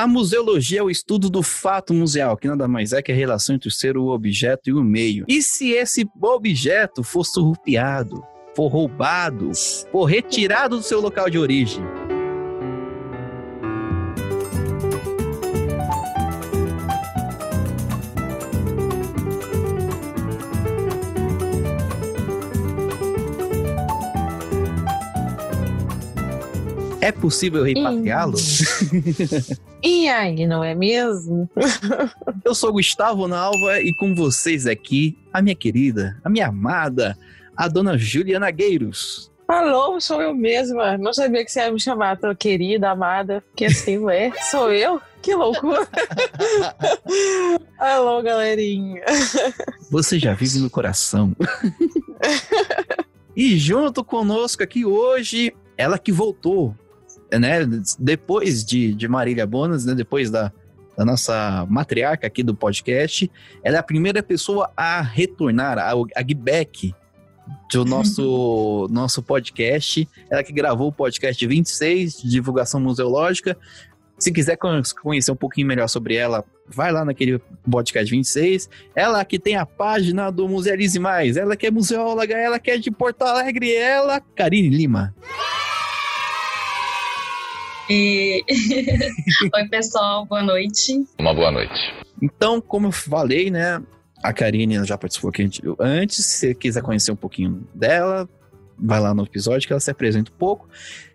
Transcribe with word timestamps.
A 0.00 0.06
museologia 0.06 0.80
é 0.80 0.82
o 0.82 0.88
estudo 0.88 1.28
do 1.28 1.42
fato 1.42 1.92
museal, 1.92 2.34
que 2.34 2.48
nada 2.48 2.66
mais 2.66 2.94
é 2.94 3.02
que 3.02 3.12
a 3.12 3.14
relação 3.14 3.54
entre 3.54 3.68
o 3.68 3.70
ser, 3.70 3.98
o 3.98 4.06
objeto 4.06 4.70
e 4.70 4.72
o 4.72 4.82
meio. 4.82 5.26
E 5.28 5.42
se 5.42 5.72
esse 5.72 6.08
objeto 6.18 7.02
for 7.02 7.22
surrupiado, 7.22 8.24
for 8.56 8.68
roubado, 8.68 9.50
for 9.92 10.06
retirado 10.06 10.78
do 10.78 10.82
seu 10.82 11.02
local 11.02 11.28
de 11.28 11.38
origem? 11.38 11.84
É 27.00 27.10
possível 27.10 27.62
repatriá-lo? 27.64 28.36
E 29.82 30.08
aí, 30.08 30.46
não 30.46 30.62
é 30.62 30.74
mesmo? 30.74 31.48
Eu 32.44 32.54
sou 32.54 32.72
Gustavo 32.72 33.26
Nalva 33.26 33.80
e 33.80 33.94
com 33.94 34.14
vocês 34.14 34.66
aqui, 34.66 35.16
a 35.32 35.40
minha 35.40 35.54
querida, 35.54 36.20
a 36.22 36.28
minha 36.28 36.48
amada, 36.48 37.16
a 37.56 37.66
dona 37.66 37.96
Juliana 37.96 38.50
Gueiros. 38.50 39.30
Alô, 39.48 40.00
sou 40.00 40.22
eu 40.22 40.32
mesma. 40.32 40.96
Não 40.96 41.12
sabia 41.12 41.44
que 41.44 41.50
você 41.50 41.60
ia 41.60 41.72
me 41.72 41.80
chamar 41.80 42.16
tão 42.16 42.32
querida, 42.34 42.90
amada, 42.90 43.42
porque 43.48 43.64
assim, 43.64 43.98
ué, 43.98 44.30
sou 44.50 44.70
eu? 44.70 45.00
Que 45.20 45.34
loucura. 45.34 45.88
Alô, 47.76 48.22
galerinha. 48.22 49.02
Você 49.90 50.20
já 50.20 50.34
vive 50.34 50.60
no 50.60 50.70
coração. 50.70 51.34
e 53.34 53.58
junto 53.58 54.04
conosco 54.04 54.62
aqui 54.62 54.84
hoje, 54.84 55.52
ela 55.76 55.98
que 55.98 56.12
voltou 56.12 56.76
né, 57.38 57.60
depois 57.98 58.64
de, 58.64 58.94
de 58.94 59.08
Marília 59.08 59.46
Bonas, 59.46 59.84
né, 59.84 59.94
depois 59.94 60.30
da, 60.30 60.52
da 60.96 61.04
nossa 61.04 61.66
matriarca 61.68 62.26
aqui 62.26 62.42
do 62.42 62.54
podcast, 62.54 63.30
ela 63.62 63.76
é 63.76 63.78
a 63.78 63.82
primeira 63.82 64.22
pessoa 64.22 64.70
a 64.76 65.00
retornar, 65.00 65.78
a, 65.78 65.92
a 65.92 66.22
Gbeck 66.22 66.94
do 67.72 67.84
nosso, 67.86 68.86
nosso 68.90 69.22
podcast. 69.22 70.08
Ela 70.30 70.42
que 70.42 70.52
gravou 70.52 70.88
o 70.88 70.92
podcast 70.92 71.46
26, 71.46 72.22
de 72.22 72.28
divulgação 72.28 72.80
museológica. 72.80 73.56
Se 74.18 74.30
quiser 74.30 74.58
conhecer 75.02 75.32
um 75.32 75.36
pouquinho 75.36 75.66
melhor 75.66 75.88
sobre 75.88 76.14
ela, 76.14 76.44
vai 76.68 76.92
lá 76.92 77.04
naquele 77.04 77.40
podcast 77.70 78.10
26. 78.10 78.68
Ela 78.94 79.24
que 79.24 79.38
tem 79.38 79.56
a 79.56 79.64
página 79.64 80.30
do 80.30 80.46
Musealize 80.46 80.98
Mais, 80.98 81.38
ela 81.38 81.56
que 81.56 81.66
é 81.66 81.70
museóloga, 81.70 82.36
ela 82.36 82.58
que 82.58 82.70
é 82.70 82.76
de 82.76 82.90
Porto 82.90 83.22
Alegre, 83.22 83.74
ela, 83.74 84.20
Karine 84.20 84.68
Lima. 84.68 85.14
E... 87.90 88.44
Oi, 89.52 89.68
pessoal, 89.68 90.24
boa 90.24 90.44
noite. 90.44 91.04
Uma 91.18 91.34
boa 91.34 91.50
noite. 91.50 91.74
Então, 92.22 92.60
como 92.60 92.86
eu 92.86 92.92
falei, 92.92 93.50
né? 93.50 93.82
A 94.22 94.32
Karine 94.32 94.84
já 94.84 94.96
participou 94.96 95.30
aqui 95.30 95.50
antes. 95.80 96.24
Se 96.24 96.38
você 96.38 96.54
quiser 96.54 96.82
conhecer 96.82 97.10
um 97.10 97.16
pouquinho 97.16 97.66
dela, 97.74 98.28
vai 98.78 99.00
lá 99.00 99.12
no 99.12 99.24
episódio 99.24 99.66
que 99.66 99.72
ela 99.72 99.80
se 99.80 99.90
apresenta 99.90 100.30
um 100.30 100.36
pouco. 100.36 100.68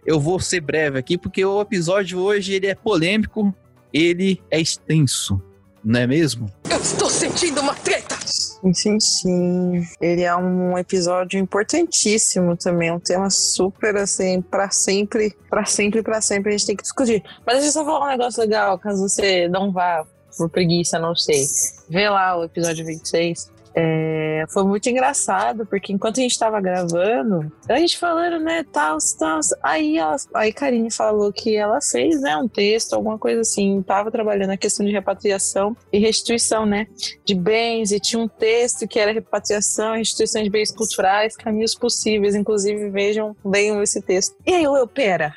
Eu 0.06 0.20
vou 0.20 0.38
ser 0.38 0.60
breve 0.60 1.00
aqui, 1.00 1.18
porque 1.18 1.46
o 1.46 1.62
episódio 1.62 2.20
hoje 2.20 2.52
ele 2.52 2.68
é 2.68 2.76
polêmico, 2.76 3.56
ele 3.94 4.42
é 4.52 4.60
extenso, 4.60 5.42
não 5.82 6.02
é 6.02 6.06
mesmo? 6.06 6.52
Eu 6.70 6.82
estou 6.82 7.10
sentindo 7.10 7.62
uma 7.62 7.74
treta! 7.74 8.18
Sim, 8.74 9.00
sim. 9.00 9.88
Ele 10.02 10.24
é 10.24 10.36
um 10.36 10.78
episódio 10.78 11.40
importantíssimo 11.40 12.58
também, 12.58 12.92
um 12.92 13.00
tema 13.00 13.30
super 13.30 13.96
assim, 13.98 14.42
para 14.42 14.70
sempre, 14.72 15.36
para 15.50 15.66
sempre, 15.66 16.02
para 16.02 16.22
sempre 16.22 16.50
a 16.50 16.58
gente 16.58 16.68
tem 16.68 16.76
que 16.76 16.84
discutir. 16.84 17.24
Mas 17.46 17.56
deixa 17.58 17.70
eu 17.70 17.84
só 17.84 17.86
falar 17.86 18.06
um 18.08 18.10
negócio 18.10 18.42
legal, 18.42 18.80
caso 18.80 19.08
você 19.08 19.48
não 19.48 19.72
vá 19.72 20.06
por 20.38 20.50
preguiça, 20.50 21.00
não 21.00 21.16
sei. 21.16 21.46
Vê 21.90 22.10
lá 22.10 22.38
o 22.38 22.44
episódio 22.44 22.86
26. 22.86 23.55
É, 23.76 24.46
foi 24.50 24.64
muito 24.64 24.90
engraçado, 24.90 25.66
porque 25.66 25.92
enquanto 25.92 26.20
a 26.20 26.22
gente 26.22 26.40
tava 26.40 26.62
gravando, 26.62 27.52
a 27.68 27.78
gente 27.78 27.98
falando, 27.98 28.40
né, 28.40 28.64
tal, 28.72 28.98
tal, 29.20 29.40
aí 29.62 29.98
aí 30.34 30.54
Karine 30.54 30.90
falou 30.90 31.34
que 31.34 31.56
ela 31.58 31.80
fez, 31.82 32.22
né, 32.22 32.38
um 32.38 32.48
texto, 32.48 32.94
alguma 32.94 33.18
coisa 33.18 33.42
assim, 33.42 33.82
tava 33.82 34.10
trabalhando 34.10 34.52
a 34.52 34.58
questão 34.58 34.86
de 34.86 34.94
repatriação 34.94 35.76
e 35.92 36.00
restituição, 36.00 36.66
né, 36.66 36.88
de 37.26 37.36
bens, 37.36 37.92
e 37.92 38.00
tinha 38.00 38.22
um 38.22 38.30
texto 38.30 38.88
que 38.88 38.98
era 38.98 39.12
repatriação 39.12 39.96
e 39.96 40.00
restituição 40.00 40.42
de 40.42 40.50
bens 40.50 40.72
culturais, 40.72 41.36
caminhos 41.36 41.76
possíveis, 41.76 42.34
inclusive 42.34 42.90
vejam, 42.90 43.36
leiam 43.44 43.84
esse 43.84 44.02
texto. 44.02 44.36
E 44.46 44.54
aí 44.54 44.64
eu, 44.64 44.76
eu 44.76 44.88
pera... 44.88 45.36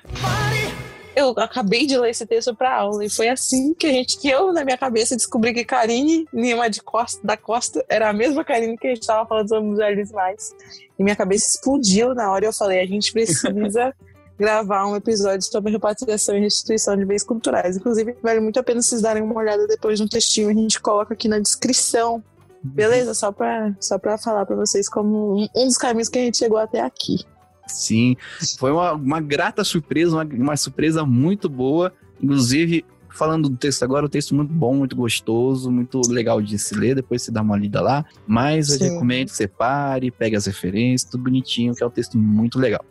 eu 1.18 1.34
acabei 1.36 1.84
de 1.84 1.98
ler 1.98 2.10
esse 2.10 2.24
texto 2.24 2.54
para 2.54 2.74
aula 2.74 3.04
e 3.04 3.10
foi 3.10 3.28
assim 3.28 3.74
que 3.74 3.86
a 3.86 3.90
gente, 3.90 4.18
que 4.18 4.28
eu 4.28 4.52
na 4.52 4.64
minha 4.64 4.78
cabeça 4.78 5.16
descobri 5.16 5.52
que 5.52 5.64
Karine 5.64 6.26
Lima 6.32 6.70
de 6.70 6.80
Costa, 6.80 7.20
da 7.26 7.36
Costa 7.36 7.84
era 7.88 8.08
a 8.08 8.12
mesma 8.12 8.44
Karine 8.44 8.78
que 8.78 8.86
a 8.86 8.90
gente 8.90 9.02
estava 9.02 9.26
falando 9.26 9.48
sobre 9.48 9.68
mulheres 9.68 10.12
mais. 10.12 10.54
E 10.96 11.02
minha 11.02 11.16
cabeça 11.16 11.48
explodiu 11.48 12.14
na 12.14 12.30
hora 12.30 12.44
e 12.44 12.48
eu 12.48 12.52
falei, 12.52 12.80
a 12.80 12.86
gente 12.86 13.12
precisa 13.12 13.92
gravar 14.38 14.86
um 14.86 14.94
episódio 14.94 15.42
sobre 15.42 15.72
repatriação 15.72 16.36
e 16.36 16.40
restituição 16.40 16.96
de 16.96 17.04
bens 17.04 17.24
culturais. 17.24 17.76
Inclusive, 17.76 18.16
vale 18.22 18.38
muito 18.38 18.60
a 18.60 18.62
pena 18.62 18.80
vocês 18.80 19.02
darem 19.02 19.22
uma 19.22 19.34
olhada 19.34 19.66
depois 19.66 19.98
no 19.98 20.08
textinho, 20.08 20.50
a 20.50 20.54
gente 20.54 20.80
coloca 20.80 21.14
aqui 21.14 21.26
na 21.26 21.40
descrição. 21.40 22.22
Beleza? 22.62 23.14
Só 23.14 23.32
para 23.32 23.72
só 23.80 23.98
pra 23.98 24.18
falar 24.18 24.44
para 24.46 24.56
vocês 24.56 24.88
como 24.88 25.36
um, 25.36 25.48
um 25.54 25.66
dos 25.66 25.78
caminhos 25.78 26.08
que 26.08 26.18
a 26.18 26.22
gente 26.22 26.38
chegou 26.38 26.58
até 26.58 26.80
aqui. 26.80 27.24
Sim, 27.68 28.16
foi 28.58 28.72
uma, 28.72 28.92
uma 28.92 29.20
grata 29.20 29.62
surpresa, 29.62 30.16
uma, 30.16 30.24
uma 30.24 30.56
surpresa 30.56 31.04
muito 31.04 31.48
boa. 31.48 31.92
Inclusive, 32.20 32.84
falando 33.10 33.48
do 33.48 33.56
texto 33.56 33.82
agora, 33.82 34.06
o 34.06 34.08
texto 34.08 34.34
muito 34.34 34.52
bom, 34.52 34.74
muito 34.74 34.96
gostoso, 34.96 35.70
muito 35.70 36.00
legal 36.08 36.40
de 36.40 36.58
se 36.58 36.74
ler, 36.74 36.94
depois 36.94 37.22
você 37.22 37.30
dá 37.30 37.42
uma 37.42 37.56
lida 37.56 37.80
lá. 37.80 38.04
Mas 38.26 38.80
eu 38.80 38.92
recomendo 38.92 39.28
que 39.28 39.36
você 39.36 39.48
pare, 39.48 40.10
pegue 40.10 40.36
as 40.36 40.46
referências, 40.46 41.10
tudo 41.10 41.24
bonitinho, 41.24 41.74
que 41.74 41.82
é 41.82 41.86
um 41.86 41.90
texto 41.90 42.18
muito 42.18 42.58
legal. 42.58 42.84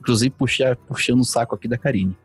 Inclusive, 0.00 0.30
puxar, 0.30 0.76
puxando 0.76 1.20
o 1.20 1.24
saco 1.24 1.54
aqui 1.54 1.68
da 1.68 1.76
Karine. 1.76 2.16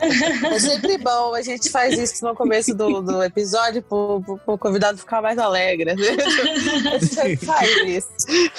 É 0.00 0.58
sempre 0.58 0.98
bom, 0.98 1.34
a 1.34 1.42
gente 1.42 1.70
faz 1.70 1.98
isso 1.98 2.24
no 2.24 2.34
começo 2.34 2.74
do, 2.74 3.02
do 3.02 3.22
episódio 3.22 3.82
pro, 3.82 4.22
pro 4.44 4.58
convidado 4.58 4.98
ficar 4.98 5.20
mais 5.20 5.38
alegre. 5.38 5.90
A 5.96 6.98
gente 6.98 7.44
faz 7.44 7.70
isso. 7.86 8.08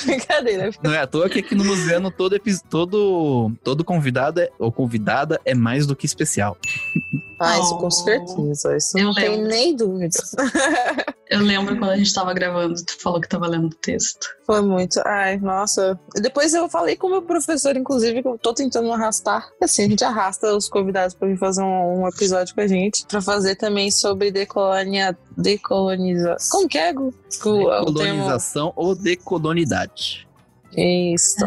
Brincadeira. 0.06 0.70
Não 0.84 0.94
é 0.94 1.00
à 1.00 1.08
toa 1.08 1.30
que 1.30 1.40
aqui 1.40 1.56
no 1.56 1.66
Museu 1.66 2.00
todo, 2.12 2.40
todo, 2.70 3.52
todo 3.64 3.84
convidado 3.84 4.42
é, 4.42 4.50
ou 4.60 4.72
convidada 4.72 5.40
é 5.44 5.54
mais 5.54 5.86
do 5.86 5.96
que 5.96 6.06
especial. 6.06 6.58
Ah, 7.40 7.60
isso 7.60 7.76
oh, 7.76 7.78
com 7.78 7.92
certeza. 7.92 8.76
Isso 8.76 8.98
não 8.98 9.14
tem 9.14 9.42
nem 9.42 9.76
dúvida. 9.76 10.18
Eu 11.30 11.42
lembro 11.42 11.78
quando 11.78 11.92
a 11.92 11.98
gente 11.98 12.14
tava 12.14 12.34
gravando, 12.34 12.74
tu 12.84 13.02
falou 13.02 13.20
que 13.20 13.28
tava 13.28 13.48
lendo 13.48 13.68
o 13.68 13.70
texto. 13.70 14.28
Foi 14.46 14.62
muito. 14.62 15.02
Ai, 15.06 15.38
nossa. 15.38 16.00
Depois 16.16 16.54
eu 16.54 16.70
falei 16.70 16.96
com 16.96 17.08
o 17.08 17.10
meu 17.10 17.22
professor, 17.22 17.76
inclusive, 17.76 18.22
que 18.22 18.28
eu 18.28 18.38
tô 18.38 18.54
tentando 18.54 18.90
arrastar. 18.94 19.50
Assim, 19.62 19.84
a 19.84 19.90
gente 19.90 20.04
arrasta 20.06 20.56
os 20.56 20.70
convidados 20.70 21.14
para 21.14 21.28
vir 21.28 21.38
fazer 21.38 21.62
um, 21.64 22.04
um, 22.04 22.08
episódio 22.08 22.56
com 22.56 22.62
a 22.62 22.68
gente. 22.68 23.06
Pra 23.08 23.22
fazer 23.22 23.58
também 23.58 23.92
sobre 23.92 24.32
decolonia, 24.32 25.18
decolonização. 25.38 26.50
Como 26.50 26.70
que 26.70 26.78
é, 26.78 26.94
Gu? 26.94 27.14
Decolonização 27.30 28.72
ou 28.76 28.96
decolonidade. 28.96 30.26
Isso. 30.78 31.46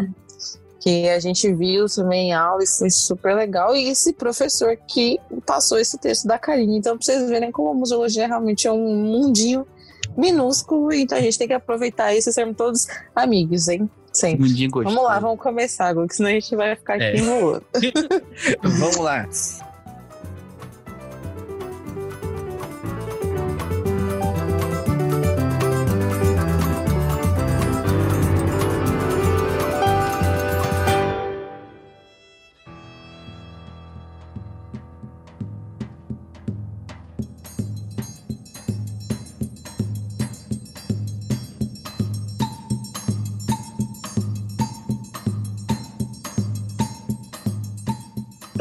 Que 0.81 1.07
a 1.07 1.19
gente 1.19 1.53
viu 1.53 1.85
também 1.87 2.29
em 2.29 2.33
aula 2.33 2.63
e 2.63 2.67
foi 2.67 2.89
super 2.89 3.35
legal. 3.35 3.75
E 3.75 3.87
esse 3.87 4.13
professor 4.13 4.75
que 4.75 5.17
passou 5.45 5.77
esse 5.77 5.97
texto 5.97 6.27
da 6.27 6.37
Karine. 6.37 6.77
Então, 6.77 6.97
pra 6.97 7.05
vocês 7.05 7.29
verem 7.29 7.51
como 7.51 7.69
a 7.69 7.73
museologia 7.73 8.27
realmente 8.27 8.67
é 8.67 8.71
um 8.71 8.95
mundinho 8.95 9.65
minúsculo, 10.17 10.91
então 10.91 11.17
a 11.17 11.21
gente 11.21 11.37
tem 11.37 11.47
que 11.47 11.53
aproveitar 11.53 12.13
isso 12.13 12.29
e 12.29 12.33
sermos 12.33 12.57
todos 12.57 12.87
amigos, 13.15 13.67
hein? 13.67 13.89
Sempre. 14.11 14.49
Vamos 14.83 15.03
lá, 15.03 15.19
vamos 15.19 15.39
começar, 15.39 15.93
porque 15.93 16.15
senão 16.15 16.29
a 16.29 16.33
gente 16.33 16.53
vai 16.53 16.75
ficar 16.75 16.95
aqui 16.95 17.03
é. 17.03 17.17
enrolando. 17.17 17.63
vamos 18.61 18.97
lá. 18.97 19.27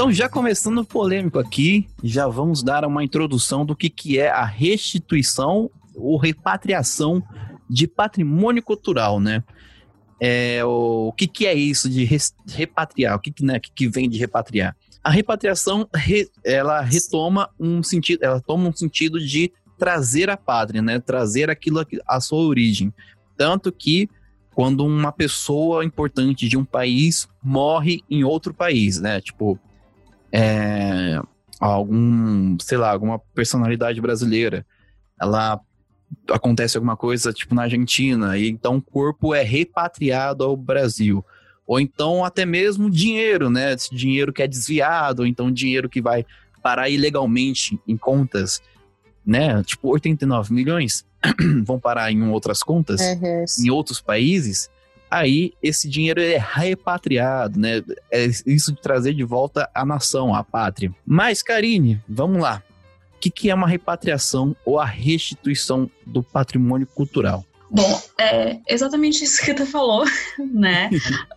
Então, 0.00 0.10
já 0.10 0.30
começando 0.30 0.82
polêmico 0.82 1.38
aqui, 1.38 1.86
já 2.02 2.26
vamos 2.26 2.62
dar 2.62 2.86
uma 2.86 3.04
introdução 3.04 3.66
do 3.66 3.76
que, 3.76 3.90
que 3.90 4.18
é 4.18 4.30
a 4.30 4.46
restituição 4.46 5.70
ou 5.94 6.16
repatriação 6.16 7.22
de 7.68 7.86
patrimônio 7.86 8.62
cultural, 8.62 9.20
né? 9.20 9.44
É, 10.18 10.64
o, 10.64 11.12
que, 11.12 11.26
que 11.26 11.46
é 11.46 11.52
isso 11.52 11.86
de 11.86 12.04
res, 12.04 12.34
repatriar? 12.48 13.14
O 13.14 13.18
que, 13.20 13.30
que, 13.30 13.44
né, 13.44 13.60
que, 13.60 13.70
que 13.70 13.88
vem 13.88 14.08
de 14.08 14.16
repatriar? 14.16 14.74
A 15.04 15.10
repatriação, 15.10 15.86
re, 15.94 16.30
ela 16.42 16.80
retoma 16.80 17.50
um 17.60 17.82
sentido, 17.82 18.24
ela 18.24 18.40
toma 18.40 18.70
um 18.70 18.72
sentido 18.72 19.20
de 19.20 19.52
trazer 19.78 20.30
a 20.30 20.36
pátria, 20.38 20.80
né? 20.80 20.98
Trazer 20.98 21.50
aquilo, 21.50 21.84
a 22.08 22.20
sua 22.22 22.38
origem. 22.38 22.90
Tanto 23.36 23.70
que 23.70 24.08
quando 24.54 24.82
uma 24.82 25.12
pessoa 25.12 25.84
importante 25.84 26.48
de 26.48 26.56
um 26.56 26.64
país 26.64 27.28
morre 27.42 28.00
em 28.08 28.24
outro 28.24 28.54
país, 28.54 28.98
né? 28.98 29.20
Tipo, 29.20 29.60
é, 30.32 31.20
algum, 31.58 32.56
sei 32.60 32.78
lá, 32.78 32.90
alguma 32.90 33.18
personalidade 33.34 34.00
brasileira, 34.00 34.64
ela 35.20 35.60
acontece 36.30 36.76
alguma 36.76 36.96
coisa, 36.96 37.32
tipo, 37.32 37.54
na 37.54 37.62
Argentina, 37.62 38.36
e 38.36 38.48
então 38.48 38.76
o 38.76 38.82
corpo 38.82 39.34
é 39.34 39.42
repatriado 39.42 40.44
ao 40.44 40.56
Brasil. 40.56 41.24
Ou 41.66 41.78
então 41.78 42.24
até 42.24 42.44
mesmo 42.44 42.90
dinheiro, 42.90 43.48
né? 43.48 43.74
Esse 43.74 43.94
dinheiro 43.94 44.32
que 44.32 44.42
é 44.42 44.48
desviado, 44.48 45.22
ou 45.22 45.26
então 45.26 45.52
dinheiro 45.52 45.88
que 45.88 46.02
vai 46.02 46.26
parar 46.62 46.88
ilegalmente 46.88 47.78
em 47.86 47.96
contas, 47.96 48.60
né? 49.24 49.62
Tipo, 49.62 49.90
89 49.90 50.52
milhões 50.52 51.06
vão 51.64 51.78
parar 51.78 52.10
em 52.10 52.22
outras 52.28 52.62
contas, 52.62 53.00
é, 53.00 53.44
em 53.60 53.70
outros 53.70 54.00
países. 54.00 54.68
Aí 55.10 55.52
esse 55.62 55.88
dinheiro 55.88 56.20
é 56.20 56.38
repatriado, 56.38 57.58
né? 57.58 57.82
É 58.10 58.26
isso 58.46 58.72
de 58.72 58.80
trazer 58.80 59.12
de 59.12 59.24
volta 59.24 59.68
a 59.74 59.84
nação, 59.84 60.34
a 60.34 60.44
pátria. 60.44 60.94
Mas, 61.04 61.42
Karine, 61.42 62.00
vamos 62.08 62.40
lá. 62.40 62.62
O 63.16 63.18
que, 63.20 63.30
que 63.30 63.50
é 63.50 63.54
uma 63.54 63.68
repatriação 63.68 64.56
ou 64.64 64.78
a 64.78 64.84
restituição 64.86 65.90
do 66.06 66.22
patrimônio 66.22 66.86
cultural? 66.86 67.44
Bom, 67.70 68.02
é 68.18 68.58
exatamente 68.68 69.22
isso 69.22 69.44
que 69.44 69.54
tu 69.54 69.64
falou, 69.64 70.04
né? 70.38 70.90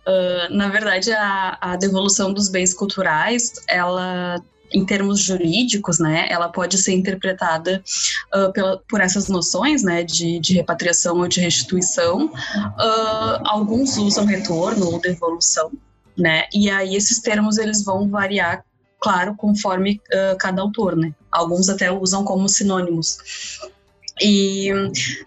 Uh, 0.06 0.50
na 0.54 0.68
verdade, 0.68 1.12
a, 1.12 1.58
a 1.60 1.76
devolução 1.76 2.32
dos 2.32 2.48
bens 2.48 2.74
culturais, 2.74 3.52
ela 3.68 4.42
em 4.74 4.84
termos 4.84 5.20
jurídicos, 5.20 6.00
né, 6.00 6.26
ela 6.28 6.48
pode 6.48 6.76
ser 6.76 6.92
interpretada 6.92 7.82
uh, 8.34 8.52
pela, 8.52 8.82
por 8.88 9.00
essas 9.00 9.28
noções, 9.28 9.84
né, 9.84 10.02
de, 10.02 10.40
de 10.40 10.54
repatriação 10.54 11.18
ou 11.18 11.28
de 11.28 11.40
restituição. 11.40 12.26
Uh, 12.26 13.40
alguns 13.44 13.96
usam 13.96 14.24
retorno 14.24 14.86
ou 14.86 15.00
devolução, 15.00 15.70
né, 16.18 16.44
e 16.52 16.68
aí 16.68 16.96
esses 16.96 17.20
termos 17.20 17.56
eles 17.56 17.84
vão 17.84 18.08
variar, 18.08 18.64
claro, 19.00 19.36
conforme 19.36 20.00
uh, 20.12 20.36
cada 20.38 20.60
autor, 20.60 20.96
né. 20.96 21.14
Alguns 21.30 21.68
até 21.68 21.90
usam 21.92 22.24
como 22.24 22.48
sinônimos. 22.48 23.18
E, 24.22 24.70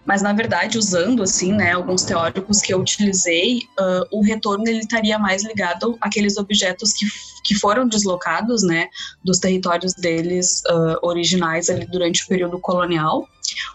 mas 0.06 0.22
na 0.22 0.32
verdade, 0.32 0.78
usando 0.78 1.22
assim, 1.22 1.52
né, 1.52 1.72
alguns 1.72 2.04
teóricos 2.04 2.60
que 2.60 2.72
eu 2.72 2.80
utilizei, 2.80 3.62
uh, 3.78 4.06
o 4.10 4.22
retorno 4.22 4.64
ele 4.66 4.78
estaria 4.78 5.18
mais 5.18 5.44
ligado 5.44 5.98
àqueles 6.00 6.38
objetos 6.38 6.92
que, 6.94 7.06
que 7.44 7.54
foram 7.54 7.86
deslocados, 7.86 8.62
né, 8.62 8.88
dos 9.22 9.38
territórios 9.38 9.92
deles 9.94 10.62
uh, 10.70 11.06
originais 11.06 11.68
ali 11.68 11.86
durante 11.86 12.24
o 12.24 12.28
período 12.28 12.58
colonial, 12.58 13.28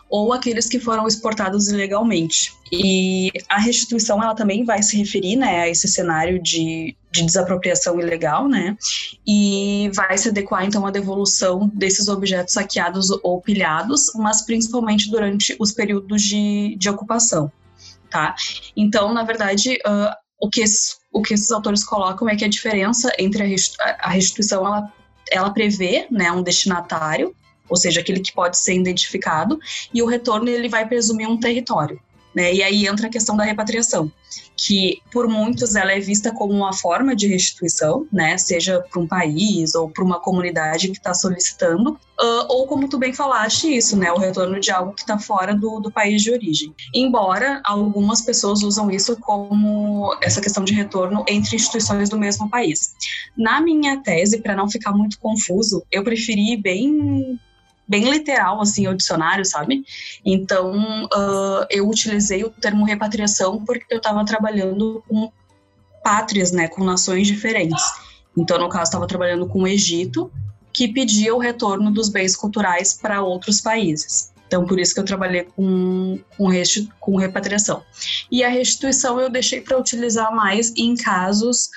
ou 0.10 0.34
aqueles 0.34 0.68
que 0.68 0.80
foram 0.80 1.08
exportados 1.08 1.68
ilegalmente. 1.68 2.54
E 2.72 3.32
a 3.50 3.60
restituição 3.60 4.22
ela 4.22 4.34
também 4.34 4.64
vai 4.66 4.82
se 4.82 4.98
referir, 4.98 5.36
né, 5.36 5.62
a 5.62 5.70
esse 5.70 5.88
cenário 5.88 6.42
de, 6.42 6.96
de 7.12 7.24
desapropriação 7.24 8.00
ilegal, 8.00 8.48
né, 8.48 8.76
e 9.28 9.92
vai 9.94 10.18
se 10.18 10.30
adequar 10.30 10.66
então 10.66 10.86
à 10.86 10.92
devolução 10.92 11.72
desses 11.74 12.08
objetos 12.08 12.54
saqueados 12.54 13.10
ou 13.24 13.40
pilhados, 13.42 14.12
mas 14.16 14.42
principalmente 14.42 15.10
durante 15.12 15.56
os 15.60 15.72
períodos 15.72 16.24
de, 16.24 16.76
de 16.78 16.90
ocupação, 16.90 17.52
tá? 18.10 18.36
Então, 18.76 19.14
na 19.14 19.24
verdade, 19.24 19.78
uh, 19.86 20.16
o, 20.42 20.50
que 20.50 20.62
esses, 20.62 20.98
o 21.12 21.22
que 21.22 21.36
esses 21.36 21.52
autores 21.52 21.84
colocam 21.84 22.28
é 22.28 22.36
que 22.36 22.44
a 22.44 22.50
diferença 22.50 23.12
entre 23.20 23.56
a 24.00 24.10
restituição, 24.10 24.66
ela, 24.66 24.94
ela 25.32 25.54
prevê, 25.54 26.08
né, 26.10 26.32
um 26.32 26.42
destinatário, 26.42 27.36
ou 27.70 27.78
seja, 27.78 28.02
aquele 28.02 28.20
que 28.20 28.34
pode 28.34 28.58
ser 28.58 28.76
identificado, 28.76 29.60
e 29.94 30.02
o 30.02 30.06
retorno 30.06 30.50
ele 30.50 30.70
vai 30.70 30.88
presumir 30.88 31.28
um 31.28 31.40
território. 31.40 32.00
Né? 32.34 32.54
E 32.54 32.64
aí 32.64 32.88
entra 32.88 33.08
a 33.08 33.12
questão 33.12 33.38
da 33.38 33.44
repatriação, 33.44 34.12
que 34.58 35.02
por 35.12 35.28
muitos 35.28 35.76
ela 35.76 35.92
é 35.92 36.00
vista 36.00 36.34
como 36.34 36.52
uma 36.52 36.74
forma 36.74 37.16
de 37.16 37.28
restituição, 37.28 38.08
né? 38.12 38.38
seja 38.40 38.84
para 38.92 39.00
um 39.00 39.08
país 39.08 39.76
ou 39.76 39.88
para 39.88 40.04
uma 40.04 40.20
comunidade 40.20 40.88
que 40.88 40.98
está 40.98 41.14
solicitando, 41.14 41.92
uh, 41.92 42.46
ou 42.50 42.66
como 42.66 42.90
tu 42.90 42.98
bem 42.98 43.14
falaste 43.14 43.76
isso, 43.76 43.96
né? 43.96 44.12
o 44.12 44.18
retorno 44.18 44.60
de 44.60 44.72
algo 44.72 44.94
que 44.94 45.02
está 45.02 45.20
fora 45.20 45.54
do, 45.54 45.80
do 45.80 45.92
país 45.92 46.24
de 46.24 46.32
origem. 46.32 46.74
Embora 46.94 47.62
algumas 47.64 48.22
pessoas 48.22 48.64
usam 48.64 48.90
isso 48.90 49.16
como 49.18 50.18
essa 50.20 50.42
questão 50.42 50.64
de 50.64 50.74
retorno 50.74 51.24
entre 51.28 51.56
instituições 51.56 52.10
do 52.10 52.18
mesmo 52.18 52.50
país. 52.50 52.96
Na 53.38 53.62
minha 53.62 54.02
tese, 54.02 54.40
para 54.40 54.56
não 54.56 54.68
ficar 54.68 54.92
muito 54.92 55.20
confuso, 55.20 55.84
eu 55.92 56.04
preferi 56.04 56.58
bem 56.58 57.40
bem 57.94 58.10
literal, 58.10 58.60
assim, 58.60 58.88
o 58.88 58.96
dicionário, 58.96 59.46
sabe? 59.46 59.86
Então, 60.26 61.06
uh, 61.06 61.64
eu 61.70 61.88
utilizei 61.88 62.44
o 62.44 62.50
termo 62.50 62.86
repatriação 62.86 63.64
porque 63.64 63.86
eu 63.94 63.98
estava 63.98 64.26
trabalhando 64.26 65.04
com 65.08 65.32
pátrias, 66.04 66.52
né, 66.52 66.68
com 66.68 66.84
nações 66.84 67.28
diferentes. 67.28 67.84
Então, 68.36 68.58
no 68.58 68.68
caso, 68.68 68.86
estava 68.86 69.06
trabalhando 69.06 69.48
com 69.48 69.62
o 69.62 69.68
Egito, 69.68 70.32
que 70.74 70.88
pedia 70.88 71.36
o 71.36 71.38
retorno 71.38 71.92
dos 71.92 72.10
bens 72.10 72.36
culturais 72.36 72.96
para 72.96 73.22
outros 73.22 73.62
países. 73.62 74.34
Então, 74.48 74.66
por 74.66 74.80
isso 74.80 74.96
que 74.96 75.00
eu 75.00 75.06
trabalhei 75.06 75.44
com, 75.44 76.20
com, 76.36 76.50
com 77.00 77.16
repatriação. 77.16 77.84
E 78.32 78.44
a 78.44 78.50
restituição 78.50 79.20
eu 79.20 79.30
deixei 79.30 79.62
para 79.62 79.78
utilizar 79.78 80.36
mais 80.36 80.74
em 80.76 80.96
casos 80.96 81.70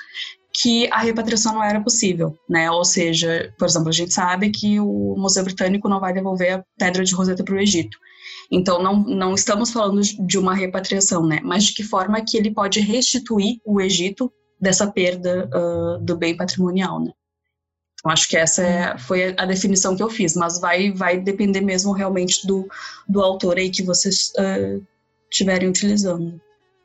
que 0.61 0.89
a 0.91 0.99
repatriação 0.99 1.53
não 1.53 1.63
era 1.63 1.79
possível, 1.81 2.35
né? 2.49 2.69
Ou 2.71 2.83
seja, 2.83 3.53
por 3.59 3.67
exemplo, 3.67 3.89
a 3.89 3.93
gente 3.93 4.13
sabe 4.13 4.49
que 4.49 4.79
o 4.79 5.15
Museu 5.15 5.43
Britânico 5.43 5.87
não 5.87 5.99
vai 5.99 6.13
devolver 6.13 6.53
a 6.55 6.65
Pedra 6.79 7.03
de 7.03 7.13
Roseta 7.13 7.43
para 7.43 7.53
o 7.53 7.59
Egito. 7.59 7.97
Então, 8.51 8.81
não, 8.81 9.03
não 9.03 9.35
estamos 9.35 9.71
falando 9.71 10.01
de 10.01 10.37
uma 10.37 10.55
repatriação, 10.55 11.25
né? 11.27 11.39
Mas 11.43 11.65
de 11.65 11.73
que 11.73 11.83
forma 11.83 12.23
que 12.25 12.37
ele 12.37 12.51
pode 12.51 12.79
restituir 12.79 13.59
o 13.63 13.79
Egito 13.79 14.31
dessa 14.59 14.91
perda 14.91 15.47
uh, 15.53 16.03
do 16.03 16.17
bem 16.17 16.35
patrimonial, 16.35 16.99
né? 17.03 17.11
Então, 17.99 18.11
acho 18.11 18.27
que 18.27 18.37
essa 18.37 18.63
é, 18.63 18.97
foi 18.97 19.35
a 19.37 19.45
definição 19.45 19.95
que 19.95 20.01
eu 20.01 20.09
fiz, 20.09 20.35
mas 20.35 20.59
vai, 20.59 20.91
vai 20.91 21.19
depender 21.19 21.61
mesmo 21.61 21.91
realmente 21.91 22.47
do, 22.47 22.67
do 23.07 23.21
autor 23.21 23.57
aí 23.57 23.69
que 23.69 23.83
vocês 23.83 24.31
uh, 24.39 24.83
estiverem 25.29 25.69
utilizando. 25.69 26.39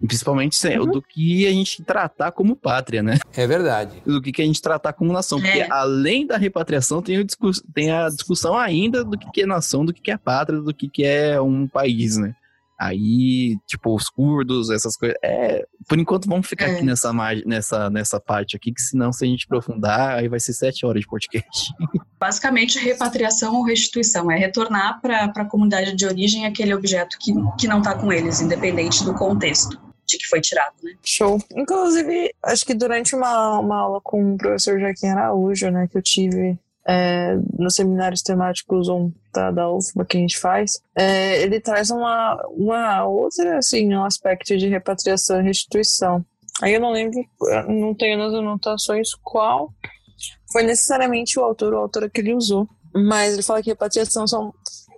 Principalmente 0.06 0.66
uhum. 0.66 0.87
do 0.87 1.02
que 1.02 1.46
a 1.46 1.50
gente 1.50 1.82
tratar 1.82 2.32
como 2.32 2.56
pátria, 2.56 3.02
né? 3.02 3.19
É 3.34 3.46
verdade. 3.46 4.02
Do 4.04 4.20
que 4.20 4.43
a 4.43 4.44
gente 4.44 4.60
tratar 4.60 4.93
como 4.93 5.12
nação. 5.12 5.38
É. 5.38 5.43
Porque 5.43 5.72
além 5.72 6.26
da 6.26 6.37
repatriação, 6.37 7.00
tem, 7.00 7.19
o 7.19 7.25
discurso, 7.25 7.62
tem 7.72 7.93
a 7.93 8.08
discussão 8.08 8.56
ainda 8.56 9.04
do 9.04 9.16
que 9.16 9.43
é 9.43 9.46
nação, 9.46 9.84
do 9.84 9.93
que 9.93 10.10
é 10.10 10.16
pátria, 10.16 10.60
do 10.60 10.75
que 10.75 11.04
é 11.04 11.41
um 11.41 11.69
país, 11.69 12.17
né? 12.17 12.34
Aí, 12.82 13.56
tipo, 13.65 13.94
os 13.94 14.08
curdos, 14.08 14.69
essas 14.69 14.96
coisas. 14.96 15.17
É, 15.22 15.65
por 15.88 16.00
enquanto 16.00 16.29
vamos 16.29 16.48
ficar 16.48 16.67
é. 16.67 16.72
aqui 16.72 16.84
nessa, 16.84 17.12
nessa, 17.46 17.88
nessa 17.88 18.19
parte 18.19 18.56
aqui, 18.56 18.72
que 18.72 18.82
senão, 18.82 19.12
se 19.12 19.24
a 19.24 19.29
gente 19.29 19.44
aprofundar, 19.44 20.19
aí 20.19 20.26
vai 20.26 20.41
ser 20.41 20.53
sete 20.53 20.84
horas 20.84 21.03
de 21.03 21.06
podcast. 21.06 21.72
Basicamente, 22.19 22.81
repatriação 22.81 23.55
ou 23.55 23.62
restituição 23.62 24.29
é 24.32 24.36
retornar 24.36 25.00
para 25.00 25.26
a 25.26 25.44
comunidade 25.44 25.94
de 25.94 26.05
origem 26.05 26.44
aquele 26.44 26.74
objeto 26.74 27.17
que, 27.20 27.32
que 27.56 27.69
não 27.69 27.79
está 27.79 27.94
com 27.94 28.12
eles, 28.12 28.41
independente 28.41 29.05
do 29.05 29.15
contexto 29.15 29.92
de 30.12 30.19
que 30.19 30.26
foi 30.26 30.40
tirado, 30.40 30.74
né? 30.82 30.92
Show. 31.02 31.38
Inclusive, 31.54 32.34
acho 32.42 32.64
que 32.64 32.74
durante 32.74 33.14
uma, 33.14 33.58
uma 33.58 33.76
aula 33.78 34.00
com 34.00 34.34
o 34.34 34.38
professor 34.38 34.78
Joaquim 34.78 35.08
Araújo, 35.08 35.70
né, 35.70 35.88
que 35.90 35.98
eu 35.98 36.02
tive 36.02 36.58
é, 36.86 37.36
nos 37.58 37.74
seminários 37.74 38.22
temáticos 38.22 38.88
um, 38.88 39.12
da, 39.32 39.50
da 39.50 39.70
UFBA 39.70 40.04
que 40.04 40.16
a 40.16 40.20
gente 40.20 40.38
faz, 40.38 40.81
é, 40.96 41.42
ele 41.42 41.60
traz 41.60 41.90
uma, 41.90 42.40
uma 42.50 43.04
outra, 43.04 43.58
assim, 43.58 43.94
um 43.94 44.04
aspecto 44.04 44.56
de 44.56 44.69
repatriação 44.69 45.40
e 45.40 45.44
restituição. 45.44 46.24
Aí 46.60 46.74
eu 46.74 46.81
não 46.81 46.90
lembro, 46.90 47.24
não 47.69 47.94
tenho 47.94 48.19
nas 48.19 48.34
anotações 48.34 49.14
qual 49.22 49.72
foi 50.52 50.62
necessariamente 50.62 51.38
o 51.38 51.42
autor 51.42 51.72
ou 51.72 51.78
a 51.78 51.82
autora 51.82 52.10
que 52.10 52.20
ele 52.20 52.34
usou, 52.34 52.69
mas 52.94 53.32
ele 53.32 53.42
fala 53.42 53.62
que 53.62 53.70
repatriação 53.70 54.26
são 54.26 54.52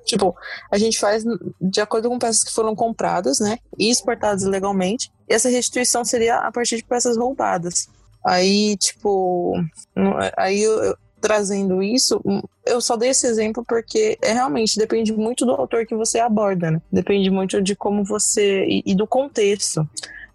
Tipo, 0.05 0.37
a 0.71 0.79
gente 0.79 0.99
faz 0.99 1.25
de 1.61 1.81
acordo 1.81 2.09
com 2.09 2.19
peças 2.19 2.45
que 2.45 2.53
foram 2.53 2.75
compradas, 2.75 3.41
né? 3.41 3.59
E 3.79 3.91
exportadas 3.91 4.43
ilegalmente. 4.43 5.11
E 5.29 5.35
essa 5.35 5.49
restituição 5.49 6.05
seria 6.05 6.37
a 6.37 6.53
partir 6.53 6.77
de 6.77 6.85
peças 6.85 7.17
roubadas. 7.17 7.89
Aí, 8.25 8.77
tipo, 8.77 9.55
aí 10.37 10.63
eu, 10.63 10.83
eu, 10.83 10.97
trazendo 11.21 11.83
isso, 11.83 12.23
eu 12.67 12.81
só 12.81 12.97
dei 12.97 13.11
esse 13.11 13.27
exemplo 13.27 13.65
porque 13.67 14.19
é 14.23 14.33
realmente 14.33 14.79
depende 14.79 15.13
muito 15.13 15.47
do 15.47 15.53
autor 15.53 15.87
que 15.87 15.95
você 15.95 16.19
aborda, 16.19 16.71
né? 16.71 16.83
Depende 16.93 17.31
muito 17.31 17.63
de 17.63 17.75
como 17.75 18.05
você 18.05 18.67
e, 18.67 18.83
e 18.85 18.95
do 18.95 19.07
contexto. 19.07 19.89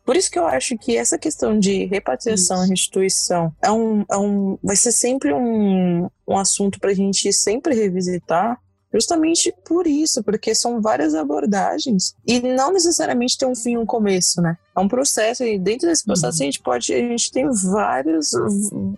Por 0.03 0.15
isso 0.15 0.31
que 0.31 0.39
eu 0.39 0.47
acho 0.47 0.75
que 0.75 0.97
essa 0.97 1.19
questão 1.19 1.59
de 1.59 1.85
repatriação 1.85 2.65
e 2.65 2.69
restituição 2.69 3.53
é 3.61 3.71
um, 3.71 4.03
é 4.09 4.17
um, 4.17 4.57
vai 4.63 4.75
ser 4.75 4.91
sempre 4.91 5.31
um, 5.31 6.09
um 6.27 6.37
assunto 6.37 6.79
para 6.79 6.89
a 6.89 6.95
gente 6.95 7.31
sempre 7.31 7.75
revisitar, 7.75 8.59
justamente 8.93 9.53
por 9.65 9.85
isso, 9.85 10.23
porque 10.23 10.55
são 10.55 10.81
várias 10.81 11.13
abordagens 11.13 12.15
e 12.25 12.39
não 12.39 12.71
necessariamente 12.71 13.37
tem 13.37 13.47
um 13.47 13.55
fim 13.55 13.73
e 13.73 13.77
um 13.77 13.85
começo, 13.85 14.41
né? 14.41 14.57
É 14.75 14.79
um 14.79 14.87
processo 14.87 15.43
e 15.43 15.59
dentro 15.59 15.87
desse 15.87 16.05
processo 16.05 16.37
uhum. 16.37 16.43
a 16.43 16.45
gente 16.45 16.59
pode, 16.61 16.93
a 16.93 16.97
gente 16.97 17.31
tem 17.31 17.47
várias, 17.71 18.31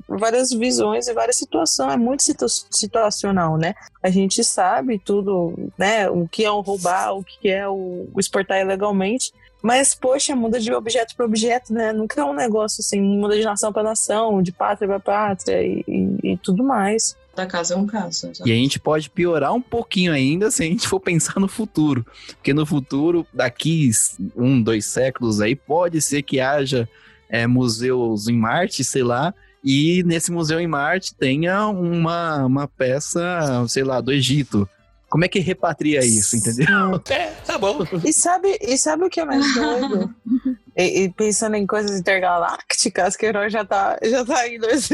várias 0.08 0.52
visões 0.52 1.08
e 1.08 1.14
várias 1.14 1.38
situações, 1.38 1.94
é 1.94 1.98
muito 1.98 2.24
situ 2.24 2.48
situacional, 2.70 3.58
né? 3.58 3.74
A 4.02 4.10
gente 4.10 4.44
sabe 4.44 5.00
tudo, 5.00 5.54
né? 5.78 6.10
O 6.10 6.28
que 6.28 6.46
é 6.46 6.52
o 6.52 6.62
roubar, 6.62 7.16
o 7.16 7.24
que 7.24 7.50
é 7.50 7.68
o, 7.68 8.08
o 8.14 8.20
exportar 8.20 8.62
ilegalmente, 8.62 9.34
mas, 9.62 9.94
poxa, 9.94 10.36
muda 10.36 10.60
de 10.60 10.74
objeto 10.74 11.16
para 11.16 11.26
objeto, 11.26 11.72
né? 11.72 11.94
Nunca 11.94 12.20
é 12.20 12.24
um 12.24 12.34
negócio 12.34 12.82
assim, 12.82 13.00
muda 13.00 13.38
de 13.38 13.44
nação 13.44 13.72
para 13.72 13.84
nação, 13.84 14.42
de 14.42 14.52
pátria 14.52 14.88
para 14.88 15.00
pátria 15.00 15.62
e, 15.62 15.84
e, 15.88 16.32
e, 16.32 16.38
tudo 16.38 16.64
mais. 16.64 17.16
Da 17.42 17.48
caso 17.48 17.74
é 17.74 17.78
um 17.78 17.88
caso. 17.88 18.28
Exatamente. 18.28 18.50
E 18.50 18.52
a 18.52 18.56
gente 18.56 18.80
pode 18.80 19.10
piorar 19.10 19.54
um 19.54 19.62
pouquinho 19.62 20.14
ainda 20.14 20.52
se 20.52 20.64
a 20.64 20.66
gente 20.66 20.88
for 20.88 21.00
pensar 21.00 21.40
no 21.40 21.48
futuro. 21.48 22.06
Porque 22.36 22.54
no 22.54 22.66
futuro, 22.66 23.26
daqui 23.34 23.90
um, 24.36 24.62
dois 24.62 24.86
séculos 24.86 25.42
aí, 25.42 25.56
pode 25.56 26.02
ser 26.02 26.22
que 26.22 26.40
haja 26.40 26.88
é, 27.30 27.48
museus 27.48 28.28
em 28.28 28.38
Marte, 28.38 28.84
sei 28.84 29.04
lá, 29.04 29.34
e 29.64 30.04
nesse 30.04 30.32
museu 30.32 30.60
em 30.60 30.68
Marte 30.68 31.16
tenha 31.16 31.68
uma, 31.68 32.46
uma 32.46 32.68
peça, 32.68 33.66
sei 33.68 33.84
lá, 33.84 34.00
do 34.02 34.12
Egito 34.12 34.70
como 35.12 35.26
é 35.26 35.28
que 35.28 35.40
repatria 35.40 36.00
isso, 36.06 36.38
entendeu? 36.38 37.02
É, 37.10 37.32
tá 37.46 37.58
bom. 37.58 37.86
E 38.06 38.14
sabe, 38.14 38.58
e 38.62 38.78
sabe 38.78 39.04
o 39.04 39.10
que 39.10 39.20
é 39.20 39.26
mais 39.26 39.54
doido? 39.54 40.16
e, 40.76 41.04
e, 41.04 41.10
pensando 41.10 41.56
em 41.56 41.68
coisas 41.68 42.00
intergalácticas, 42.00 43.16
que 43.16 43.32
nós 43.32 43.52
já 43.52 43.66
tá, 43.66 43.98
já 44.02 44.26
tá 44.26 44.48
em, 44.48 44.58
dois, 44.60 44.90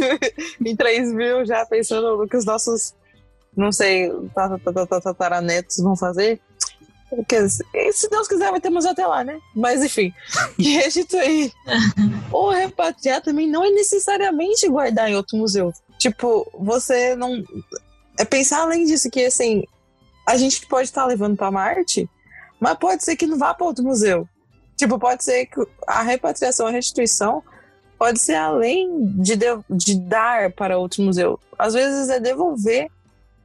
em 0.65 0.75
3 0.75 1.13
mil, 1.13 1.45
já 1.45 1.65
pensando 1.65 2.17
no 2.17 2.27
que 2.27 2.37
os 2.37 2.45
nossos, 2.45 2.95
não 3.55 3.71
sei, 3.71 4.11
tataranetos 5.03 5.77
vão 5.77 5.95
fazer. 5.95 6.41
Porque, 7.09 7.47
se 7.47 8.09
Deus 8.09 8.27
quiser, 8.27 8.51
vai 8.51 8.59
ter 8.59 8.69
museu 8.69 8.91
até 8.91 9.05
lá, 9.05 9.23
né? 9.23 9.39
Mas 9.55 9.83
enfim, 9.83 10.13
que 10.57 11.17
aí. 11.17 11.51
Ou 12.31 12.49
repatriar 12.49 13.21
também 13.21 13.47
não 13.49 13.63
é 13.63 13.69
necessariamente 13.69 14.67
guardar 14.67 15.09
em 15.09 15.15
outro 15.15 15.37
museu. 15.37 15.71
Tipo, 15.97 16.49
você 16.53 17.15
não. 17.15 17.43
É 18.19 18.25
pensar 18.25 18.61
além 18.61 18.83
disso, 18.85 19.09
que 19.09 19.25
assim, 19.25 19.63
a 20.27 20.35
gente 20.35 20.65
pode 20.67 20.89
estar 20.89 21.03
tá 21.03 21.07
levando 21.07 21.37
para 21.37 21.51
Marte, 21.51 22.09
mas 22.59 22.77
pode 22.77 23.05
ser 23.05 23.15
que 23.15 23.27
não 23.27 23.37
vá 23.37 23.53
para 23.53 23.67
outro 23.67 23.83
museu. 23.83 24.27
Tipo, 24.77 24.99
pode 24.99 25.23
ser 25.23 25.47
que 25.47 25.67
a 25.87 26.03
repatriação, 26.03 26.67
a 26.67 26.71
restituição, 26.71 27.43
pode 27.97 28.19
ser 28.19 28.35
além 28.35 29.07
de, 29.15 29.35
de, 29.35 29.45
de 29.69 29.99
dar 29.99 30.51
para 30.51 30.77
outro 30.77 31.01
museu. 31.01 31.39
Às 31.57 31.73
vezes 31.73 32.09
é 32.09 32.19
devolver 32.19 32.87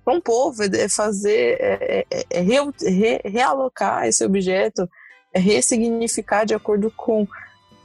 para 0.05 0.15
um 0.15 0.21
povo, 0.21 0.63
é 0.63 0.89
fazer, 0.89 1.57
é, 1.61 2.07
é, 2.11 2.25
é 2.31 2.41
re, 2.41 2.57
re, 2.83 3.21
realocar 3.25 4.07
esse 4.07 4.25
objeto, 4.25 4.89
é 5.33 5.41
ressignificar 5.41 6.45
de 6.45 6.55
acordo 6.55 6.91
com 6.91 7.27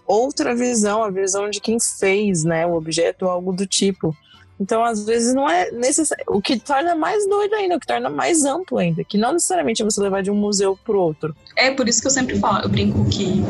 outra 0.05 0.53
visão, 0.53 1.03
a 1.03 1.09
visão 1.09 1.49
de 1.49 1.61
quem 1.61 1.77
fez 1.79 2.43
né, 2.43 2.65
o 2.65 2.73
objeto 2.73 3.25
ou 3.25 3.31
algo 3.31 3.53
do 3.53 3.65
tipo. 3.65 4.15
Então, 4.59 4.83
às 4.83 5.05
vezes, 5.05 5.33
não 5.33 5.47
é 5.47 5.71
necessário. 5.71 6.23
O 6.27 6.41
que 6.41 6.59
torna 6.59 6.95
mais 6.95 7.27
doido 7.27 7.53
ainda, 7.53 7.75
o 7.75 7.79
que 7.79 7.85
torna 7.85 8.09
mais 8.09 8.43
amplo 8.43 8.77
ainda, 8.77 9.03
que 9.03 9.17
não 9.17 9.33
necessariamente 9.33 9.81
é 9.81 9.85
você 9.85 10.01
levar 10.01 10.23
de 10.23 10.31
um 10.31 10.35
museu 10.35 10.77
para 10.83 10.95
o 10.95 10.99
outro. 10.99 11.35
É 11.55 11.71
por 11.71 11.87
isso 11.87 12.01
que 12.01 12.07
eu 12.07 12.11
sempre 12.11 12.39
falo, 12.39 12.63
eu 12.63 12.69
brinco 12.69 13.07
que 13.09 13.41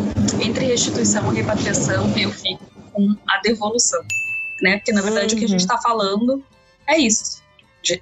entre 0.43 0.65
restituição 0.65 1.31
e 1.33 1.37
repatriação 1.37 2.17
eu 2.17 2.31
fico 2.31 2.63
com 2.91 3.15
a 3.27 3.39
devolução. 3.41 4.03
Né? 4.61 4.77
Porque, 4.77 4.91
na 4.91 5.01
verdade, 5.01 5.33
uhum. 5.33 5.37
o 5.37 5.39
que 5.39 5.45
a 5.45 5.49
gente 5.49 5.61
está 5.61 5.75
uhum. 5.75 5.81
falando 5.81 6.43
é 6.87 6.97
isso. 6.97 7.41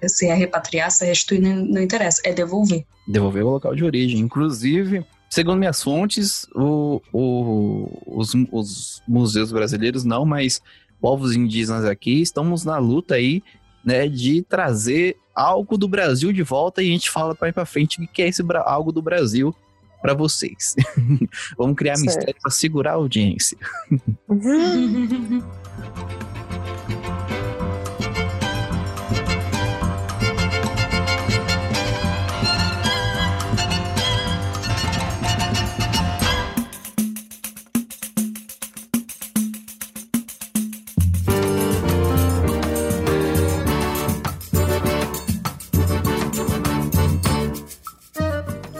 Se 0.07 0.27
é 0.27 0.33
repatriar, 0.33 0.89
se 0.89 1.03
é 1.03 1.07
restituir, 1.07 1.41
não, 1.41 1.55
não 1.65 1.81
interessa, 1.81 2.21
é 2.23 2.33
devolver. 2.33 2.85
Devolver 3.07 3.45
o 3.45 3.49
local 3.51 3.75
de 3.75 3.83
origem. 3.83 4.19
Inclusive, 4.19 5.05
segundo 5.29 5.59
minhas 5.59 5.83
fontes, 5.83 6.47
o, 6.55 7.01
o, 7.13 7.89
os, 8.07 8.33
os 8.51 9.03
museus 9.07 9.51
brasileiros 9.51 10.03
não, 10.03 10.25
mas 10.25 10.61
povos 11.05 11.35
indígenas 11.35 11.85
aqui, 11.85 12.19
estamos 12.19 12.65
na 12.65 12.79
luta 12.79 13.13
aí, 13.13 13.43
né, 13.85 14.07
de 14.07 14.41
trazer 14.41 15.15
algo 15.35 15.77
do 15.77 15.87
Brasil 15.87 16.33
de 16.33 16.41
volta 16.41 16.81
e 16.81 16.87
a 16.87 16.91
gente 16.91 17.11
fala 17.11 17.35
para 17.35 17.49
ir 17.49 17.53
para 17.53 17.63
frente 17.63 18.01
o 18.01 18.07
que 18.07 18.23
é 18.23 18.27
esse 18.27 18.41
algo 18.65 18.91
do 18.91 19.03
Brasil 19.03 19.55
para 20.01 20.15
vocês. 20.15 20.73
Vamos 21.55 21.75
criar 21.75 21.95
certo. 21.95 22.07
mistério 22.07 22.41
para 22.41 22.49
segurar 22.49 22.93
a 22.93 22.95
audiência. 22.95 23.55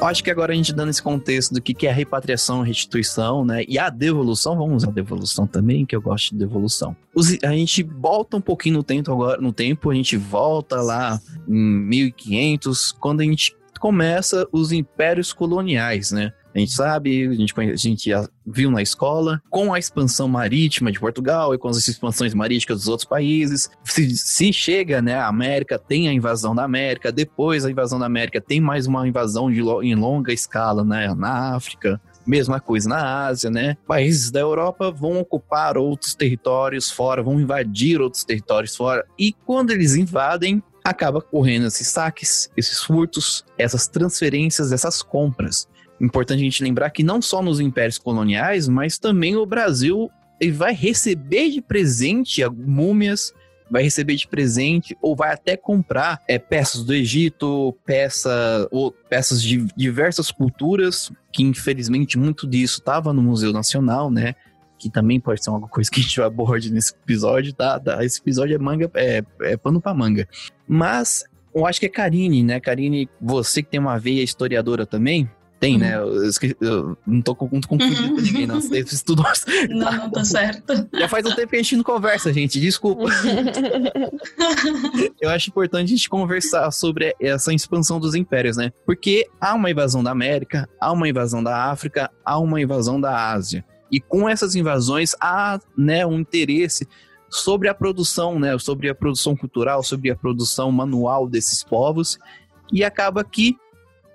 acho 0.05 0.23
que 0.23 0.31
agora 0.31 0.53
a 0.53 0.55
gente 0.55 0.73
dando 0.73 0.89
esse 0.89 1.01
contexto 1.01 1.53
do 1.53 1.61
que 1.61 1.87
é 1.87 1.89
a 1.89 1.93
repatriação, 1.93 2.61
restituição, 2.61 3.45
né? 3.45 3.63
E 3.67 3.77
a 3.79 3.89
devolução, 3.89 4.57
vamos 4.57 4.83
usar 4.83 4.91
devolução 4.91 5.47
também, 5.47 5.85
que 5.85 5.95
eu 5.95 6.01
gosto 6.01 6.31
de 6.31 6.37
devolução. 6.37 6.95
A 7.43 7.51
gente 7.51 7.83
volta 7.83 8.37
um 8.37 8.41
pouquinho 8.41 8.77
no 8.77 8.83
tempo 8.83 9.11
agora, 9.11 9.41
no 9.41 9.51
tempo, 9.51 9.89
a 9.89 9.95
gente 9.95 10.17
volta 10.17 10.81
lá 10.81 11.19
em 11.47 11.53
1500, 11.53 12.91
quando 12.93 13.21
a 13.21 13.23
gente 13.23 13.55
começa 13.79 14.47
os 14.51 14.71
impérios 14.71 15.31
coloniais, 15.33 16.11
né? 16.11 16.33
A 16.55 16.59
gente 16.59 16.71
sabe, 16.71 17.27
a 17.27 17.33
gente, 17.33 17.53
a 17.59 17.75
gente 17.75 18.09
viu 18.47 18.71
na 18.71 18.81
escola, 18.81 19.41
com 19.49 19.73
a 19.73 19.79
expansão 19.79 20.27
marítima 20.27 20.89
de 20.89 20.99
Portugal 20.99 21.53
e 21.53 21.57
com 21.57 21.67
as 21.67 21.85
expansões 21.85 22.33
marítimas 22.33 22.79
dos 22.79 22.87
outros 22.87 23.07
países, 23.07 23.69
se, 23.83 24.15
se 24.15 24.53
chega, 24.53 25.01
né, 25.01 25.15
a 25.15 25.27
América, 25.27 25.77
tem 25.77 26.07
a 26.07 26.13
invasão 26.13 26.55
da 26.55 26.63
América, 26.63 27.11
depois 27.11 27.63
da 27.63 27.71
invasão 27.71 27.99
da 27.99 28.05
América 28.05 28.39
tem 28.39 28.61
mais 28.61 28.87
uma 28.87 29.05
invasão 29.05 29.51
de, 29.51 29.59
em 29.59 29.95
longa 29.95 30.31
escala, 30.31 30.83
né, 30.85 31.13
na 31.13 31.55
África, 31.55 31.99
Mesma 32.25 32.59
coisa 32.59 32.89
na 32.89 33.27
Ásia, 33.27 33.51
né? 33.51 33.77
Países 33.87 34.31
da 34.31 34.39
Europa 34.39 34.89
vão 34.89 35.19
ocupar 35.19 35.77
outros 35.77 36.15
territórios 36.15 36.89
fora, 36.89 37.21
vão 37.21 37.39
invadir 37.39 38.01
outros 38.01 38.23
territórios 38.23 38.75
fora. 38.75 39.05
E 39.17 39.31
quando 39.45 39.69
eles 39.69 39.95
invadem, 39.95 40.63
acaba 40.83 41.21
correndo 41.21 41.67
esses 41.67 41.87
saques, 41.87 42.49
esses 42.57 42.81
furtos, 42.81 43.45
essas 43.59 43.87
transferências, 43.87 44.71
essas 44.71 45.03
compras. 45.03 45.67
Importante 45.99 46.39
a 46.39 46.43
gente 46.43 46.63
lembrar 46.63 46.89
que 46.89 47.03
não 47.03 47.21
só 47.21 47.41
nos 47.41 47.59
impérios 47.59 47.97
coloniais, 47.97 48.67
mas 48.67 48.97
também 48.97 49.35
o 49.35 49.45
Brasil 49.45 50.09
vai 50.53 50.73
receber 50.73 51.49
de 51.49 51.61
presente 51.61 52.41
múmias, 52.49 53.33
vai 53.69 53.83
receber 53.83 54.15
de 54.15 54.27
presente 54.27 54.95
ou 55.01 55.15
vai 55.15 55.33
até 55.33 55.55
comprar 55.57 56.21
é, 56.27 56.37
peças 56.37 56.83
do 56.83 56.93
Egito, 56.93 57.75
peça, 57.85 58.67
ou 58.71 58.91
peças 58.91 59.41
de 59.41 59.65
diversas 59.75 60.31
culturas, 60.31 61.11
que 61.31 61.43
infelizmente 61.43 62.17
muito 62.17 62.47
disso 62.47 62.79
estava 62.79 63.13
no 63.13 63.21
Museu 63.21 63.51
Nacional, 63.51 64.11
né? 64.11 64.35
Que 64.77 64.89
também 64.89 65.19
pode 65.19 65.43
ser 65.43 65.49
uma 65.49 65.67
coisa 65.67 65.89
que 65.89 65.99
a 65.99 66.03
gente 66.03 66.21
aborde 66.21 66.71
nesse 66.71 66.93
episódio, 66.93 67.53
tá? 67.53 67.79
tá 67.79 68.03
esse 68.03 68.19
episódio 68.19 68.55
é 68.55 68.59
manga, 68.59 68.91
é, 68.93 69.23
é 69.41 69.57
pano 69.57 69.81
pra 69.81 69.93
manga. 69.93 70.27
Mas 70.67 71.23
eu 71.53 71.65
acho 71.65 71.79
que 71.79 71.85
é 71.85 71.89
Karine, 71.89 72.43
né? 72.43 72.59
Karine, 72.59 73.09
você 73.19 73.63
que 73.63 73.69
tem 73.69 73.79
uma 73.79 73.97
veia 73.97 74.21
historiadora 74.21 74.85
também, 74.85 75.29
tem, 75.59 75.77
né? 75.77 76.01
uhum. 76.01 76.29
Eu, 76.61 76.61
eu, 76.61 76.97
não 77.07 77.21
tô 77.21 77.35
muito 77.51 77.67
confundindo 77.67 78.03
uhum. 78.03 78.15
com 78.15 78.21
ninguém, 78.21 78.47
não. 78.47 78.61
Você 78.61 78.79
estudou. 78.79 79.25
Não, 79.69 79.91
não, 79.91 80.11
tá 80.11 80.23
certo. 80.23 80.87
Já 80.93 81.07
faz 81.07 81.25
um 81.25 81.33
tempo 81.33 81.49
que 81.49 81.55
a 81.55 81.61
gente 81.61 81.77
não 81.77 81.83
conversa, 81.83 82.31
gente. 82.31 82.59
Desculpa. 82.59 83.05
eu 85.19 85.29
acho 85.29 85.49
importante 85.49 85.85
a 85.85 85.95
gente 85.95 86.09
conversar 86.09 86.69
sobre 86.71 87.15
essa 87.19 87.53
expansão 87.53 87.99
dos 87.99 88.15
impérios, 88.15 88.57
né? 88.57 88.71
Porque 88.85 89.27
há 89.39 89.53
uma 89.53 89.71
invasão 89.71 90.03
da 90.03 90.11
América, 90.11 90.69
há 90.79 90.91
uma 90.91 91.07
invasão 91.07 91.43
da 91.43 91.69
África, 91.69 92.11
há 92.23 92.37
uma 92.37 92.61
invasão 92.61 92.99
da 92.99 93.31
Ásia. 93.31 93.65
E 93.91 93.99
com 93.99 94.27
essas 94.27 94.55
invasões 94.55 95.15
há 95.21 95.59
né, 95.77 96.05
um 96.05 96.19
interesse 96.19 96.87
sobre 97.29 97.67
a 97.67 97.73
produção, 97.73 98.39
né? 98.39 98.57
Sobre 98.59 98.89
a 98.89 98.95
produção 98.95 99.35
cultural, 99.35 99.83
sobre 99.83 100.11
a 100.11 100.15
produção 100.15 100.71
manual 100.71 101.27
desses 101.27 101.63
povos. 101.63 102.17
E 102.71 102.83
acaba 102.83 103.23
que 103.23 103.55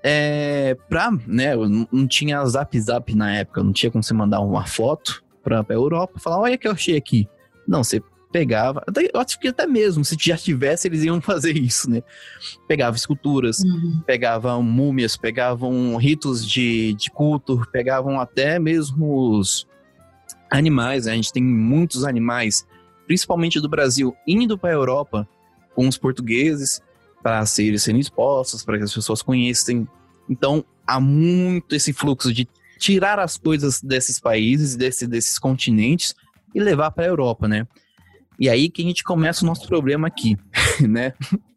é, 0.03 0.77
pra, 0.89 1.11
né, 1.27 1.55
não 1.93 2.07
tinha 2.07 2.45
zap 2.47 2.79
zap 2.81 3.15
na 3.15 3.37
época, 3.37 3.63
não 3.63 3.73
tinha 3.73 3.91
como 3.91 4.03
você 4.03 4.15
mandar 4.15 4.41
uma 4.41 4.67
foto 4.67 5.23
pra, 5.43 5.63
pra 5.63 5.75
Europa 5.75 6.15
e 6.17 6.21
falar, 6.21 6.41
olha 6.41 6.59
que 6.59 6.67
eu 6.67 6.73
achei 6.73 6.97
aqui. 6.97 7.29
Não, 7.67 7.85
você 7.85 8.03
pegava, 8.33 8.83
até, 8.87 9.11
eu 9.13 9.21
acho 9.21 9.39
que 9.39 9.49
até 9.49 9.67
mesmo, 9.67 10.05
se 10.05 10.17
já 10.19 10.37
tivesse, 10.37 10.89
eles 10.89 11.03
iam 11.03 11.21
fazer 11.23 11.57
isso, 11.57 11.91
né? 11.91 12.03
Pegava 12.67 12.97
esculturas, 12.97 13.59
uhum. 13.61 14.03
pegavam 14.07 14.63
múmias, 14.63 15.17
pegavam 15.17 15.97
ritos 15.97 16.47
de, 16.47 16.95
de 16.95 17.11
culto, 17.11 17.61
pegavam 17.73 18.21
até 18.21 18.59
mesmo 18.59 19.39
os 19.39 19.67
animais, 20.51 21.07
né? 21.07 21.13
a 21.13 21.15
gente 21.17 21.33
tem 21.33 21.43
muitos 21.43 22.05
animais, 22.05 22.67
principalmente 23.07 23.61
do 23.61 23.69
Brasil, 23.69 24.15
indo 24.27 24.59
para 24.59 24.71
a 24.71 24.75
Europa 24.75 25.29
com 25.75 25.87
os 25.87 25.97
portugueses, 25.97 26.81
para 27.23 27.45
serem, 27.47 27.79
serem 27.79 28.01
expostos, 28.01 28.65
para 28.65 28.79
que 28.79 28.85
as 28.85 28.95
pessoas 28.95 29.23
conheçam. 29.23 29.87
Então, 30.29 30.65
há 30.87 31.01
muito 31.01 31.75
esse 31.75 31.93
fluxo 31.93 32.33
de 32.33 32.49
tirar 32.79 33.19
as 33.19 33.37
coisas 33.37 33.81
desses 33.81 34.19
países, 34.19 34.75
desse, 34.77 35.07
desses 35.07 35.39
continentes 35.39 36.15
e 36.55 36.61
levar 36.61 36.91
para 36.91 37.05
a 37.05 37.09
Europa, 37.09 37.47
né? 37.47 37.67
E 38.39 38.49
aí 38.49 38.71
que 38.71 38.81
a 38.81 38.85
gente 38.85 39.05
começa 39.05 39.45
o 39.45 39.47
nosso 39.47 39.69
problema 39.69 40.09
aqui, 40.09 40.37
né? 40.81 41.13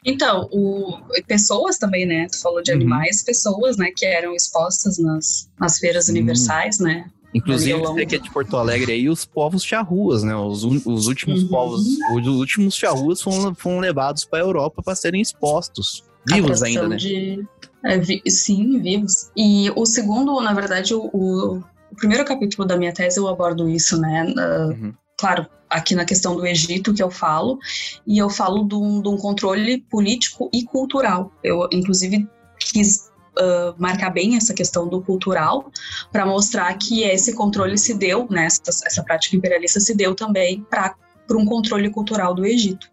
Então, 0.05 0.50
o, 0.51 1.00
pessoas 1.25 1.77
também, 1.77 2.05
né? 2.05 2.27
Tu 2.29 2.41
falou 2.41 2.62
de 2.62 2.72
uhum. 2.72 2.77
animais, 2.77 3.24
pessoas, 3.24 3.77
né, 3.77 3.89
que 3.96 4.05
eram 4.05 4.36
expostas 4.36 4.98
nas, 4.98 5.50
nas 5.58 5.79
feiras 5.79 6.05
Sim. 6.05 6.12
universais, 6.12 6.79
né? 6.79 7.10
Inclusive, 7.34 7.80
você 7.80 8.06
que 8.06 8.16
é 8.16 8.20
de 8.20 8.32
Porto 8.32 8.58
Alegre 8.58 8.92
aí, 8.92 9.10
os 9.10 9.25
povos 9.25 9.63
charruas, 9.63 10.24
né? 10.24 10.36
Os, 10.36 10.63
os 10.63 11.08
últimos 11.08 11.44
uhum. 11.44 11.50
povos, 11.50 11.82
os 12.16 12.28
últimos 12.28 12.75
charruas 12.75 13.22
foram, 13.22 13.56
foram 13.56 13.80
levados 13.80 14.24
para 14.24 14.40
a 14.40 14.42
Europa 14.44 14.84
para 14.84 14.96
serem 14.96 15.22
expostos. 15.22 16.04
Vivos 16.28 16.62
ainda, 16.62 16.88
né? 16.88 16.96
De... 16.96 17.44
É, 17.84 17.98
vi... 17.98 18.22
Sim, 18.28 18.80
vivos. 18.80 19.32
E 19.36 19.72
o 19.75 19.86
segundo, 19.86 20.40
na 20.42 20.54
verdade, 20.54 20.94
o, 20.94 21.10
o, 21.12 21.63
primeiro 21.96 22.24
capítulo 22.24 22.68
da 22.68 22.78
minha 22.78 22.94
tese 22.94 23.20
eu 23.20 23.28
abordo 23.28 23.68
isso, 23.68 24.00
né? 24.00 24.25
Uh, 24.25 24.70
uhum. 24.70 24.94
Claro, 25.18 25.48
aqui 25.70 25.96
na 25.96 26.06
questão 26.06 26.36
do 26.36 26.46
Egito 26.46 26.94
que 26.94 27.02
eu 27.02 27.10
falo, 27.10 27.58
e 28.06 28.18
eu 28.18 28.30
falo 28.30 28.63
de 28.68 28.75
um, 28.75 29.02
de 29.02 29.10
um 29.10 29.18
controle 29.18 29.82
político 29.90 30.50
e 30.54 30.63
cultural. 30.63 31.32
Eu, 31.44 31.68
inclusive, 31.72 32.28
quis 32.60 33.12
marcar 33.78 34.10
bem 34.10 34.36
essa 34.36 34.54
questão 34.54 34.88
do 34.88 35.02
cultural 35.02 35.72
para 36.12 36.25
mostrar 36.25 36.74
que 36.78 37.04
esse 37.04 37.34
controle 37.34 37.78
se 37.78 37.94
deu, 37.94 38.28
né, 38.30 38.46
essa, 38.46 38.86
essa 38.86 39.04
prática 39.04 39.36
imperialista 39.36 39.80
se 39.80 39.96
deu 39.96 40.16
também 40.16 40.66
para 40.70 40.96
um 41.32 41.46
controle 41.46 41.90
cultural 41.90 42.34
do 42.34 42.46
Egito, 42.46 42.88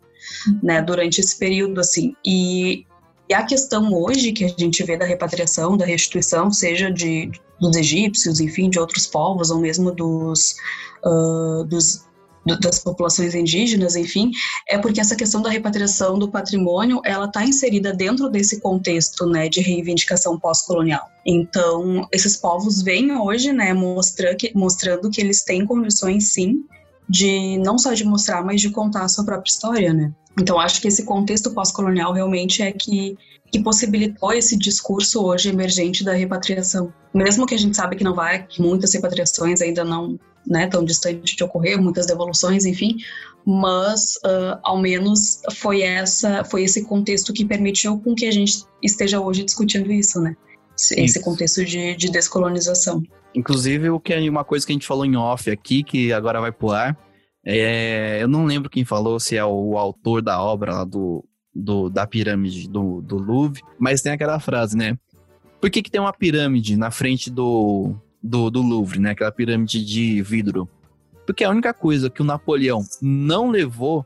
né, 0.63 0.81
durante 0.81 1.21
esse 1.21 1.39
período, 1.39 1.81
assim. 1.81 2.15
E, 2.25 2.87
e 3.29 3.35
a 3.35 3.43
questão 3.43 3.93
hoje 3.93 4.33
que 4.33 4.45
a 4.45 4.49
gente 4.49 4.83
vê 4.83 4.97
da 4.97 5.05
repatriação, 5.05 5.77
da 5.77 5.85
restituição, 5.85 6.51
seja 6.51 6.91
de, 6.91 7.31
dos 7.61 7.77
egípcios, 7.77 8.41
enfim, 8.41 8.71
de 8.71 8.79
outros 8.79 9.07
povos, 9.07 9.51
ou 9.51 9.61
mesmo 9.61 9.93
dos, 9.93 10.57
uh, 11.05 11.65
dos 11.65 12.07
das 12.45 12.79
populações 12.79 13.35
indígenas, 13.35 13.97
enfim, 13.97 14.31
é 14.69 14.79
porque 14.79 15.01
essa 15.01 15.15
questão 15.15 15.43
da 15.43 15.51
repatriação 15.51 16.19
do 16.19 16.31
patrimônio, 16.31 17.01
ela 17.05 17.27
está 17.27 17.45
inserida 17.45 17.93
dentro 17.93 18.29
desse 18.29 18.61
contexto, 18.61 19.27
né, 19.27 19.49
de 19.49 19.61
reivindicação 19.61 20.39
pós-colonial. 20.39 21.07
Então, 21.27 22.09
esses 22.13 22.37
povos 22.37 22.83
vêm 22.83 23.13
hoje, 23.13 23.53
né, 23.53 23.75
mostrar 23.75 24.35
que, 24.35 24.53
mostrando 24.55 25.11
que 25.11 25.21
eles 25.21 25.43
têm 25.43 25.67
condições, 25.67 26.33
sim, 26.33 26.65
de 27.09 27.59
não 27.59 27.77
só 27.79 27.93
de 27.93 28.05
mostrar, 28.05 28.43
mas 28.43 28.61
de 28.61 28.71
contar 28.71 29.05
a 29.05 29.09
sua 29.09 29.25
própria 29.25 29.51
história, 29.51 29.93
né. 29.93 30.13
Então, 30.41 30.59
acho 30.59 30.81
que 30.81 30.89
esse 30.89 31.05
contexto 31.05 31.51
pós-colonial 31.53 32.13
realmente 32.13 32.63
é 32.63 32.73
que 32.73 33.17
que 33.51 33.61
possibilitou 33.61 34.33
esse 34.33 34.57
discurso 34.57 35.25
hoje 35.25 35.49
emergente 35.49 36.05
da 36.05 36.13
repatriação. 36.13 36.93
Mesmo 37.13 37.47
que 37.47 37.55
a 37.55 37.59
gente 37.59 37.77
sabe 37.77 37.97
que 37.97 38.05
não 38.05 38.15
vai, 38.15 38.47
que 38.47 38.63
muitas 38.63 38.95
repatriações 38.95 39.61
ainda 39.61 39.85
não 39.85 40.19
né, 40.47 40.67
tão 40.67 40.85
distante 40.85 41.37
de 41.37 41.45
ocorrer, 41.45 41.81
muitas 41.81 42.07
devoluções, 42.07 42.65
enfim, 42.65 42.97
mas 43.47 44.15
uh, 44.25 44.59
ao 44.63 44.79
menos 44.79 45.41
foi 45.55 45.83
essa, 45.83 46.45
foi 46.45 46.65
esse 46.65 46.85
contexto 46.85 47.33
que 47.33 47.45
permitiu 47.45 47.99
com 47.99 48.15
que 48.15 48.27
a 48.27 48.31
gente 48.31 48.65
esteja 48.83 49.21
hoje 49.21 49.45
discutindo 49.45 49.91
isso, 49.93 50.21
né? 50.21 50.37
Esse 50.75 51.01
isso. 51.03 51.21
contexto 51.21 51.65
de, 51.65 51.95
de 51.95 52.11
descolonização. 52.11 53.03
Inclusive, 53.35 53.91
o 53.91 54.01
que 54.01 54.15
é 54.15 54.31
uma 54.31 54.45
coisa 54.45 54.67
que 54.67 54.73
a 54.73 54.75
gente 54.75 54.87
falou 54.87 55.05
em 55.05 55.17
off 55.17 55.51
aqui, 55.51 55.83
que 55.85 56.13
agora 56.13 56.41
vai 56.41 56.51
pro 56.51 56.71
ar, 56.71 56.97
é, 57.45 58.19
eu 58.21 58.29
não 58.29 58.45
lembro 58.45 58.71
quem 58.71 58.85
falou, 58.85 59.21
se 59.21 59.37
é 59.37 59.45
o 59.45 59.79
autor 59.79 60.23
da 60.23 60.43
obra 60.43 60.73
lá 60.73 60.85
do, 60.85 61.25
do, 61.55 61.89
da 61.89 62.07
pirâmide 62.07 62.69
do, 62.69 63.01
do 63.03 63.17
Louvre, 63.17 63.63
mas 63.79 64.03
tem 64.03 64.13
aquela 64.13 64.41
frase, 64.41 64.77
né? 64.77 64.97
Por 65.61 65.71
que, 65.71 65.83
que 65.83 65.91
tem 65.91 66.01
uma 66.01 66.13
pirâmide 66.13 66.77
na 66.77 66.91
frente 66.91 67.31
do, 67.31 67.95
do, 68.23 68.51
do 68.51 68.63
Louvre, 68.63 68.99
né? 68.99 69.11
Aquela 69.11 69.33
pirâmide 69.33 69.85
de 69.85 70.23
vidro. 70.23 70.69
Porque 71.27 71.45
a 71.45 71.51
única 71.51 71.73
coisa 71.73 72.11
que 72.11 72.23
o 72.23 72.25
Napoleão 72.25 72.85
não 73.01 73.51
levou 73.51 74.05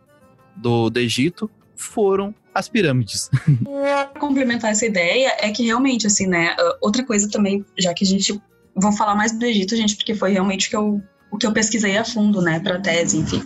do, 0.56 0.90
do 0.90 1.00
Egito 1.00 1.50
foram 1.74 2.34
as 2.54 2.68
pirâmides. 2.68 3.30
Complementar 4.20 4.70
essa 4.70 4.86
ideia 4.86 5.36
é 5.40 5.50
que 5.50 5.64
realmente, 5.64 6.06
assim, 6.06 6.26
né? 6.26 6.54
Outra 6.80 7.04
coisa 7.04 7.28
também, 7.28 7.64
já 7.78 7.92
que 7.92 8.04
a 8.04 8.06
gente. 8.06 8.40
Vou 8.76 8.92
falar 8.92 9.14
mais 9.14 9.32
do 9.32 9.44
Egito, 9.44 9.76
gente, 9.76 9.96
porque 9.96 10.14
foi 10.14 10.32
realmente 10.32 10.68
que 10.68 10.76
eu 10.76 11.02
o 11.34 11.38
que 11.38 11.46
eu 11.46 11.52
pesquisei 11.52 11.96
a 11.96 12.04
fundo, 12.04 12.40
né, 12.40 12.60
para 12.60 12.80
tese, 12.80 13.18
enfim. 13.18 13.42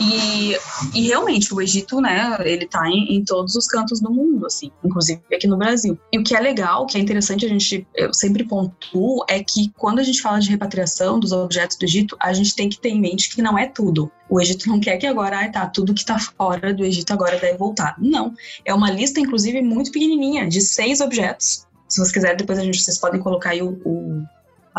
E, 0.00 0.56
e 0.94 1.06
realmente 1.06 1.54
o 1.54 1.60
Egito, 1.60 2.00
né, 2.00 2.36
ele 2.40 2.66
tá 2.66 2.88
em, 2.88 3.16
em, 3.16 3.24
todos 3.24 3.54
os 3.54 3.66
cantos 3.68 4.00
do 4.00 4.12
mundo, 4.12 4.46
assim, 4.46 4.70
inclusive 4.84 5.22
aqui 5.32 5.46
no 5.46 5.56
Brasil. 5.56 5.96
E 6.12 6.18
o 6.18 6.24
que 6.24 6.34
é 6.34 6.40
legal, 6.40 6.82
o 6.82 6.86
que 6.86 6.98
é 6.98 7.00
interessante 7.00 7.46
a 7.46 7.48
gente, 7.48 7.86
eu 7.94 8.12
sempre 8.12 8.44
pontuo, 8.44 9.24
é 9.28 9.42
que 9.42 9.72
quando 9.78 10.00
a 10.00 10.02
gente 10.02 10.20
fala 10.20 10.40
de 10.40 10.50
repatriação 10.50 11.20
dos 11.20 11.30
objetos 11.30 11.76
do 11.76 11.84
Egito, 11.84 12.16
a 12.20 12.32
gente 12.32 12.54
tem 12.54 12.68
que 12.68 12.80
ter 12.80 12.88
em 12.88 13.00
mente 13.00 13.32
que 13.32 13.40
não 13.40 13.56
é 13.56 13.66
tudo. 13.66 14.10
O 14.28 14.40
Egito 14.40 14.68
não 14.68 14.80
quer 14.80 14.96
que 14.96 15.06
agora, 15.06 15.44
ah, 15.44 15.48
tá, 15.48 15.66
tudo 15.66 15.94
que 15.94 16.04
tá 16.04 16.18
fora 16.18 16.74
do 16.74 16.84
Egito 16.84 17.12
agora 17.12 17.38
deve 17.38 17.56
voltar. 17.56 17.94
Não. 17.98 18.34
É 18.64 18.74
uma 18.74 18.90
lista, 18.90 19.20
inclusive, 19.20 19.62
muito 19.62 19.92
pequenininha, 19.92 20.48
de 20.48 20.60
seis 20.60 21.00
objetos. 21.00 21.66
Se 21.88 21.98
vocês 21.98 22.12
quiserem, 22.12 22.36
depois 22.36 22.58
a 22.58 22.62
gente, 22.62 22.80
vocês 22.80 22.98
podem 22.98 23.20
colocar 23.20 23.50
aí 23.50 23.62
o, 23.62 23.80
o 23.84 24.24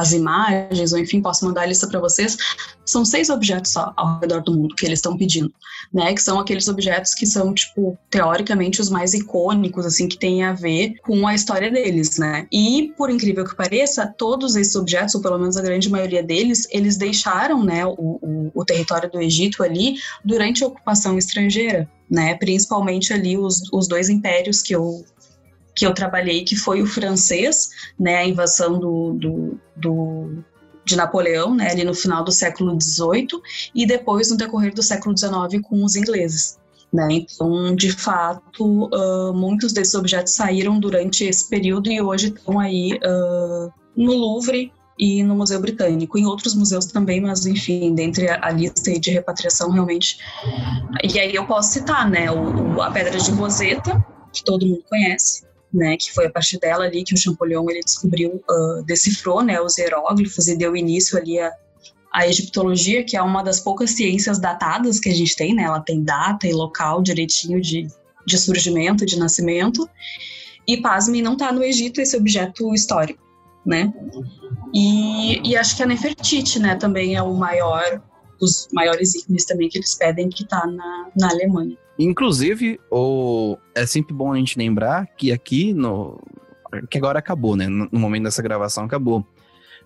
as 0.02 0.12
imagens, 0.14 0.92
ou 0.92 1.00
enfim, 1.00 1.22
posso 1.22 1.46
mandar 1.46 1.62
a 1.62 1.66
lista 1.66 1.88
para 1.88 2.00
vocês, 2.00 2.36
são 2.84 3.06
seis 3.06 3.30
objetos 3.30 3.72
só 3.72 3.94
ao 3.96 4.20
redor 4.20 4.42
do 4.42 4.54
mundo 4.54 4.76
que 4.76 4.86
eles 4.86 5.00
estão 5.00 5.16
pedindo, 5.16 5.54
né? 5.94 6.14
Que 6.14 6.22
são 6.22 6.40
aqueles 6.40 6.68
objetos 6.68 7.14
que 7.14 7.26
são, 7.26 7.54
tipo, 7.54 7.98
teoricamente 8.10 8.82
os 8.82 8.90
mais 8.90 9.14
icônicos, 9.14 9.86
assim, 9.86 10.08
que 10.08 10.18
tem 10.18 10.44
a 10.44 10.54
ver 10.54 10.96
com 11.04 11.28
a 11.28 11.36
história 11.36 11.70
deles, 11.70 12.18
né? 12.18 12.48
E, 12.52 12.92
por 12.98 13.10
incrível 13.10 13.46
que 13.46 13.56
pareça, 13.56 14.12
todos 14.18 14.56
esses 14.56 14.76
objetos, 14.76 15.14
ou 15.16 15.22
pelo 15.22 15.38
menos 15.38 15.56
a 15.56 15.62
grande 15.62 15.90
maioria 15.90 16.24
deles, 16.24 16.68
eles 16.72 16.98
deixaram, 16.98 17.64
né, 17.64 17.86
o, 17.86 17.94
o, 17.98 18.52
o 18.54 18.66
território 18.66 19.10
do 19.10 19.22
Egito 19.22 19.64
ali 19.64 19.96
durante 20.26 20.64
a 20.64 20.68
ocupação 20.68 21.18
estrangeira, 21.18 21.88
né? 22.10 22.36
Principalmente 22.36 23.14
ali 23.14 23.38
os, 23.38 23.62
os 23.72 23.88
dois 23.88 24.10
impérios 24.10 24.62
que 24.62 24.76
eu 24.76 25.06
que 25.76 25.86
eu 25.86 25.94
trabalhei, 25.94 26.44
que 26.44 26.56
foi 26.56 26.82
o 26.82 26.88
francês, 26.88 27.70
né, 28.00 28.18
a 28.18 28.28
invasão 28.28 28.80
do, 28.80 29.14
do, 29.14 29.60
do 29.76 30.44
de 30.84 30.96
Napoleão, 30.96 31.56
né, 31.56 31.72
ali 31.72 31.84
no 31.84 31.94
final 31.94 32.24
do 32.24 32.32
século 32.32 32.78
XVIII, 32.80 33.42
e 33.74 33.86
depois 33.86 34.30
no 34.30 34.38
decorrer 34.38 34.74
do 34.74 34.84
século 34.84 35.16
XIX 35.18 35.62
com 35.64 35.84
os 35.84 35.96
ingleses. 35.96 36.60
Né? 36.92 37.08
Então, 37.12 37.74
de 37.74 37.92
fato, 37.92 38.90
uh, 38.94 39.34
muitos 39.34 39.72
desses 39.72 39.96
objetos 39.96 40.34
saíram 40.34 40.80
durante 40.80 41.24
esse 41.24 41.48
período 41.48 41.90
e 41.90 42.02
hoje 42.02 42.28
estão 42.28 42.60
aí 42.60 43.00
uh, 43.06 43.72
no 43.96 44.14
Louvre 44.14 44.74
e 45.00 45.24
no 45.24 45.36
Museu 45.36 45.60
Britânico, 45.60 46.18
em 46.18 46.26
outros 46.26 46.54
museus 46.54 46.86
também, 46.86 47.22
mas 47.22 47.46
enfim, 47.46 47.96
dentre 47.96 48.30
a, 48.30 48.40
a 48.46 48.52
lista 48.52 48.92
de 49.00 49.10
repatriação 49.10 49.72
realmente. 49.72 50.18
E 51.02 51.18
aí 51.18 51.34
eu 51.34 51.46
posso 51.46 51.72
citar, 51.72 52.10
né, 52.10 52.30
o, 52.30 52.82
a 52.82 52.92
Pedra 52.92 53.18
de 53.18 53.32
Roseta, 53.32 54.06
que 54.34 54.44
todo 54.44 54.66
mundo 54.66 54.84
conhece, 54.90 55.44
né, 55.74 55.96
que 55.98 56.12
foi 56.12 56.26
a 56.26 56.30
partir 56.30 56.60
dela 56.60 56.86
ali 56.86 57.04
que 57.04 57.14
o 57.14 57.18
Champollion 57.18 57.70
ele 57.70 57.82
descobriu, 57.82 58.44
uh, 58.50 58.84
decifrou, 58.84 59.42
né, 59.42 59.60
os 59.62 59.78
hieróglifos 59.78 60.48
e 60.48 60.58
deu 60.58 60.76
início 60.76 61.18
ali 61.18 61.40
a, 61.40 61.52
a 62.14 62.28
egiptologia, 62.28 63.04
que 63.04 63.16
é 63.16 63.22
uma 63.22 63.42
das 63.42 63.60
poucas 63.60 63.92
ciências 63.92 64.38
datadas 64.40 65.00
que 65.00 65.10
a 65.10 65.14
gente 65.14 65.36
tem, 65.36 65.56
né, 65.56 65.64
ela 65.64 65.80
tem 65.80 66.04
data 66.04 66.48
e 66.48 66.54
local 66.54 67.02
direitinho 67.02 67.62
de, 67.62 67.88
de 68.26 68.38
surgimento, 68.38 69.06
de 69.06 69.18
nascimento, 69.18 69.90
e 70.68 70.78
pasme, 70.78 71.22
não 71.22 71.34
está 71.34 71.52
no 71.52 71.64
Egito 71.64 72.02
esse 72.02 72.18
objeto 72.18 72.74
histórico, 72.74 73.24
né, 73.66 73.94
e, 74.74 75.50
e 75.50 75.56
acho 75.56 75.78
que 75.78 75.84
a 75.84 75.86
Nefertiti, 75.86 76.60
né, 76.60 76.76
também 76.76 77.16
é 77.16 77.22
o 77.22 77.34
maior, 77.34 78.02
dos 78.40 78.68
maiores 78.74 79.16
ícones 79.16 79.46
também 79.46 79.70
que 79.70 79.78
eles 79.78 79.96
pedem 79.96 80.28
que 80.28 80.44
está 80.44 80.66
na, 80.66 81.12
na 81.16 81.30
Alemanha. 81.30 81.78
Inclusive, 82.04 82.80
o... 82.90 83.58
é 83.76 83.86
sempre 83.86 84.14
bom 84.14 84.34
a 84.34 84.38
gente 84.38 84.58
lembrar 84.58 85.08
que 85.18 85.32
aqui 85.32 85.74
no. 85.74 86.20
que 86.90 86.98
agora 86.98 87.20
acabou, 87.20 87.56
né? 87.56 87.68
No 87.68 88.00
momento 88.00 88.24
dessa 88.24 88.42
gravação 88.42 88.86
acabou. 88.86 89.26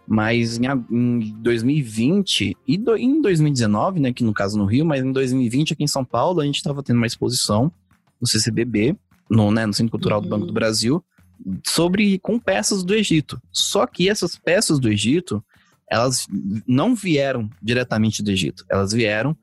Mas 0.07 0.59
em 0.59 1.33
2020 1.41 2.55
e 2.67 2.77
do... 2.77 2.95
em 2.95 3.21
2019, 3.21 3.99
né? 3.99 4.13
Que 4.13 4.23
no 4.23 4.33
caso 4.33 4.57
no 4.57 4.65
Rio, 4.65 4.85
mas 4.85 5.03
em 5.03 5.11
2020 5.11 5.73
aqui 5.73 5.83
em 5.83 5.87
São 5.87 6.05
Paulo, 6.05 6.41
a 6.41 6.45
gente 6.45 6.57
estava 6.57 6.83
tendo 6.83 6.97
uma 6.97 7.07
exposição 7.07 7.71
no 8.21 8.27
CCBB, 8.27 8.95
no, 9.29 9.51
né, 9.51 9.65
no 9.65 9.73
Centro 9.73 9.91
Cultural 9.91 10.21
do 10.21 10.29
Banco 10.29 10.45
do 10.45 10.49
uhum. 10.49 10.53
Brasil, 10.53 11.03
sobre 11.65 12.19
com 12.19 12.39
peças 12.39 12.83
do 12.83 12.93
Egito. 12.93 13.41
Só 13.51 13.85
que 13.85 14.09
essas 14.09 14.37
peças 14.37 14.79
do 14.79 14.89
Egito, 14.89 15.43
elas 15.89 16.27
não 16.67 16.95
vieram 16.95 17.49
diretamente 17.61 18.23
do 18.23 18.31
Egito, 18.31 18.63
elas 18.69 18.93
vieram 18.93 19.35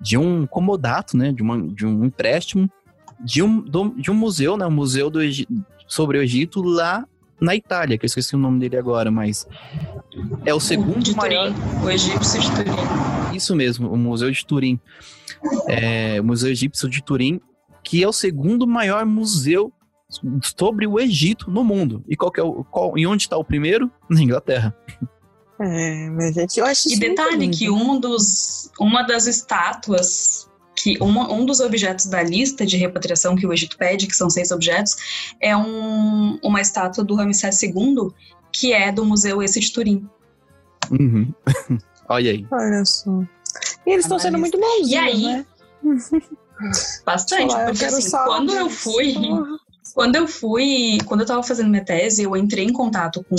de 0.00 0.16
um 0.16 0.46
comodato, 0.46 1.16
né, 1.16 1.32
de, 1.32 1.42
uma, 1.42 1.60
de 1.68 1.86
um 1.86 2.04
empréstimo 2.04 2.70
de 3.20 3.42
um, 3.42 3.60
do, 3.60 3.94
de 3.96 4.10
um 4.10 4.14
museu, 4.14 4.56
né, 4.56 4.66
um 4.66 4.70
museu 4.70 5.10
do 5.10 5.20
sobre 5.86 6.18
o 6.18 6.22
Egito 6.22 6.62
lá 6.62 7.06
na 7.40 7.54
Itália, 7.54 7.98
que 7.98 8.04
eu 8.04 8.08
esqueci 8.08 8.34
o 8.34 8.38
nome 8.38 8.58
dele 8.58 8.76
agora, 8.76 9.10
mas 9.10 9.46
é 10.44 10.54
o 10.54 10.60
segundo 10.60 11.02
de 11.02 11.14
maior... 11.14 11.52
Turim, 11.52 11.84
o 11.84 11.90
egípcio 11.90 12.40
de 12.40 12.50
Turim. 12.50 13.36
Isso 13.36 13.54
mesmo, 13.54 13.92
o 13.92 13.96
Museu 13.96 14.30
de 14.30 14.44
Turim. 14.44 14.80
É, 15.68 16.20
o 16.20 16.24
Museu 16.24 16.50
Egípcio 16.50 16.88
de 16.88 17.02
Turim, 17.02 17.40
que 17.84 18.02
é 18.02 18.08
o 18.08 18.12
segundo 18.12 18.66
maior 18.66 19.04
museu 19.04 19.70
sobre 20.42 20.86
o 20.86 20.98
Egito 20.98 21.50
no 21.50 21.62
mundo. 21.62 22.02
E 22.08 22.16
qual 22.16 22.32
que 22.32 22.40
é 22.40 22.42
o, 22.42 22.64
qual, 22.64 22.96
e 22.96 23.06
onde 23.06 23.24
está 23.24 23.36
o 23.36 23.44
primeiro? 23.44 23.90
Na 24.08 24.22
Inglaterra. 24.22 24.74
É, 25.58 26.10
mas 26.10 26.34
gente, 26.34 26.60
eu 26.60 26.66
acho 26.66 26.92
E 26.92 26.98
detalhe 26.98 27.48
que 27.48 27.70
um 27.70 27.98
dos, 27.98 28.70
uma 28.78 29.02
das 29.02 29.26
estátuas 29.26 30.46
que 30.76 30.98
uma, 31.00 31.32
um 31.32 31.46
dos 31.46 31.58
objetos 31.60 32.06
da 32.06 32.22
lista 32.22 32.66
de 32.66 32.76
repatriação 32.76 33.34
que 33.34 33.46
o 33.46 33.52
Egito 33.52 33.78
pede, 33.78 34.06
que 34.06 34.14
são 34.14 34.28
seis 34.28 34.50
objetos, 34.50 34.94
é 35.40 35.56
um, 35.56 36.38
uma 36.42 36.60
estátua 36.60 37.02
do 37.02 37.14
Ramsés 37.14 37.62
II, 37.62 38.10
que 38.52 38.72
é 38.72 38.92
do 38.92 39.04
Museu 39.04 39.42
esse 39.42 39.58
de 39.58 39.72
Turim. 39.72 40.06
Uhum. 40.90 41.32
Olha 42.08 42.30
aí. 42.30 42.46
Olha 42.50 42.84
só. 42.84 43.22
E 43.86 43.90
eles 43.90 44.04
estão 44.04 44.18
sendo 44.18 44.38
muito 44.38 44.58
bons. 44.58 44.86
E 44.86 44.96
aí? 44.96 45.22
Né? 45.22 45.46
Bastante, 47.04 47.52
lá, 47.52 47.64
porque 47.66 47.84
assim, 47.84 48.10
quando 48.10 48.52
eu 48.52 48.70
fui, 48.70 49.14
Porra. 49.14 49.58
quando 49.94 50.16
eu 50.16 50.28
fui, 50.28 50.98
quando 51.04 51.20
eu 51.20 51.26
tava 51.26 51.42
fazendo 51.42 51.68
minha 51.68 51.84
tese, 51.84 52.22
eu 52.22 52.36
entrei 52.36 52.64
em 52.64 52.72
contato 52.72 53.24
com, 53.28 53.36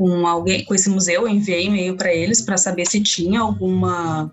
com 0.00 0.26
alguém, 0.26 0.64
com 0.64 0.74
esse 0.74 0.88
museu, 0.88 1.22
eu 1.22 1.28
enviei 1.28 1.66
e-mail 1.66 1.94
para 1.94 2.10
eles 2.10 2.40
para 2.40 2.56
saber 2.56 2.86
se 2.86 3.02
tinha 3.02 3.38
alguma 3.38 4.32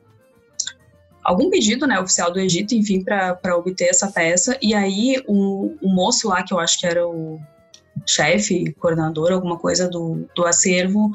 algum 1.21 1.49
pedido, 1.49 1.85
né, 1.85 1.99
oficial 1.99 2.31
do 2.31 2.39
Egito, 2.39 2.73
enfim, 2.73 3.03
para 3.03 3.57
obter 3.57 3.89
essa 3.89 4.09
peça. 4.09 4.57
E 4.61 4.73
aí 4.73 5.21
o, 5.27 5.75
o 5.81 5.93
moço 5.93 6.29
lá, 6.29 6.41
que 6.41 6.53
eu 6.53 6.59
acho 6.59 6.79
que 6.79 6.87
era 6.87 7.05
o 7.05 7.37
chefe, 8.05 8.73
coordenador, 8.79 9.33
alguma 9.33 9.57
coisa 9.57 9.89
do, 9.89 10.25
do 10.33 10.45
acervo, 10.45 11.11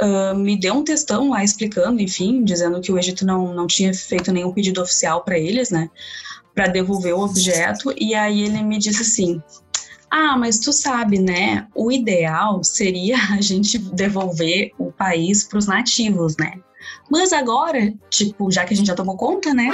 ah, 0.00 0.34
me 0.34 0.56
deu 0.56 0.74
um 0.74 0.84
textão 0.84 1.30
lá 1.30 1.42
explicando, 1.42 2.00
enfim, 2.00 2.44
dizendo 2.44 2.80
que 2.80 2.92
o 2.92 2.98
Egito 3.00 3.26
não, 3.26 3.52
não 3.52 3.66
tinha 3.66 3.92
feito 3.92 4.30
nenhum 4.30 4.52
pedido 4.52 4.80
oficial 4.80 5.24
para 5.24 5.36
eles, 5.36 5.70
né, 5.70 5.90
para 6.54 6.68
devolver 6.68 7.12
o 7.12 7.24
objeto. 7.24 7.92
E 7.98 8.14
aí 8.14 8.42
ele 8.42 8.62
me 8.62 8.78
disse 8.78 9.02
assim: 9.02 9.42
Ah, 10.18 10.34
mas 10.34 10.58
tu 10.58 10.72
sabe, 10.72 11.18
né? 11.18 11.68
O 11.74 11.92
ideal 11.92 12.64
seria 12.64 13.18
a 13.36 13.42
gente 13.42 13.76
devolver 13.76 14.72
o 14.78 14.90
país 14.90 15.44
para 15.44 15.58
os 15.58 15.66
nativos, 15.66 16.34
né? 16.38 16.58
Mas 17.10 17.32
agora, 17.32 17.92
tipo, 18.10 18.50
já 18.50 18.64
que 18.64 18.74
a 18.74 18.76
gente 18.76 18.86
já 18.86 18.94
tomou 18.94 19.16
conta, 19.16 19.54
né? 19.54 19.70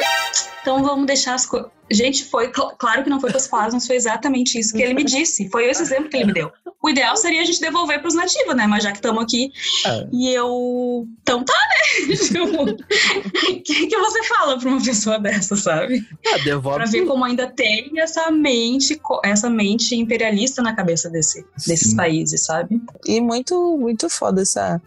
Então 0.61 0.83
vamos 0.83 1.07
deixar 1.07 1.35
as 1.35 1.47
coisas. 1.47 1.71
Gente, 1.90 2.25
foi 2.25 2.47
cl- 2.53 2.75
claro 2.79 3.03
que 3.05 3.11
não 3.11 3.21
foi 3.21 3.31
com 3.31 3.37
as 3.37 3.47
palavras, 3.49 3.75
mas 3.75 3.87
foi 3.87 3.97
exatamente 3.97 4.59
isso 4.59 4.73
que 4.75 4.83
ele 4.83 4.95
me 4.95 5.05
disse. 5.05 5.49
Foi 5.51 5.66
esse 5.68 5.83
exemplo 5.83 6.09
que 6.09 6.16
ele 6.16 6.27
me 6.27 6.33
deu. 6.33 6.51
O 6.83 6.88
ideal 6.88 7.16
seria 7.16 7.42
a 7.42 7.45
gente 7.45 7.61
devolver 7.61 7.99
para 8.01 8.09
os 8.09 8.14
nativos, 8.14 8.55
né? 8.57 8.66
Mas 8.66 8.83
já 8.83 8.90
que 8.92 8.99
estamos 8.99 9.23
aqui, 9.23 9.51
É. 9.87 10.07
e 10.12 10.29
eu. 10.33 11.07
Então 11.23 11.45
tá, 11.45 11.53
né? 11.53 12.14
O 12.62 12.77
que, 13.62 13.87
que 13.87 13.99
você 13.99 14.23
fala 14.25 14.59
para 14.59 14.68
uma 14.68 14.83
pessoa 14.83 15.18
dessa, 15.18 15.55
sabe? 15.57 16.07
Ah, 16.27 16.38
devolve. 16.38 16.79
Pra 16.79 16.87
ver 16.87 17.05
como 17.07 17.25
ainda 17.25 17.47
tem 17.47 17.92
essa 17.99 18.31
mente, 18.31 19.01
essa 19.25 19.51
mente 19.51 19.95
imperialista 19.95 20.62
na 20.62 20.75
cabeça 20.75 21.11
desse, 21.11 21.45
desses 21.66 21.90
Sim. 21.90 21.97
países, 21.97 22.45
sabe? 22.45 22.81
E 23.07 23.21
muito, 23.21 23.77
muito 23.79 24.09
foda 24.09 24.42
essa, 24.42 24.81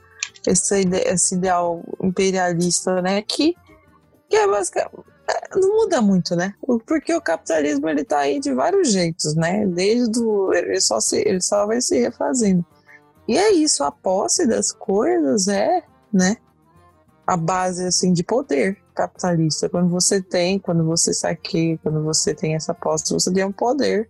essa 0.49 0.79
ide- 0.79 1.03
esse 1.07 1.35
ideal 1.35 1.83
imperialista, 2.01 3.01
né? 3.01 3.21
Que, 3.21 3.55
que 4.29 4.35
é 4.35 4.47
basicamente. 4.47 4.93
é, 5.29 5.57
Não 5.59 5.69
muda 5.75 6.01
muito, 6.01 6.35
né? 6.35 6.53
Porque 6.85 7.13
o 7.13 7.21
capitalismo 7.21 7.87
ele 7.89 8.03
tá 8.03 8.19
aí 8.19 8.39
de 8.39 8.53
vários 8.53 8.91
jeitos, 8.91 9.35
né? 9.35 9.65
Desde 9.65 10.19
o, 10.19 10.53
ele 10.53 10.79
só 10.81 10.99
se, 10.99 11.17
ele 11.17 11.41
só 11.41 11.65
vai 11.65 11.81
se 11.81 11.99
refazendo. 11.99 12.65
E 13.27 13.37
é 13.37 13.51
isso, 13.51 13.83
a 13.83 13.91
posse 13.91 14.45
das 14.47 14.71
coisas 14.71 15.47
é, 15.47 15.83
né? 16.13 16.37
A 17.25 17.35
base 17.35 17.85
assim 17.85 18.13
de 18.13 18.23
poder 18.23 18.77
capitalista. 18.93 19.67
Quando 19.67 19.89
você 19.89 20.21
tem, 20.21 20.59
quando 20.59 20.85
você 20.85 21.11
saqueia, 21.13 21.77
quando 21.81 22.03
você 22.03 22.33
tem 22.35 22.55
essa 22.55 22.73
posse, 22.73 23.11
você 23.11 23.33
tem 23.33 23.43
um 23.43 23.51
poder 23.51 24.09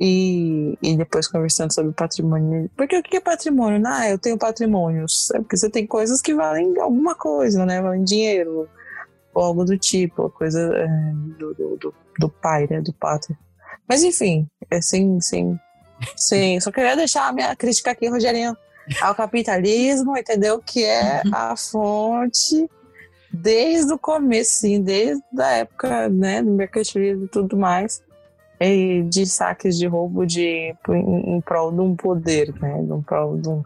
e, 0.00 0.78
e 0.80 0.96
depois 0.96 1.26
conversando 1.26 1.72
sobre 1.72 1.92
patrimônio. 1.92 2.70
Porque 2.76 2.98
o 2.98 3.02
que 3.02 3.16
é 3.16 3.20
patrimônio? 3.20 3.82
Ah, 3.84 4.08
eu 4.08 4.18
tenho 4.18 4.38
patrimônios. 4.38 5.30
É 5.32 5.38
porque 5.38 5.56
você 5.56 5.68
tem 5.68 5.86
coisas 5.86 6.20
que 6.22 6.34
valem 6.34 6.78
alguma 6.78 7.14
coisa, 7.14 7.66
né? 7.66 7.82
Valem 7.82 8.04
dinheiro 8.04 8.68
ou 9.34 9.42
algo 9.42 9.64
do 9.64 9.76
tipo, 9.76 10.30
coisa 10.30 10.60
é, 10.60 10.86
do, 11.38 11.54
do, 11.54 11.94
do, 12.18 12.28
pai, 12.28 12.66
né? 12.70 12.80
Do 12.80 12.92
pátrio. 12.92 13.36
Mas 13.88 14.04
enfim, 14.04 14.48
é 14.70 14.80
sem, 14.80 15.20
sem, 15.20 15.58
sem. 16.16 16.60
Só 16.60 16.70
queria 16.70 16.94
deixar 16.94 17.28
a 17.28 17.32
minha 17.32 17.56
crítica 17.56 17.90
aqui, 17.90 18.08
Rogerinho, 18.08 18.56
ao 19.00 19.14
capitalismo, 19.14 20.16
entendeu? 20.16 20.60
Que 20.60 20.84
é 20.84 21.22
a 21.32 21.56
fonte 21.56 22.70
desde 23.32 23.92
o 23.92 23.98
começo, 23.98 24.52
sim, 24.60 24.80
desde 24.80 25.22
a 25.38 25.50
época 25.50 26.08
né, 26.08 26.42
do 26.42 26.50
mercantilismo 26.50 27.24
e 27.24 27.28
tudo 27.28 27.56
mais 27.56 28.02
de 29.08 29.26
saques 29.26 29.78
de 29.78 29.86
roubo 29.86 30.26
de, 30.26 30.74
em, 30.88 31.36
em 31.36 31.40
prol 31.40 31.70
de 31.70 31.80
um 31.80 31.94
poder, 31.94 32.52
né? 32.60 32.82
De 32.82 32.92
um 32.92 33.02
prol 33.02 33.36
de 33.38 33.48
um, 33.48 33.62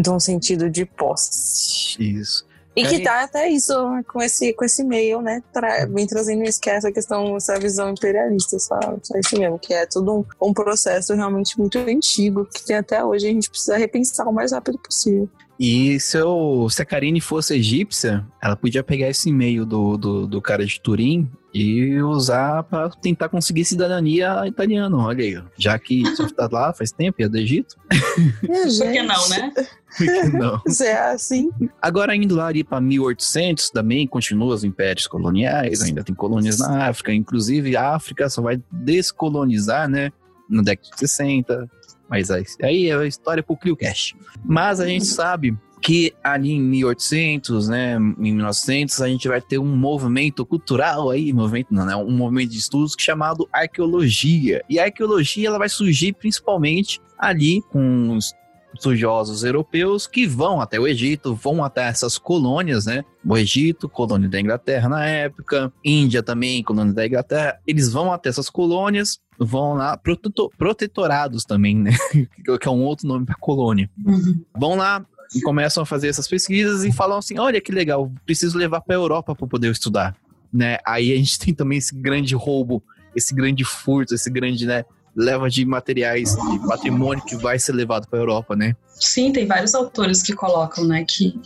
de 0.00 0.10
um 0.10 0.18
sentido 0.18 0.70
de 0.70 0.84
posse. 0.84 1.96
Isso. 2.02 2.46
E 2.74 2.84
que 2.86 2.96
Aí- 2.96 3.02
tá 3.02 3.22
até 3.22 3.48
isso 3.48 3.72
com 4.06 4.20
esse, 4.20 4.52
com 4.52 4.62
esse 4.64 4.84
meio, 4.84 5.22
né? 5.22 5.42
Tra 5.50 5.86
vem 5.86 6.06
trazendo 6.06 6.42
isso, 6.42 6.60
que 6.60 6.68
é 6.68 6.74
essa 6.74 6.92
questão, 6.92 7.34
essa 7.36 7.58
visão 7.58 7.88
imperialista, 7.90 8.58
só, 8.58 8.78
só 9.02 9.18
isso 9.18 9.38
mesmo, 9.38 9.58
que 9.58 9.72
é 9.72 9.86
tudo 9.86 10.18
um, 10.18 10.48
um 10.48 10.52
processo 10.52 11.14
realmente 11.14 11.58
muito 11.58 11.78
antigo, 11.78 12.44
que 12.44 12.62
tem 12.62 12.76
até 12.76 13.02
hoje, 13.02 13.28
a 13.28 13.30
gente 13.30 13.48
precisa 13.48 13.78
repensar 13.78 14.28
o 14.28 14.32
mais 14.32 14.52
rápido 14.52 14.78
possível. 14.78 15.26
E 15.58 15.98
se, 15.98 16.18
eu, 16.18 16.68
se 16.70 16.82
a 16.82 16.84
Karine 16.84 17.20
fosse 17.20 17.54
egípcia, 17.54 18.26
ela 18.42 18.56
podia 18.56 18.82
pegar 18.82 19.08
esse 19.08 19.30
e-mail 19.30 19.64
do, 19.64 19.96
do, 19.96 20.26
do 20.26 20.42
cara 20.42 20.64
de 20.64 20.80
Turim 20.80 21.30
e 21.54 21.98
usar 22.02 22.62
para 22.64 22.90
tentar 22.90 23.30
conseguir 23.30 23.64
cidadania 23.64 24.46
italiana. 24.46 24.94
Olha 24.94 25.24
aí, 25.24 25.42
já 25.56 25.78
que 25.78 26.04
só 26.14 26.28
tá 26.28 26.46
lá 26.52 26.74
faz 26.74 26.92
tempo, 26.92 27.16
e 27.18 27.24
é 27.24 27.28
do 27.28 27.38
Egito. 27.38 27.76
E, 28.42 28.46
Por 28.78 28.92
que 28.92 29.02
não, 29.02 29.28
né? 29.28 29.52
Por 29.96 30.06
que 30.06 30.22
não? 30.28 30.62
É 30.82 30.98
assim, 31.10 31.50
Agora, 31.80 32.16
indo 32.16 32.34
lá 32.34 32.46
ali 32.46 32.64
para 32.64 32.80
1800, 32.80 33.70
também 33.70 34.06
continua 34.06 34.54
os 34.54 34.64
impérios 34.64 35.06
coloniais, 35.06 35.82
ainda 35.82 36.02
tem 36.02 36.14
colônias 36.14 36.58
na 36.58 36.88
África, 36.88 37.12
inclusive 37.12 37.76
a 37.76 37.94
África 37.94 38.28
só 38.28 38.42
vai 38.42 38.60
descolonizar, 38.70 39.88
né, 39.88 40.10
no 40.48 40.62
década 40.62 40.88
de 40.90 40.98
60, 40.98 41.70
mas 42.08 42.30
aí, 42.30 42.44
aí 42.62 42.88
é 42.88 42.96
a 42.96 43.06
história 43.06 43.42
pro 43.42 43.56
ClioCast. 43.56 44.16
Mas 44.44 44.80
a 44.80 44.86
gente 44.86 45.06
sabe 45.06 45.56
que 45.80 46.12
ali 46.24 46.52
em 46.52 46.60
1800, 46.60 47.68
né, 47.68 47.96
em 47.96 48.32
1900, 48.34 49.00
a 49.00 49.08
gente 49.08 49.28
vai 49.28 49.40
ter 49.40 49.58
um 49.58 49.76
movimento 49.76 50.44
cultural 50.44 51.10
aí, 51.10 51.32
movimento 51.32 51.72
não, 51.72 51.84
né, 51.84 51.94
um 51.94 52.10
movimento 52.10 52.50
de 52.50 52.58
estudos 52.58 52.94
chamado 52.98 53.48
arqueologia. 53.52 54.64
E 54.68 54.78
a 54.78 54.84
arqueologia 54.84 55.48
ela 55.48 55.58
vai 55.58 55.68
surgir 55.68 56.12
principalmente 56.14 57.00
ali 57.18 57.62
com 57.70 58.16
os 58.16 58.34
estudiosos 58.74 59.42
europeus 59.44 60.06
que 60.06 60.26
vão 60.26 60.60
até 60.60 60.78
o 60.78 60.86
Egito, 60.86 61.34
vão 61.34 61.64
até 61.64 61.84
essas 61.84 62.18
colônias, 62.18 62.86
né? 62.86 63.04
O 63.24 63.36
Egito, 63.36 63.88
colônia 63.88 64.28
da 64.28 64.40
Inglaterra 64.40 64.88
na 64.88 65.04
época, 65.04 65.72
Índia 65.84 66.22
também, 66.22 66.62
colônia 66.62 66.92
da 66.92 67.06
Inglaterra. 67.06 67.58
Eles 67.66 67.90
vão 67.90 68.12
até 68.12 68.28
essas 68.28 68.50
colônias, 68.50 69.18
vão 69.38 69.74
lá, 69.74 69.96
proteto- 69.96 70.50
protetorados 70.56 71.44
também, 71.44 71.76
né? 71.76 71.90
que 72.60 72.68
é 72.68 72.70
um 72.70 72.82
outro 72.82 73.08
nome 73.08 73.24
para 73.24 73.34
colônia. 73.36 73.90
Uhum. 74.04 74.44
Vão 74.56 74.76
lá 74.76 75.04
e 75.34 75.40
começam 75.40 75.82
a 75.82 75.86
fazer 75.86 76.08
essas 76.08 76.28
pesquisas 76.28 76.84
e 76.84 76.92
falam 76.92 77.18
assim: 77.18 77.38
olha 77.38 77.60
que 77.60 77.72
legal, 77.72 78.12
preciso 78.24 78.58
levar 78.58 78.80
para 78.80 78.94
a 78.94 78.98
Europa 78.98 79.34
para 79.34 79.46
poder 79.46 79.70
estudar. 79.70 80.16
Né? 80.52 80.78
Aí 80.86 81.12
a 81.12 81.16
gente 81.16 81.38
tem 81.38 81.54
também 81.54 81.78
esse 81.78 81.94
grande 81.94 82.34
roubo, 82.34 82.82
esse 83.14 83.34
grande 83.34 83.64
furto, 83.64 84.14
esse 84.14 84.30
grande, 84.30 84.66
né? 84.66 84.84
Leva 85.16 85.48
de 85.48 85.64
materiais, 85.64 86.36
de 86.36 86.58
patrimônio 86.68 87.24
que 87.24 87.36
vai 87.36 87.58
ser 87.58 87.72
levado 87.72 88.06
para 88.06 88.18
a 88.18 88.22
Europa, 88.22 88.54
né? 88.54 88.76
Sim, 88.98 89.32
tem 89.32 89.46
vários 89.46 89.74
autores 89.74 90.22
que 90.22 90.32
colocam, 90.34 90.84
né, 90.84 91.04
que, 91.08 91.38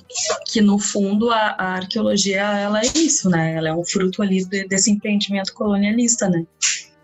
que 0.46 0.60
no 0.60 0.78
fundo 0.78 1.30
a, 1.30 1.54
a 1.58 1.64
arqueologia 1.74 2.40
ela 2.40 2.80
é 2.80 2.86
isso, 2.96 3.28
né? 3.30 3.54
Ela 3.54 3.68
é 3.68 3.72
um 3.74 3.84
fruto 3.84 4.22
ali 4.22 4.44
de- 4.44 4.66
desse 4.66 4.90
empreendimento 4.90 5.52
colonialista, 5.54 6.28
né? 6.28 6.44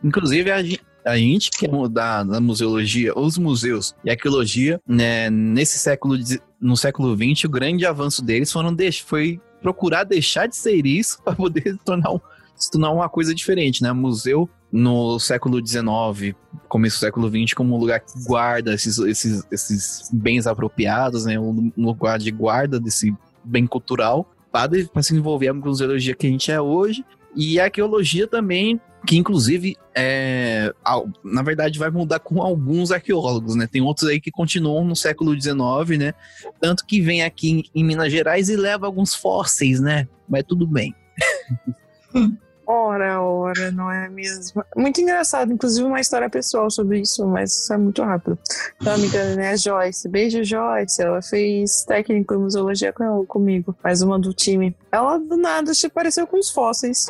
Inclusive, 0.04 0.50
a 0.50 0.62
gente, 0.62 0.80
a 1.04 1.16
gente 1.16 1.50
que 1.50 1.66
é 1.66 1.88
da, 1.88 2.22
da 2.22 2.40
museologia, 2.40 3.12
os 3.16 3.38
museus 3.38 3.94
e 4.04 4.10
arqueologia, 4.10 4.80
né, 4.88 5.30
nesse 5.30 5.78
século, 5.78 6.18
de- 6.18 6.40
no 6.60 6.76
século 6.76 7.16
XX, 7.16 7.44
o 7.44 7.48
grande 7.50 7.86
avanço 7.86 8.22
deles 8.24 8.50
foram 8.52 8.74
deix, 8.74 8.98
foi 8.98 9.40
procurar 9.62 10.04
deixar 10.04 10.46
de 10.46 10.56
ser 10.56 10.84
isso 10.86 11.20
para 11.24 11.34
poder 11.34 11.76
tornar, 11.84 12.12
um- 12.12 12.20
se 12.54 12.70
tornar 12.70 12.90
uma 12.92 13.08
coisa 13.08 13.34
diferente, 13.34 13.82
né? 13.82 13.92
Museu 13.92 14.48
no 14.72 15.18
século 15.18 15.64
XIX, 15.64 16.34
começo 16.68 16.96
do 16.96 17.00
século 17.00 17.28
XX, 17.28 17.54
como 17.54 17.74
um 17.74 17.78
lugar 17.78 18.00
que 18.00 18.12
guarda 18.24 18.74
esses, 18.74 18.98
esses, 18.98 19.42
esses 19.50 20.10
bens 20.12 20.46
apropriados, 20.46 21.24
né? 21.24 21.38
Um 21.38 21.72
lugar 21.76 22.18
de 22.18 22.30
guarda 22.30 22.78
desse 22.80 23.14
bem 23.44 23.66
cultural 23.66 24.28
para 24.50 25.02
se 25.02 25.14
envolver 25.14 25.52
com 25.52 25.58
a 25.58 25.68
museologia 25.68 26.14
que 26.14 26.26
a 26.26 26.30
gente 26.30 26.50
é 26.50 26.60
hoje 26.60 27.04
e 27.34 27.60
a 27.60 27.64
arqueologia 27.64 28.26
também, 28.26 28.80
que 29.06 29.16
inclusive, 29.16 29.76
é, 29.94 30.74
na 31.22 31.42
verdade, 31.42 31.78
vai 31.78 31.90
mudar 31.90 32.18
com 32.18 32.42
alguns 32.42 32.90
arqueólogos, 32.90 33.54
né? 33.54 33.68
Tem 33.70 33.82
outros 33.82 34.08
aí 34.08 34.20
que 34.20 34.30
continuam 34.30 34.84
no 34.84 34.96
século 34.96 35.38
XIX, 35.38 35.98
né? 35.98 36.14
Tanto 36.60 36.84
que 36.84 37.00
vem 37.00 37.22
aqui 37.22 37.50
em, 37.50 37.64
em 37.74 37.84
Minas 37.84 38.10
Gerais 38.10 38.48
e 38.48 38.56
leva 38.56 38.86
alguns 38.86 39.14
fósseis, 39.14 39.80
né? 39.80 40.08
Mas 40.28 40.44
tudo 40.44 40.66
bem. 40.66 40.94
Ora, 42.66 43.22
ora, 43.22 43.70
não 43.70 43.90
é 43.90 44.08
mesmo? 44.08 44.64
Muito 44.76 45.00
engraçado, 45.00 45.52
inclusive 45.52 45.86
uma 45.86 46.00
história 46.00 46.28
pessoal 46.28 46.68
sobre 46.68 47.00
isso, 47.00 47.24
mas 47.24 47.52
isso 47.52 47.72
é 47.72 47.76
muito 47.76 48.02
rápido. 48.02 48.36
Então, 48.80 48.94
amiga, 48.94 49.36
né, 49.36 49.56
Joyce. 49.56 50.08
Beijo, 50.08 50.42
Joyce. 50.42 51.00
Ela 51.00 51.22
fez 51.22 51.84
técnico 51.84 52.34
em 52.34 52.38
museologia 52.38 52.92
com, 52.92 53.24
comigo, 53.24 53.74
mais 53.84 54.02
uma 54.02 54.18
do 54.18 54.34
time. 54.34 54.76
Ela 54.90 55.16
do 55.18 55.36
nada 55.36 55.72
se 55.74 55.88
pareceu 55.88 56.26
com 56.26 56.38
os 56.38 56.50
fósseis. 56.50 57.06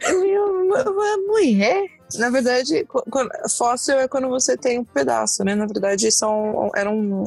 Eu, 0.00 0.24
eu, 0.24 1.26
mulher. 1.28 1.86
Na 2.18 2.30
verdade, 2.30 2.86
fóssil 3.56 3.98
é 3.98 4.08
quando 4.08 4.28
você 4.28 4.56
tem 4.56 4.78
um 4.78 4.84
pedaço, 4.84 5.44
né? 5.44 5.54
Na 5.54 5.66
verdade, 5.66 6.10
são, 6.10 6.70
era 6.74 6.90
um, 6.90 7.24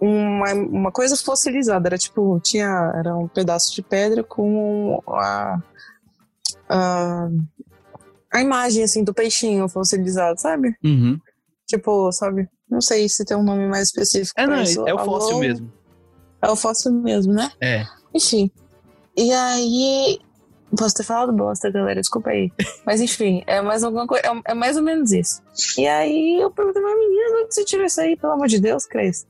uma, 0.00 0.52
uma 0.52 0.92
coisa 0.92 1.16
fossilizada. 1.16 1.88
Era 1.88 1.98
tipo, 1.98 2.40
tinha 2.40 2.92
era 2.96 3.16
um 3.16 3.28
pedaço 3.28 3.74
de 3.74 3.82
pedra 3.82 4.22
com 4.22 5.02
a, 5.08 5.60
a, 6.70 7.28
a 8.32 8.40
imagem 8.40 8.84
assim 8.84 9.02
do 9.02 9.12
peixinho 9.12 9.68
fossilizado, 9.68 10.40
sabe? 10.40 10.74
Uhum. 10.84 11.18
Tipo, 11.66 12.10
sabe? 12.12 12.48
Não 12.70 12.80
sei 12.80 13.08
se 13.08 13.24
tem 13.24 13.36
um 13.36 13.42
nome 13.42 13.66
mais 13.66 13.88
específico. 13.88 14.40
É, 14.40 14.46
não, 14.46 14.62
isso. 14.62 14.86
é 14.86 14.94
o 14.94 15.04
fóssil 15.04 15.38
mesmo. 15.38 15.72
É 16.40 16.48
o 16.48 16.56
fóssil 16.56 16.92
mesmo, 16.92 17.32
né? 17.32 17.50
É. 17.60 17.84
Enfim. 18.14 18.50
E 19.16 19.32
aí. 19.32 20.20
Posso 20.78 20.94
ter 20.94 21.02
falado 21.02 21.32
bosta, 21.32 21.68
galera, 21.68 22.00
desculpa 22.00 22.30
aí. 22.30 22.52
Mas 22.86 23.00
enfim, 23.00 23.42
é 23.44 23.60
mais 23.60 23.82
alguma 23.82 24.06
coisa. 24.06 24.24
É, 24.24 24.52
é 24.52 24.54
mais 24.54 24.76
ou 24.76 24.84
menos 24.84 25.10
isso. 25.10 25.42
E 25.76 25.84
aí 25.84 26.40
eu 26.40 26.48
perguntei 26.48 26.80
pra 26.80 26.94
menina 26.94 27.42
onde 27.42 27.52
você 27.52 27.64
tirou 27.64 27.84
isso 27.84 28.00
aí, 28.00 28.16
pelo 28.16 28.34
amor 28.34 28.46
de 28.46 28.60
Deus, 28.60 28.86
Cresce. 28.86 29.26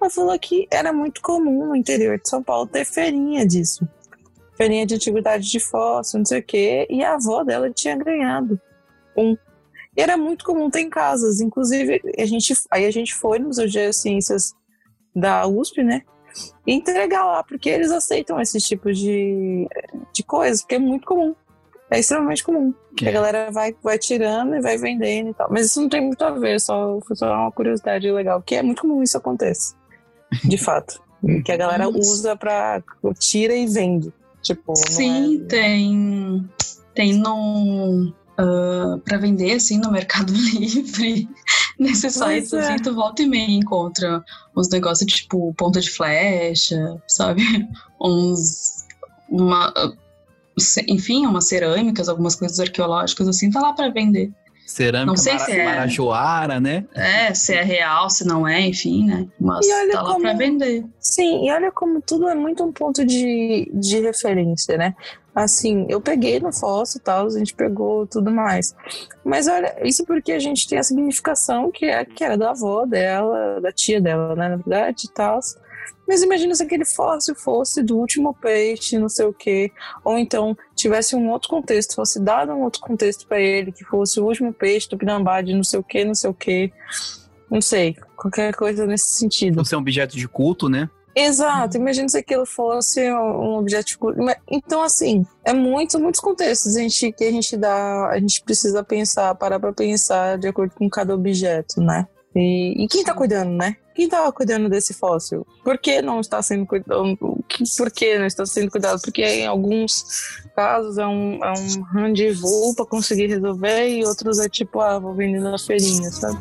Ela 0.00 0.10
falou 0.10 0.36
que 0.36 0.66
era 0.68 0.92
muito 0.92 1.22
comum 1.22 1.68
no 1.68 1.76
interior 1.76 2.18
de 2.18 2.28
São 2.28 2.42
Paulo 2.42 2.66
ter 2.66 2.84
feirinha 2.84 3.46
disso 3.46 3.88
feirinha 4.60 4.84
de 4.84 4.94
antiguidade 4.94 5.50
de 5.50 5.58
fóssil, 5.58 6.18
não 6.18 6.26
sei 6.26 6.40
o 6.40 6.42
quê, 6.42 6.86
e 6.90 7.02
a 7.02 7.14
avó 7.14 7.42
dela 7.42 7.70
tinha 7.70 7.96
ganhado 7.96 8.60
um. 9.16 9.34
E 9.96 10.02
era 10.02 10.18
muito 10.18 10.44
comum 10.44 10.68
ter 10.68 10.80
em 10.80 10.90
casas, 10.90 11.40
inclusive 11.40 12.02
a 12.18 12.26
gente, 12.26 12.52
aí 12.70 12.84
a 12.84 12.90
gente 12.90 13.14
foi 13.14 13.38
no 13.38 13.46
Museu 13.46 13.66
de 13.66 13.90
Ciências 13.94 14.52
da 15.16 15.46
USP, 15.46 15.82
né? 15.82 16.02
E 16.66 16.74
entregar 16.74 17.24
lá, 17.24 17.42
porque 17.42 17.70
eles 17.70 17.90
aceitam 17.90 18.38
esse 18.38 18.58
tipo 18.58 18.92
de, 18.92 19.66
de 20.12 20.22
coisas, 20.22 20.60
porque 20.60 20.74
é 20.74 20.78
muito 20.78 21.06
comum. 21.06 21.34
É 21.90 21.98
extremamente 21.98 22.44
comum. 22.44 22.74
Que 22.94 23.08
a 23.08 23.12
galera 23.12 23.50
vai, 23.50 23.74
vai 23.82 23.98
tirando 23.98 24.54
e 24.54 24.60
vai 24.60 24.76
vendendo 24.76 25.30
e 25.30 25.34
tal. 25.34 25.48
Mas 25.50 25.66
isso 25.66 25.80
não 25.80 25.88
tem 25.88 26.02
muito 26.02 26.22
a 26.22 26.30
ver, 26.32 26.60
só, 26.60 27.00
foi 27.00 27.16
só 27.16 27.32
uma 27.34 27.50
curiosidade 27.50 28.08
legal, 28.12 28.42
que 28.42 28.54
é 28.54 28.62
muito 28.62 28.82
comum 28.82 29.02
isso 29.02 29.16
aconteça. 29.16 29.74
De 30.44 30.58
fato. 30.58 31.02
que 31.44 31.50
a 31.50 31.56
galera 31.56 31.88
usa 31.88 32.36
pra. 32.36 32.82
tira 33.18 33.54
e 33.54 33.66
vende. 33.66 34.12
Tipo, 34.42 34.74
Sim, 34.76 35.42
é... 35.42 35.46
tem. 35.46 36.48
Tem 36.94 37.14
no. 37.14 38.12
Uh, 38.38 38.98
para 39.04 39.18
vender 39.18 39.52
assim 39.52 39.78
no 39.78 39.90
Mercado 39.92 40.32
Livre. 40.32 41.28
Nesses 41.78 42.14
sites, 42.14 42.52
é. 42.52 42.60
assim, 42.60 42.82
tu 42.82 42.94
volta 42.94 43.22
e 43.22 43.26
meia 43.26 43.50
encontra 43.50 44.24
uns 44.56 44.68
negócios 44.70 45.10
tipo 45.12 45.52
ponta 45.54 45.80
de 45.80 45.90
flecha, 45.90 47.00
sabe? 47.06 47.42
Uns. 48.00 48.86
Uma, 49.28 49.72
enfim, 50.88 51.24
umas 51.24 51.46
cerâmicas, 51.46 52.08
algumas 52.08 52.34
coisas 52.34 52.58
arqueológicas, 52.58 53.28
assim, 53.28 53.50
tá 53.50 53.60
lá 53.60 53.72
para 53.72 53.90
vender. 53.90 54.32
Cerâmica 54.70 55.06
não 55.06 55.16
sei 55.16 55.32
Mara, 55.32 55.44
se 55.44 55.52
é, 55.52 55.64
Marajoara, 55.64 56.60
né? 56.60 56.86
É, 56.94 57.34
se 57.34 57.54
é 57.54 57.62
real, 57.62 58.08
se 58.08 58.24
não 58.24 58.46
é, 58.46 58.60
enfim, 58.60 59.04
né? 59.04 59.26
Mas 59.40 59.66
tá 59.66 60.02
lá 60.02 60.12
como, 60.12 60.20
pra 60.20 60.32
vender. 60.32 60.84
Sim, 60.98 61.44
e 61.44 61.52
olha 61.52 61.72
como 61.72 62.00
tudo 62.00 62.28
é 62.28 62.34
muito 62.36 62.62
um 62.62 62.72
ponto 62.72 63.04
de, 63.04 63.70
de 63.74 64.00
referência, 64.00 64.76
né? 64.76 64.94
Assim, 65.34 65.86
eu 65.88 66.00
peguei 66.00 66.38
no 66.38 66.52
fóssil 66.52 67.00
e 67.00 67.04
tal, 67.04 67.26
a 67.26 67.30
gente 67.30 67.54
pegou 67.54 68.06
tudo 68.06 68.30
mais. 68.30 68.74
Mas 69.24 69.48
olha, 69.48 69.76
isso 69.82 70.04
porque 70.04 70.32
a 70.32 70.38
gente 70.38 70.68
tem 70.68 70.78
a 70.78 70.82
significação 70.82 71.70
que, 71.70 71.86
é, 71.86 72.04
que 72.04 72.22
era 72.22 72.36
da 72.36 72.50
avó 72.50 72.84
dela, 72.86 73.60
da 73.60 73.72
tia 73.72 74.00
dela, 74.00 74.36
né? 74.36 74.50
Na 74.50 74.56
verdade, 74.56 75.06
e 75.06 75.12
tal. 75.12 75.40
Mas 76.06 76.22
imagina 76.22 76.54
se 76.56 76.62
aquele 76.64 76.84
fóssil 76.84 77.36
fosse 77.36 77.82
do 77.84 77.96
último 77.96 78.34
peixe, 78.34 78.98
não 78.98 79.08
sei 79.08 79.26
o 79.26 79.32
quê, 79.32 79.70
ou 80.04 80.18
então 80.18 80.56
tivesse 80.80 81.14
um 81.14 81.30
outro 81.30 81.48
contexto, 81.48 81.94
fosse 81.94 82.20
dado 82.20 82.52
um 82.52 82.62
outro 82.62 82.80
contexto 82.80 83.26
para 83.26 83.40
ele, 83.40 83.72
que 83.72 83.84
fosse 83.84 84.20
o 84.20 84.24
último 84.24 84.52
peixe 84.52 84.88
do 84.88 84.98
Pinambá 84.98 85.40
de 85.40 85.54
não 85.54 85.64
sei 85.64 85.80
o 85.80 85.82
quê, 85.82 86.04
não 86.04 86.14
sei 86.14 86.30
o 86.30 86.34
quê. 86.34 86.72
Não 87.50 87.60
sei, 87.60 87.96
qualquer 88.16 88.54
coisa 88.54 88.86
nesse 88.86 89.14
sentido. 89.14 89.56
Fosse 89.56 89.74
um 89.74 89.80
objeto 89.80 90.16
de 90.16 90.28
culto, 90.28 90.68
né? 90.68 90.88
Exato, 91.14 91.76
imagina 91.76 92.08
se 92.08 92.18
aquilo 92.18 92.46
fosse 92.46 93.10
um 93.10 93.56
objeto 93.56 93.86
de 93.86 93.98
culto. 93.98 94.20
Então, 94.48 94.82
assim, 94.82 95.26
é 95.44 95.52
muito, 95.52 95.98
muitos 95.98 96.20
contextos 96.20 96.76
a 96.76 96.80
gente, 96.80 97.12
que 97.12 97.24
a 97.24 97.32
gente 97.32 97.56
dá, 97.56 98.08
a 98.08 98.18
gente 98.20 98.42
precisa 98.42 98.84
pensar, 98.84 99.34
parar 99.34 99.58
para 99.58 99.72
pensar 99.72 100.38
de 100.38 100.46
acordo 100.46 100.72
com 100.76 100.88
cada 100.88 101.12
objeto, 101.12 101.80
né? 101.80 102.06
E, 102.34 102.84
e 102.84 102.88
quem 102.88 103.00
está 103.00 103.12
cuidando, 103.12 103.50
né? 103.50 103.76
Quem 103.94 104.04
estava 104.04 104.32
cuidando 104.32 104.68
desse 104.68 104.94
fóssil? 104.94 105.46
Por 105.64 105.76
que 105.76 106.00
não 106.00 106.20
está 106.20 106.40
sendo 106.40 106.64
cuidado? 106.64 107.16
Por 107.76 107.90
que 107.90 108.18
não 108.18 108.26
está 108.26 108.46
sendo 108.46 108.70
cuidado? 108.70 109.00
Porque 109.02 109.22
em 109.22 109.46
alguns 109.46 110.04
casos 110.54 110.96
é 110.96 111.06
um, 111.06 111.44
é 111.44 111.52
um 111.52 111.82
rendezvous 111.82 112.74
para 112.76 112.86
conseguir 112.86 113.26
resolver 113.26 113.88
e 113.88 114.04
outros 114.04 114.38
é 114.38 114.48
tipo, 114.48 114.80
ah, 114.80 114.98
vou 114.98 115.14
vender 115.14 115.40
na 115.40 115.58
feirinha, 115.58 116.10
sabe? 116.10 116.38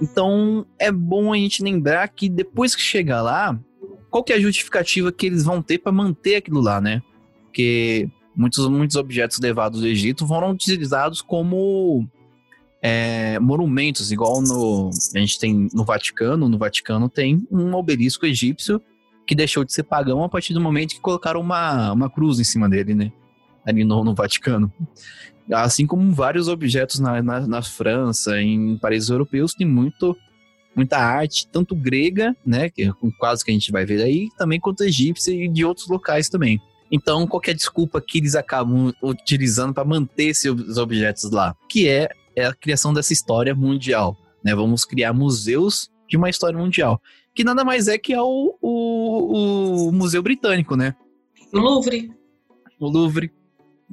Então 0.00 0.66
é 0.78 0.92
bom 0.92 1.32
a 1.32 1.36
gente 1.36 1.62
lembrar 1.62 2.06
que 2.08 2.28
depois 2.28 2.74
que 2.74 2.82
chegar 2.82 3.22
lá, 3.22 3.58
qual 4.10 4.22
que 4.22 4.32
é 4.32 4.36
a 4.36 4.40
justificativa 4.40 5.10
que 5.10 5.26
eles 5.26 5.44
vão 5.44 5.62
ter 5.62 5.78
para 5.78 5.92
manter 5.92 6.36
aquilo 6.36 6.60
lá, 6.60 6.80
né? 6.80 7.02
Porque 7.44 8.08
muitos, 8.34 8.68
muitos 8.68 8.96
objetos 8.96 9.38
levados 9.38 9.80
do 9.80 9.86
Egito 9.86 10.26
foram 10.26 10.50
utilizados 10.50 11.22
como 11.22 12.06
é, 12.82 13.38
monumentos, 13.38 14.12
igual 14.12 14.42
no 14.42 14.90
a 15.14 15.18
gente 15.18 15.38
tem 15.38 15.68
no 15.72 15.84
Vaticano. 15.84 16.48
No 16.48 16.58
Vaticano 16.58 17.08
tem 17.08 17.46
um 17.50 17.74
obelisco 17.74 18.26
egípcio 18.26 18.80
que 19.26 19.34
deixou 19.34 19.64
de 19.64 19.72
ser 19.72 19.82
pagão 19.82 20.22
a 20.22 20.28
partir 20.28 20.54
do 20.54 20.60
momento 20.60 20.94
que 20.94 21.00
colocaram 21.00 21.40
uma, 21.40 21.92
uma 21.92 22.08
cruz 22.08 22.38
em 22.38 22.44
cima 22.44 22.68
dele, 22.68 22.94
né? 22.94 23.12
Ali 23.66 23.82
no, 23.82 24.04
no 24.04 24.14
Vaticano. 24.14 24.72
Assim 25.52 25.86
como 25.86 26.12
vários 26.12 26.48
objetos 26.48 26.98
na, 26.98 27.22
na, 27.22 27.46
na 27.46 27.62
França, 27.62 28.40
em 28.40 28.76
países 28.78 29.08
europeus, 29.08 29.54
tem 29.54 29.66
muito, 29.66 30.16
muita 30.74 30.98
arte, 30.98 31.46
tanto 31.48 31.74
grega, 31.74 32.34
né, 32.44 32.68
que 32.68 32.82
é 32.84 32.92
quase 33.18 33.44
que 33.44 33.50
a 33.50 33.54
gente 33.54 33.70
vai 33.70 33.84
ver 33.84 34.02
aí, 34.02 34.28
também 34.36 34.58
quanto 34.58 34.82
egípcia 34.82 35.32
e 35.32 35.48
de 35.48 35.64
outros 35.64 35.88
locais 35.88 36.28
também. 36.28 36.60
Então, 36.90 37.26
qualquer 37.26 37.54
desculpa 37.54 38.00
que 38.00 38.18
eles 38.18 38.34
acabam 38.34 38.92
utilizando 39.02 39.74
para 39.74 39.84
manter 39.84 40.26
esses 40.26 40.76
objetos 40.76 41.30
lá, 41.30 41.54
que 41.68 41.88
é, 41.88 42.08
é 42.34 42.46
a 42.46 42.54
criação 42.54 42.92
dessa 42.92 43.12
história 43.12 43.54
mundial. 43.54 44.16
Né? 44.44 44.54
Vamos 44.54 44.84
criar 44.84 45.12
museus 45.12 45.90
de 46.08 46.16
uma 46.16 46.30
história 46.30 46.58
mundial. 46.58 47.00
Que 47.34 47.42
nada 47.44 47.64
mais 47.64 47.88
é 47.88 47.98
que 47.98 48.12
é 48.12 48.22
o, 48.22 48.56
o, 48.60 49.88
o 49.88 49.92
Museu 49.92 50.22
Britânico, 50.22 50.76
né? 50.76 50.94
O 51.52 51.58
Louvre. 51.58 52.10
O 52.78 52.88
Louvre. 52.88 53.32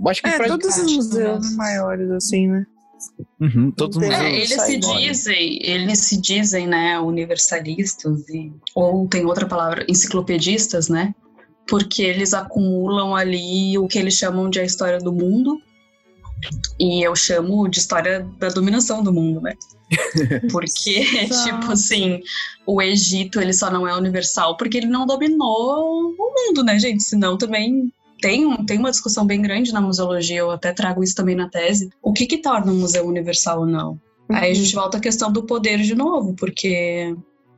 Acho 0.08 0.22
que 0.22 0.30
é, 0.30 0.48
todos 0.48 0.78
os 0.78 0.94
museus 0.94 1.56
maiores, 1.56 2.10
assim, 2.12 2.48
né? 2.48 2.66
Uhum, 3.40 3.72
todos 3.72 3.98
os 3.98 4.04
museus. 4.04 4.22
É, 4.22 4.36
eles 4.36 4.62
se 4.62 4.78
dizem, 4.78 5.60
eles 5.62 6.00
se 6.00 6.22
dizem, 6.22 6.68
né, 6.68 7.00
universalistas 7.00 8.28
e 8.30 8.52
ou 8.74 9.08
tem 9.08 9.26
outra 9.26 9.46
palavra, 9.46 9.86
enciclopedistas, 9.88 10.90
né? 10.90 11.14
Porque 11.68 12.02
eles 12.02 12.34
acumulam 12.34 13.16
ali 13.16 13.78
o 13.78 13.88
que 13.88 14.00
eles 14.00 14.16
chamam 14.16 14.50
de 14.50 14.60
a 14.60 14.64
história 14.64 15.00
do 15.00 15.14
mundo. 15.14 15.62
E 16.78 17.06
eu 17.06 17.16
chamo 17.16 17.70
de 17.70 17.80
história 17.80 18.28
da 18.38 18.50
dominação 18.50 19.02
do 19.02 19.14
mundo, 19.14 19.40
né? 19.40 19.54
Porque, 20.52 21.06
tipo 21.06 21.72
assim, 21.72 22.20
o 22.66 22.82
Egito 22.82 23.40
ele 23.40 23.54
só 23.54 23.72
não 23.72 23.88
é 23.88 23.96
universal 23.96 24.58
porque 24.58 24.78
ele 24.78 24.88
não 24.88 25.06
dominou 25.06 26.14
o 26.18 26.34
mundo, 26.36 26.64
né, 26.64 26.78
gente? 26.80 27.04
Senão 27.04 27.38
também 27.38 27.94
tem, 28.24 28.66
tem 28.66 28.80
uma 28.80 28.90
discussão 28.90 29.26
bem 29.26 29.42
grande 29.42 29.74
na 29.74 29.82
museologia, 29.82 30.40
eu 30.40 30.50
até 30.50 30.72
trago 30.72 31.04
isso 31.04 31.14
também 31.14 31.36
na 31.36 31.50
tese. 31.50 31.90
O 32.02 32.14
que 32.14 32.26
que 32.26 32.38
torna 32.38 32.72
um 32.72 32.80
museu 32.80 33.06
universal 33.06 33.60
ou 33.60 33.66
não? 33.66 34.00
Uhum. 34.30 34.38
Aí 34.38 34.50
a 34.50 34.56
gente 34.56 34.74
volta 34.74 34.98
à 34.98 35.02
questão 35.02 35.30
do 35.30 35.44
poder 35.44 35.80
de 35.80 35.94
novo, 35.94 36.34
porque 36.34 37.14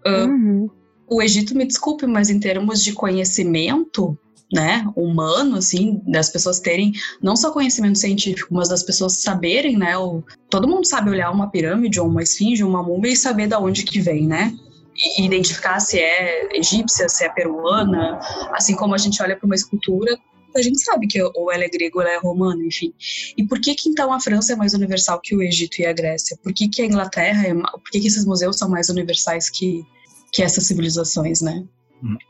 uh, 0.07 0.27
uhum. 0.27 0.67
o 1.07 1.21
Egito, 1.21 1.55
me 1.55 1.67
desculpe, 1.67 2.07
mas 2.07 2.31
em 2.31 2.39
termos 2.39 2.83
de 2.83 2.93
conhecimento, 2.93 4.17
né, 4.51 4.91
humano, 4.95 5.57
assim, 5.57 6.01
das 6.07 6.31
pessoas 6.31 6.59
terem 6.59 6.93
não 7.21 7.35
só 7.35 7.51
conhecimento 7.51 7.99
científico, 7.99 8.51
mas 8.51 8.67
das 8.67 8.81
pessoas 8.81 9.21
saberem, 9.21 9.77
né, 9.77 9.95
o, 9.95 10.23
todo 10.49 10.67
mundo 10.67 10.87
sabe 10.87 11.11
olhar 11.11 11.29
uma 11.29 11.51
pirâmide 11.51 11.99
ou 11.99 12.07
uma 12.07 12.23
esfinge, 12.23 12.63
uma 12.63 12.81
múmia 12.81 13.11
e 13.11 13.15
saber 13.15 13.45
da 13.45 13.59
onde 13.59 13.83
que 13.83 14.01
vem, 14.01 14.25
né, 14.25 14.51
e 14.95 15.23
identificar 15.23 15.79
se 15.79 15.99
é 15.99 16.57
egípcia, 16.57 17.07
se 17.07 17.23
é 17.23 17.29
peruana, 17.29 18.17
assim 18.51 18.75
como 18.75 18.95
a 18.95 18.97
gente 18.97 19.21
olha 19.21 19.35
para 19.35 19.45
uma 19.45 19.55
escultura, 19.55 20.17
a 20.55 20.61
gente 20.61 20.81
sabe 20.81 21.07
que 21.07 21.21
ou 21.21 21.51
ela 21.51 21.63
é 21.63 21.69
grega 21.69 21.97
ou 21.97 22.01
ela 22.01 22.11
é 22.11 22.17
romana, 22.17 22.63
enfim. 22.63 22.93
E 23.37 23.45
por 23.45 23.59
que 23.59 23.75
que 23.75 23.89
então 23.89 24.13
a 24.13 24.19
França 24.19 24.53
é 24.53 24.55
mais 24.55 24.73
universal 24.73 25.19
que 25.21 25.35
o 25.35 25.41
Egito 25.41 25.81
e 25.81 25.85
a 25.85 25.93
Grécia? 25.93 26.37
Por 26.41 26.53
que 26.53 26.69
que 26.69 26.81
a 26.81 26.85
Inglaterra, 26.85 27.47
é, 27.47 27.53
por 27.53 27.91
que 27.91 27.99
que 27.99 28.07
esses 28.07 28.25
museus 28.25 28.57
são 28.57 28.69
mais 28.69 28.89
universais 28.89 29.49
que, 29.49 29.83
que 30.31 30.41
essas 30.41 30.65
civilizações, 30.65 31.41
né? 31.41 31.65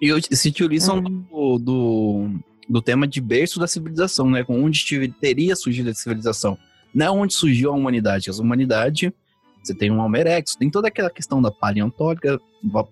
E 0.01 0.35
se 0.35 0.49
utilizam 0.49 0.99
hum. 0.99 1.25
do, 1.29 1.59
do, 1.59 2.29
do, 2.69 2.81
tema 2.81 3.07
de 3.07 3.21
berço 3.21 3.59
da 3.59 3.67
civilização, 3.67 4.29
né? 4.29 4.43
Com 4.43 4.63
onde 4.63 5.09
teria 5.19 5.55
surgido 5.55 5.89
a 5.89 5.93
civilização. 5.93 6.57
Não 6.93 7.05
é 7.05 7.11
onde 7.11 7.33
surgiu 7.33 7.71
a 7.71 7.75
humanidade. 7.75 8.29
A 8.29 8.33
humanidade, 8.33 9.13
você 9.61 9.75
tem 9.75 9.91
um 9.91 9.99
Homer 9.99 10.21
Erectus, 10.21 10.55
tem 10.55 10.69
toda 10.69 10.87
aquela 10.87 11.09
questão 11.09 11.41
da 11.41 11.51
paleontóloga, 11.51 12.39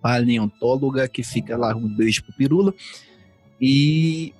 paleontóloga 0.01 1.07
que 1.07 1.23
fica 1.23 1.57
lá 1.57 1.75
um 1.75 1.87
beijo 1.87 2.23
pro 2.23 2.35
pirula. 2.35 2.73
E 3.61 4.33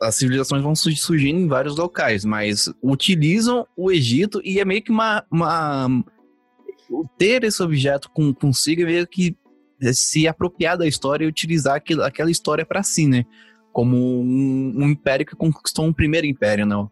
as 0.00 0.14
civilizações 0.14 0.62
vão 0.62 0.74
surgindo 0.74 1.40
em 1.40 1.48
vários 1.48 1.76
locais, 1.76 2.24
mas 2.24 2.72
utilizam 2.82 3.66
o 3.76 3.90
Egito 3.90 4.40
e 4.44 4.60
é 4.60 4.64
meio 4.64 4.82
que 4.82 4.90
uma. 4.90 5.24
uma 5.30 5.88
ter 7.18 7.42
esse 7.42 7.60
objeto 7.62 8.08
com, 8.10 8.32
consigo 8.32 8.82
é 8.82 8.84
meio 8.84 9.06
que 9.06 9.36
se 9.92 10.28
apropriar 10.28 10.78
da 10.78 10.86
história 10.86 11.24
e 11.24 11.28
utilizar 11.28 11.74
aquilo, 11.74 12.02
aquela 12.02 12.30
história 12.30 12.64
para 12.64 12.82
si, 12.82 13.06
né? 13.08 13.26
Como 13.72 13.96
um, 13.96 14.72
um, 14.76 14.88
império 14.88 15.26
que 15.26 15.34
conquistou 15.34 15.84
um 15.84 15.92
primeiro 15.92 16.26
império, 16.26 16.64
não? 16.64 16.90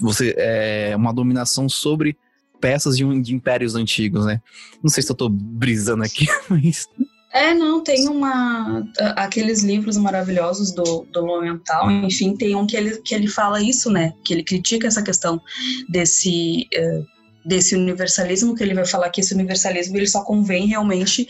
Você 0.00 0.34
é 0.38 0.94
uma 0.96 1.12
dominação 1.12 1.68
sobre 1.68 2.16
peças 2.60 2.96
de, 2.96 3.20
de 3.20 3.34
impérios 3.34 3.74
antigos, 3.74 4.24
né? 4.24 4.40
Não 4.82 4.90
sei 4.90 5.02
se 5.02 5.12
eu 5.12 5.16
tô 5.16 5.28
brisando 5.28 6.02
aqui, 6.02 6.26
mas 6.48 6.88
é, 7.34 7.52
não, 7.52 7.82
tem 7.82 8.08
uma. 8.08 8.86
Aqueles 9.16 9.62
livros 9.62 9.96
maravilhosos 9.96 10.72
do, 10.72 11.04
do 11.10 11.20
Lowenthal, 11.20 11.90
enfim, 11.90 12.36
tem 12.36 12.54
um 12.54 12.64
que 12.64 12.76
ele, 12.76 12.96
que 12.98 13.12
ele 13.12 13.26
fala 13.26 13.60
isso, 13.60 13.90
né? 13.90 14.14
Que 14.24 14.32
ele 14.32 14.44
critica 14.44 14.86
essa 14.86 15.02
questão 15.02 15.40
desse. 15.88 16.68
Uh, 16.72 17.14
desse 17.44 17.76
universalismo, 17.76 18.54
que 18.54 18.62
ele 18.62 18.72
vai 18.72 18.86
falar 18.86 19.10
que 19.10 19.20
esse 19.20 19.34
universalismo 19.34 19.98
ele 19.98 20.06
só 20.06 20.24
convém 20.24 20.66
realmente 20.66 21.28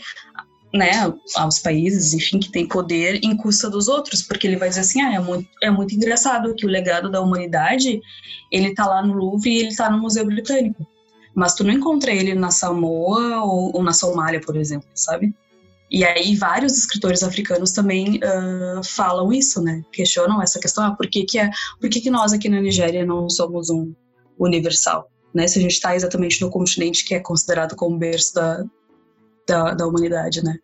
né, 0.73 1.13
aos 1.35 1.59
países, 1.59 2.13
enfim, 2.13 2.39
que 2.39 2.49
tem 2.49 2.65
poder 2.65 3.19
em 3.23 3.35
custa 3.35 3.69
dos 3.69 3.89
outros, 3.89 4.21
porque 4.21 4.47
ele 4.47 4.55
vai 4.55 4.69
dizer 4.69 4.81
assim, 4.81 5.01
ah, 5.01 5.13
é 5.13 5.19
muito, 5.19 5.49
é 5.61 5.69
muito 5.69 5.93
engraçado 5.93 6.55
que 6.55 6.65
o 6.65 6.69
legado 6.69 7.11
da 7.11 7.19
humanidade, 7.19 7.99
ele 8.49 8.73
tá 8.73 8.85
lá 8.85 9.05
no 9.05 9.13
Louvre 9.13 9.49
e 9.49 9.59
ele 9.59 9.75
tá 9.75 9.89
no 9.89 9.99
Museu 9.99 10.25
Britânico, 10.25 10.87
mas 11.33 11.53
tu 11.53 11.65
não 11.65 11.73
encontra 11.73 12.11
ele 12.13 12.33
na 12.33 12.51
Samoa 12.51 13.43
ou, 13.43 13.75
ou 13.75 13.83
na 13.83 13.91
Somália, 13.93 14.39
por 14.39 14.55
exemplo, 14.55 14.87
sabe? 14.93 15.33
E 15.89 16.03
aí 16.03 16.35
vários 16.35 16.77
escritores 16.77 17.21
africanos 17.21 17.71
também 17.71 18.17
uh, 18.17 18.83
falam 18.83 19.31
isso, 19.31 19.61
né? 19.61 19.83
Questionam 19.91 20.41
essa 20.41 20.59
questão, 20.59 20.83
ah, 20.83 20.95
por 20.95 21.07
que 21.07 21.23
que, 21.23 21.37
é, 21.37 21.49
por 21.79 21.89
que 21.89 22.01
que 22.01 22.09
nós 22.09 22.33
aqui 22.33 22.49
na 22.49 22.59
Nigéria 22.59 23.05
não 23.05 23.29
somos 23.29 23.69
um 23.69 23.93
universal? 24.37 25.09
Né? 25.33 25.47
Se 25.47 25.59
a 25.59 25.61
gente 25.61 25.73
está 25.73 25.95
exatamente 25.95 26.41
no 26.41 26.49
continente 26.49 27.05
que 27.05 27.13
é 27.13 27.19
considerado 27.19 27.75
como 27.75 27.97
berço 27.97 28.33
da, 28.33 28.63
da, 29.47 29.73
da 29.73 29.87
humanidade, 29.87 30.43
né? 30.43 30.57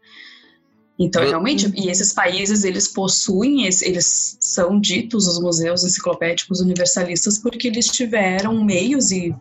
Então, 0.97 1.23
realmente, 1.23 1.71
e 1.75 1.89
esses 1.89 2.13
países, 2.13 2.63
eles 2.63 2.87
possuem, 2.87 3.65
eles 3.65 4.37
são 4.39 4.79
ditos 4.79 5.27
os 5.27 5.41
museus 5.41 5.83
enciclopédicos 5.83 6.59
universalistas 6.61 7.39
porque 7.39 7.67
eles 7.67 7.87
tiveram 7.87 8.63
meios 8.63 9.11
e 9.11 9.35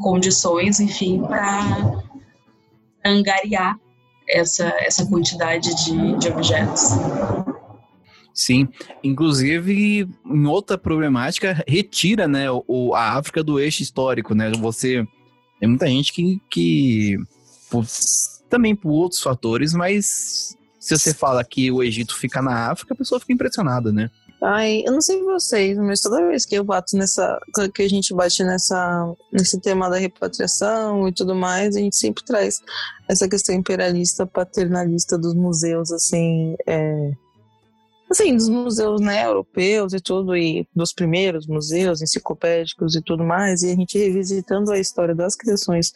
condições, 0.00 0.78
enfim, 0.78 1.20
para 1.22 2.04
angariar 3.04 3.76
essa, 4.28 4.64
essa 4.78 5.06
quantidade 5.06 5.74
de, 5.84 6.16
de 6.18 6.28
objetos. 6.28 6.82
Sim, 8.34 8.68
inclusive 9.04 10.08
em 10.24 10.46
outra 10.46 10.78
problemática 10.78 11.62
retira, 11.68 12.26
né, 12.26 12.46
o, 12.50 12.94
a 12.94 13.18
África 13.18 13.44
do 13.44 13.60
eixo 13.60 13.82
histórico, 13.82 14.34
né? 14.34 14.50
Você 14.52 15.06
tem 15.60 15.68
muita 15.68 15.86
gente 15.86 16.12
que, 16.12 16.40
que 16.50 17.18
por, 17.70 17.84
também 18.48 18.74
por 18.74 18.90
outros 18.90 19.20
fatores, 19.20 19.74
mas 19.74 20.56
se 20.80 20.98
você 20.98 21.14
fala 21.14 21.44
que 21.44 21.70
o 21.70 21.82
Egito 21.82 22.16
fica 22.16 22.42
na 22.42 22.70
África, 22.72 22.94
a 22.94 22.96
pessoa 22.96 23.20
fica 23.20 23.32
impressionada, 23.32 23.92
né? 23.92 24.10
Ai, 24.44 24.82
eu 24.84 24.92
não 24.92 25.00
sei 25.00 25.22
vocês, 25.22 25.78
mas 25.78 26.00
toda 26.00 26.26
vez 26.26 26.44
que 26.44 26.56
eu 26.56 26.64
bato 26.64 26.96
nessa. 26.96 27.38
que 27.72 27.82
a 27.82 27.88
gente 27.88 28.12
bate 28.12 28.42
nessa, 28.42 29.14
nesse 29.32 29.60
tema 29.60 29.88
da 29.88 29.96
repatriação 29.96 31.06
e 31.08 31.12
tudo 31.12 31.32
mais, 31.32 31.76
a 31.76 31.78
gente 31.78 31.94
sempre 31.94 32.24
traz 32.24 32.60
essa 33.08 33.28
questão 33.28 33.54
imperialista, 33.54 34.26
paternalista 34.26 35.16
dos 35.16 35.32
museus, 35.32 35.92
assim. 35.92 36.56
É, 36.66 37.12
assim, 38.10 38.36
dos 38.36 38.48
museus 38.48 39.00
né, 39.00 39.24
europeus 39.24 39.92
e 39.92 40.00
tudo, 40.00 40.36
e 40.36 40.66
dos 40.74 40.92
primeiros 40.92 41.46
museus 41.46 42.02
enciclopédicos 42.02 42.96
e 42.96 43.00
tudo 43.00 43.22
mais, 43.22 43.62
e 43.62 43.70
a 43.70 43.76
gente 43.76 43.96
revisitando 43.96 44.72
a 44.72 44.78
história 44.78 45.14
das 45.14 45.36
criações 45.36 45.92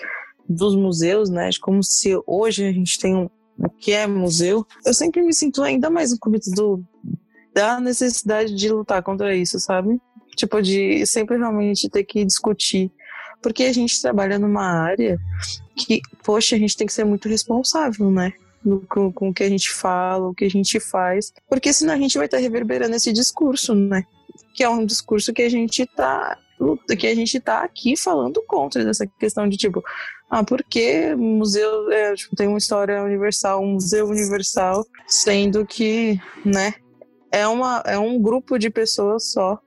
dos 0.49 0.77
museus, 0.77 1.29
né, 1.29 1.51
de 1.51 1.59
como 1.59 1.83
se 1.83 2.17
hoje 2.25 2.65
a 2.65 2.73
gente 2.73 2.99
tem 3.01 3.15
um, 3.15 3.29
o 3.59 3.69
que 3.69 3.93
é 3.93 4.07
museu, 4.07 4.65
eu 4.85 4.95
sempre 4.95 5.21
me 5.23 5.35
sinto 5.35 5.63
ainda 5.63 5.91
mais 5.91 6.13
incumbido 6.13 6.51
do, 6.53 6.85
da 7.57 7.81
necessidade 7.81 8.55
de 8.55 8.69
lutar 8.69 9.03
contra 9.03 9.35
isso, 9.35 9.59
sabe? 9.59 9.99
Tipo, 10.37 10.61
de 10.61 11.07
sempre 11.07 11.39
realmente 11.39 11.89
ter 11.89 12.05
que 12.05 12.23
discutir. 12.23 12.93
Porque 13.43 13.65
a 13.65 13.73
gente 13.73 14.01
trabalha 14.03 14.39
numa 14.39 14.67
área 14.67 15.19
que, 15.75 16.03
poxa, 16.23 16.55
a 16.55 16.59
gente 16.59 16.77
tem 16.77 16.87
que 16.87 16.93
ser 16.93 17.05
muito 17.05 17.31
responsável, 17.31 18.11
né? 18.11 18.31
Com, 18.91 19.11
com 19.11 19.31
o 19.31 19.35
que 19.35 19.43
a 19.43 19.49
gente 19.49 19.71
fala, 19.71 20.29
o 20.29 20.35
que 20.35 20.45
a 20.45 20.51
gente 20.51 20.79
faz. 20.79 21.33
Porque 21.49 21.73
senão 21.73 21.95
a 21.95 21.99
gente 21.99 22.19
vai 22.19 22.27
estar 22.27 22.37
reverberando 22.37 22.95
esse 22.95 23.11
discurso, 23.11 23.75
né? 23.75 24.05
Que 24.55 24.63
é 24.63 24.69
um 24.69 24.85
discurso 24.85 25.33
que 25.33 25.43
a 25.43 25.49
gente 25.49 25.87
tá 25.87 26.39
que 26.99 27.07
a 27.07 27.15
gente 27.15 27.39
tá 27.39 27.63
aqui 27.63 27.99
falando 27.99 28.43
contra 28.47 28.83
dessa 28.83 29.07
questão 29.07 29.47
de 29.47 29.59
tipo, 29.59 29.85
ah, 30.31 30.43
por 30.43 30.65
que 30.65 31.15
museu 31.15 31.93
é, 31.93 32.15
tipo, 32.15 32.35
tem 32.35 32.49
uma 32.49 32.57
história 32.57 33.03
universal, 33.03 33.63
um 33.63 33.75
museu 33.75 34.07
universal, 34.07 34.87
sendo 35.07 35.67
que, 35.67 36.19
né, 36.43 36.75
é, 37.31 37.47
uma, 37.47 37.83
é 37.87 37.99
um 37.99 38.21
grupo 38.21 38.59
de 38.59 38.71
pessoas 38.71 39.33
só 39.33 39.59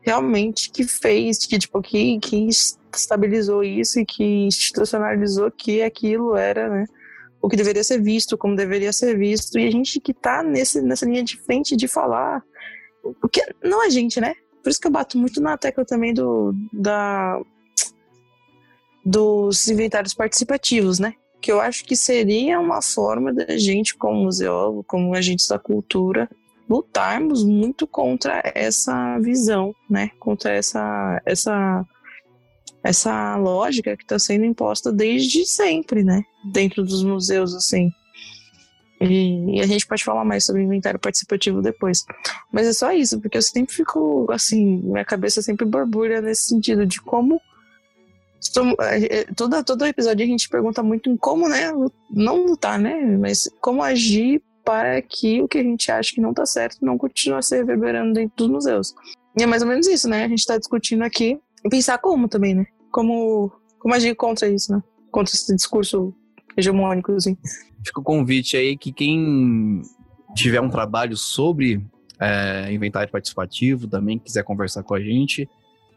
realmente 0.00 0.70
que 0.70 0.84
fez, 0.84 1.46
que, 1.46 1.58
tipo, 1.58 1.80
que, 1.80 2.18
que 2.18 2.48
estabilizou 2.94 3.62
isso 3.62 4.00
e 4.00 4.04
que 4.04 4.24
institucionalizou 4.46 5.50
que 5.50 5.82
aquilo 5.82 6.36
era, 6.36 6.68
né, 6.68 6.84
o 7.40 7.48
que 7.48 7.56
deveria 7.56 7.82
ser 7.82 8.00
visto, 8.00 8.36
como 8.36 8.56
deveria 8.56 8.92
ser 8.92 9.16
visto, 9.16 9.58
e 9.58 9.66
a 9.66 9.70
gente 9.70 10.00
que 10.00 10.14
tá 10.14 10.42
nesse, 10.42 10.80
nessa 10.80 11.04
linha 11.04 11.24
de 11.24 11.36
frente 11.40 11.76
de 11.76 11.88
falar, 11.88 12.42
porque 13.20 13.44
não 13.62 13.84
a 13.84 13.88
gente, 13.88 14.20
né? 14.20 14.34
Por 14.62 14.70
isso 14.70 14.80
que 14.80 14.86
eu 14.86 14.92
bato 14.92 15.18
muito 15.18 15.40
na 15.40 15.58
tecla 15.58 15.84
também 15.84 16.14
do, 16.14 16.54
da, 16.72 17.40
dos 19.04 19.66
inventários 19.66 20.14
participativos, 20.14 21.00
né? 21.00 21.14
Que 21.40 21.50
eu 21.50 21.60
acho 21.60 21.84
que 21.84 21.96
seria 21.96 22.60
uma 22.60 22.80
forma 22.80 23.32
da 23.32 23.56
gente, 23.56 23.96
como 23.96 24.22
museólogo, 24.22 24.84
como 24.84 25.14
agentes 25.14 25.48
da 25.48 25.58
cultura, 25.58 26.30
lutarmos 26.68 27.44
muito 27.44 27.86
contra 27.86 28.42
essa 28.54 29.18
visão, 29.18 29.74
né? 29.88 30.10
Contra 30.18 30.52
essa 30.52 31.20
essa 31.24 31.84
essa 32.82 33.36
lógica 33.36 33.96
que 33.96 34.02
está 34.02 34.18
sendo 34.18 34.44
imposta 34.44 34.92
desde 34.92 35.46
sempre, 35.46 36.02
né? 36.02 36.22
Dentro 36.52 36.82
dos 36.82 37.04
museus, 37.04 37.54
assim. 37.54 37.90
E, 39.00 39.56
e, 39.56 39.60
a 39.60 39.66
gente 39.66 39.86
pode 39.86 40.04
falar 40.04 40.24
mais 40.24 40.44
sobre 40.44 40.62
inventário 40.62 40.98
participativo 40.98 41.60
depois. 41.60 42.04
Mas 42.52 42.66
é 42.66 42.72
só 42.72 42.92
isso, 42.92 43.20
porque 43.20 43.36
eu 43.36 43.42
sempre 43.42 43.74
fico, 43.74 44.26
assim, 44.30 44.80
minha 44.84 45.04
cabeça 45.04 45.42
sempre 45.42 45.66
borbulha 45.66 46.20
nesse 46.20 46.46
sentido 46.46 46.86
de 46.86 47.00
como. 47.00 47.40
É, 48.80 49.20
é, 49.20 49.24
todo, 49.36 49.62
todo 49.64 49.86
episódio 49.86 50.24
a 50.24 50.28
gente 50.28 50.48
pergunta 50.48 50.82
muito 50.82 51.08
em 51.08 51.16
como, 51.16 51.48
né? 51.48 51.72
Não 52.10 52.46
lutar, 52.46 52.78
né? 52.78 53.16
Mas 53.16 53.48
como 53.60 53.82
agir 53.82 54.42
para 54.64 55.00
que 55.02 55.42
o 55.42 55.48
que 55.48 55.58
a 55.58 55.62
gente 55.62 55.90
acha 55.90 56.14
que 56.14 56.20
não 56.20 56.30
está 56.30 56.46
certo 56.46 56.78
não 56.82 56.96
continue 56.96 57.38
a 57.38 57.42
se 57.42 57.56
reverberando 57.56 58.14
dentro 58.14 58.34
dos 58.36 58.48
museus. 58.48 58.94
E 59.38 59.42
é 59.42 59.46
mais 59.46 59.62
ou 59.62 59.68
menos 59.68 59.86
isso, 59.86 60.08
né? 60.08 60.24
A 60.24 60.28
gente 60.28 60.40
está 60.40 60.58
discutindo 60.58 61.02
aqui 61.02 61.38
pensar 61.70 61.98
como 61.98 62.28
também, 62.28 62.54
né? 62.54 62.66
Como, 62.90 63.50
como 63.78 63.94
agir 63.94 64.14
contra 64.14 64.48
isso, 64.48 64.72
né? 64.72 64.82
Contra 65.10 65.34
esse 65.34 65.54
discurso 65.54 66.14
hegemônico, 66.56 67.12
assim. 67.12 67.36
Fica 67.84 68.00
o 68.00 68.04
convite 68.04 68.56
aí 68.56 68.76
que 68.76 68.92
quem 68.92 69.82
tiver 70.34 70.60
um 70.60 70.68
trabalho 70.68 71.16
sobre 71.16 71.84
é, 72.20 72.72
inventário 72.72 73.10
participativo, 73.10 73.88
também 73.88 74.18
quiser 74.18 74.44
conversar 74.44 74.82
com 74.82 74.94
a 74.94 75.00
gente, 75.00 75.48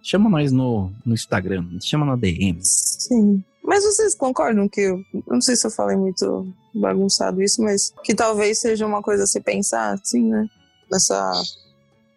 chama 0.02 0.30
nós 0.30 0.52
no, 0.52 0.92
no 1.06 1.14
Instagram, 1.14 1.68
chama 1.82 2.06
na 2.06 2.16
DM. 2.16 2.60
Sim. 2.62 3.44
Mas 3.66 3.84
vocês 3.84 4.14
concordam 4.14 4.70
que 4.70 4.82
eu 4.82 5.04
não 5.28 5.42
sei 5.42 5.56
se 5.56 5.66
eu 5.66 5.72
falei 5.72 5.98
muito 5.98 6.48
bagunçado 6.74 7.42
isso, 7.42 7.62
mas 7.62 7.94
que 8.04 8.14
talvez 8.14 8.60
seja 8.60 8.86
uma 8.86 9.02
coisa 9.02 9.24
a 9.24 9.28
se 9.28 9.40
pensar, 9.42 9.94
assim, 9.94 10.24
né? 10.24 10.48
nessa 10.92 11.32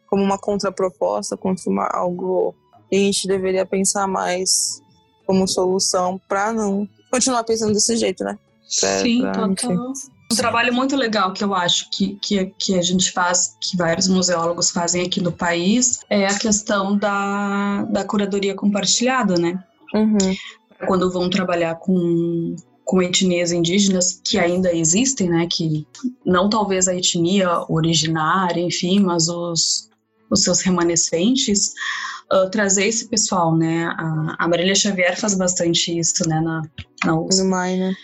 como 0.07 0.23
uma 0.23 0.39
contraproposta, 0.39 1.37
contra 1.37 1.71
uma, 1.71 1.87
algo 1.87 2.55
que 2.89 2.97
a 2.97 2.99
gente 2.99 3.29
deveria 3.29 3.67
pensar 3.67 4.07
mais 4.07 4.81
como 5.27 5.47
solução 5.47 6.19
para 6.27 6.53
não 6.53 6.89
continuar 7.11 7.45
pensando 7.45 7.75
desse 7.75 7.95
jeito, 7.97 8.25
né? 8.25 8.39
Pra, 8.81 8.99
Sim, 9.01 9.21
pra, 9.21 9.33
total. 9.33 9.93
Um 10.33 10.37
trabalho 10.37 10.73
muito 10.73 10.97
legal 10.97 11.33
que 11.33 11.45
eu 11.45 11.55
acho 11.55 11.91
que, 11.91 12.19
que, 12.23 12.47
que 12.59 12.79
a 12.79 12.83
gente 12.83 13.13
faz, 13.13 13.55
que 13.61 13.77
vários 13.77 14.09
museólogos 14.09 14.71
fazem 14.71 15.05
aqui 15.05 15.21
no 15.21 15.33
país, 15.33 16.01
é 16.09 16.27
a 16.27 16.39
questão 16.39 16.97
da, 16.97 17.83
da 17.85 18.05
curadoria 18.05 18.55
compartilhada, 18.55 19.37
né? 19.37 19.63
Uhum. 19.95 20.37
Quando 20.87 21.11
vão 21.11 21.29
trabalhar 21.29 21.77
com, 21.77 22.55
com 22.85 23.03
etnias 23.03 23.53
indígenas 23.53 24.21
que 24.25 24.39
ainda 24.39 24.75
existem, 24.75 25.29
né? 25.29 25.47
Que 25.51 25.87
não 26.25 26.49
talvez 26.49 26.89
a 26.89 26.95
etnia 26.95 27.65
originária, 27.69 28.61
enfim, 28.61 29.01
mas 29.01 29.29
os, 29.29 29.89
os 30.31 30.43
seus 30.43 30.61
remanescentes, 30.61 31.73
uh, 32.33 32.51
trazer 32.51 32.87
esse 32.87 33.09
pessoal, 33.09 33.57
né? 33.57 33.85
A, 33.97 34.37
a 34.39 34.49
Marília 34.49 34.75
Xavier 34.75 35.19
faz 35.19 35.35
bastante 35.35 35.99
isso, 35.99 36.29
né? 36.29 36.41
Na, 36.41 36.63
na 37.05 37.21
USP. 37.21 37.43
No 37.43 37.51
MAI, 37.51 37.77
né? 37.77 37.95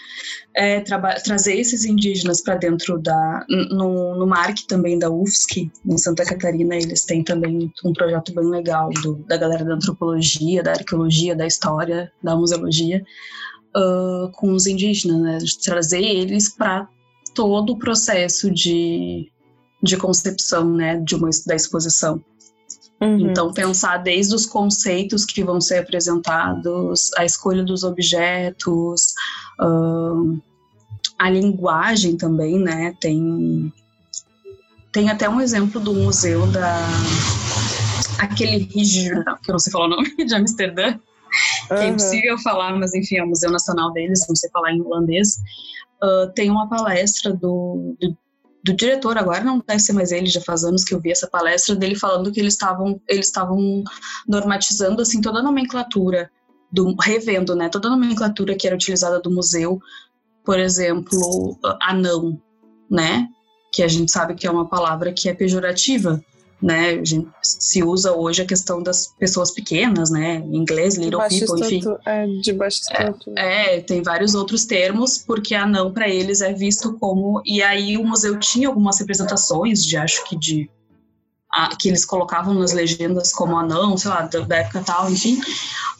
É, 0.57 0.81
trazer 0.81 1.59
esses 1.59 1.85
indígenas 1.85 2.41
para 2.41 2.55
dentro 2.55 2.99
da. 2.99 3.45
No, 3.49 4.17
no 4.17 4.27
MARC 4.27 4.67
também 4.69 4.99
da 4.99 5.11
UFSC, 5.11 5.71
em 5.85 5.99
Santa 5.99 6.25
Catarina, 6.25 6.77
eles 6.77 7.05
têm 7.05 7.25
também 7.25 7.73
um 7.85 7.93
projeto 7.93 8.33
bem 8.35 8.49
legal 8.49 8.91
do, 9.03 9.17
da 9.27 9.37
galera 9.37 9.65
da 9.65 9.75
antropologia, 9.75 10.63
da 10.63 10.73
arqueologia, 10.73 11.35
da 11.35 11.47
história, 11.47 12.11
da 12.23 12.37
museologia, 12.37 13.05
uh, 13.77 14.31
com 14.33 14.53
os 14.53 14.67
indígenas, 14.67 15.21
né? 15.21 15.39
Trazer 15.65 16.03
eles 16.03 16.49
para 16.55 16.89
todo 17.35 17.73
o 17.73 17.79
processo 17.79 18.51
de, 18.51 19.29
de 19.83 19.97
concepção 19.97 20.73
né, 20.73 20.97
de 21.01 21.15
uma, 21.15 21.29
da 21.47 21.55
exposição. 21.55 22.23
Uhum. 23.01 23.31
Então, 23.31 23.53
pensar 23.53 23.99
desde 23.99 24.35
os 24.35 24.47
conceitos 24.47 25.25
que 25.25 25.45
vão 25.45 25.61
ser 25.61 25.79
apresentados, 25.79 27.11
a 27.17 27.25
escolha 27.25 27.63
dos 27.63 27.83
objetos, 27.83 29.15
uh, 29.61 30.41
a 31.19 31.31
linguagem 31.31 32.17
também, 32.17 32.59
né? 32.59 32.95
Tem, 33.01 33.73
tem 34.93 35.11
até 35.11 35.29
um 35.29 35.41
exemplo 35.41 35.81
do 35.81 35.93
museu 35.93 36.47
da. 36.47 36.87
aquele 38.19 38.67
que 38.67 39.09
eu 39.09 39.53
não 39.53 39.59
sei 39.59 39.73
falar 39.73 39.87
o 39.87 39.91
nome, 39.91 40.15
de 40.25 40.35
Amsterdã, 40.35 40.93
uhum. 40.93 40.99
que 41.69 41.75
é 41.75 41.89
impossível 41.89 42.39
falar, 42.39 42.77
mas 42.77 42.95
enfim, 42.95 43.17
é 43.17 43.25
o 43.25 43.29
Museu 43.29 43.51
Nacional 43.51 43.93
deles, 43.93 44.25
não 44.29 44.37
sei 44.37 44.51
falar 44.51 44.73
em 44.73 44.81
holandês. 44.81 45.41
Uh, 46.03 46.31
tem 46.35 46.51
uma 46.51 46.69
palestra 46.69 47.33
do, 47.33 47.97
do 48.01 48.17
do 48.65 48.75
diretor 48.75 49.19
agora, 49.19 49.45
não 49.45 49.63
deve 49.65 49.81
ser 49.81 49.93
mais 49.93 50.11
ele, 50.11 50.27
já 50.27 50.41
faz 50.41 50.65
anos 50.65 50.83
que 50.83 50.95
eu 50.95 51.01
vi 51.01 51.11
essa 51.11 51.29
palestra 51.29 51.77
dele 51.77 51.95
falando 51.95 52.33
que 52.33 52.41
eles 52.41 52.55
estavam 52.55 52.99
eles 53.07 53.27
estavam 53.27 53.85
normatizando 54.27 55.03
assim 55.03 55.21
toda 55.21 55.41
a 55.41 55.43
nomenclatura 55.43 56.31
do 56.73 56.97
revendo, 57.01 57.55
né, 57.55 57.69
toda 57.69 57.89
a 57.89 57.91
nomenclatura 57.91 58.57
que 58.57 58.67
era 58.67 58.75
utilizada 58.75 59.21
do 59.21 59.31
museu, 59.31 59.79
por 60.45 60.59
exemplo, 60.59 61.57
anão, 61.81 62.41
né, 62.91 63.29
que 63.71 63.83
a 63.83 63.89
gente 63.89 64.11
sabe 64.11 64.35
que 64.35 64.47
é 64.47 64.51
uma 64.51 64.69
palavra 64.69 65.13
que 65.13 65.29
é 65.29 65.35
pejorativa 65.35 66.21
né? 66.65 66.93
A 66.93 67.05
gente 67.05 67.29
se 67.43 67.83
usa 67.83 68.17
hoje 68.17 68.41
a 68.41 68.47
questão 68.47 68.83
das 68.83 69.09
pessoas 69.19 69.51
pequenas, 69.51 70.11
né? 70.11 70.37
Em 70.37 70.57
inglês, 70.57 70.97
little 70.97 71.21
people, 71.21 71.61
enfim. 71.61 71.83
É, 72.07 72.27
de 72.27 72.53
baixo 72.55 72.81
estatura. 72.81 73.39
É, 73.39 73.77
é, 73.77 73.81
tem 73.81 74.03
vários 74.03 74.35
outros 74.35 74.65
termos, 74.65 75.19
porque 75.19 75.55
anão 75.55 75.93
para 75.93 76.09
eles 76.09 76.41
é 76.41 76.55
visto 76.55 76.99
como. 76.99 77.43
E 77.45 77.63
aí 77.63 77.99
o 77.99 78.05
museu 78.05 78.39
tinha 78.39 78.69
algumas 78.69 78.99
representações 78.99 79.85
de, 79.85 79.99
acho 79.99 80.25
que 80.25 80.39
de 80.39 80.71
a, 81.55 81.77
que 81.77 81.89
eles 81.89 82.05
colocavam 82.05 82.53
nas 82.55 82.73
legendas 82.73 83.33
como 83.33 83.57
anão, 83.57 83.97
sei 83.97 84.11
lá, 84.11 84.23
da, 84.23 84.41
da 84.41 84.57
época 84.57 84.83
tal, 84.85 85.11
enfim, 85.11 85.39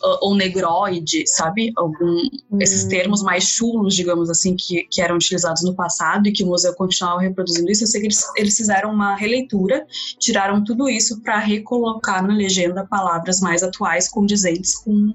uh, 0.03 0.19
ou 0.21 0.35
negroide, 0.35 1.25
sabe? 1.29 1.73
Algum, 1.77 2.29
hum. 2.51 2.59
Esses 2.61 2.85
termos 2.85 3.23
mais 3.23 3.45
chulos, 3.45 3.95
digamos 3.95 4.29
assim, 4.29 4.57
que, 4.57 4.85
que 4.91 5.01
eram 5.01 5.15
utilizados 5.15 5.63
no 5.63 5.75
passado 5.75 6.27
e 6.27 6.33
que 6.33 6.43
o 6.43 6.47
museu 6.49 6.75
continuava 6.75 7.21
reproduzindo 7.21 7.71
isso. 7.71 7.85
Eu 7.85 7.89
sei 7.89 8.01
que 8.01 8.07
eles, 8.09 8.25
eles 8.37 8.57
fizeram 8.57 8.93
uma 8.93 9.15
releitura, 9.15 9.87
tiraram 10.19 10.65
tudo 10.65 10.89
isso 10.89 11.21
para 11.23 11.39
recolocar 11.39 12.27
na 12.27 12.35
legenda 12.35 12.87
palavras 12.87 13.41
mais 13.41 13.63
atuais, 13.63 14.09
condizentes 14.09 14.75
com, 14.77 15.15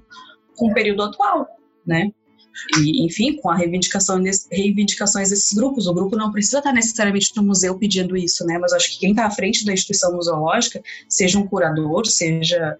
com 0.56 0.70
o 0.70 0.74
período 0.74 1.02
atual, 1.02 1.46
né? 1.86 2.10
E, 2.78 3.04
enfim, 3.04 3.36
com 3.36 3.50
a 3.50 3.56
reivindicação 3.56 4.22
reivindicações 4.50 5.30
desses 5.30 5.52
grupos. 5.52 5.86
O 5.86 5.94
grupo 5.94 6.16
não 6.16 6.32
precisa 6.32 6.58
estar 6.58 6.72
necessariamente 6.72 7.32
no 7.36 7.42
museu 7.42 7.78
pedindo 7.78 8.16
isso, 8.16 8.44
né? 8.44 8.58
Mas 8.58 8.72
acho 8.72 8.92
que 8.92 9.00
quem 9.00 9.10
está 9.10 9.26
à 9.26 9.30
frente 9.30 9.64
da 9.64 9.72
instituição 9.72 10.14
museológica, 10.14 10.82
seja 11.08 11.38
um 11.38 11.46
curador, 11.46 12.06
seja 12.06 12.76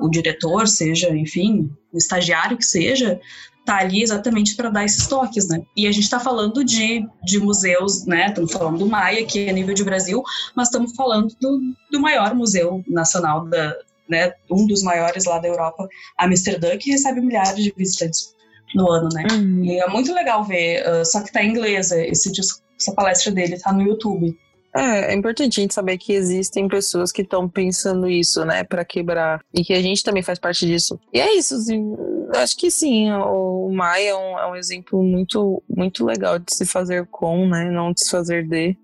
o 0.00 0.08
diretor, 0.08 0.68
seja, 0.68 1.10
enfim, 1.10 1.70
o 1.92 1.98
estagiário 1.98 2.56
que 2.56 2.64
seja, 2.64 3.20
está 3.60 3.78
ali 3.78 4.02
exatamente 4.02 4.56
para 4.56 4.70
dar 4.70 4.84
esses 4.84 5.06
toques, 5.06 5.48
né? 5.48 5.62
E 5.76 5.86
a 5.86 5.92
gente 5.92 6.04
está 6.04 6.18
falando 6.18 6.64
de, 6.64 7.06
de 7.22 7.38
museus, 7.38 8.06
né? 8.06 8.28
Estamos 8.28 8.52
falando 8.52 8.78
do 8.78 8.86
Maia, 8.86 9.26
que 9.26 9.40
é 9.40 9.52
nível 9.52 9.74
de 9.74 9.84
Brasil, 9.84 10.22
mas 10.56 10.68
estamos 10.68 10.94
falando 10.94 11.34
do, 11.40 11.60
do 11.90 12.00
maior 12.00 12.34
museu 12.34 12.82
nacional 12.88 13.46
da, 13.46 13.76
né, 14.08 14.32
um 14.50 14.66
dos 14.66 14.82
maiores 14.82 15.24
lá 15.24 15.38
da 15.38 15.48
Europa, 15.48 15.86
Amsterdã, 16.16 16.76
que 16.78 16.90
recebe 16.90 17.20
milhares 17.20 17.62
de 17.62 17.72
visitantes 17.76 18.34
no 18.74 18.90
ano, 18.90 19.08
né? 19.12 19.26
Uhum. 19.32 19.64
E 19.64 19.78
é 19.78 19.88
muito 19.88 20.12
legal 20.12 20.44
ver, 20.44 20.84
uh, 20.88 21.04
só 21.04 21.22
que 21.22 21.32
tá 21.32 21.42
em 21.42 21.50
inglês, 21.50 21.90
esse, 21.90 22.30
essa 22.78 22.92
palestra 22.94 23.32
dele 23.32 23.58
tá 23.58 23.72
no 23.72 23.82
YouTube. 23.82 24.36
É, 24.74 25.12
é 25.12 25.14
importante 25.14 25.58
a 25.58 25.62
gente 25.62 25.74
saber 25.74 25.96
que 25.98 26.12
existem 26.12 26.68
pessoas 26.68 27.10
que 27.10 27.22
estão 27.22 27.48
pensando 27.48 28.08
isso, 28.08 28.44
né, 28.44 28.64
para 28.64 28.84
quebrar, 28.84 29.40
e 29.52 29.64
que 29.64 29.72
a 29.72 29.82
gente 29.82 30.02
também 30.02 30.22
faz 30.22 30.38
parte 30.38 30.66
disso. 30.66 30.98
E 31.12 31.20
é 31.20 31.36
isso, 31.36 31.54
assim, 31.54 31.96
acho 32.34 32.56
que 32.56 32.70
sim, 32.70 33.10
o 33.10 33.70
Maia 33.72 34.10
é 34.10 34.14
um, 34.14 34.38
é 34.38 34.50
um 34.50 34.56
exemplo 34.56 35.02
muito, 35.02 35.62
muito 35.68 36.04
legal 36.04 36.38
de 36.38 36.54
se 36.54 36.66
fazer 36.66 37.06
com, 37.06 37.48
né, 37.48 37.70
não 37.70 37.92
de 37.92 38.04
se 38.04 38.10
fazer 38.10 38.46
de. 38.46 38.76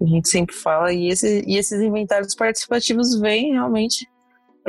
A 0.00 0.06
gente 0.06 0.30
sempre 0.30 0.54
fala, 0.54 0.92
e, 0.92 1.08
esse, 1.08 1.44
e 1.46 1.58
esses 1.58 1.78
inventários 1.80 2.34
participativos 2.34 3.18
vêm 3.20 3.52
realmente 3.52 4.08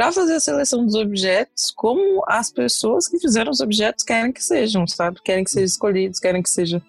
para 0.01 0.11
fazer 0.11 0.33
a 0.33 0.39
seleção 0.39 0.83
dos 0.83 0.95
objetos 0.95 1.69
como 1.75 2.23
as 2.27 2.51
pessoas 2.51 3.07
que 3.07 3.19
fizeram 3.19 3.51
os 3.51 3.59
objetos 3.59 4.03
querem 4.03 4.31
que 4.31 4.43
sejam, 4.43 4.87
sabe? 4.87 5.21
Querem 5.23 5.43
que 5.43 5.51
sejam 5.51 5.67
escolhidos, 5.67 6.19
querem 6.19 6.41
que 6.41 6.49
seja. 6.49 6.81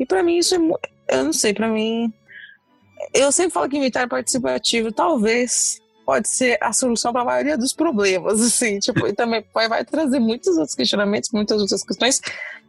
E 0.00 0.04
para 0.04 0.20
mim 0.20 0.38
isso 0.38 0.56
é, 0.56 1.16
eu 1.16 1.22
não 1.22 1.32
sei, 1.32 1.54
para 1.54 1.68
mim 1.68 2.12
eu 3.14 3.30
sempre 3.30 3.52
falo 3.52 3.68
que 3.68 3.76
inventário 3.76 4.08
participativo 4.08 4.90
talvez 4.90 5.80
pode 6.04 6.28
ser 6.28 6.58
a 6.60 6.72
solução 6.72 7.12
para 7.12 7.22
a 7.22 7.24
maioria 7.24 7.56
dos 7.56 7.72
problemas, 7.72 8.40
assim, 8.42 8.80
tipo, 8.80 9.06
e 9.06 9.12
também 9.12 9.44
vai, 9.54 9.68
vai 9.68 9.84
trazer 9.84 10.18
muitos 10.18 10.56
outros 10.56 10.74
questionamentos, 10.74 11.30
muitas 11.32 11.60
outras 11.60 11.84
questões, 11.84 12.20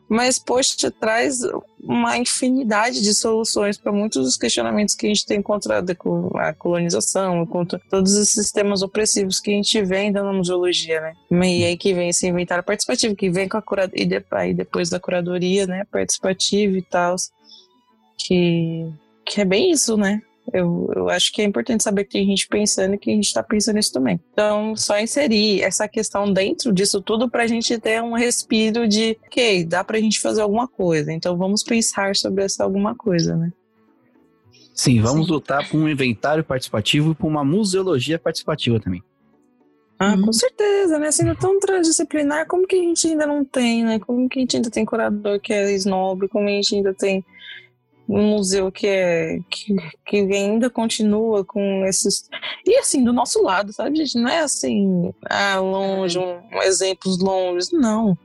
mas 0.09 0.39
poxa, 0.39 0.89
traz 0.89 1.41
uma 1.81 2.17
infinidade 2.17 3.01
de 3.01 3.13
soluções 3.13 3.77
para 3.77 3.91
muitos 3.91 4.23
dos 4.23 4.37
questionamentos 4.37 4.95
que 4.95 5.05
a 5.05 5.09
gente 5.09 5.25
tem 5.25 5.41
contra 5.41 5.83
a 6.35 6.53
colonização, 6.53 7.45
contra 7.45 7.79
todos 7.89 8.13
os 8.13 8.29
sistemas 8.29 8.81
opressivos 8.81 9.39
que 9.39 9.51
a 9.51 9.53
gente 9.53 9.81
vê 9.83 9.97
ainda 9.97 10.23
na 10.23 10.33
museologia, 10.33 11.01
né? 11.01 11.13
E 11.59 11.65
aí 11.65 11.77
que 11.77 11.93
vem 11.93 12.09
esse 12.09 12.27
inventário 12.27 12.63
participativo, 12.63 13.15
que 13.15 13.29
vem 13.29 13.49
com 13.49 13.57
a 13.57 13.61
curadoria, 13.61 14.23
e 14.47 14.53
depois 14.53 14.89
da 14.89 14.99
curadoria, 14.99 15.67
né, 15.67 15.83
participativa 15.91 16.77
e 16.77 16.81
tal, 16.81 17.15
que, 18.17 18.89
que 19.25 19.41
é 19.41 19.45
bem 19.45 19.71
isso, 19.71 19.97
né? 19.97 20.21
Eu, 20.53 20.89
eu 20.95 21.09
acho 21.09 21.31
que 21.33 21.41
é 21.41 21.45
importante 21.45 21.83
saber 21.83 22.05
que 22.05 22.11
tem 22.11 22.25
gente 22.25 22.47
pensando 22.47 22.95
e 22.95 22.97
que 22.97 23.11
a 23.11 23.13
gente 23.13 23.25
está 23.25 23.43
pensando 23.43 23.75
nisso 23.75 23.91
também. 23.91 24.19
Então, 24.31 24.75
só 24.75 24.97
inserir 24.97 25.61
essa 25.61 25.87
questão 25.87 26.31
dentro 26.31 26.71
disso 26.71 27.01
tudo 27.01 27.29
para 27.29 27.43
a 27.43 27.47
gente 27.47 27.77
ter 27.79 28.01
um 28.01 28.13
respiro 28.13 28.87
de, 28.87 29.17
ok, 29.25 29.65
dá 29.65 29.83
para 29.83 29.97
a 29.97 30.01
gente 30.01 30.19
fazer 30.19 30.41
alguma 30.41 30.67
coisa. 30.67 31.11
Então, 31.11 31.37
vamos 31.37 31.63
pensar 31.63 32.15
sobre 32.15 32.43
essa 32.43 32.63
alguma 32.63 32.95
coisa, 32.95 33.35
né? 33.35 33.51
Sim, 34.73 35.01
vamos 35.01 35.25
Sim. 35.25 35.33
lutar 35.33 35.67
por 35.69 35.77
um 35.77 35.89
inventário 35.89 36.43
participativo 36.43 37.11
e 37.11 37.15
por 37.15 37.27
uma 37.27 37.43
museologia 37.43 38.17
participativa 38.17 38.79
também. 38.79 39.03
Ah, 39.99 40.15
com 40.15 40.31
certeza, 40.31 40.99
né? 40.99 41.11
Sendo 41.11 41.35
tão 41.35 41.59
transdisciplinar, 41.59 42.45
como 42.45 42.67
que 42.67 42.75
a 42.75 42.79
gente 42.79 43.07
ainda 43.07 43.25
não 43.25 43.43
tem, 43.43 43.83
né? 43.83 43.99
Como 43.99 44.29
que 44.29 44.37
a 44.37 44.41
gente 44.41 44.55
ainda 44.55 44.69
tem 44.69 44.85
curador 44.85 45.39
que 45.39 45.51
é 45.51 45.71
snob, 45.73 46.27
como 46.27 46.47
a 46.47 46.51
gente 46.51 46.75
ainda 46.75 46.93
tem 46.93 47.25
um 48.07 48.29
museu 48.29 48.71
que 48.71 48.87
é 48.87 49.39
que, 49.49 49.75
que 50.05 50.17
ainda 50.17 50.69
continua 50.69 51.43
com 51.43 51.85
esses 51.85 52.29
e 52.65 52.77
assim 52.77 53.03
do 53.03 53.11
nosso 53.11 53.41
lado 53.43 53.73
sabe 53.73 53.97
gente? 53.97 54.17
Não 54.17 54.29
é 54.29 54.39
assim 54.39 55.13
ah, 55.29 55.59
longe 55.59 56.17
um, 56.17 56.39
um 56.53 56.61
exemplos 56.61 57.19
longe 57.19 57.69
não. 57.73 58.17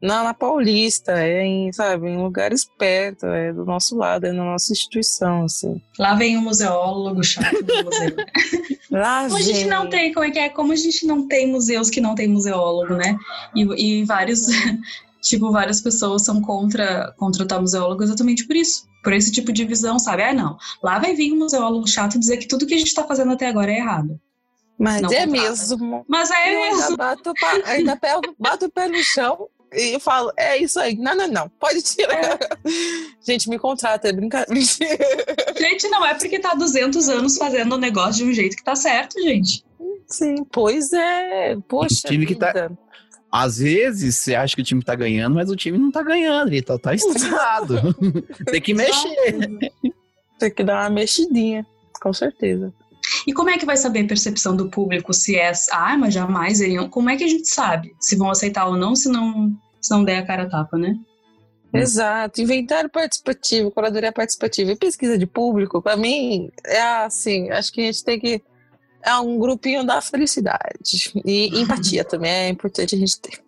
Na, 0.00 0.22
na 0.22 0.32
Paulista 0.32 1.12
é 1.12 1.44
em 1.44 1.72
sabe 1.72 2.08
em 2.08 2.16
lugares 2.16 2.64
perto 2.78 3.26
é 3.26 3.52
do 3.52 3.64
nosso 3.64 3.96
lado 3.96 4.26
é 4.26 4.32
na 4.32 4.44
nossa 4.44 4.72
instituição 4.72 5.44
assim. 5.44 5.80
Lá 5.98 6.14
vem 6.14 6.36
o 6.36 6.40
museólogo 6.40 7.22
chato 7.22 7.62
do 7.62 7.84
museu. 7.84 8.16
Lá 8.90 9.24
como 9.24 9.36
a 9.36 9.42
gente 9.42 9.66
não 9.66 9.88
tem 9.88 10.12
como 10.12 10.24
é 10.24 10.30
que 10.30 10.38
é? 10.38 10.48
Como 10.48 10.72
a 10.72 10.76
gente 10.76 11.06
não 11.06 11.28
tem 11.28 11.46
museus 11.46 11.90
que 11.90 12.00
não 12.00 12.14
tem 12.14 12.26
museólogo 12.26 12.94
né? 12.94 13.16
E, 13.54 14.00
e 14.00 14.04
vários 14.04 14.46
tipo 15.22 15.52
várias 15.52 15.80
pessoas 15.80 16.24
são 16.24 16.40
contra 16.40 17.12
contra 17.16 17.58
o 17.58 17.60
museólogo 17.60 18.02
exatamente 18.02 18.44
por 18.46 18.56
isso 18.56 18.87
por 19.02 19.12
esse 19.12 19.30
tipo 19.32 19.52
de 19.52 19.64
visão, 19.64 19.98
sabe? 19.98 20.22
Ah, 20.22 20.32
não. 20.34 20.56
Lá 20.82 20.98
vai 20.98 21.14
vir 21.14 21.32
um 21.32 21.36
museólogo 21.38 21.86
chato 21.86 22.18
dizer 22.18 22.36
que 22.38 22.48
tudo 22.48 22.66
que 22.66 22.74
a 22.74 22.78
gente 22.78 22.88
está 22.88 23.04
fazendo 23.04 23.32
até 23.32 23.46
agora 23.48 23.70
é 23.72 23.78
errado. 23.78 24.20
Mas 24.78 25.02
Não 25.02 25.10
é 25.10 25.26
contrata. 25.26 25.48
mesmo. 25.48 26.04
Mas 26.08 26.30
é 26.30 26.54
Eu 26.54 26.60
mesmo. 26.60 26.82
ainda 26.84 26.96
bato, 26.96 27.30
o 27.30 27.34
pa- 27.34 27.62
ainda 27.70 27.96
pego, 27.96 28.34
bato 28.38 28.66
o 28.66 28.70
pé 28.70 28.88
no 28.88 29.02
chão 29.02 29.48
e 29.72 29.98
falo, 29.98 30.32
é 30.36 30.56
isso 30.56 30.78
aí. 30.78 30.96
Não, 30.96 31.16
não, 31.16 31.26
não. 31.28 31.48
Pode 31.48 31.82
tirar. 31.82 32.38
Gente, 33.26 33.48
me 33.48 33.58
contrata, 33.58 34.08
é 34.08 34.12
brincadeira. 34.12 34.64
Gente, 35.58 35.88
não 35.88 36.06
é 36.06 36.14
porque 36.14 36.38
tá 36.38 36.52
há 36.52 36.54
200 36.54 37.08
anos 37.08 37.36
fazendo 37.36 37.72
o 37.74 37.78
negócio 37.78 38.24
de 38.24 38.30
um 38.30 38.32
jeito 38.32 38.56
que 38.56 38.62
tá 38.64 38.76
certo, 38.76 39.20
gente. 39.20 39.64
Sim, 40.06 40.44
pois 40.50 40.92
é. 40.92 41.56
Poxa. 41.68 42.06
time 42.08 42.24
que 42.24 42.34
tá-. 42.36 42.70
Às 43.30 43.58
vezes 43.58 44.16
você 44.16 44.34
acha 44.34 44.56
que 44.56 44.62
o 44.62 44.64
time 44.64 44.82
tá 44.82 44.94
ganhando, 44.94 45.34
mas 45.34 45.50
o 45.50 45.56
time 45.56 45.76
não 45.76 45.90
tá 45.90 46.02
ganhando, 46.02 46.48
ele 46.48 46.62
tá, 46.62 46.78
tá 46.78 46.94
estressado. 46.94 47.94
Tem 48.50 48.60
que 48.60 48.72
mexer. 48.72 49.72
Tem 50.38 50.50
que 50.50 50.64
dar 50.64 50.84
uma 50.84 50.90
mexidinha, 50.90 51.66
com 52.00 52.12
certeza. 52.12 52.72
E 53.26 53.32
como 53.32 53.50
é 53.50 53.58
que 53.58 53.66
vai 53.66 53.76
saber 53.76 54.00
a 54.00 54.08
percepção 54.08 54.56
do 54.56 54.70
público 54.70 55.12
se 55.12 55.36
é, 55.36 55.52
ah, 55.72 55.96
mas 55.96 56.14
jamais 56.14 56.60
iriam. 56.60 56.88
Como 56.88 57.10
é 57.10 57.16
que 57.16 57.24
a 57.24 57.28
gente 57.28 57.48
sabe 57.48 57.94
se 58.00 58.16
vão 58.16 58.30
aceitar 58.30 58.66
ou 58.66 58.76
não 58.76 58.94
se 58.94 59.08
não, 59.08 59.52
se 59.80 59.90
não 59.90 60.04
der 60.04 60.18
a 60.18 60.26
cara 60.26 60.44
a 60.44 60.48
tapa, 60.48 60.78
né? 60.78 60.94
Exato. 61.72 62.40
Inventário 62.40 62.88
participativo, 62.88 63.70
curadoria 63.70 64.12
participativa 64.12 64.72
e 64.72 64.76
pesquisa 64.76 65.18
de 65.18 65.26
público, 65.26 65.82
pra 65.82 65.96
mim, 65.96 66.50
é 66.64 66.80
assim, 66.80 67.50
acho 67.50 67.72
que 67.72 67.82
a 67.82 67.84
gente 67.84 68.04
tem 68.04 68.18
que. 68.18 68.42
É 69.02 69.16
um 69.16 69.38
grupinho 69.38 69.84
da 69.84 70.00
felicidade. 70.00 71.12
E 71.24 71.48
empatia 71.60 72.04
também 72.04 72.30
é 72.30 72.48
importante 72.48 72.94
a 72.94 72.98
gente 72.98 73.20
ter. 73.20 73.40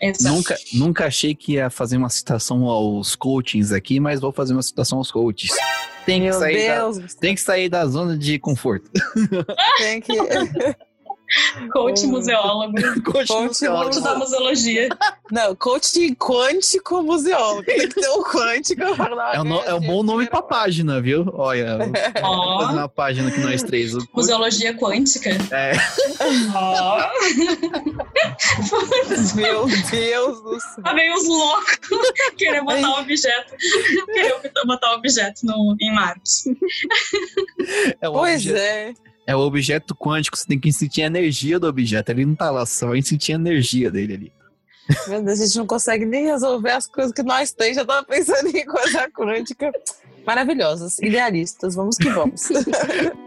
Exato. 0.00 0.34
Nunca, 0.34 0.56
nunca 0.72 1.06
achei 1.06 1.34
que 1.34 1.52
ia 1.52 1.70
fazer 1.70 1.96
uma 1.96 2.10
citação 2.10 2.64
aos 2.64 3.14
coachings 3.14 3.72
aqui, 3.72 4.00
mas 4.00 4.20
vou 4.20 4.32
fazer 4.32 4.52
uma 4.52 4.62
citação 4.62 4.98
aos 4.98 5.10
coaches. 5.10 5.50
Tem 6.04 6.20
que, 6.20 6.26
Meu 6.28 6.38
sair 6.38 6.68
da, 6.68 6.90
tem 7.18 7.34
que 7.34 7.40
sair 7.40 7.68
da 7.68 7.86
zona 7.86 8.16
de 8.16 8.38
conforto. 8.38 8.90
tem 9.78 10.00
que. 10.00 10.12
Coach 11.72 12.06
museólogo. 12.06 12.74
Coach 13.04 13.28
Coach 13.28 13.48
museólogo. 13.48 13.84
Coach 13.90 14.00
da 14.02 14.14
museologia. 14.16 14.88
Não, 15.30 15.54
coach 15.56 16.14
quântico 16.16 17.02
museólogo. 17.02 17.64
Tem 17.64 17.88
que 17.88 18.00
ter 18.00 18.08
um 18.10 18.22
quântico. 18.22 18.82
É 18.82 19.40
um, 19.40 19.44
no- 19.44 19.60
é 19.62 19.74
um 19.74 19.80
bom 19.80 20.02
nome 20.02 20.26
pra 20.28 20.42
página, 20.42 21.00
viu? 21.00 21.26
Olha, 21.34 21.78
fazer 22.60 22.78
uma 22.78 22.88
página 22.88 23.30
que 23.30 23.40
nós 23.40 23.62
três. 23.62 23.94
O 23.94 23.98
coach- 23.98 24.10
museologia 24.14 24.74
quântica. 24.76 25.30
É, 25.50 25.72
Ó. 26.54 26.98
Meu 29.34 29.66
Deus 29.90 30.42
do 30.42 30.60
céu. 30.60 30.82
Lá 30.84 30.94
vem 30.94 31.12
os 31.14 31.26
loucos 31.26 31.78
querer 32.36 32.62
botar 32.62 32.88
um 32.88 33.00
objeto. 33.00 33.54
Querer 34.12 34.34
botar 34.66 34.92
um 34.92 34.94
objeto 34.96 35.40
no, 35.44 35.76
em 35.80 35.92
Marte. 35.92 36.56
é, 38.00 38.08
o 38.08 38.12
Pois 38.12 38.34
objeto, 38.46 38.58
é. 38.58 38.94
É 39.26 39.34
o 39.34 39.40
objeto 39.40 39.94
quântico, 39.94 40.36
você 40.36 40.46
tem 40.46 40.58
que 40.58 40.72
sentir 40.72 41.02
a 41.02 41.06
energia 41.06 41.58
do 41.58 41.66
objeto. 41.66 42.10
Ele 42.10 42.26
não 42.26 42.34
tá 42.34 42.50
lá, 42.50 42.66
só 42.66 42.88
vai 42.88 43.02
sentir 43.02 43.32
a 43.32 43.36
energia 43.36 43.90
dele 43.90 44.14
ali. 44.14 44.32
Meu 45.08 45.22
Deus, 45.22 45.40
a 45.40 45.46
gente 45.46 45.58
não 45.58 45.66
consegue 45.66 46.04
nem 46.04 46.26
resolver 46.26 46.72
as 46.72 46.86
coisas 46.86 47.12
que 47.12 47.22
nós 47.22 47.52
temos. 47.52 47.76
Já 47.76 47.84
tava 47.84 48.04
pensando 48.06 48.48
em 48.48 48.66
coisa 48.66 49.08
quântica. 49.10 49.72
Maravilhosas, 50.26 50.98
idealistas. 50.98 51.74
Vamos 51.74 51.96
que 51.96 52.10
vamos. 52.10 52.48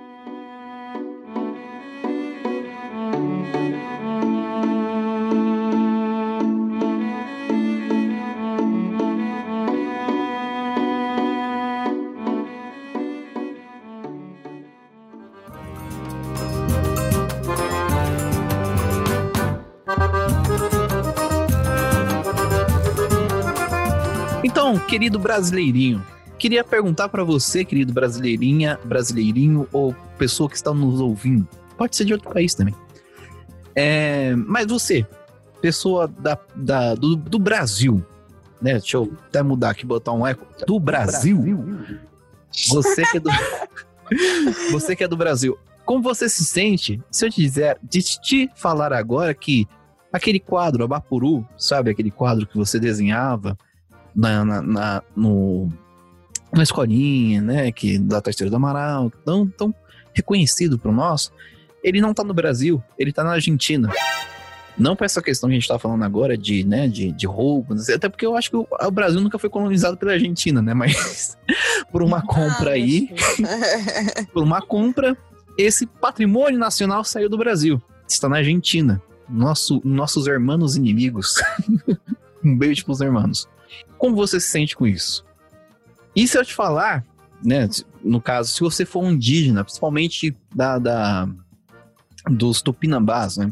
Querido 24.86 25.20
brasileirinho, 25.20 26.04
queria 26.38 26.64
perguntar 26.64 27.10
pra 27.10 27.24
você, 27.24 27.66
querido 27.66 27.94
brasileirinha, 27.94 28.80
brasileirinho 28.84 29.68
ou 29.72 29.94
pessoa 30.18 30.50
que 30.50 30.56
está 30.56 30.74
nos 30.74 31.00
ouvindo, 31.00 31.48
pode 31.78 31.96
ser 31.96 32.06
de 32.06 32.14
outro 32.14 32.32
país 32.32 32.54
também. 32.54 32.76
É, 33.76 34.36
mas 34.36 34.68
você, 34.68 35.06
pessoa 35.62 36.08
da, 36.08 36.38
da- 36.56 36.96
do, 36.96 37.16
do 37.16 37.38
Brasil, 37.40 38.04
né? 38.62 38.74
Deixa 38.74 38.98
eu 38.98 39.14
até 39.28 39.42
mudar 39.44 39.72
aqui, 39.72 39.86
botar 39.86 40.14
um 40.14 40.26
eco. 40.26 40.46
Do 40.66 40.80
Brasil. 40.80 41.38
Você 42.70 43.04
que 43.06 43.18
é 43.18 43.20
do, 43.20 43.30
você 44.72 44.96
que 44.96 45.04
é 45.04 45.08
do 45.08 45.18
Brasil. 45.18 45.58
Como 45.86 46.02
você 46.02 46.28
se 46.28 46.44
sente 46.44 47.02
se 47.12 47.26
eu 47.26 47.30
te 47.30 47.42
dizer, 47.42 47.78
de 47.84 48.02
te 48.02 48.50
falar 48.56 48.92
agora 48.92 49.34
que 49.34 49.68
aquele 50.12 50.40
quadro 50.40 50.84
Abapuru, 50.84 51.46
sabe 51.58 51.92
aquele 51.92 52.10
quadro 52.12 52.48
que 52.48 52.58
você 52.58 52.80
desenhava 52.80 53.58
na, 54.18 54.44
na, 54.44 54.62
na- 54.64 55.04
no, 55.16 55.72
na 56.52 56.64
escolinha, 56.64 57.40
né, 57.42 57.72
que 57.72 58.00
da 58.00 58.20
Terceira 58.20 58.50
do 58.50 58.56
Amaral, 58.56 59.12
tão, 59.24 59.48
tão 59.48 59.74
reconhecido 60.14 60.80
para 60.80 60.92
nós, 60.92 61.32
ele 61.84 62.02
não 62.02 62.14
tá 62.14 62.24
no 62.24 62.34
Brasil, 62.34 62.84
ele 62.98 63.14
tá 63.14 63.24
na 63.24 63.34
Argentina. 63.34 63.90
Não 64.78 64.96
para 64.96 65.06
essa 65.06 65.22
questão 65.22 65.50
que 65.50 65.56
a 65.56 65.60
gente 65.60 65.68
tá 65.68 65.80
falando 65.80 66.04
agora 66.04 66.38
de, 66.38 66.64
né, 66.64 66.88
de, 66.88 67.12
de 67.12 67.26
roubo, 67.26 67.76
até 67.96 68.10
porque 68.10 68.26
eu 68.26 68.36
acho 68.36 68.50
que 68.50 68.58
o, 68.58 68.68
o 68.70 68.92
Brasil 68.92 69.20
nunca 69.22 69.40
foi 69.40 69.50
colonizado 69.50 69.98
pela 69.98 70.14
Argentina, 70.14 70.62
né, 70.62 70.74
mas 70.76 71.38
por 71.92 72.02
uma 72.04 72.22
compra 72.22 72.72
Ah, 72.72 72.74
aí, 72.74 73.08
meu 73.10 73.18
filho. 73.18 74.28
por 74.34 74.44
uma 74.44 74.62
compra, 74.62 75.16
esse 75.58 75.86
patrimônio 75.86 76.60
nacional 76.60 77.04
saiu 77.04 77.30
do 77.30 77.38
Brasil. 77.38 77.82
Está 78.08 78.28
na 78.30 78.38
Argentina. 78.38 79.02
Nosso, 79.30 79.82
nossos 79.84 80.28
hermanos 80.28 80.76
inimigos. 80.78 81.36
um 82.44 82.56
beijo 82.58 82.86
pros 82.86 83.02
hermanos. 83.02 83.48
Como 83.98 84.16
você 84.16 84.40
se 84.40 84.48
sente 84.50 84.76
com 84.76 84.86
isso? 84.88 85.26
E 86.16 86.28
se 86.28 86.38
eu 86.38 86.46
te 86.46 86.54
falar, 86.54 87.06
né? 87.44 87.68
No 88.04 88.22
caso, 88.22 88.52
se 88.54 88.62
você 88.62 88.86
for 88.86 89.04
um 89.04 89.12
indígena, 89.12 89.64
principalmente 89.64 90.36
da, 90.54 90.80
da 90.80 91.30
dos 92.30 92.62
tupinambás, 92.62 93.38
né? 93.38 93.52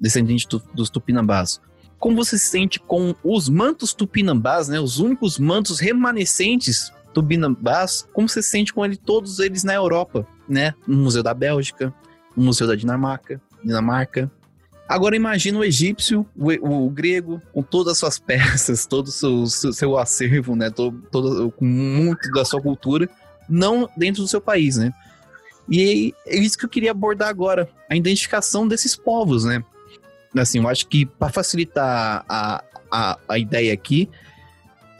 Descendente 0.00 0.46
do- 0.48 0.62
dos 0.74 0.90
tupinambás. 0.90 1.60
Como 1.98 2.16
você 2.16 2.38
se 2.38 2.46
sente 2.46 2.80
com 2.80 3.14
os 3.22 3.48
mantos 3.48 3.92
tupinambás, 3.92 4.68
né? 4.68 4.80
Os 4.80 4.98
únicos 4.98 5.38
mantos 5.38 5.78
remanescentes 5.80 6.92
tupinambás, 7.12 8.06
como 8.12 8.28
você 8.28 8.42
se 8.42 8.48
sente 8.50 8.72
com 8.72 8.84
ele, 8.84 8.96
todos 8.96 9.38
eles 9.38 9.64
na 9.64 9.74
Europa, 9.74 10.26
né? 10.48 10.74
No 10.86 10.96
Museu 10.96 11.22
da 11.22 11.34
Bélgica, 11.34 11.92
no 12.36 12.44
Museu 12.44 12.66
da 12.66 12.74
Dinamarca, 12.74 13.40
Dinamarca. 13.62 14.30
Agora 14.90 15.14
imagina 15.14 15.56
o 15.56 15.62
egípcio, 15.62 16.26
o, 16.36 16.86
o 16.86 16.90
grego, 16.90 17.40
com 17.52 17.62
todas 17.62 17.92
as 17.92 17.98
suas 17.98 18.18
peças, 18.18 18.86
todo 18.86 19.06
o 19.06 19.12
seu, 19.12 19.46
seu, 19.46 19.72
seu 19.72 19.96
acervo, 19.96 20.56
né? 20.56 20.68
Todo, 20.68 21.00
todo, 21.12 21.52
com 21.52 21.64
muito 21.64 22.28
da 22.32 22.44
sua 22.44 22.60
cultura, 22.60 23.08
não 23.48 23.88
dentro 23.96 24.20
do 24.20 24.26
seu 24.26 24.40
país, 24.40 24.78
né? 24.78 24.92
E 25.68 26.12
é 26.26 26.36
isso 26.36 26.58
que 26.58 26.64
eu 26.64 26.68
queria 26.68 26.90
abordar 26.90 27.28
agora, 27.28 27.70
a 27.88 27.94
identificação 27.94 28.66
desses 28.66 28.96
povos, 28.96 29.44
né? 29.44 29.62
Assim, 30.36 30.58
eu 30.58 30.68
acho 30.68 30.88
que 30.88 31.06
para 31.06 31.32
facilitar 31.32 32.24
a, 32.28 32.64
a, 32.90 33.18
a 33.28 33.38
ideia 33.38 33.72
aqui, 33.72 34.10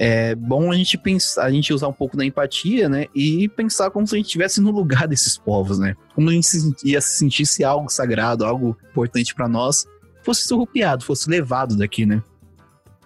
é 0.03 0.35
bom 0.35 0.73
a 0.73 0.75
gente 0.75 0.97
pensar, 0.97 1.45
a 1.45 1.51
gente 1.51 1.75
usar 1.75 1.87
um 1.87 1.93
pouco 1.93 2.17
da 2.17 2.25
empatia, 2.25 2.89
né? 2.89 3.05
E 3.15 3.47
pensar 3.51 3.91
como 3.91 4.07
se 4.07 4.15
a 4.15 4.17
gente 4.17 4.29
estivesse 4.29 4.59
no 4.59 4.71
lugar 4.71 5.07
desses 5.07 5.37
povos, 5.37 5.79
né? 5.79 5.95
Como 6.15 6.31
a 6.31 6.33
gente 6.33 6.47
se, 6.47 6.75
ia 6.83 7.03
se 7.03 7.19
sentisse 7.19 7.63
algo 7.63 7.91
sagrado, 7.91 8.47
algo 8.47 8.75
importante 8.91 9.35
para 9.35 9.47
nós, 9.47 9.85
fosse 10.25 10.49
surrupiado, 10.49 11.05
fosse 11.05 11.29
levado 11.29 11.77
daqui, 11.77 12.07
né? 12.07 12.23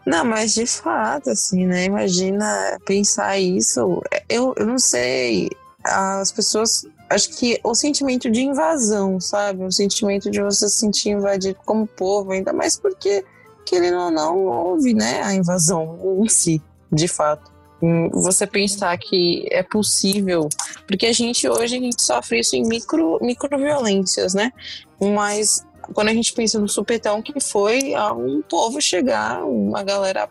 Não, 0.07 0.25
mas 0.25 0.55
de 0.55 0.67
fato, 0.67 1.31
assim, 1.31 1.67
né? 1.67 1.87
Imagina 1.87 2.79
pensar 2.87 3.41
isso. 3.41 4.01
Eu, 4.29 4.55
eu 4.57 4.65
não 4.65 4.79
sei. 4.79 5.51
As 5.83 6.31
pessoas. 6.31 6.87
Acho 7.11 7.29
que 7.37 7.59
o 7.65 7.75
sentimento 7.75 8.31
de 8.31 8.43
invasão, 8.43 9.19
sabe? 9.19 9.65
O 9.65 9.73
sentimento 9.73 10.31
de 10.31 10.41
você 10.41 10.69
se 10.69 10.79
sentir 10.79 11.11
invadido 11.11 11.59
como 11.67 11.89
povo, 11.89 12.31
ainda 12.31 12.53
mais 12.53 12.79
porque, 12.79 13.25
querendo 13.67 13.99
ou 13.99 14.11
não, 14.13 14.45
houve, 14.45 14.95
né? 14.95 15.23
A 15.25 15.35
invasão 15.35 15.99
em 16.23 16.29
si, 16.29 16.63
de 16.95 17.09
fato. 17.09 17.53
Hum, 17.83 18.09
Você 18.11 18.47
pensar 18.47 18.97
que 18.97 19.47
é 19.51 19.63
possível. 19.63 20.49
Porque 20.87 21.07
a 21.07 21.13
gente 21.13 21.49
hoje 21.49 21.77
a 21.77 21.81
gente 21.81 22.03
sofre 22.03 22.41
isso 22.41 22.57
em 22.57 22.67
micro, 22.67 23.19
microviolências, 23.21 24.35
né? 24.35 24.53
Mas 25.01 25.67
quando 25.93 26.09
a 26.09 26.15
gente 26.15 26.33
pensa 26.33 26.59
no 26.59 26.69
supetão 26.69 27.21
que 27.21 27.39
foi 27.41 27.95
um 28.17 28.43
povo 28.43 28.81
chegar, 28.81 29.45
uma 29.45 29.83
galera. 29.83 30.29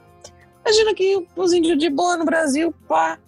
Imagina 0.65 0.95
que 0.95 1.27
os 1.35 1.53
índios 1.53 1.77
de 1.77 1.89
boa 1.89 2.15
no 2.17 2.25
Brasil, 2.25 2.73
pá, 2.87 3.19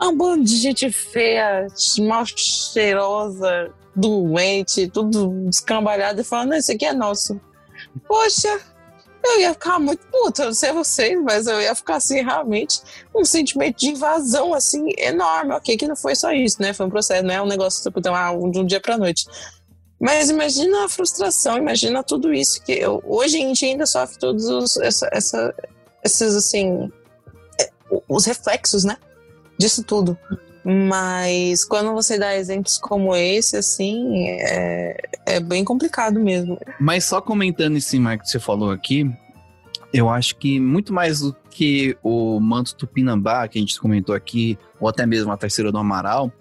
um 0.00 0.16
bando 0.16 0.44
de 0.44 0.56
gente 0.56 0.90
feia, 0.92 1.66
mal 2.00 2.24
cheirosa, 2.26 3.72
doente, 3.96 4.88
tudo 4.88 5.48
descambalhado, 5.48 6.20
e 6.20 6.24
falando, 6.24 6.54
isso 6.54 6.72
aqui 6.72 6.84
é 6.84 6.92
nosso. 6.92 7.40
Poxa, 8.06 8.60
eu 9.26 9.40
ia 9.40 9.52
ficar 9.52 9.78
muito 9.78 10.06
puta, 10.06 10.44
não 10.44 10.54
sei 10.54 10.72
vocês, 10.72 11.20
mas 11.22 11.46
eu 11.46 11.60
ia 11.60 11.74
ficar 11.74 11.96
assim, 11.96 12.22
realmente, 12.22 12.80
um 13.14 13.24
sentimento 13.24 13.78
de 13.78 13.88
invasão, 13.88 14.52
assim, 14.52 14.92
enorme. 14.98 15.52
Ok, 15.52 15.76
que 15.76 15.88
não 15.88 15.96
foi 15.96 16.14
só 16.14 16.32
isso, 16.32 16.60
né? 16.60 16.72
Foi 16.72 16.86
um 16.86 16.90
processo, 16.90 17.24
não 17.24 17.34
é 17.34 17.40
um 17.40 17.46
negócio 17.46 17.82
tipo, 17.82 18.00
de 18.00 18.58
um 18.58 18.66
dia 18.66 18.80
pra 18.80 18.98
noite. 18.98 19.26
Mas 20.00 20.28
imagina 20.28 20.84
a 20.84 20.88
frustração, 20.88 21.56
imagina 21.56 22.02
tudo 22.02 22.32
isso 22.34 22.62
que 22.62 22.72
eu, 22.72 23.02
hoje 23.06 23.36
a 23.36 23.40
gente 23.40 23.64
ainda 23.64 23.86
sofre 23.86 24.18
todos 24.18 24.44
os, 24.46 24.76
essa, 24.76 25.08
essa, 25.10 25.54
esses, 26.04 26.34
assim, 26.34 26.92
é, 27.60 27.70
os 28.08 28.26
reflexos, 28.26 28.84
né? 28.84 28.98
Disso 29.58 29.82
tudo. 29.82 30.18
Mas 30.64 31.62
quando 31.64 31.92
você 31.92 32.18
dá 32.18 32.34
exemplos 32.34 32.78
como 32.78 33.14
esse, 33.14 33.56
assim, 33.56 34.28
é, 34.28 34.96
é 35.26 35.40
bem 35.40 35.62
complicado 35.62 36.18
mesmo. 36.18 36.58
Mas 36.80 37.04
só 37.04 37.20
comentando 37.20 37.76
esse 37.76 37.90
cima 37.90 38.16
que 38.16 38.26
você 38.26 38.40
falou 38.40 38.70
aqui, 38.70 39.10
eu 39.92 40.08
acho 40.08 40.36
que 40.36 40.58
muito 40.58 40.92
mais 40.92 41.20
do 41.20 41.36
que 41.50 41.96
o 42.02 42.40
manto 42.40 42.74
tupinambá 42.74 43.46
que 43.46 43.58
a 43.58 43.60
gente 43.60 43.78
comentou 43.78 44.14
aqui, 44.14 44.58
ou 44.80 44.88
até 44.88 45.04
mesmo 45.04 45.30
a 45.30 45.36
terceira 45.36 45.70
do 45.70 45.76
Amaral, 45.78 46.32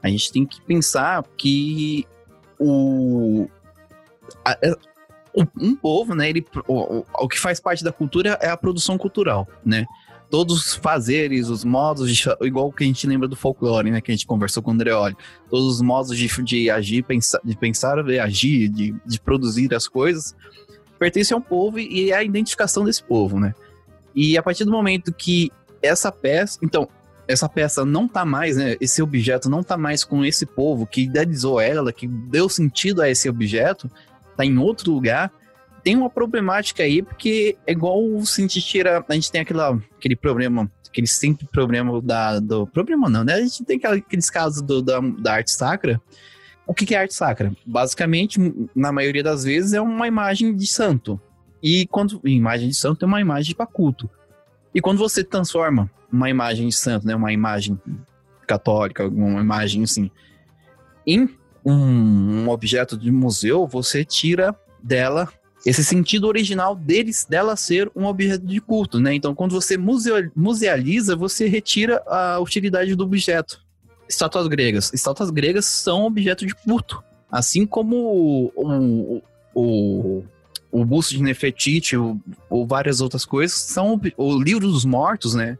a 0.00 0.08
gente 0.08 0.32
tem 0.32 0.46
que 0.46 0.60
pensar 0.60 1.24
que 1.36 2.06
o, 2.58 3.48
a, 4.44 4.56
é, 4.62 4.74
um 5.60 5.74
povo, 5.74 6.14
né, 6.14 6.30
ele, 6.30 6.46
o, 6.66 7.04
o 7.12 7.28
que 7.28 7.38
faz 7.38 7.60
parte 7.60 7.84
da 7.84 7.92
cultura 7.92 8.38
é 8.40 8.48
a 8.48 8.56
produção 8.56 8.96
cultural, 8.96 9.46
né? 9.64 9.84
Todos 10.30 10.66
os 10.66 10.74
fazeres, 10.74 11.48
os 11.48 11.64
modos, 11.64 12.14
de, 12.14 12.24
igual 12.42 12.72
que 12.72 12.84
a 12.84 12.86
gente 12.86 13.06
lembra 13.06 13.28
do 13.28 13.36
folclore, 13.36 13.90
né? 13.90 14.00
Que 14.00 14.10
a 14.10 14.14
gente 14.14 14.26
conversou 14.26 14.62
com 14.62 14.70
o 14.70 14.74
Andreoli. 14.74 15.16
Todos 15.48 15.66
os 15.76 15.80
modos 15.80 16.16
de, 16.16 16.28
de 16.42 16.70
agir, 16.70 17.02
pensar, 17.02 17.40
de 17.44 17.56
pensar, 17.56 18.02
de 18.02 18.18
agir, 18.18 18.68
de, 18.68 18.94
de 19.04 19.20
produzir 19.20 19.74
as 19.74 19.86
coisas, 19.86 20.34
pertence 20.98 21.32
a 21.32 21.36
um 21.36 21.40
povo 21.40 21.78
e 21.78 22.10
é 22.10 22.16
a 22.16 22.24
identificação 22.24 22.84
desse 22.84 23.02
povo, 23.02 23.38
né? 23.38 23.54
E 24.14 24.36
a 24.36 24.42
partir 24.42 24.64
do 24.64 24.70
momento 24.70 25.12
que 25.12 25.50
essa 25.82 26.10
peça. 26.10 26.58
Então, 26.62 26.88
essa 27.28 27.48
peça 27.48 27.84
não 27.84 28.06
tá 28.06 28.24
mais, 28.24 28.56
né? 28.56 28.76
Esse 28.80 29.02
objeto 29.02 29.50
não 29.50 29.62
tá 29.62 29.76
mais 29.76 30.04
com 30.04 30.24
esse 30.24 30.46
povo 30.46 30.86
que 30.86 31.02
idealizou 31.02 31.60
ela, 31.60 31.92
que 31.92 32.06
deu 32.06 32.48
sentido 32.48 33.02
a 33.02 33.10
esse 33.10 33.28
objeto, 33.28 33.90
tá 34.36 34.44
em 34.44 34.56
outro 34.58 34.92
lugar 34.92 35.32
tem 35.86 35.94
uma 35.94 36.10
problemática 36.10 36.82
aí, 36.82 37.00
porque 37.00 37.56
é 37.64 37.70
igual 37.70 38.02
o 38.02 38.20
tira. 38.24 39.04
A 39.08 39.14
gente 39.14 39.30
tem 39.30 39.42
aquela, 39.42 39.80
aquele 39.96 40.16
problema, 40.16 40.68
aquele 40.84 41.06
sempre 41.06 41.46
problema 41.46 42.02
da, 42.02 42.40
do. 42.40 42.66
Problema 42.66 43.08
não, 43.08 43.22
né? 43.22 43.34
A 43.34 43.40
gente 43.40 43.64
tem 43.64 43.80
aqueles 43.84 44.28
casos 44.28 44.62
do, 44.62 44.82
da, 44.82 44.98
da 44.98 45.34
arte 45.34 45.52
sacra. 45.52 46.02
O 46.66 46.74
que, 46.74 46.84
que 46.84 46.92
é 46.92 46.98
arte 46.98 47.14
sacra? 47.14 47.54
Basicamente, 47.64 48.40
na 48.74 48.90
maioria 48.90 49.22
das 49.22 49.44
vezes, 49.44 49.74
é 49.74 49.80
uma 49.80 50.08
imagem 50.08 50.56
de 50.56 50.66
santo. 50.66 51.20
E 51.62 51.86
quando. 51.86 52.20
Imagem 52.24 52.68
de 52.68 52.74
santo 52.74 53.04
é 53.04 53.06
uma 53.06 53.20
imagem 53.20 53.54
para 53.54 53.64
culto. 53.64 54.10
E 54.74 54.80
quando 54.80 54.98
você 54.98 55.22
transforma 55.22 55.88
uma 56.12 56.28
imagem 56.28 56.66
de 56.66 56.74
santo, 56.74 57.06
né? 57.06 57.14
Uma 57.14 57.32
imagem 57.32 57.80
católica, 58.44 59.06
uma 59.06 59.40
imagem 59.40 59.84
assim, 59.84 60.10
em 61.06 61.28
um, 61.64 62.42
um 62.42 62.48
objeto 62.48 62.96
de 62.96 63.12
museu, 63.12 63.68
você 63.68 64.04
tira 64.04 64.52
dela 64.82 65.28
esse 65.66 65.84
sentido 65.84 66.28
original 66.28 66.76
deles, 66.76 67.26
dela 67.28 67.56
ser 67.56 67.90
um 67.94 68.04
objeto 68.04 68.46
de 68.46 68.60
culto, 68.60 69.00
né? 69.00 69.12
Então, 69.12 69.34
quando 69.34 69.50
você 69.50 69.76
musealiza, 69.76 71.16
você 71.16 71.48
retira 71.48 72.00
a 72.06 72.38
utilidade 72.38 72.94
do 72.94 73.02
objeto. 73.02 73.60
Estátuas 74.08 74.46
gregas. 74.46 74.92
Estátuas 74.94 75.28
gregas 75.28 75.64
são 75.64 76.06
objeto 76.06 76.46
de 76.46 76.54
culto. 76.54 77.02
Assim 77.28 77.66
como 77.66 78.52
o, 78.54 79.22
o, 79.52 80.22
o, 80.70 80.84
busto 80.84 81.14
de 81.14 81.22
Nefertiti 81.22 81.96
ou, 81.96 82.16
ou, 82.48 82.64
várias 82.64 83.00
outras 83.00 83.24
coisas 83.24 83.58
são 83.58 84.00
o 84.16 84.40
livro 84.40 84.70
dos 84.70 84.84
mortos, 84.84 85.34
né? 85.34 85.58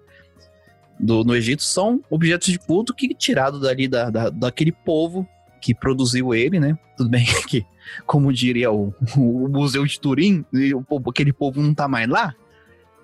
Do, 1.00 1.24
no 1.24 1.34
Egito 1.34 1.64
são 1.64 2.00
objetos 2.08 2.52
de 2.52 2.60
culto 2.60 2.94
que 2.94 3.12
tirado 3.12 3.58
dali 3.58 3.88
da, 3.88 4.08
da, 4.08 4.30
daquele 4.30 4.70
povo 4.70 5.28
que 5.66 5.74
produziu 5.74 6.32
ele, 6.32 6.60
né? 6.60 6.78
Tudo 6.96 7.10
bem 7.10 7.26
que 7.48 7.66
como 8.06 8.32
diria 8.32 8.70
o, 8.70 8.94
o 9.16 9.48
Museu 9.48 9.84
de 9.84 9.98
Turim, 9.98 10.44
o, 10.88 11.10
aquele 11.10 11.32
povo 11.32 11.60
não 11.60 11.74
tá 11.74 11.88
mais 11.88 12.08
lá. 12.08 12.36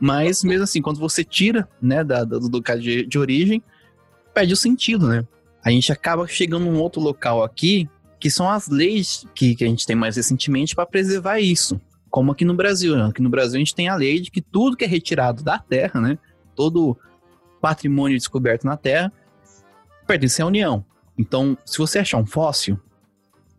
Mas 0.00 0.44
mesmo 0.44 0.62
assim, 0.62 0.80
quando 0.80 1.00
você 1.00 1.24
tira, 1.24 1.68
né, 1.80 2.04
da, 2.04 2.22
do 2.22 2.48
local 2.48 2.78
de, 2.78 3.04
de 3.04 3.18
origem, 3.18 3.60
perde 4.32 4.52
o 4.52 4.56
sentido, 4.56 5.08
né? 5.08 5.26
A 5.64 5.70
gente 5.70 5.90
acaba 5.90 6.26
chegando 6.28 6.66
num 6.66 6.78
outro 6.78 7.00
local 7.00 7.42
aqui, 7.42 7.88
que 8.20 8.30
são 8.30 8.48
as 8.48 8.68
leis 8.68 9.26
que, 9.34 9.56
que 9.56 9.64
a 9.64 9.68
gente 9.68 9.84
tem 9.84 9.96
mais 9.96 10.14
recentemente 10.14 10.74
para 10.74 10.86
preservar 10.86 11.40
isso. 11.40 11.80
Como 12.10 12.30
aqui 12.30 12.44
no 12.44 12.54
Brasil, 12.54 12.96
né? 12.96 13.06
Aqui 13.06 13.20
no 13.20 13.30
Brasil 13.30 13.56
a 13.56 13.58
gente 13.58 13.74
tem 13.74 13.88
a 13.88 13.96
lei 13.96 14.20
de 14.20 14.30
que 14.30 14.40
tudo 14.40 14.76
que 14.76 14.84
é 14.84 14.88
retirado 14.88 15.42
da 15.42 15.58
terra, 15.58 16.00
né? 16.00 16.16
Todo 16.54 16.96
patrimônio 17.60 18.16
descoberto 18.16 18.64
na 18.64 18.76
terra 18.76 19.12
pertence 20.06 20.40
à 20.42 20.46
União. 20.46 20.84
Então, 21.16 21.56
se 21.64 21.78
você 21.78 21.98
achar 21.98 22.18
um 22.18 22.26
fóssil, 22.26 22.78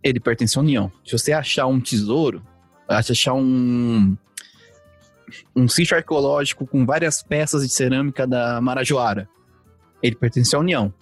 ele 0.01 0.19
pertence 0.19 0.57
à 0.57 0.61
União. 0.61 0.91
Se 1.05 1.11
você 1.11 1.31
achar 1.31 1.65
um 1.67 1.79
tesouro, 1.79 2.43
achar 2.87 3.33
um 3.33 4.17
um 5.55 5.67
sítio 5.67 5.95
arqueológico 5.95 6.67
com 6.67 6.85
várias 6.85 7.23
peças 7.23 7.63
de 7.63 7.73
cerâmica 7.73 8.27
da 8.27 8.61
Marajoara, 8.61 9.27
ele 10.01 10.15
pertence 10.15 10.55
à 10.55 10.59
União. 10.59 10.93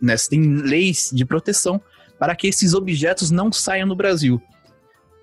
Né? 0.00 0.16
Você 0.16 0.30
tem 0.30 0.56
leis 0.56 1.10
de 1.12 1.24
proteção 1.24 1.80
para 2.18 2.36
que 2.36 2.46
esses 2.46 2.74
objetos 2.74 3.30
não 3.30 3.50
saiam 3.50 3.88
do 3.88 3.96
Brasil. 3.96 4.40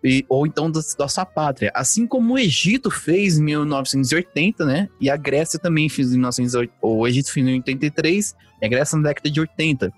E, 0.03 0.25
ou 0.27 0.47
então 0.47 0.71
da, 0.71 0.81
sua 0.81 1.25
pátria. 1.25 1.71
Assim 1.75 2.07
como 2.07 2.33
o 2.33 2.39
Egito 2.39 2.89
fez 2.89 3.37
em 3.37 3.43
1980, 3.43 4.65
né? 4.65 4.89
E 4.99 5.11
a 5.11 5.15
Grécia 5.15 5.59
também 5.59 5.87
fez 5.89 6.07
em 6.09 6.13
1980. 6.13 6.75
O 6.81 7.07
Egito 7.07 7.31
fez 7.31 7.45
em 7.45 7.53
83 7.53 8.35
e 8.59 8.65
a 8.65 8.69
Grécia 8.69 8.97
na 8.97 9.09
década 9.09 9.29
de 9.29 9.39
80. 9.39 9.93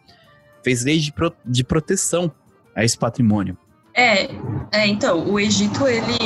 Fez 0.64 0.84
leis 0.84 1.04
de, 1.04 1.12
pro, 1.12 1.34
de 1.46 1.64
proteção 1.64 2.32
a 2.76 2.84
esse 2.84 2.98
patrimônio? 2.98 3.58
É, 3.96 4.30
é, 4.72 4.88
então, 4.88 5.30
o 5.30 5.40
Egito, 5.40 5.88
ele, 5.88 6.18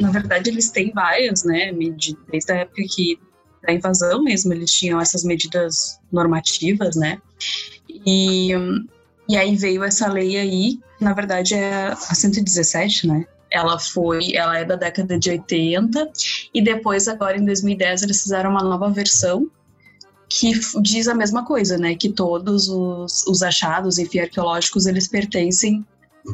na 0.00 0.10
verdade, 0.10 0.48
eles 0.48 0.70
têm 0.70 0.90
várias, 0.92 1.44
né, 1.44 1.70
desde 2.30 2.52
a 2.52 2.56
época 2.56 2.82
que, 2.88 3.18
da 3.62 3.72
invasão 3.72 4.22
mesmo, 4.22 4.52
eles 4.52 4.70
tinham 4.70 4.98
essas 4.98 5.22
medidas 5.22 6.00
normativas, 6.10 6.96
né, 6.96 7.20
e, 8.06 8.50
e 9.28 9.36
aí 9.36 9.54
veio 9.56 9.84
essa 9.84 10.08
lei 10.10 10.38
aí, 10.38 10.80
na 10.98 11.12
verdade 11.12 11.54
é 11.54 11.88
a 11.88 11.96
117, 11.96 13.06
né, 13.06 13.26
ela 13.50 13.78
foi, 13.78 14.34
ela 14.34 14.58
é 14.58 14.64
da 14.64 14.76
década 14.76 15.18
de 15.18 15.28
80, 15.28 16.10
e 16.54 16.62
depois, 16.62 17.08
agora 17.08 17.36
em 17.36 17.44
2010, 17.44 18.04
eles 18.04 18.22
fizeram 18.22 18.50
uma 18.50 18.62
nova 18.62 18.88
versão, 18.90 19.50
que 20.38 20.52
diz 20.80 21.08
a 21.08 21.14
mesma 21.14 21.44
coisa, 21.44 21.76
né? 21.76 21.94
Que 21.94 22.08
todos 22.08 22.68
os, 22.68 23.26
os 23.26 23.42
achados, 23.42 23.98
enfim, 23.98 24.20
arqueológicos, 24.20 24.86
eles 24.86 25.06
pertencem 25.06 25.84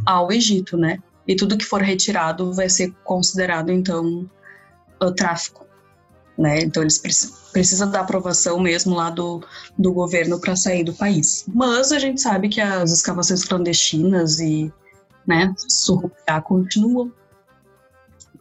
ao 0.06 0.30
Egito, 0.30 0.76
né? 0.76 0.98
E 1.26 1.34
tudo 1.34 1.56
que 1.58 1.64
for 1.64 1.82
retirado 1.82 2.52
vai 2.52 2.68
ser 2.68 2.92
considerado, 3.04 3.70
então, 3.70 4.28
tráfico, 5.16 5.66
né? 6.36 6.60
Então, 6.60 6.82
eles 6.82 6.98
precisam 7.52 7.90
da 7.90 8.00
aprovação 8.00 8.60
mesmo 8.60 8.94
lá 8.94 9.10
do, 9.10 9.42
do 9.76 9.92
governo 9.92 10.40
para 10.40 10.54
sair 10.54 10.84
do 10.84 10.94
país. 10.94 11.44
Mas 11.52 11.90
a 11.92 11.98
gente 11.98 12.20
sabe 12.20 12.48
que 12.48 12.60
as 12.60 12.92
escavações 12.92 13.44
clandestinas 13.44 14.38
e, 14.38 14.72
né, 15.26 15.52
surrupiar 15.56 16.42
continuam. 16.42 17.12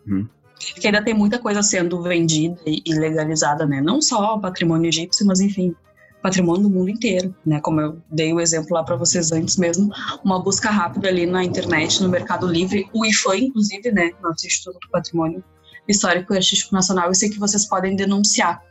Hum 0.08 0.28
que 0.60 0.88
ainda 0.88 1.04
tem 1.04 1.14
muita 1.14 1.40
coisa 1.40 1.62
sendo 1.62 2.02
vendida 2.02 2.60
e 2.66 2.94
legalizada, 2.94 3.66
né? 3.66 3.82
Não 3.82 4.02
só 4.02 4.36
o 4.36 4.42
patrimônio 4.42 4.88
egípcio, 4.88 5.26
mas 5.26 5.40
enfim, 5.40 5.76
patrimônio 6.22 6.64
do 6.64 6.70
mundo 6.70 6.90
inteiro, 6.90 7.34
né? 7.46 7.60
Como 7.62 7.80
eu 7.80 7.98
dei 8.12 8.34
o 8.34 8.40
exemplo 8.40 8.74
lá 8.74 8.84
para 8.84 8.96
vocês 8.96 9.32
antes 9.32 9.58
mesmo, 9.58 9.92
uma 10.24 10.42
busca 10.42 10.70
rápida 10.70 11.08
ali 11.08 11.26
na 11.26 11.44
internet, 11.44 12.02
no 12.02 12.10
Mercado 12.10 12.48
Livre, 12.48 12.90
o 12.94 13.06
IFAM, 13.06 13.38
inclusive, 13.38 13.92
né? 13.92 14.12
Nosso 14.22 14.46
Instituto 14.46 14.80
do 14.80 14.90
Patrimônio 14.90 15.44
Histórico 15.88 16.34
e 16.34 16.38
Artístico 16.38 16.76
Nacional, 16.76 17.08
eu 17.08 17.16
sei 17.16 17.30
que 17.30 17.40
vocês 17.40 17.66
podem 17.66 17.96
denunciar, 17.96 18.62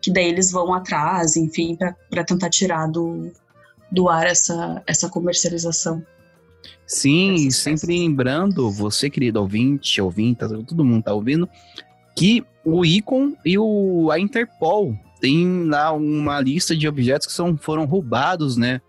que 0.00 0.12
daí 0.12 0.28
eles 0.28 0.50
vão 0.50 0.74
atrás, 0.74 1.36
enfim, 1.36 1.76
para 1.76 2.24
tentar 2.24 2.50
tirar 2.50 2.88
do, 2.88 3.30
do 3.92 4.08
ar 4.08 4.26
essa, 4.26 4.82
essa 4.86 5.08
comercialização. 5.08 6.04
Sim, 6.86 7.50
sempre 7.50 7.98
lembrando, 7.98 8.70
você, 8.70 9.08
querido 9.08 9.40
ouvinte, 9.40 10.00
ouvinte, 10.00 10.40
todo 10.66 10.84
mundo 10.84 11.04
tá 11.04 11.14
ouvindo, 11.14 11.48
que 12.14 12.44
o 12.64 12.84
ICON 12.84 13.34
e 13.44 13.58
o, 13.58 14.10
a 14.10 14.18
Interpol 14.18 14.96
tem 15.20 15.64
lá 15.64 15.92
uma 15.92 16.40
lista 16.40 16.76
de 16.76 16.86
objetos 16.86 17.26
que 17.26 17.32
são, 17.32 17.56
foram 17.56 17.84
roubados, 17.84 18.56
né? 18.56 18.80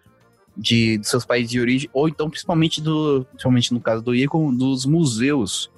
De, 0.57 0.97
de 0.97 1.07
seus 1.07 1.25
países 1.25 1.51
de 1.51 1.59
origem, 1.59 1.89
ou 1.91 2.07
então 2.07 2.29
principalmente 2.29 2.81
do, 2.81 3.25
principalmente 3.31 3.73
no 3.73 3.81
caso 3.81 4.01
do 4.01 4.15
ICON, 4.15 4.55
dos 4.55 4.85
museus. 4.85 5.69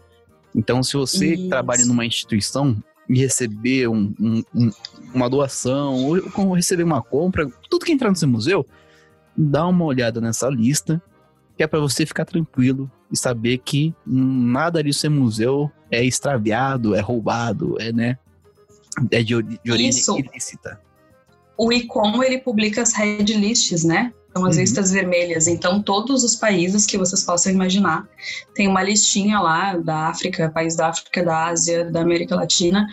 Então, 0.56 0.84
se 0.84 0.94
você 0.94 1.34
Isso. 1.34 1.50
trabalha 1.50 1.84
numa 1.86 2.06
instituição 2.06 2.78
e 3.10 3.18
receber 3.18 3.88
um, 3.88 4.14
um, 4.20 4.44
um, 4.54 4.70
uma 5.14 5.30
doação, 5.30 5.96
ou 5.96 6.54
receber 6.54 6.84
uma 6.84 7.02
compra, 7.02 7.50
tudo 7.70 7.86
que 7.86 7.92
entrar 7.92 8.10
no 8.10 8.16
seu 8.16 8.28
museu, 8.28 8.66
dá 9.36 9.66
uma 9.66 9.86
olhada 9.86 10.22
nessa 10.22 10.48
lista 10.48 11.02
que 11.58 11.64
é 11.64 11.68
para 11.68 11.80
você 11.80 12.06
ficar 12.06 12.24
tranquilo 12.24 12.90
e 13.12 13.18
saber 13.18 13.58
que 13.58 13.94
nada 14.06 14.84
disso 14.84 15.08
é 15.08 15.10
museu, 15.10 15.72
é 15.90 16.06
extraviado, 16.06 16.94
é 16.94 17.00
roubado, 17.00 17.76
é, 17.80 17.92
né? 17.92 18.18
É 19.12 19.24
de, 19.24 19.42
de 19.42 19.72
origem 19.72 19.90
Isso. 19.90 20.18
ilícita. 20.18 20.80
O 21.58 21.74
ICOM, 21.74 22.22
ele 22.24 22.38
publica 22.38 22.84
as 22.84 22.94
red 22.94 23.24
lists, 23.24 23.84
né? 23.84 24.14
São 24.36 24.46
as 24.46 24.56
uhum. 24.56 24.62
listas 24.62 24.92
vermelhas. 24.92 25.48
Então, 25.48 25.82
todos 25.82 26.24
os 26.24 26.36
países 26.36 26.86
que 26.86 26.98
vocês 26.98 27.24
possam 27.24 27.52
imaginar, 27.52 28.08
tem 28.54 28.68
uma 28.68 28.84
listinha 28.84 29.40
lá 29.40 29.76
da 29.76 30.10
África, 30.10 30.52
país 30.52 30.76
da 30.76 30.90
África, 30.90 31.24
da 31.24 31.48
Ásia, 31.48 31.90
da 31.90 32.02
América 32.02 32.36
Latina. 32.36 32.88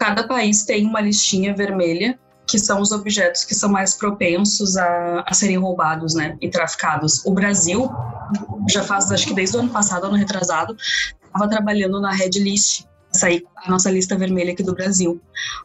Cada 0.00 0.26
país 0.26 0.64
tem 0.64 0.84
uma 0.84 1.00
listinha 1.00 1.54
vermelha 1.54 2.18
que 2.46 2.58
são 2.58 2.80
os 2.80 2.92
objetos 2.92 3.44
que 3.44 3.54
são 3.54 3.70
mais 3.70 3.94
propensos 3.94 4.76
a, 4.76 5.24
a 5.26 5.34
serem 5.34 5.56
roubados, 5.56 6.14
né, 6.14 6.36
e 6.40 6.48
traficados. 6.48 7.24
O 7.24 7.32
Brasil 7.32 7.90
já 8.70 8.82
faz, 8.82 9.10
acho 9.10 9.26
que 9.26 9.34
desde 9.34 9.56
o 9.56 9.60
ano 9.60 9.70
passado, 9.70 10.06
ano 10.06 10.16
retrasado, 10.16 10.76
estava 11.24 11.48
trabalhando 11.48 12.00
na 12.00 12.12
Red 12.12 12.30
List, 12.36 12.84
sair 13.12 13.44
a 13.56 13.70
nossa 13.70 13.90
lista 13.90 14.16
vermelha 14.16 14.52
aqui 14.52 14.62
do 14.62 14.74
Brasil, 14.74 15.20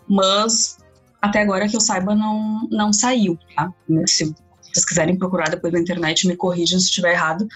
mas 0.07 0.77
até 1.21 1.41
agora 1.41 1.67
que 1.67 1.75
eu 1.75 1.81
saiba 1.81 2.15
não 2.15 2.67
não 2.71 2.93
saiu, 2.93 3.37
tá? 3.55 3.71
Se 4.07 4.33
vocês 4.71 4.85
quiserem 4.85 5.17
procurar 5.17 5.49
depois 5.49 5.73
na 5.73 5.79
internet, 5.79 6.27
me 6.27 6.35
corrijam 6.35 6.79
se 6.79 6.85
estiver 6.85 7.13
errado, 7.13 7.47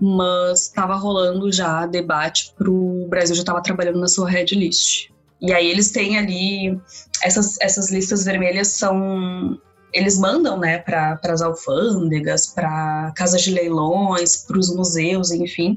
mas 0.00 0.62
estava 0.62 0.96
rolando 0.96 1.52
já 1.52 1.86
debate 1.86 2.52
para 2.56 2.70
o 2.70 3.06
Brasil 3.08 3.34
já 3.34 3.42
estava 3.42 3.62
trabalhando 3.62 4.00
na 4.00 4.08
sua 4.08 4.28
Red 4.28 4.46
List. 4.46 5.10
E 5.40 5.52
aí 5.52 5.70
eles 5.70 5.90
têm 5.90 6.18
ali 6.18 6.80
essas, 7.22 7.58
essas 7.60 7.90
listas 7.90 8.24
vermelhas 8.24 8.68
são 8.68 9.58
eles 9.92 10.18
mandam, 10.18 10.58
né, 10.58 10.78
para 10.78 11.18
as 11.24 11.40
alfândegas, 11.40 12.48
para 12.48 13.12
casas 13.16 13.40
de 13.40 13.50
leilões, 13.50 14.44
para 14.44 14.58
os 14.58 14.74
museus, 14.74 15.30
enfim, 15.30 15.76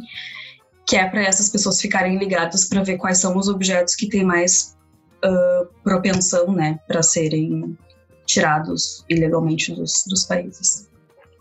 que 0.86 0.97
é 0.97 1.07
para 1.07 1.22
essas 1.22 1.47
pessoas 1.47 1.80
ficarem 1.80 2.18
ligadas 2.18 2.66
para 2.66 2.84
ver 2.84 2.97
quais 2.97 3.20
são 3.20 3.38
os 3.38 3.47
objetos 3.47 3.95
que 3.95 4.10
têm 4.10 4.26
mais 4.26 4.76
uh, 5.24 5.68
propensão, 5.84 6.51
né, 6.51 6.80
para 6.86 7.01
serem 7.01 7.78
tirados 8.26 9.05
ilegalmente 9.07 9.74
dos, 9.74 10.03
dos 10.07 10.26
países. 10.26 10.89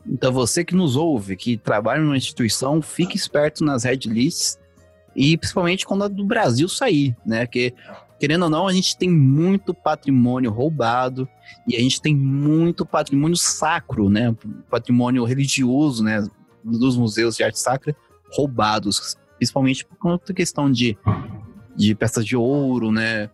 Então 0.06 0.32
você 0.32 0.64
que 0.64 0.74
nos 0.74 0.94
ouve, 0.94 1.36
que 1.36 1.56
trabalha 1.56 2.00
numa 2.00 2.16
instituição, 2.16 2.80
fique 2.80 3.16
esperto 3.16 3.64
nas 3.64 3.84
red 3.84 4.00
lists 4.06 4.58
e 5.14 5.36
principalmente 5.36 5.84
quando 5.84 6.04
a 6.04 6.08
do 6.08 6.24
Brasil 6.24 6.68
sair, 6.68 7.14
né? 7.26 7.46
Que 7.46 7.74
querendo 8.18 8.44
ou 8.44 8.50
não, 8.50 8.66
a 8.66 8.72
gente 8.72 8.96
tem 8.96 9.08
muito 9.08 9.72
patrimônio 9.72 10.50
roubado 10.50 11.28
e 11.66 11.76
a 11.76 11.80
gente 11.80 12.00
tem 12.00 12.14
muito 12.14 12.84
patrimônio 12.84 13.36
sacro, 13.36 14.08
né? 14.08 14.34
Patrimônio 14.70 15.24
religioso, 15.24 16.02
né? 16.02 16.26
Dos 16.64 16.96
museus 16.96 17.36
de 17.36 17.44
arte 17.44 17.58
sacra 17.58 17.94
roubados, 18.30 19.16
principalmente 19.36 19.84
por 19.84 19.96
conta 19.96 20.26
da 20.28 20.34
questão 20.34 20.70
de, 20.70 20.98
de 21.76 21.94
peças 21.94 22.26
de 22.26 22.36
ouro, 22.36 22.90
né? 22.90 23.30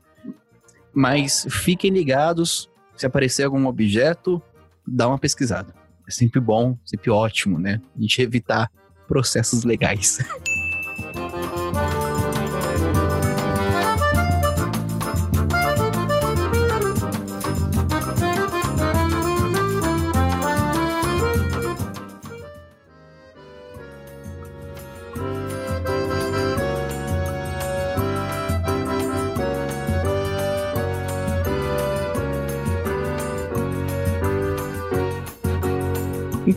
Mas 0.93 1.47
fiquem 1.51 1.91
ligados, 1.91 2.71
se 2.97 3.07
aparecer 3.07 3.45
algum 3.45 3.67
objeto, 3.67 4.41
dá 4.87 5.09
uma 5.09 5.19
pesquisada. 5.19 5.75
É 6.07 6.11
sempre 6.11 6.41
bom, 6.41 6.79
sempre 6.85 7.11
ótimo, 7.11 7.59
né? 7.59 7.81
A 7.97 8.01
gente 8.01 8.21
evitar 8.21 8.71
processos 9.09 9.65
legais. 9.65 10.19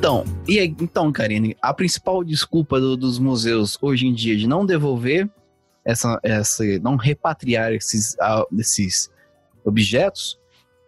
Então, 0.08 0.24
e 0.48 0.58
aí, 0.58 0.74
então, 0.80 1.12
Karine, 1.12 1.58
a 1.62 1.74
principal 1.74 2.24
desculpa 2.24 2.80
do, 2.80 2.96
dos 2.96 3.20
museus 3.20 3.78
hoje 3.82 4.08
em 4.08 4.14
dia 4.14 4.38
de 4.38 4.48
não 4.48 4.66
devolver 4.66 5.30
essa, 5.84 6.18
essa 6.24 6.64
não 6.82 6.96
repatriar 6.96 7.74
esses, 7.74 8.14
uh, 8.14 8.48
esses 8.58 9.12
objetos 9.66 10.40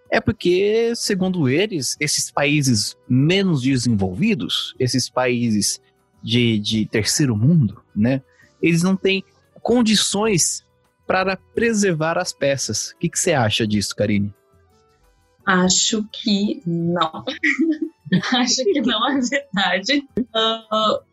é 0.10 0.22
porque, 0.22 0.94
segundo 0.96 1.50
eles, 1.50 1.98
esses 2.00 2.32
países 2.32 2.96
menos 3.10 3.62
desenvolvidos, 3.62 4.74
esses 4.80 5.10
países 5.10 5.82
de, 6.24 6.58
de 6.58 6.86
terceiro 6.86 7.36
mundo, 7.36 7.84
né, 7.94 8.22
eles 8.62 8.84
não 8.84 8.96
têm 8.96 9.22
condições 9.62 10.64
para 11.06 11.36
preservar 11.36 12.18
as 12.18 12.32
peças. 12.32 12.92
O 12.92 13.00
que, 13.00 13.10
que 13.10 13.20
você 13.20 13.34
acha 13.34 13.68
disso, 13.68 13.94
Karine? 13.98 14.34
Acho 15.46 16.06
que 16.10 16.62
não. 16.66 17.26
Acho 18.34 18.64
que 18.64 18.82
não 18.82 19.08
é 19.10 19.20
verdade. 19.20 20.08
Uh, 20.18 21.04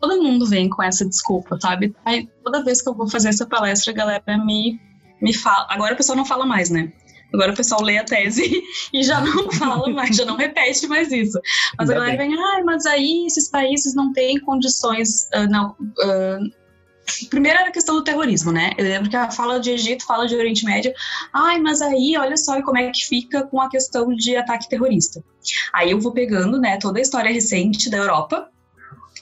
todo 0.00 0.22
mundo 0.22 0.46
vem 0.46 0.68
com 0.68 0.82
essa 0.82 1.06
desculpa, 1.06 1.58
sabe? 1.60 1.94
Aí, 2.04 2.28
toda 2.44 2.64
vez 2.64 2.82
que 2.82 2.88
eu 2.88 2.94
vou 2.94 3.08
fazer 3.08 3.28
essa 3.28 3.46
palestra, 3.46 3.92
a 3.92 3.96
galera 3.96 4.38
me, 4.44 4.80
me 5.20 5.34
fala. 5.34 5.66
Agora 5.70 5.94
o 5.94 5.96
pessoal 5.96 6.16
não 6.16 6.24
fala 6.24 6.46
mais, 6.46 6.70
né? 6.70 6.92
Agora 7.34 7.52
o 7.52 7.56
pessoal 7.56 7.82
lê 7.82 7.98
a 7.98 8.04
tese 8.04 8.62
e 8.94 9.02
já 9.02 9.20
não 9.20 9.50
fala 9.50 9.88
mais, 9.90 10.16
já 10.16 10.24
não 10.24 10.36
repete 10.36 10.86
mais 10.86 11.10
isso. 11.12 11.38
Mas 11.78 11.90
Ainda 11.90 12.02
a 12.02 12.06
galera 12.06 12.18
bem. 12.18 12.30
vem, 12.30 12.38
ah, 12.38 12.62
mas 12.64 12.86
aí 12.86 13.26
esses 13.26 13.50
países 13.50 13.94
não 13.94 14.12
têm 14.12 14.40
condições, 14.40 15.28
uh, 15.34 15.48
não, 15.50 15.70
uh, 15.70 16.65
Primeiro 17.30 17.58
era 17.58 17.68
a 17.68 17.72
questão 17.72 17.94
do 17.94 18.04
terrorismo, 18.04 18.52
né? 18.52 18.72
Eu 18.76 18.84
lembro 18.84 19.08
que 19.08 19.16
ela 19.16 19.30
fala 19.30 19.60
de 19.60 19.70
Egito, 19.70 20.04
fala 20.04 20.26
de 20.26 20.34
Oriente 20.34 20.64
Médio. 20.64 20.92
Ai, 21.32 21.58
mas 21.58 21.80
aí, 21.80 22.16
olha 22.18 22.36
só 22.36 22.60
como 22.62 22.78
é 22.78 22.90
que 22.90 23.06
fica 23.06 23.44
com 23.44 23.60
a 23.60 23.70
questão 23.70 24.14
de 24.14 24.36
ataque 24.36 24.68
terrorista. 24.68 25.22
Aí 25.72 25.90
eu 25.90 26.00
vou 26.00 26.12
pegando, 26.12 26.60
né, 26.60 26.78
toda 26.78 26.98
a 26.98 27.02
história 27.02 27.32
recente 27.32 27.88
da 27.90 27.98
Europa. 27.98 28.50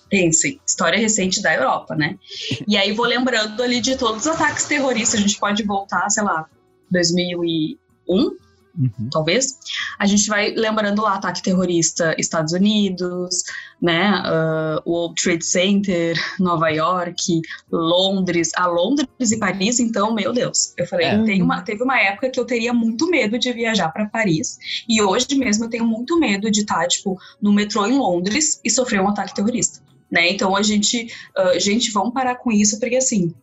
Pense, 0.09 0.61
história 0.67 0.99
recente 0.99 1.43
da 1.43 1.55
Europa, 1.55 1.95
né? 1.95 2.19
E 2.67 2.77
aí 2.77 2.93
vou 2.93 3.07
lembrando 3.07 3.63
ali 3.63 3.81
de 3.81 3.97
todos 3.97 4.23
os 4.23 4.27
ataques 4.27 4.65
terroristas. 4.65 5.19
A 5.19 5.23
gente 5.23 5.39
pode 5.39 5.63
voltar, 5.63 6.09
sei 6.11 6.23
lá, 6.23 6.47
2001, 6.91 8.37
Uhum. 8.77 9.09
talvez. 9.11 9.59
A 9.99 10.07
gente 10.07 10.27
vai 10.27 10.51
lembrando 10.51 11.01
lá 11.01 11.15
ataque 11.15 11.43
terrorista 11.43 12.15
Estados 12.19 12.53
Unidos, 12.53 13.45
né, 13.81 14.21
uh, 14.27 14.83
o 14.85 14.93
World 14.93 15.23
Trade 15.23 15.45
Center, 15.45 16.17
Nova 16.41 16.69
York, 16.71 17.41
Londres, 17.71 18.51
a 18.57 18.67
Londres 18.67 19.31
e 19.31 19.39
Paris, 19.39 19.79
então, 19.79 20.15
meu 20.15 20.33
Deus, 20.33 20.75
eu 20.77 20.87
falei, 20.87 21.07
é. 21.07 21.23
tem 21.23 21.43
uma, 21.43 21.63
teve 21.63 21.83
uma 21.83 22.01
época 22.01 22.31
que 22.31 22.41
eu 22.41 22.45
teria 22.45 22.73
muito 22.73 23.09
medo 23.09 23.39
de 23.39 23.53
viajar 23.53 23.91
para 23.91 24.07
Paris, 24.07 24.59
e 24.89 25.01
hoje 25.03 25.35
mesmo 25.37 25.67
eu 25.67 25.71
tenho 25.71 25.85
muito 25.85 26.19
medo 26.19 26.51
de 26.51 26.61
estar, 26.61 26.87
tipo, 26.89 27.19
no 27.41 27.53
metrô 27.53 27.87
em 27.87 27.99
Londres 27.99 28.61
e 28.65 28.71
sofrer 28.71 29.01
um 29.01 29.09
ataque 29.09 29.35
terrorista. 29.35 29.81
Né? 30.11 30.31
Então 30.31 30.57
a 30.57 30.63
gente, 30.63 31.13
uh, 31.37 31.59
gente, 31.59 31.91
vamos 31.91 32.15
parar 32.15 32.37
com 32.37 32.51
isso, 32.51 32.79
porque 32.79 32.97
assim, 32.97 33.35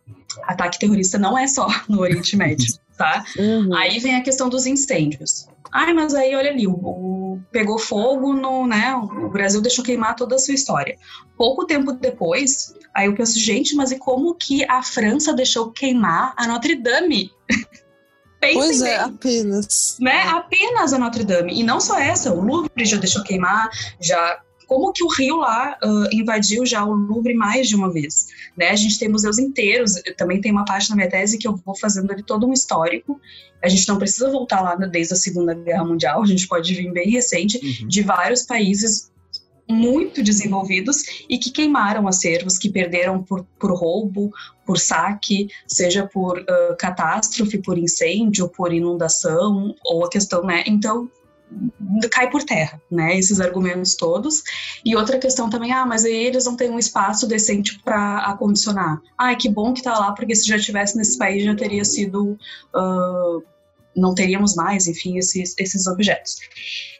ataque 0.43 0.79
terrorista 0.79 1.17
não 1.17 1.37
é 1.37 1.47
só 1.47 1.67
no 1.87 1.99
Oriente 1.99 2.35
Médio, 2.35 2.65
tá? 3.01 3.23
Uhum. 3.37 3.75
Aí 3.75 3.99
vem 3.99 4.15
a 4.15 4.21
questão 4.21 4.47
dos 4.47 4.67
incêndios. 4.67 5.47
Ai, 5.73 5.91
mas 5.93 6.13
aí 6.13 6.35
olha 6.35 6.51
ali, 6.51 6.67
o, 6.67 6.73
o, 6.73 7.41
pegou 7.51 7.79
fogo 7.79 8.33
no, 8.33 8.67
né? 8.67 8.93
O 8.95 9.29
Brasil 9.29 9.61
deixou 9.61 9.83
queimar 9.83 10.15
toda 10.15 10.35
a 10.35 10.37
sua 10.37 10.53
história. 10.53 10.97
Pouco 11.35 11.65
tempo 11.65 11.93
depois, 11.93 12.75
aí 12.93 13.07
eu 13.07 13.15
penso, 13.15 13.39
gente, 13.39 13.73
mas 13.73 13.91
e 13.91 13.97
como 13.97 14.35
que 14.35 14.63
a 14.69 14.83
França 14.83 15.33
deixou 15.33 15.71
queimar 15.71 16.33
a 16.37 16.45
Notre 16.45 16.75
Dame? 16.75 17.31
Pensem 18.39 18.59
pois 18.59 18.81
é, 18.81 18.97
bem, 18.97 19.05
apenas. 19.05 19.97
Né? 19.99 20.15
É. 20.15 20.27
Apenas 20.29 20.93
a 20.93 20.97
Notre 20.99 21.23
Dame. 21.23 21.59
E 21.59 21.63
não 21.63 21.79
só 21.79 21.99
essa, 21.99 22.33
o 22.33 22.43
Louvre 22.43 22.85
já 22.85 22.97
deixou 22.97 23.23
queimar, 23.23 23.69
já 23.99 24.41
como 24.71 24.93
que 24.93 25.03
o 25.03 25.09
Rio 25.09 25.35
lá 25.35 25.77
uh, 25.83 26.15
invadiu 26.15 26.65
já 26.65 26.85
o 26.85 26.93
Louvre 26.93 27.33
mais 27.33 27.67
de 27.67 27.75
uma 27.75 27.91
vez. 27.91 28.27
Né? 28.55 28.69
A 28.69 28.75
gente 28.77 28.97
tem 28.97 29.09
museus 29.09 29.37
inteiros, 29.37 29.95
também 30.15 30.39
tem 30.39 30.49
uma 30.49 30.63
parte 30.63 30.89
na 30.89 30.95
minha 30.95 31.09
tese 31.09 31.37
que 31.37 31.45
eu 31.45 31.57
vou 31.57 31.75
fazendo 31.75 32.09
ali 32.09 32.23
todo 32.23 32.47
um 32.47 32.53
histórico. 32.53 33.19
A 33.61 33.67
gente 33.67 33.85
não 33.89 33.97
precisa 33.97 34.31
voltar 34.31 34.61
lá 34.61 34.75
desde 34.75 35.13
a 35.13 35.17
Segunda 35.17 35.53
Guerra 35.53 35.83
Mundial, 35.83 36.23
a 36.23 36.25
gente 36.25 36.47
pode 36.47 36.73
vir 36.73 36.89
bem 36.93 37.09
recente, 37.09 37.59
uhum. 37.61 37.89
de 37.89 38.01
vários 38.01 38.43
países 38.43 39.11
muito 39.67 40.23
desenvolvidos 40.23 41.03
e 41.29 41.37
que 41.37 41.51
queimaram 41.51 42.07
acervos, 42.07 42.57
que 42.57 42.69
perderam 42.69 43.21
por, 43.21 43.45
por 43.59 43.73
roubo, 43.73 44.31
por 44.65 44.79
saque, 44.79 45.49
seja 45.67 46.07
por 46.07 46.39
uh, 46.39 46.77
catástrofe, 46.79 47.57
por 47.57 47.77
incêndio, 47.77 48.47
por 48.47 48.71
inundação, 48.71 49.75
ou 49.83 50.05
a 50.05 50.09
questão, 50.09 50.43
né? 50.43 50.63
Então, 50.65 51.11
cai 52.11 52.29
por 52.29 52.43
terra, 52.43 52.81
né? 52.89 53.17
Esses 53.17 53.39
argumentos 53.39 53.95
todos. 53.95 54.43
E 54.85 54.95
outra 54.95 55.17
questão 55.17 55.49
também, 55.49 55.71
ah, 55.71 55.85
mas 55.85 56.05
aí 56.05 56.25
eles 56.25 56.45
não 56.45 56.55
têm 56.55 56.69
um 56.69 56.79
espaço 56.79 57.27
decente 57.27 57.79
para 57.83 58.19
acondicionar. 58.19 59.01
Ah, 59.17 59.35
que 59.35 59.49
bom 59.49 59.73
que 59.73 59.83
tá 59.83 59.97
lá, 59.97 60.13
porque 60.13 60.35
se 60.35 60.47
já 60.47 60.59
tivesse 60.59 60.97
nesse 60.97 61.17
país 61.17 61.43
já 61.43 61.55
teria 61.55 61.85
sido. 61.85 62.37
Uh, 62.75 63.43
não 63.95 64.15
teríamos 64.15 64.55
mais, 64.55 64.87
enfim, 64.87 65.17
esses, 65.17 65.53
esses 65.57 65.85
objetos. 65.85 66.37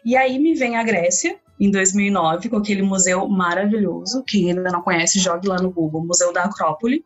E 0.04 0.16
aí 0.18 0.38
me 0.38 0.54
vem 0.54 0.76
a 0.76 0.84
Grécia 0.84 1.40
em 1.58 1.72
2009 1.72 2.50
com 2.50 2.58
aquele 2.58 2.82
museu 2.82 3.28
maravilhoso. 3.30 4.24
Quem 4.28 4.50
ainda 4.50 4.70
não 4.70 4.82
conhece, 4.82 5.20
jogue 5.20 5.48
lá 5.48 5.58
no 5.58 5.72
Google, 5.72 6.06
Museu 6.06 6.34
da 6.34 6.44
Acrópole. 6.44 7.06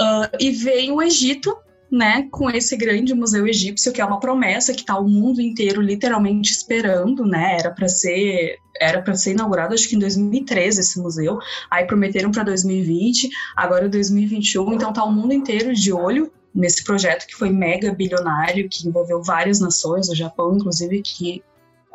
Uh, 0.00 0.36
e 0.40 0.50
veio 0.52 0.94
o 0.94 1.02
Egito, 1.02 1.56
né, 1.90 2.28
com 2.30 2.50
esse 2.50 2.76
grande 2.76 3.14
museu 3.14 3.46
egípcio, 3.46 3.92
que 3.92 4.00
é 4.00 4.04
uma 4.04 4.20
promessa 4.20 4.72
que 4.72 4.80
está 4.80 4.98
o 4.98 5.08
mundo 5.08 5.40
inteiro 5.40 5.80
literalmente 5.80 6.52
esperando, 6.52 7.24
né? 7.24 7.56
Era 7.58 7.70
para 7.70 7.88
ser 7.88 8.58
era 8.78 9.00
para 9.00 9.14
ser 9.14 9.32
inaugurado 9.32 9.72
acho 9.72 9.88
que 9.88 9.96
em 9.96 9.98
2013 9.98 10.80
esse 10.80 11.00
museu. 11.00 11.38
Aí 11.70 11.86
prometeram 11.86 12.30
para 12.30 12.42
2020, 12.42 13.30
agora 13.56 13.88
2021, 13.88 14.74
então 14.74 14.92
tá 14.92 15.02
o 15.04 15.12
mundo 15.12 15.32
inteiro 15.32 15.72
de 15.72 15.92
olho 15.92 16.30
nesse 16.54 16.84
projeto 16.84 17.26
que 17.26 17.34
foi 17.34 17.50
mega 17.50 17.92
bilionário, 17.92 18.68
que 18.68 18.86
envolveu 18.86 19.22
várias 19.22 19.60
nações, 19.60 20.08
o 20.08 20.14
Japão 20.14 20.56
inclusive 20.56 21.02
que 21.02 21.42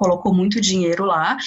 colocou 0.02 0.34
muito 0.34 0.60
dinheiro 0.60 1.06
lá. 1.06 1.38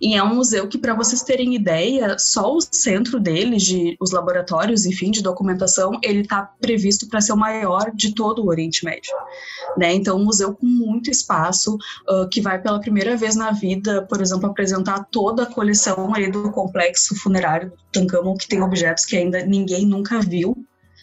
E 0.00 0.14
é 0.14 0.22
um 0.22 0.36
museu 0.36 0.68
que, 0.68 0.78
para 0.78 0.94
vocês 0.94 1.22
terem 1.22 1.56
ideia, 1.56 2.16
só 2.16 2.54
o 2.54 2.60
centro 2.60 3.18
dele, 3.18 3.56
de, 3.56 3.96
os 4.00 4.12
laboratórios, 4.12 4.86
enfim, 4.86 5.10
de 5.10 5.20
documentação, 5.20 5.98
ele 6.04 6.20
está 6.20 6.42
previsto 6.60 7.08
para 7.08 7.20
ser 7.20 7.32
o 7.32 7.36
maior 7.36 7.90
de 7.92 8.14
todo 8.14 8.44
o 8.44 8.48
Oriente 8.48 8.84
Médio. 8.84 9.10
Né? 9.76 9.92
Então, 9.92 10.16
um 10.18 10.24
museu 10.24 10.54
com 10.54 10.66
muito 10.66 11.10
espaço, 11.10 11.76
uh, 12.08 12.28
que 12.30 12.40
vai 12.40 12.62
pela 12.62 12.78
primeira 12.78 13.16
vez 13.16 13.34
na 13.34 13.50
vida, 13.50 14.02
por 14.02 14.20
exemplo, 14.20 14.48
apresentar 14.48 15.08
toda 15.10 15.42
a 15.42 15.46
coleção 15.46 16.14
ali 16.14 16.30
do 16.30 16.52
complexo 16.52 17.16
funerário 17.16 17.70
do 17.70 17.76
Tutankhamon, 17.90 18.36
que 18.36 18.46
tem 18.46 18.62
objetos 18.62 19.04
que 19.04 19.16
ainda 19.16 19.44
ninguém 19.44 19.84
nunca 19.84 20.20
viu, 20.20 20.56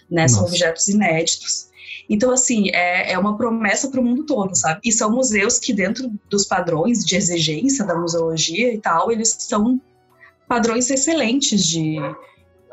né? 0.09 0.25
São 0.29 0.45
objetos 0.45 0.87
inéditos. 0.87 1.67
Então, 2.09 2.31
assim, 2.31 2.69
é, 2.69 3.13
é 3.13 3.17
uma 3.17 3.37
promessa 3.37 3.89
para 3.89 3.99
o 3.99 4.03
mundo 4.03 4.25
todo, 4.25 4.55
sabe? 4.55 4.81
E 4.83 4.91
são 4.91 5.11
museus 5.11 5.57
que, 5.57 5.73
dentro 5.73 6.11
dos 6.29 6.45
padrões 6.45 7.03
de 7.05 7.15
exigência 7.15 7.85
da 7.85 7.95
museologia 7.95 8.73
e 8.73 8.79
tal, 8.79 9.11
eles 9.11 9.35
são 9.39 9.79
padrões 10.47 10.89
excelentes 10.89 11.65
de. 11.65 11.97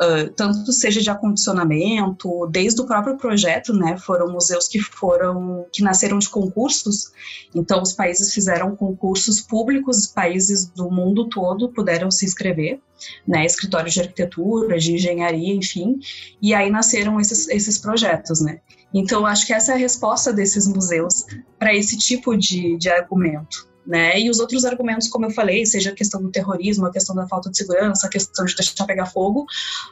Uh, 0.02 0.30
tanto 0.34 0.72
seja 0.72 0.98
de 1.02 1.10
acondicionamento, 1.10 2.46
desde 2.50 2.80
o 2.80 2.86
próprio 2.86 3.18
projeto, 3.18 3.74
né, 3.74 3.98
foram 3.98 4.32
museus 4.32 4.66
que 4.66 4.80
foram, 4.80 5.66
que 5.70 5.82
nasceram 5.82 6.18
de 6.18 6.26
concursos, 6.26 7.12
então 7.54 7.82
os 7.82 7.92
países 7.92 8.32
fizeram 8.32 8.74
concursos 8.74 9.42
públicos, 9.42 10.06
países 10.06 10.64
do 10.70 10.90
mundo 10.90 11.28
todo 11.28 11.68
puderam 11.68 12.10
se 12.10 12.24
inscrever, 12.24 12.80
né, 13.28 13.44
escritórios 13.44 13.92
de 13.92 14.00
arquitetura, 14.00 14.78
de 14.78 14.94
engenharia, 14.94 15.54
enfim, 15.54 15.98
e 16.40 16.54
aí 16.54 16.70
nasceram 16.70 17.20
esses, 17.20 17.46
esses 17.48 17.76
projetos, 17.76 18.40
né. 18.40 18.58
Então, 18.92 19.24
acho 19.26 19.46
que 19.46 19.52
essa 19.52 19.72
é 19.72 19.74
a 19.74 19.78
resposta 19.78 20.32
desses 20.32 20.66
museus 20.66 21.24
para 21.58 21.74
esse 21.74 21.96
tipo 21.96 22.36
de, 22.36 22.76
de 22.76 22.88
argumento. 22.88 23.70
Né? 23.86 24.20
E 24.20 24.30
os 24.30 24.38
outros 24.38 24.64
argumentos, 24.64 25.08
como 25.08 25.26
eu 25.26 25.30
falei, 25.30 25.64
seja 25.64 25.90
a 25.90 25.94
questão 25.94 26.22
do 26.22 26.30
terrorismo, 26.30 26.86
a 26.86 26.92
questão 26.92 27.16
da 27.16 27.26
falta 27.26 27.50
de 27.50 27.56
segurança, 27.56 28.06
a 28.06 28.10
questão 28.10 28.44
de 28.44 28.54
deixar 28.54 28.84
pegar 28.84 29.06
fogo, 29.06 29.46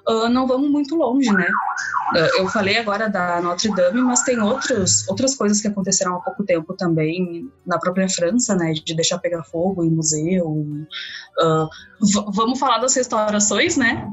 uh, 0.08 0.28
não 0.28 0.46
vamos 0.46 0.70
muito 0.70 0.94
longe, 0.94 1.32
né? 1.32 1.48
Uh, 2.14 2.42
eu 2.42 2.48
falei 2.48 2.76
agora 2.76 3.08
da 3.08 3.40
Notre 3.40 3.74
Dame, 3.74 4.00
mas 4.02 4.22
tem 4.22 4.38
outros, 4.40 5.08
outras 5.08 5.34
coisas 5.34 5.60
que 5.60 5.68
aconteceram 5.68 6.16
há 6.16 6.20
pouco 6.20 6.44
tempo 6.44 6.74
também 6.74 7.50
na 7.66 7.78
própria 7.78 8.08
França, 8.08 8.54
né? 8.54 8.72
De 8.72 8.94
deixar 8.94 9.18
pegar 9.18 9.42
fogo 9.44 9.82
em 9.82 9.90
museu. 9.90 10.46
Uh, 10.48 11.68
vamos 12.32 12.58
falar 12.58 12.78
das 12.78 12.94
restaurações, 12.94 13.76
né? 13.76 14.06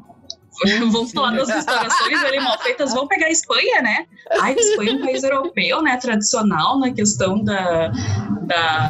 Vamos 0.91 1.11
falar 1.11 1.31
das 1.31 1.49
restaurações 1.49 2.19
ali 2.23 2.39
mal 2.39 2.57
feitas. 2.59 2.93
Vamos 2.93 3.07
pegar 3.07 3.27
a 3.27 3.31
Espanha, 3.31 3.81
né? 3.81 4.05
Ai, 4.31 4.53
a 4.53 4.59
Espanha 4.59 4.91
é 4.91 4.93
um 4.95 5.01
país 5.01 5.23
europeu, 5.23 5.81
né? 5.81 5.97
Tradicional 5.97 6.79
na 6.79 6.91
questão 6.91 7.43
da, 7.43 7.89
da, 8.41 8.87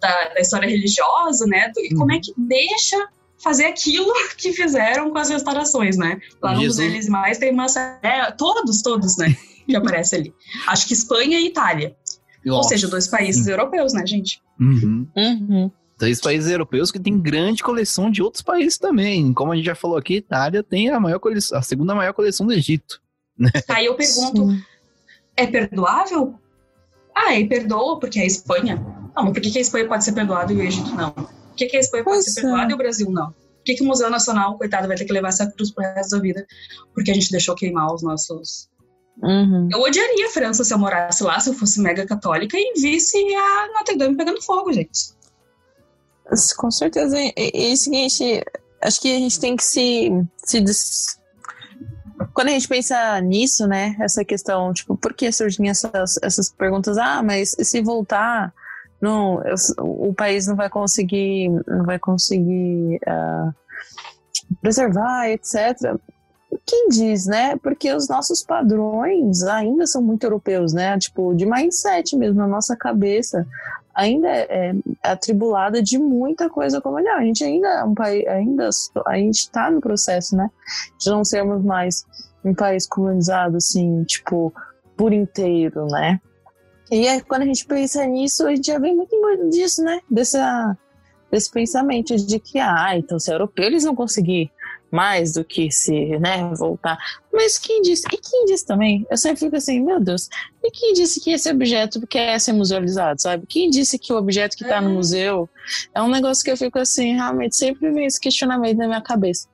da, 0.00 0.28
da 0.34 0.40
história 0.40 0.68
religiosa, 0.68 1.46
né? 1.46 1.72
E 1.78 1.94
como 1.94 2.12
é 2.12 2.20
que 2.20 2.32
deixa 2.36 2.96
fazer 3.42 3.66
aquilo 3.66 4.12
que 4.36 4.52
fizeram 4.52 5.10
com 5.10 5.18
as 5.18 5.30
restaurações, 5.30 5.96
né? 5.96 6.20
Lá 6.42 6.54
no. 6.54 6.62
Museu 6.62 6.90
mais 7.10 7.38
tem 7.38 7.52
uma 7.52 7.66
é, 8.02 8.30
todos, 8.32 8.82
todos, 8.82 9.16
né? 9.16 9.34
Que 9.66 9.74
aparece 9.74 10.14
ali. 10.14 10.32
Acho 10.68 10.86
que 10.86 10.92
Espanha 10.92 11.40
e 11.40 11.46
Itália. 11.46 11.96
Nossa. 12.44 12.58
Ou 12.58 12.62
seja, 12.68 12.86
dois 12.86 13.08
países 13.08 13.48
europeus, 13.48 13.92
né, 13.92 14.06
gente? 14.06 14.40
Uhum. 14.60 15.08
Uhum 15.16 15.72
três 15.98 16.20
países 16.20 16.50
europeus 16.50 16.90
que 16.90 16.98
tem 16.98 17.18
grande 17.18 17.62
coleção 17.62 18.10
de 18.10 18.22
outros 18.22 18.42
países 18.42 18.78
também. 18.78 19.32
Como 19.32 19.52
a 19.52 19.56
gente 19.56 19.64
já 19.64 19.74
falou 19.74 19.96
aqui, 19.96 20.16
Itália 20.16 20.62
tem 20.62 20.90
a 20.90 21.00
maior 21.00 21.18
coleção, 21.18 21.58
a 21.58 21.62
segunda 21.62 21.94
maior 21.94 22.12
coleção 22.12 22.46
do 22.46 22.52
Egito. 22.52 23.00
Né? 23.38 23.50
Aí 23.68 23.86
eu 23.86 23.94
pergunto, 23.94 24.50
Sim. 24.50 24.62
é 25.36 25.46
perdoável? 25.46 26.34
Ah, 27.14 27.34
e 27.34 27.46
perdoa 27.46 27.98
porque 27.98 28.18
é 28.18 28.22
a 28.22 28.26
Espanha. 28.26 28.76
Não, 29.14 29.24
mas 29.24 29.32
por 29.32 29.40
que, 29.40 29.58
a 29.58 29.60
Espanha 29.60 29.88
pode 29.88 30.04
ser 30.04 30.12
perdoada 30.12 30.52
e 30.52 30.56
o 30.56 30.62
Egito 30.62 30.94
não? 30.94 31.10
Por 31.10 31.54
que, 31.56 31.66
que 31.66 31.76
a 31.76 31.80
Espanha 31.80 32.04
pode 32.04 32.22
ser 32.22 32.40
perdoada 32.40 32.70
e 32.70 32.74
o 32.74 32.78
Brasil 32.78 33.10
não? 33.10 33.28
Por 33.28 33.64
que, 33.64 33.74
que 33.74 33.82
o 33.82 33.86
Museu 33.86 34.10
Nacional, 34.10 34.56
coitado, 34.58 34.86
vai 34.86 34.96
ter 34.96 35.06
que 35.06 35.12
levar 35.12 35.28
essa 35.28 35.50
cruz 35.50 35.70
pro 35.70 35.82
resto 35.82 36.16
da 36.16 36.22
vida? 36.22 36.46
Porque 36.94 37.10
a 37.10 37.14
gente 37.14 37.30
deixou 37.30 37.54
queimar 37.54 37.92
os 37.92 38.02
nossos 38.02 38.68
Uhum. 39.22 39.68
Eu 39.72 39.80
odiaria 39.80 40.26
a 40.26 40.30
França 40.30 40.62
se 40.62 40.72
eu 40.72 40.78
morasse 40.78 41.22
lá, 41.22 41.40
se 41.40 41.48
eu 41.48 41.54
fosse 41.54 41.80
mega 41.80 42.04
católica 42.06 42.56
e 42.58 42.74
visse 42.78 43.16
a 43.34 43.68
Notre 43.72 43.96
Dame 43.96 44.16
pegando 44.16 44.42
fogo, 44.42 44.72
gente. 44.72 45.15
Com 46.56 46.70
certeza. 46.70 47.16
E, 47.18 47.32
e, 47.36 47.72
o 47.72 47.76
seguinte, 47.76 48.42
acho 48.82 49.00
que 49.00 49.14
a 49.14 49.18
gente 49.18 49.38
tem 49.38 49.56
que 49.56 49.64
se, 49.64 50.10
se 50.38 50.60
des... 50.60 51.18
quando 52.34 52.48
a 52.48 52.52
gente 52.52 52.68
pensa 52.68 53.20
nisso, 53.20 53.66
né, 53.66 53.96
essa 54.00 54.24
questão, 54.24 54.72
tipo, 54.72 54.96
por 54.96 55.14
que 55.14 55.30
surgem 55.30 55.68
essas, 55.68 56.18
essas 56.22 56.50
perguntas? 56.50 56.98
Ah, 56.98 57.22
mas 57.22 57.54
se 57.58 57.80
voltar, 57.80 58.52
não, 59.00 59.40
eu, 59.44 59.54
o 59.78 60.14
país 60.14 60.46
não 60.46 60.56
vai 60.56 60.68
conseguir, 60.68 61.48
não 61.66 61.84
vai 61.84 61.98
conseguir 61.98 62.98
uh, 63.06 63.54
preservar, 64.60 65.30
etc. 65.30 65.96
Quem 66.64 66.88
diz, 66.88 67.26
né? 67.26 67.56
Porque 67.56 67.92
os 67.92 68.08
nossos 68.08 68.42
padrões 68.42 69.44
ainda 69.44 69.86
são 69.86 70.02
muito 70.02 70.24
europeus, 70.24 70.72
né? 70.72 70.98
Tipo, 70.98 71.34
de 71.34 71.46
mindset 71.46 72.16
mesmo, 72.16 72.38
na 72.38 72.48
nossa 72.48 72.76
cabeça 72.76 73.46
ainda 73.96 74.28
é, 74.28 74.70
é 74.70 74.74
atribulada 75.02 75.82
de 75.82 75.98
muita 75.98 76.50
coisa 76.50 76.80
colonial. 76.80 77.16
A 77.16 77.24
gente 77.24 77.42
ainda 77.42 77.68
é 77.68 77.84
um 77.84 77.94
país, 77.94 78.26
ainda 78.26 78.68
a 79.06 79.16
gente 79.16 79.38
está 79.38 79.70
no 79.70 79.80
processo, 79.80 80.36
né, 80.36 80.50
de 80.98 81.10
não 81.10 81.24
sermos 81.24 81.64
mais 81.64 82.04
um 82.44 82.54
país 82.54 82.86
colonizado 82.86 83.56
assim, 83.56 84.04
tipo, 84.04 84.52
por 84.96 85.12
inteiro, 85.12 85.86
né? 85.86 86.20
E 86.90 87.08
aí, 87.08 87.20
quando 87.22 87.42
a 87.42 87.46
gente 87.46 87.66
pensa 87.66 88.06
nisso, 88.06 88.46
a 88.46 88.54
gente 88.54 88.66
já 88.66 88.78
vem 88.78 88.94
muito 88.94 89.16
disso, 89.50 89.82
né? 89.82 90.00
Dessa, 90.08 90.78
desse 91.30 91.50
pensamento 91.50 92.14
de 92.14 92.38
que, 92.38 92.60
ah, 92.60 92.96
então 92.96 93.18
se 93.18 93.30
é 93.30 93.34
europeu 93.34 93.64
eles 93.64 93.82
vão 93.82 93.96
conseguir 93.96 94.52
mais 94.90 95.32
do 95.32 95.44
que 95.44 95.70
se, 95.70 96.18
né, 96.18 96.50
voltar. 96.54 96.98
Mas 97.32 97.58
quem 97.58 97.82
disse? 97.82 98.04
E 98.12 98.16
quem 98.16 98.44
disse 98.46 98.64
também? 98.64 99.06
Eu 99.10 99.16
sempre 99.16 99.40
fico 99.40 99.56
assim, 99.56 99.80
meu 99.80 100.00
Deus, 100.00 100.28
e 100.62 100.70
quem 100.70 100.92
disse 100.92 101.20
que 101.20 101.30
esse 101.30 101.50
objeto 101.50 102.06
quer 102.06 102.38
ser 102.40 102.52
musealizado, 102.52 103.20
sabe? 103.20 103.46
Quem 103.46 103.68
disse 103.68 103.98
que 103.98 104.12
o 104.12 104.16
objeto 104.16 104.56
que 104.56 104.64
está 104.64 104.80
no 104.80 104.90
é. 104.90 104.92
museu 104.92 105.48
é 105.94 106.02
um 106.02 106.08
negócio 106.08 106.44
que 106.44 106.50
eu 106.50 106.56
fico 106.56 106.78
assim, 106.78 107.14
realmente 107.14 107.56
sempre 107.56 107.90
vem 107.90 108.06
esse 108.06 108.20
questionamento 108.20 108.78
na 108.78 108.86
minha 108.86 109.02
cabeça. 109.02 109.48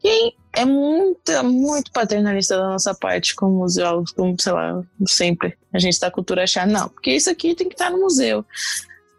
Quem 0.00 0.36
é 0.52 0.64
muito, 0.64 1.44
muito 1.44 1.90
paternalista 1.90 2.56
da 2.56 2.68
nossa 2.68 2.94
parte 2.94 3.34
como 3.34 3.58
museólogos, 3.58 4.12
como, 4.12 4.36
sei 4.40 4.52
lá, 4.52 4.82
sempre. 5.06 5.56
A 5.72 5.78
gente 5.78 5.98
da 5.98 6.10
cultura 6.10 6.44
achar, 6.44 6.66
não, 6.66 6.88
porque 6.88 7.10
isso 7.10 7.28
aqui 7.28 7.54
tem 7.54 7.68
que 7.68 7.74
estar 7.74 7.86
tá 7.86 7.90
no 7.90 8.00
museu. 8.00 8.44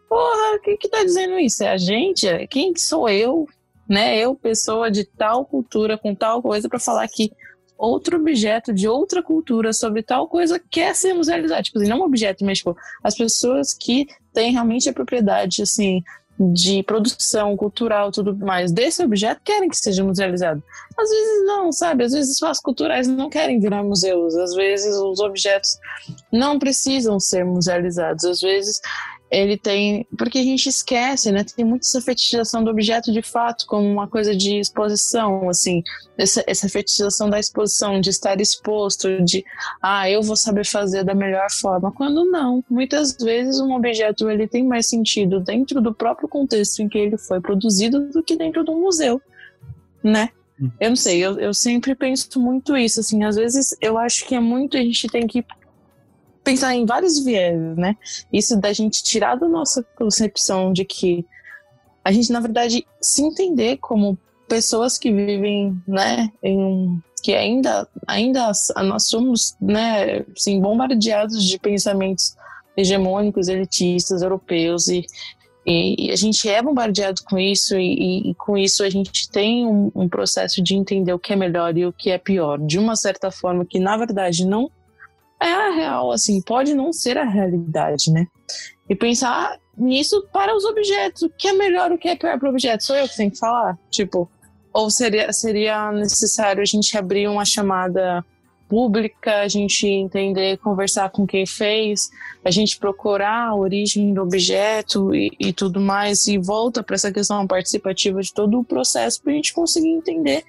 Porra, 0.07 0.59
quem 0.63 0.77
que 0.77 0.87
tá 0.87 1.03
dizendo 1.03 1.37
isso? 1.37 1.63
É 1.63 1.69
a 1.69 1.77
gente? 1.77 2.25
Quem 2.47 2.73
sou 2.75 3.09
eu 3.09 3.47
né? 3.87 4.17
Eu, 4.17 4.35
pessoa 4.35 4.91
de 4.91 5.03
tal 5.05 5.45
cultura, 5.45 5.97
com 5.97 6.13
tal 6.13 6.41
coisa, 6.41 6.67
para 6.67 6.79
falar 6.79 7.07
que 7.07 7.31
outro 7.77 8.17
objeto 8.17 8.73
de 8.73 8.87
outra 8.87 9.21
cultura 9.21 9.71
sobre 9.71 10.01
tal 10.01 10.27
coisa 10.27 10.59
quer 10.71 10.95
ser 10.95 11.13
musealizado. 11.13 11.63
Tipo 11.63 11.79
assim, 11.79 11.87
não 11.87 11.99
um 11.99 12.03
objeto, 12.03 12.43
mas 12.43 12.57
tipo, 12.57 12.75
as 13.03 13.15
pessoas 13.15 13.73
que 13.73 14.07
têm 14.33 14.51
realmente 14.51 14.89
a 14.89 14.93
propriedade, 14.93 15.61
assim, 15.61 16.01
de 16.39 16.83
produção 16.83 17.57
cultural 17.57 18.11
tudo 18.11 18.35
mais 18.35 18.71
desse 18.71 19.03
objeto 19.03 19.41
querem 19.43 19.69
que 19.69 19.77
seja 19.77 20.03
musealizado. 20.03 20.61
Às 20.97 21.09
vezes 21.09 21.45
não, 21.45 21.71
sabe? 21.71 22.03
Às 22.03 22.11
vezes 22.11 22.33
espaços 22.33 22.61
culturais 22.61 23.07
não 23.07 23.29
querem 23.29 23.59
virar 23.59 23.83
museus. 23.83 24.35
Às 24.35 24.53
vezes 24.53 24.95
os 24.95 25.19
objetos 25.19 25.77
não 26.31 26.59
precisam 26.59 27.19
ser 27.19 27.43
musealizados. 27.43 28.23
Às 28.23 28.41
vezes 28.41 28.79
ele 29.29 29.57
tem. 29.57 30.07
Porque 30.17 30.37
a 30.39 30.43
gente 30.43 30.69
esquece, 30.69 31.31
né? 31.31 31.43
Tem 31.43 31.65
muita 31.65 31.85
essa 31.85 32.01
fetichização 32.01 32.63
do 32.63 32.71
objeto 32.71 33.11
de 33.11 33.21
fato 33.21 33.65
como 33.65 33.87
uma 33.87 34.07
coisa 34.07 34.35
de 34.35 34.59
exposição, 34.59 35.49
assim. 35.49 35.83
Essa, 36.17 36.43
essa 36.47 36.69
fetichização 36.69 37.29
da 37.29 37.39
exposição, 37.39 37.99
de 37.99 38.09
estar 38.09 38.39
exposto, 38.39 39.23
de, 39.23 39.43
ah, 39.81 40.09
eu 40.09 40.21
vou 40.21 40.35
saber 40.35 40.65
fazer 40.65 41.03
da 41.03 41.13
melhor 41.13 41.47
forma. 41.51 41.91
Quando 41.91 42.25
não. 42.25 42.63
Muitas 42.69 43.15
vezes 43.17 43.59
um 43.59 43.73
objeto 43.73 44.29
ele 44.29 44.47
tem 44.47 44.63
mais 44.63 44.87
sentido 44.87 45.39
dentro 45.39 45.81
do 45.81 45.93
próprio 45.93 46.27
contexto 46.27 46.81
em 46.81 46.89
que 46.89 46.97
ele 46.97 47.17
foi 47.17 47.41
produzido 47.41 48.09
do 48.09 48.23
que 48.23 48.35
dentro 48.35 48.63
do 48.63 48.75
museu, 48.75 49.21
né? 50.03 50.29
Hum. 50.59 50.71
Eu 50.79 50.89
não 50.89 50.95
sei, 50.95 51.23
eu, 51.23 51.39
eu 51.39 51.53
sempre 51.53 51.93
penso 51.93 52.39
muito 52.39 52.75
isso, 52.75 52.99
assim, 52.99 53.23
às 53.23 53.35
vezes 53.35 53.77
eu 53.79 53.97
acho 53.97 54.25
que 54.25 54.33
é 54.33 54.39
muito, 54.39 54.75
a 54.75 54.81
gente 54.81 55.07
tem 55.07 55.27
que 55.27 55.45
pensar 56.47 56.73
em 56.73 56.85
vários 56.85 57.19
vieses, 57.19 57.75
né? 57.75 57.97
Isso 58.31 58.57
da 58.57 58.71
gente 58.71 59.03
tirar 59.03 59.35
da 59.35 59.49
nossa 59.49 59.83
concepção 59.97 60.71
de 60.71 60.85
que 60.85 61.25
a 62.05 62.11
gente, 62.11 62.31
na 62.31 62.39
verdade, 62.39 62.87
se 63.01 63.21
entender 63.21 63.77
como 63.81 64.17
pessoas 64.47 64.97
que 64.97 65.11
vivem, 65.11 65.77
né, 65.85 66.31
em 66.41 67.03
que 67.21 67.33
ainda, 67.33 67.85
ainda 68.07 68.49
nós 68.77 69.09
somos, 69.09 69.57
né, 69.59 70.23
assim, 70.33 70.61
bombardeados 70.61 71.43
de 71.43 71.59
pensamentos 71.59 72.37
hegemônicos, 72.77 73.49
elitistas, 73.49 74.21
europeus 74.21 74.87
e, 74.87 75.05
e, 75.65 76.09
a 76.11 76.15
gente 76.15 76.47
é 76.47 76.61
bombardeado 76.61 77.23
com 77.25 77.37
isso 77.37 77.77
e, 77.77 78.29
e 78.29 78.35
com 78.35 78.57
isso 78.57 78.83
a 78.83 78.89
gente 78.89 79.29
tem 79.29 79.65
um, 79.67 79.91
um, 79.93 80.07
processo 80.07 80.63
de 80.63 80.75
entender 80.75 81.11
o 81.11 81.19
que 81.19 81.33
é 81.33 81.35
melhor 81.35 81.75
e 81.75 81.85
o 81.85 81.91
que 81.91 82.09
é 82.09 82.17
pior, 82.17 82.57
de 82.57 82.79
uma 82.79 82.95
certa 82.95 83.29
forma 83.31 83.65
que 83.65 83.79
na 83.79 83.97
verdade 83.97 84.45
não 84.45 84.71
é 85.39 85.51
a 85.51 85.71
real, 85.71 86.11
assim, 86.11 86.41
pode 86.41 86.73
não 86.73 86.91
ser 86.91 87.17
a 87.17 87.23
realidade, 87.23 88.11
né? 88.11 88.27
E 88.89 88.95
pensar 88.95 89.57
nisso 89.77 90.25
para 90.33 90.55
os 90.55 90.65
objetos, 90.65 91.21
o 91.23 91.29
que 91.29 91.47
é 91.47 91.53
melhor, 91.53 91.91
o 91.91 91.97
que 91.97 92.07
é 92.07 92.15
pior 92.15 92.39
para 92.39 92.47
o 92.47 92.51
objeto, 92.51 92.83
sou 92.83 92.95
eu 92.95 93.07
que 93.07 93.15
tenho 93.15 93.31
que 93.31 93.37
falar, 93.37 93.77
tipo, 93.91 94.29
ou 94.73 94.89
seria, 94.89 95.31
seria 95.31 95.91
necessário 95.91 96.61
a 96.61 96.65
gente 96.65 96.97
abrir 96.97 97.27
uma 97.27 97.45
chamada 97.45 98.25
pública, 98.67 99.41
a 99.41 99.47
gente 99.47 99.87
entender, 99.87 100.57
conversar 100.57 101.09
com 101.09 101.25
quem 101.25 101.45
fez, 101.45 102.09
a 102.43 102.51
gente 102.51 102.77
procurar 102.77 103.47
a 103.47 103.55
origem 103.55 104.13
do 104.13 104.21
objeto 104.21 105.15
e, 105.15 105.31
e 105.39 105.53
tudo 105.53 105.79
mais, 105.79 106.27
e 106.27 106.37
volta 106.37 106.83
para 106.83 106.95
essa 106.95 107.11
questão 107.11 107.45
participativa 107.47 108.21
de 108.21 108.33
todo 108.33 108.59
o 108.59 108.63
processo 108.63 109.21
para 109.21 109.31
a 109.31 109.35
gente 109.35 109.53
conseguir 109.53 109.89
entender 109.89 110.43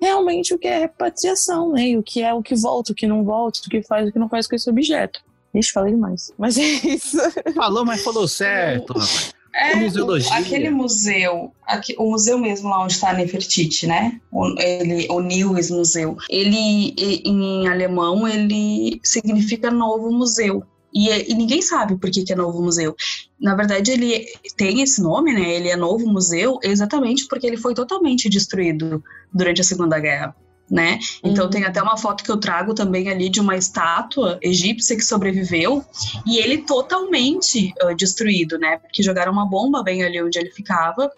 realmente 0.00 0.54
o 0.54 0.58
que 0.58 0.68
é 0.68 0.78
repatriação, 0.78 1.72
né? 1.72 1.88
E 1.88 1.96
o 1.96 2.02
que 2.02 2.22
é 2.22 2.32
o 2.32 2.42
que 2.42 2.54
volta, 2.54 2.92
o 2.92 2.94
que 2.94 3.06
não 3.06 3.24
volta, 3.24 3.60
o 3.66 3.70
que 3.70 3.82
faz, 3.82 4.08
o 4.08 4.12
que 4.12 4.18
não 4.18 4.28
faz 4.28 4.46
com 4.46 4.54
esse 4.54 4.68
objeto. 4.68 5.20
Ixi, 5.54 5.72
falei 5.72 5.92
demais. 5.92 6.32
Mas 6.38 6.56
é 6.58 6.62
isso. 6.62 7.18
Falou, 7.54 7.84
mas 7.84 8.02
falou 8.02 8.28
certo. 8.28 8.94
É, 9.54 9.74
museologia. 9.74 10.36
aquele 10.36 10.70
museu, 10.70 11.52
aqui, 11.66 11.94
o 11.98 12.10
museu 12.10 12.38
mesmo 12.38 12.68
lá 12.68 12.84
onde 12.84 12.92
está 12.92 13.10
a 13.10 13.14
Nefertiti, 13.14 13.86
né? 13.86 14.20
O, 14.30 14.54
ele, 14.60 15.08
o 15.10 15.20
Neues 15.20 15.70
Museu. 15.70 16.16
Ele, 16.28 16.94
em 17.24 17.66
alemão, 17.66 18.28
ele 18.28 19.00
significa 19.02 19.70
novo 19.70 20.12
museu. 20.12 20.62
E, 20.98 21.30
e, 21.30 21.34
ninguém 21.34 21.62
sabe 21.62 21.96
por 21.96 22.10
que, 22.10 22.24
que, 22.24 22.32
é 22.32 22.36
novo 22.36 22.60
museu. 22.60 22.96
Na 23.40 23.54
verdade, 23.54 23.92
ele 23.92 24.26
tem 24.56 24.82
esse 24.82 25.00
nome, 25.00 25.32
né? 25.32 25.54
Ele 25.54 25.68
é 25.68 25.76
novo 25.76 26.08
museu 26.08 26.58
exatamente 26.60 27.28
porque 27.28 27.46
ele 27.46 27.56
foi 27.56 27.72
totalmente 27.72 28.28
destruído 28.28 29.02
durante 29.32 29.60
a 29.60 29.64
Segunda 29.64 30.00
Guerra 30.00 30.34
né? 30.70 30.98
Então 31.24 31.44
uhum. 31.46 31.50
tem 31.50 31.64
até 31.64 31.82
uma 31.82 31.96
foto 31.96 32.22
que 32.22 32.30
eu 32.30 32.36
trago 32.36 32.74
também 32.74 33.08
ali 33.08 33.30
de 33.30 33.40
uma 33.40 33.56
estátua 33.56 34.38
egípcia 34.42 34.96
que 34.96 35.04
sobreviveu 35.04 35.82
e 36.26 36.38
ele 36.38 36.58
totalmente 36.58 37.72
uh, 37.82 37.94
destruído, 37.94 38.58
né? 38.58 38.76
Porque 38.78 39.02
jogaram 39.02 39.32
uma 39.32 39.46
bomba 39.46 39.82
bem 39.82 40.04
ali 40.04 40.22
onde 40.22 40.38
ele 40.38 40.50
ficava 40.50 41.10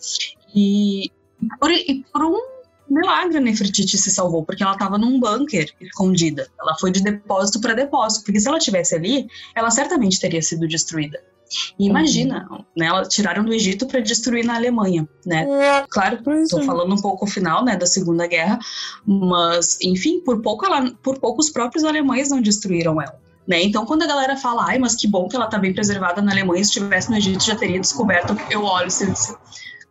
e 0.55 1.11
por, 1.59 1.70
e 1.70 2.05
por 2.12 2.24
um 2.24 2.49
milagre 2.91 3.38
a 3.38 3.41
Nefertiti 3.41 3.97
se 3.97 4.11
salvou, 4.11 4.45
porque 4.45 4.62
ela 4.62 4.72
estava 4.72 4.99
num 4.99 5.18
bunker 5.20 5.72
escondida. 5.80 6.49
Ela 6.61 6.76
foi 6.78 6.91
de 6.91 7.03
depósito 7.03 7.61
para 7.61 7.74
depósito, 7.74 8.24
porque 8.24 8.41
se 8.41 8.49
ela 8.49 8.59
tivesse 8.59 8.95
ali, 8.95 9.28
ela 9.55 9.70
certamente 9.70 10.20
teria 10.20 10.43
sido 10.43 10.66
destruída. 10.66 11.20
E 11.78 11.86
imagina, 11.86 12.47
uhum. 12.51 12.64
né, 12.76 12.86
elas 12.86 13.09
tiraram 13.09 13.45
do 13.45 13.53
Egito 13.53 13.86
para 13.86 14.01
destruir 14.01 14.45
na 14.45 14.55
Alemanha, 14.55 15.09
né? 15.26 15.47
Claro, 15.91 16.20
estou 16.43 16.62
falando 16.62 16.95
um 16.95 17.01
pouco 17.01 17.24
o 17.24 17.28
final, 17.28 17.64
né, 17.64 17.76
da 17.76 17.86
Segunda 17.86 18.26
Guerra, 18.26 18.59
mas 19.05 19.78
enfim, 19.82 20.20
por 20.20 20.41
pouco 20.43 20.64
ela, 20.64 20.93
por 21.03 21.18
pouco 21.18 21.41
os 21.41 21.51
próprios 21.51 21.82
alemães 21.82 22.30
não 22.30 22.41
destruíram 22.41 23.03
ela. 23.03 23.18
Né? 23.49 23.64
Então, 23.64 23.84
quando 23.84 24.03
a 24.03 24.07
galera 24.07 24.36
fala, 24.36 24.66
ai, 24.68 24.78
mas 24.78 24.95
que 24.95 25.09
bom 25.09 25.26
que 25.26 25.34
ela 25.34 25.47
está 25.47 25.59
bem 25.59 25.74
preservada 25.74 26.22
na 26.22 26.30
Alemanha, 26.30 26.62
se 26.62 26.70
estivesse 26.70 27.11
no 27.11 27.16
Egito 27.16 27.45
já 27.45 27.57
teria 27.57 27.80
descoberto, 27.80 28.36
eu 28.49 28.62
olho 28.62 28.86
e 28.86 28.91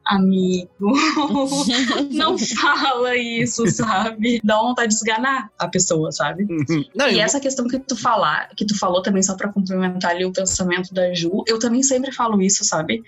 amigo, 0.10 0.70
não 2.12 2.38
fala 2.38 3.16
isso, 3.16 3.66
sabe? 3.68 4.41
Dá 4.43 4.57
vontade 4.57 4.89
de 4.89 4.95
esganar 4.95 5.51
a 5.57 5.68
pessoa, 5.68 6.12
sabe? 6.12 6.43
Uhum. 6.43 6.84
Não, 6.95 7.07
e 7.07 7.20
essa 7.20 7.39
questão 7.39 7.68
que 7.68 7.80
tu 7.80 7.95
falar, 7.95 8.49
que 8.55 8.66
tu 8.66 8.78
falou 8.78 9.01
também 9.01 9.22
só 9.22 9.36
para 9.36 9.51
complementar 9.51 10.12
ali 10.12 10.26
o 10.26 10.34
pensamento 10.34 10.93
da 10.93 11.14
Ju, 11.14 11.43
eu 11.47 11.60
também 11.60 11.84
sempre 11.84 12.12
falo 12.12 12.41
isso, 12.41 12.64
sabe? 12.64 13.03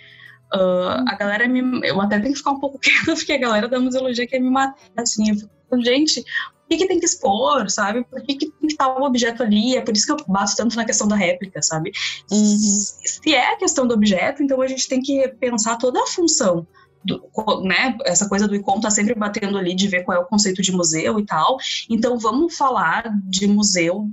Uh, 0.54 1.04
a 1.08 1.16
galera 1.16 1.48
me. 1.48 1.62
Eu 1.84 2.00
até 2.00 2.20
tenho 2.20 2.34
que 2.34 2.40
ficar 2.40 2.52
um 2.52 2.60
pouco 2.60 2.78
quieta, 2.80 3.16
porque 3.16 3.34
a 3.34 3.38
galera 3.38 3.68
da 3.68 3.80
museologia 3.80 4.28
quer 4.28 4.40
me 4.40 4.50
matar, 4.50 4.78
assim. 4.98 5.30
Eu 5.30 5.36
fico, 5.38 5.82
gente, 5.84 6.24
que, 6.72 6.78
que 6.78 6.88
tem 6.88 7.00
que 7.00 7.06
expor, 7.06 7.70
sabe? 7.70 8.04
Por 8.06 8.22
que, 8.22 8.36
que 8.36 8.50
tem 8.50 8.68
que 8.68 8.74
estar 8.74 8.88
o 8.88 9.02
um 9.02 9.04
objeto 9.04 9.44
ali? 9.44 9.76
É 9.76 9.82
por 9.82 9.96
isso 9.96 10.06
que 10.06 10.12
eu 10.12 10.26
bato 10.28 10.56
tanto 10.56 10.76
na 10.76 10.86
questão 10.86 11.08
da 11.08 11.16
réplica, 11.16 11.62
sabe? 11.62 11.92
Uhum. 12.32 12.58
Se 12.58 13.34
é 13.34 13.54
a 13.54 13.58
questão 13.58 13.86
do 13.86 13.94
objeto, 13.94 14.42
então 14.42 14.62
a 14.62 14.68
gente 14.68 14.88
tem 14.88 15.02
que 15.02 15.18
repensar 15.18 15.78
toda 15.78 16.02
a 16.02 16.08
função 16.08 16.66
do, 17.04 17.22
né, 17.64 17.98
essa 18.06 18.28
coisa 18.28 18.48
do 18.48 18.56
ICOM 18.56 18.80
tá 18.80 18.90
sempre 18.90 19.16
batendo 19.16 19.58
ali 19.58 19.76
de 19.76 19.88
ver 19.88 20.04
qual 20.04 20.18
é 20.18 20.22
o 20.22 20.26
conceito 20.26 20.62
de 20.62 20.72
museu 20.72 21.20
e 21.20 21.26
tal. 21.26 21.58
Então 21.90 22.18
vamos 22.18 22.56
falar 22.56 23.12
de 23.24 23.48
museu, 23.48 24.10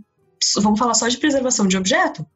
vamos 0.57 0.79
falar 0.79 0.95
só 0.95 1.09
de 1.09 1.19
preservação 1.19 1.67
de 1.67 1.77
objeto, 1.77 2.27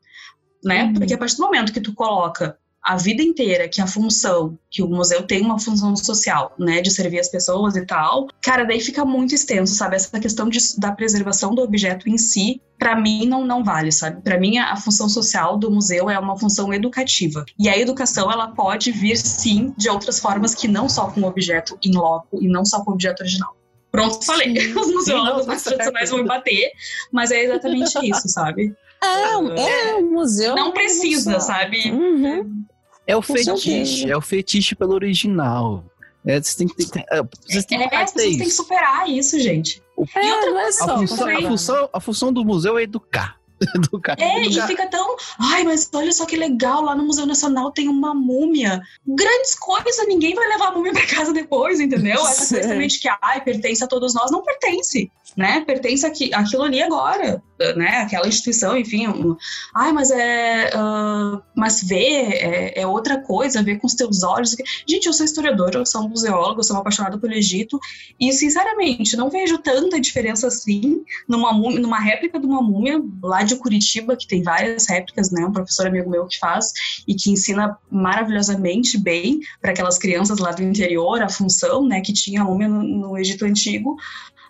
né? 0.63 0.85
Uhum. 0.85 0.95
Porque 0.95 1.15
a 1.15 1.19
partir 1.19 1.37
do 1.37 1.43
momento 1.43 1.73
que 1.73 1.81
tu 1.81 1.95
coloca 1.95 2.59
a 2.83 2.97
vida 2.97 3.23
inteira 3.23 3.69
que 3.69 3.81
a 3.81 3.87
função, 3.87 4.59
que 4.71 4.83
o 4.83 4.89
museu 4.89 5.25
tem 5.25 5.43
uma 5.43 5.59
função 5.59 5.95
social, 5.95 6.55
né, 6.59 6.81
de 6.81 6.91
servir 6.91 7.21
as 7.21 7.29
pessoas 7.29 7.77
e 7.77 7.87
tal, 7.87 8.27
cara, 8.43 8.65
daí 8.65 8.81
fica 8.81 9.05
muito 9.05 9.35
extenso, 9.35 9.75
sabe? 9.75 9.97
Essa 9.97 10.19
questão 10.19 10.49
de, 10.49 10.59
da 10.79 10.91
preservação 10.91 11.55
do 11.55 11.63
objeto 11.63 12.09
em 12.09 12.19
si, 12.19 12.61
para 12.79 12.97
mim 12.97 13.27
não 13.27 13.47
não 13.47 13.63
vale, 13.63 13.93
sabe? 13.93 14.21
Para 14.23 14.39
mim 14.39 14.59
a, 14.59 14.73
a, 14.73 14.77
função 14.77 15.09
social 15.09 15.57
do 15.57 15.71
museu 15.71 16.11
é 16.11 16.19
uma 16.19 16.37
função 16.37 16.75
educativa. 16.75 17.45
E 17.57 17.69
a 17.69 17.79
educação 17.79 18.31
ela 18.31 18.49
pode 18.49 18.91
vir 18.91 19.17
sim 19.17 19.73
de 19.77 19.89
outras 19.89 20.19
formas 20.19 20.55
que 20.55 20.67
não 20.67 20.89
só 20.89 21.09
com 21.11 21.21
o 21.21 21.27
objeto 21.27 21.79
in 21.85 21.93
loco 21.97 22.43
e 22.43 22.49
não 22.49 22.65
só 22.65 22.83
com 22.83 22.91
o 22.91 22.95
objeto 22.95 23.21
original. 23.21 23.57
Pronto, 23.93 24.25
falei. 24.25 24.59
Sim. 24.59 24.73
Os 24.75 24.91
museólogos 24.91 25.47
mais 25.47 25.63
tradicionais 25.63 26.11
vão 26.11 26.25
bater, 26.25 26.73
mas 27.13 27.31
é 27.31 27.45
exatamente 27.45 27.95
isso, 28.03 28.29
sabe? 28.29 28.75
É, 29.03 29.33
é, 29.33 29.97
um 29.97 30.13
museu. 30.13 30.55
Não 30.55 30.73
precisa, 30.73 31.39
sabe? 31.41 31.91
Uhum. 31.91 32.65
É 33.07 33.17
o 33.17 33.23
fetiche, 33.23 34.11
é 34.11 34.17
o 34.17 34.21
fetiche 34.21 34.75
pelo 34.75 34.95
original. 34.95 35.85
É, 36.25 36.41
você 36.41 36.57
tem 36.57 36.69
que 36.69 36.87
ter, 36.87 37.05
é, 37.11 37.23
vocês 37.23 37.65
têm, 37.65 37.83
é, 37.83 37.89
vocês 37.89 38.37
têm 38.37 38.39
que 38.39 38.51
superar 38.51 39.09
isso, 39.09 39.41
gente. 39.41 39.83
É, 40.15 40.25
e 40.25 40.33
outra 40.33 40.51
não 40.53 40.73
só, 40.73 40.85
a, 40.85 40.99
função, 40.99 41.29
a, 41.29 41.43
função, 41.43 41.91
a 41.93 42.01
função 42.01 42.33
do 42.33 42.45
museu 42.45 42.79
é 42.79 42.85
educar. 42.85 43.41
educar 43.75 44.17
é, 44.19 44.45
educar. 44.45 44.65
e 44.65 44.67
fica 44.69 44.87
tão. 44.89 45.17
Ai, 45.39 45.65
mas 45.65 45.89
olha 45.95 46.13
só 46.13 46.27
que 46.27 46.37
legal, 46.37 46.83
lá 46.83 46.95
no 46.95 47.05
Museu 47.05 47.27
Nacional 47.27 47.71
tem 47.71 47.89
uma 47.89 48.15
múmia. 48.15 48.83
Grandes 49.07 49.55
coisas, 49.55 50.07
ninguém 50.07 50.35
vai 50.35 50.49
levar 50.49 50.69
a 50.69 50.73
múmia 50.73 50.93
para 50.93 51.07
casa 51.07 51.33
depois, 51.33 51.81
entendeu? 51.81 52.21
Essa 52.27 52.55
coisa 52.55 52.69
também 52.69 52.89
de 52.89 52.99
que 52.99 53.09
ai, 53.21 53.41
pertence 53.43 53.83
a 53.83 53.87
todos 53.87 54.15
nós, 54.15 54.31
não 54.31 54.43
pertence 54.43 55.11
né, 55.37 55.63
pertence 55.67 56.05
aqui, 56.05 56.33
aquilo 56.35 56.63
ali 56.63 56.83
agora, 56.83 57.43
né, 57.77 57.99
aquela 57.99 58.27
instituição, 58.27 58.77
enfim, 58.77 59.09
um, 59.09 59.37
ai, 59.75 59.93
mas 59.93 60.11
é, 60.11 60.71
uh, 60.75 61.41
mas 61.55 61.83
ver 61.83 62.33
é, 62.33 62.81
é, 62.81 62.87
outra 62.87 63.21
coisa, 63.21 63.63
ver 63.63 63.79
com 63.79 63.87
os 63.87 63.95
teus 63.95 64.23
olhos, 64.23 64.55
gente, 64.87 65.07
eu 65.07 65.13
sou 65.13 65.25
historiadora, 65.25 65.79
eu 65.79 65.87
sou 65.87 66.09
museólogo, 66.09 66.61
eu 66.61 66.65
sou 66.65 66.77
apaixonada 66.77 67.19
pelo 67.19 67.33
Egito, 67.33 67.79
e 68.21 68.33
sinceramente, 68.33 69.17
não 69.17 69.31
vejo 69.31 69.59
tanta 69.59 70.01
diferença 70.01 70.49
assim 70.49 71.05
numa, 71.29 71.53
numa 71.53 72.01
réplica 72.01 72.39
de 72.39 72.47
uma 72.47 72.61
múmia 72.61 73.01
lá 73.23 73.43
de 73.43 73.52
Curitiba, 73.57 74.17
que 74.17 74.27
tem 74.27 74.43
várias 74.43 74.89
réplicas, 74.89 75.31
né, 75.31 75.45
um 75.45 75.53
professor 75.53 75.87
amigo 75.87 76.11
meu 76.11 76.27
que 76.27 76.39
faz, 76.39 76.73
e 77.07 77.15
que 77.15 77.31
ensina 77.31 77.77
maravilhosamente 77.91 78.99
bem 78.99 79.41
para 79.61 79.73
aquelas 79.73 79.99
crianças 79.99 80.39
lá 80.39 80.53
do 80.53 80.63
interior, 80.63 81.23
a 81.23 81.29
função, 81.29 81.87
né, 81.87 82.01
que 82.01 82.13
tinha 82.13 82.43
a 82.43 82.45
múmia 82.45 82.69
no, 82.69 82.83
no 82.83 83.19
Egito 83.19 83.45
Antigo, 83.45 83.97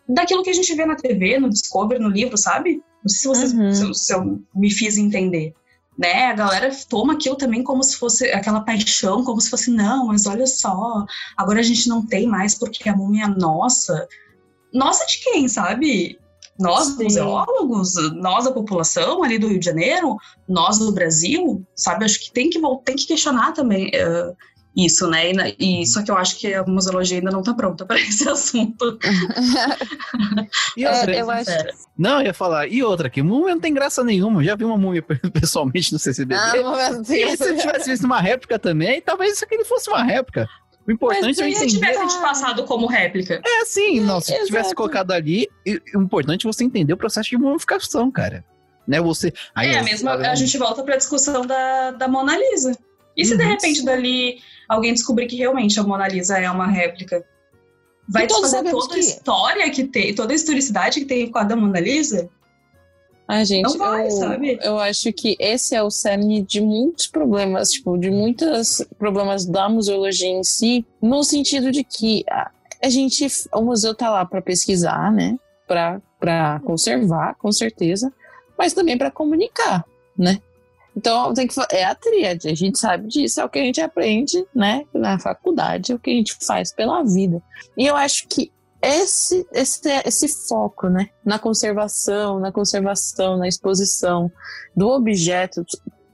daquilo 0.08 0.42
que 0.42 0.50
a 0.50 0.54
gente 0.54 0.74
vê 0.74 0.84
na 0.84 0.96
TV, 0.96 1.38
no 1.38 1.48
Discovery, 1.48 2.00
no 2.00 2.08
livro, 2.08 2.36
sabe? 2.36 2.82
Não 3.02 3.08
sei 3.08 3.20
se, 3.20 3.28
vocês, 3.28 3.52
uhum. 3.52 3.94
se, 3.94 4.04
se 4.06 4.14
eu 4.14 4.40
me 4.54 4.70
fiz 4.70 4.96
entender 4.96 5.54
né? 5.96 6.26
A 6.26 6.34
galera 6.34 6.70
toma 6.88 7.14
aquilo 7.14 7.36
também 7.36 7.62
como 7.62 7.82
se 7.82 7.96
fosse 7.96 8.30
aquela 8.30 8.60
paixão, 8.62 9.24
como 9.24 9.40
se 9.40 9.50
fosse, 9.50 9.70
não, 9.70 10.06
mas 10.06 10.26
olha 10.26 10.46
só, 10.46 11.04
agora 11.36 11.60
a 11.60 11.62
gente 11.62 11.88
não 11.88 12.04
tem 12.04 12.26
mais 12.26 12.54
porque 12.54 12.88
a 12.88 12.96
múmia 12.96 13.24
é 13.24 13.28
nossa. 13.28 14.08
Nossa 14.72 15.04
de 15.06 15.18
quem, 15.18 15.48
sabe? 15.48 16.18
Nós, 16.58 16.88
Sim. 16.88 17.04
museólogos, 17.04 17.94
nós, 18.14 18.46
a 18.46 18.52
população 18.52 19.22
ali 19.22 19.38
do 19.38 19.48
Rio 19.48 19.58
de 19.58 19.64
Janeiro, 19.64 20.16
nós 20.48 20.78
do 20.78 20.92
Brasil, 20.92 21.66
sabe? 21.74 22.04
Acho 22.04 22.20
que 22.20 22.32
tem 22.32 22.50
que, 22.50 22.60
tem 22.84 22.96
que 22.96 23.06
questionar 23.06 23.52
também 23.52 23.88
uh, 23.88 24.36
isso, 24.76 25.08
né? 25.08 25.30
E, 25.58 25.82
e, 25.82 25.86
só 25.86 26.02
que 26.02 26.10
eu 26.10 26.16
acho 26.16 26.38
que 26.38 26.52
a 26.52 26.64
museologia 26.64 27.18
ainda 27.18 27.30
não 27.30 27.40
está 27.40 27.54
pronta 27.54 27.84
para 27.84 27.98
esse 28.00 28.28
assunto. 28.28 28.98
e 30.76 30.86
outra, 30.86 31.14
é, 31.14 31.20
eu 31.20 31.30
acho... 31.30 31.50
Não, 31.96 32.20
eu 32.20 32.26
ia 32.26 32.34
falar, 32.34 32.66
e 32.68 32.82
outra 32.82 33.08
aqui, 33.08 33.22
múmia 33.22 33.54
não 33.54 33.60
tem 33.60 33.74
graça 33.74 34.02
nenhuma. 34.04 34.44
Já 34.44 34.54
vi 34.54 34.64
uma 34.64 34.78
múmia 34.78 35.02
pessoalmente 35.32 35.92
no 35.92 35.98
CCBB. 35.98 36.34
Ah, 36.34 36.52
não, 36.56 37.02
e 37.02 37.36
se 37.36 37.48
eu 37.48 37.56
tivesse 37.56 37.90
visto 37.90 38.04
uma 38.04 38.20
réplica 38.20 38.58
também, 38.58 39.00
talvez 39.00 39.34
isso 39.34 39.44
aqui 39.44 39.56
não 39.56 39.64
fosse 39.64 39.90
uma 39.90 40.02
réplica. 40.02 40.48
O 40.86 40.90
importante 40.92 41.40
é 41.42 41.48
entender. 41.48 41.68
Se 41.70 41.74
tivesse 41.78 42.20
passado 42.20 42.64
como 42.64 42.86
réplica. 42.86 43.40
É, 43.44 43.64
sim, 43.64 44.00
não, 44.00 44.20
se 44.20 44.32
Exato. 44.32 44.46
tivesse 44.46 44.74
colocado 44.74 45.12
ali, 45.12 45.48
o 45.94 46.00
importante 46.02 46.46
é 46.46 46.52
você 46.52 46.64
entender 46.64 46.92
o 46.92 46.96
processo 46.96 47.30
de 47.30 47.36
mumificação, 47.38 48.10
cara. 48.10 48.44
Né, 48.86 49.00
você. 49.00 49.32
Aí, 49.54 49.68
é, 49.70 49.78
a 49.78 49.82
mesma. 49.84 50.14
A 50.14 50.34
gente 50.34 50.58
volta 50.58 50.82
para 50.82 50.94
a 50.94 50.96
discussão 50.98 51.46
da, 51.46 51.92
da 51.92 52.08
Mona 52.08 52.36
Lisa 52.36 52.76
E 53.16 53.24
se 53.24 53.36
de 53.36 53.42
Uhum. 53.42 53.48
repente 53.50 53.84
dali 53.84 54.38
alguém 54.68 54.92
descobrir 54.92 55.26
que 55.28 55.36
realmente 55.36 55.78
a 55.78 55.84
Mona 55.84 56.08
Lisa 56.08 56.36
é 56.38 56.50
uma 56.50 56.66
réplica? 56.66 57.24
Vai 58.08 58.26
desfazer 58.26 58.64
toda 58.68 58.86
a 58.86 58.94
que- 58.94 58.98
história 59.00 59.70
que 59.70 59.84
tem, 59.84 60.12
toda 60.14 60.32
a 60.32 60.34
historicidade 60.36 60.98
que 61.00 61.06
tem 61.06 61.30
com 61.30 61.38
a 61.38 61.44
da 61.44 61.54
Mona 61.54 61.78
Lisa? 61.78 62.28
Ai, 63.32 63.46
gente, 63.46 63.78
vai, 63.78 64.08
eu, 64.08 64.10
sabe? 64.10 64.58
eu 64.62 64.78
acho 64.78 65.10
que 65.10 65.38
esse 65.40 65.74
é 65.74 65.82
o 65.82 65.90
cerne 65.90 66.42
de 66.42 66.60
muitos 66.60 67.06
problemas, 67.06 67.70
tipo, 67.70 67.96
de 67.96 68.10
muitos 68.10 68.84
problemas 68.98 69.46
da 69.46 69.70
museologia 69.70 70.28
em 70.28 70.44
si, 70.44 70.84
no 71.00 71.24
sentido 71.24 71.72
de 71.72 71.82
que 71.82 72.26
a, 72.28 72.50
a 72.84 72.90
gente, 72.90 73.26
o 73.54 73.62
museu 73.62 73.94
tá 73.94 74.10
lá 74.10 74.26
para 74.26 74.42
pesquisar, 74.42 75.10
né, 75.10 75.38
para 75.66 76.60
conservar, 76.60 77.34
com 77.36 77.50
certeza, 77.50 78.12
mas 78.58 78.74
também 78.74 78.98
para 78.98 79.10
comunicar, 79.10 79.82
né? 80.14 80.38
Então 80.94 81.32
tem 81.32 81.46
que 81.46 81.54
é 81.70 81.84
a 81.84 81.94
tríade, 81.94 82.50
a 82.50 82.54
gente 82.54 82.78
sabe 82.78 83.08
disso, 83.08 83.40
é 83.40 83.44
o 83.46 83.48
que 83.48 83.58
a 83.58 83.64
gente 83.64 83.80
aprende, 83.80 84.44
né, 84.54 84.84
na 84.92 85.18
faculdade, 85.18 85.92
é 85.92 85.94
o 85.94 85.98
que 85.98 86.10
a 86.10 86.14
gente 86.14 86.36
faz 86.44 86.70
pela 86.70 87.02
vida. 87.02 87.42
E 87.78 87.86
eu 87.86 87.96
acho 87.96 88.28
que 88.28 88.52
esse, 88.82 89.46
esse, 89.52 89.88
esse 90.04 90.28
foco, 90.48 90.88
né, 90.88 91.08
na 91.24 91.38
conservação, 91.38 92.40
na 92.40 92.50
conservação, 92.50 93.36
na 93.36 93.46
exposição 93.46 94.30
do 94.76 94.88
objeto, 94.88 95.64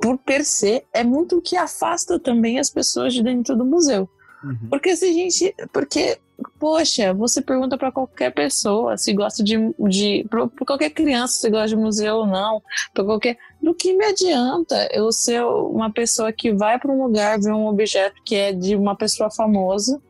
por 0.00 0.18
per 0.18 0.44
se, 0.44 0.84
é 0.92 1.02
muito 1.02 1.38
o 1.38 1.42
que 1.42 1.56
afasta 1.56 2.18
também 2.18 2.58
as 2.58 2.70
pessoas 2.70 3.14
de 3.14 3.22
dentro 3.22 3.56
do 3.56 3.64
museu. 3.64 4.08
Uhum. 4.42 4.68
Porque 4.70 4.94
se 4.94 5.06
a 5.06 5.12
gente. 5.12 5.54
Porque, 5.72 6.18
poxa, 6.60 7.12
você 7.12 7.42
pergunta 7.42 7.76
para 7.76 7.90
qualquer 7.90 8.32
pessoa 8.32 8.96
se 8.96 9.12
gosta 9.12 9.42
de. 9.42 9.56
de 9.88 10.24
pra 10.30 10.48
qualquer 10.64 10.90
criança 10.90 11.40
se 11.40 11.50
gosta 11.50 11.68
de 11.68 11.76
museu 11.76 12.18
ou 12.18 12.26
não, 12.26 12.62
para 12.94 13.04
qualquer. 13.04 13.36
Do 13.60 13.74
que 13.74 13.92
me 13.92 14.04
adianta 14.04 14.88
eu 14.92 15.10
ser 15.10 15.42
uma 15.44 15.92
pessoa 15.92 16.32
que 16.32 16.52
vai 16.52 16.78
para 16.78 16.92
um 16.92 17.02
lugar 17.02 17.40
ver 17.40 17.52
um 17.52 17.66
objeto 17.66 18.22
que 18.24 18.36
é 18.36 18.52
de 18.52 18.76
uma 18.76 18.96
pessoa 18.96 19.30
famosa, 19.30 20.00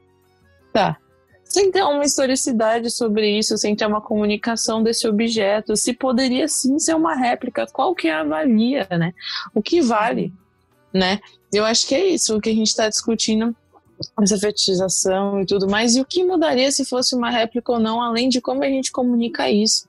tá? 0.72 0.98
Sem 1.49 1.70
ter 1.70 1.82
uma 1.82 2.05
historicidade 2.05 2.90
sobre 2.90 3.38
isso, 3.38 3.57
sem 3.57 3.74
ter 3.74 3.86
uma 3.86 4.03
comunicação 4.03 4.82
desse 4.82 5.09
objeto, 5.09 5.74
se 5.76 5.94
poderia 5.94 6.46
sim 6.46 6.78
ser 6.78 6.94
uma 6.94 7.14
réplica, 7.14 7.66
qual 7.72 7.94
que 7.94 8.09
é 8.09 8.14
a 8.14 8.24
valia, 8.24 8.86
né? 8.90 9.14
O 9.55 9.62
que 9.62 9.80
vale, 9.80 10.32
né? 10.92 11.18
Eu 11.53 11.64
acho 11.64 11.86
que 11.86 11.94
é 11.94 12.07
isso 12.07 12.36
o 12.36 12.40
que 12.40 12.51
a 12.51 12.55
gente 12.55 12.68
está 12.68 12.88
discutindo 12.88 13.57
essa 14.20 14.38
fetichização 14.38 15.40
e 15.40 15.46
tudo 15.46 15.68
mais. 15.68 15.96
E 15.96 16.01
o 16.01 16.05
que 16.05 16.22
mudaria 16.22 16.70
se 16.70 16.84
fosse 16.84 17.14
uma 17.14 17.30
réplica 17.30 17.72
ou 17.72 17.80
não, 17.80 18.03
além 18.03 18.28
de 18.28 18.40
como 18.40 18.62
a 18.62 18.68
gente 18.68 18.92
comunica 18.92 19.51
isso, 19.51 19.88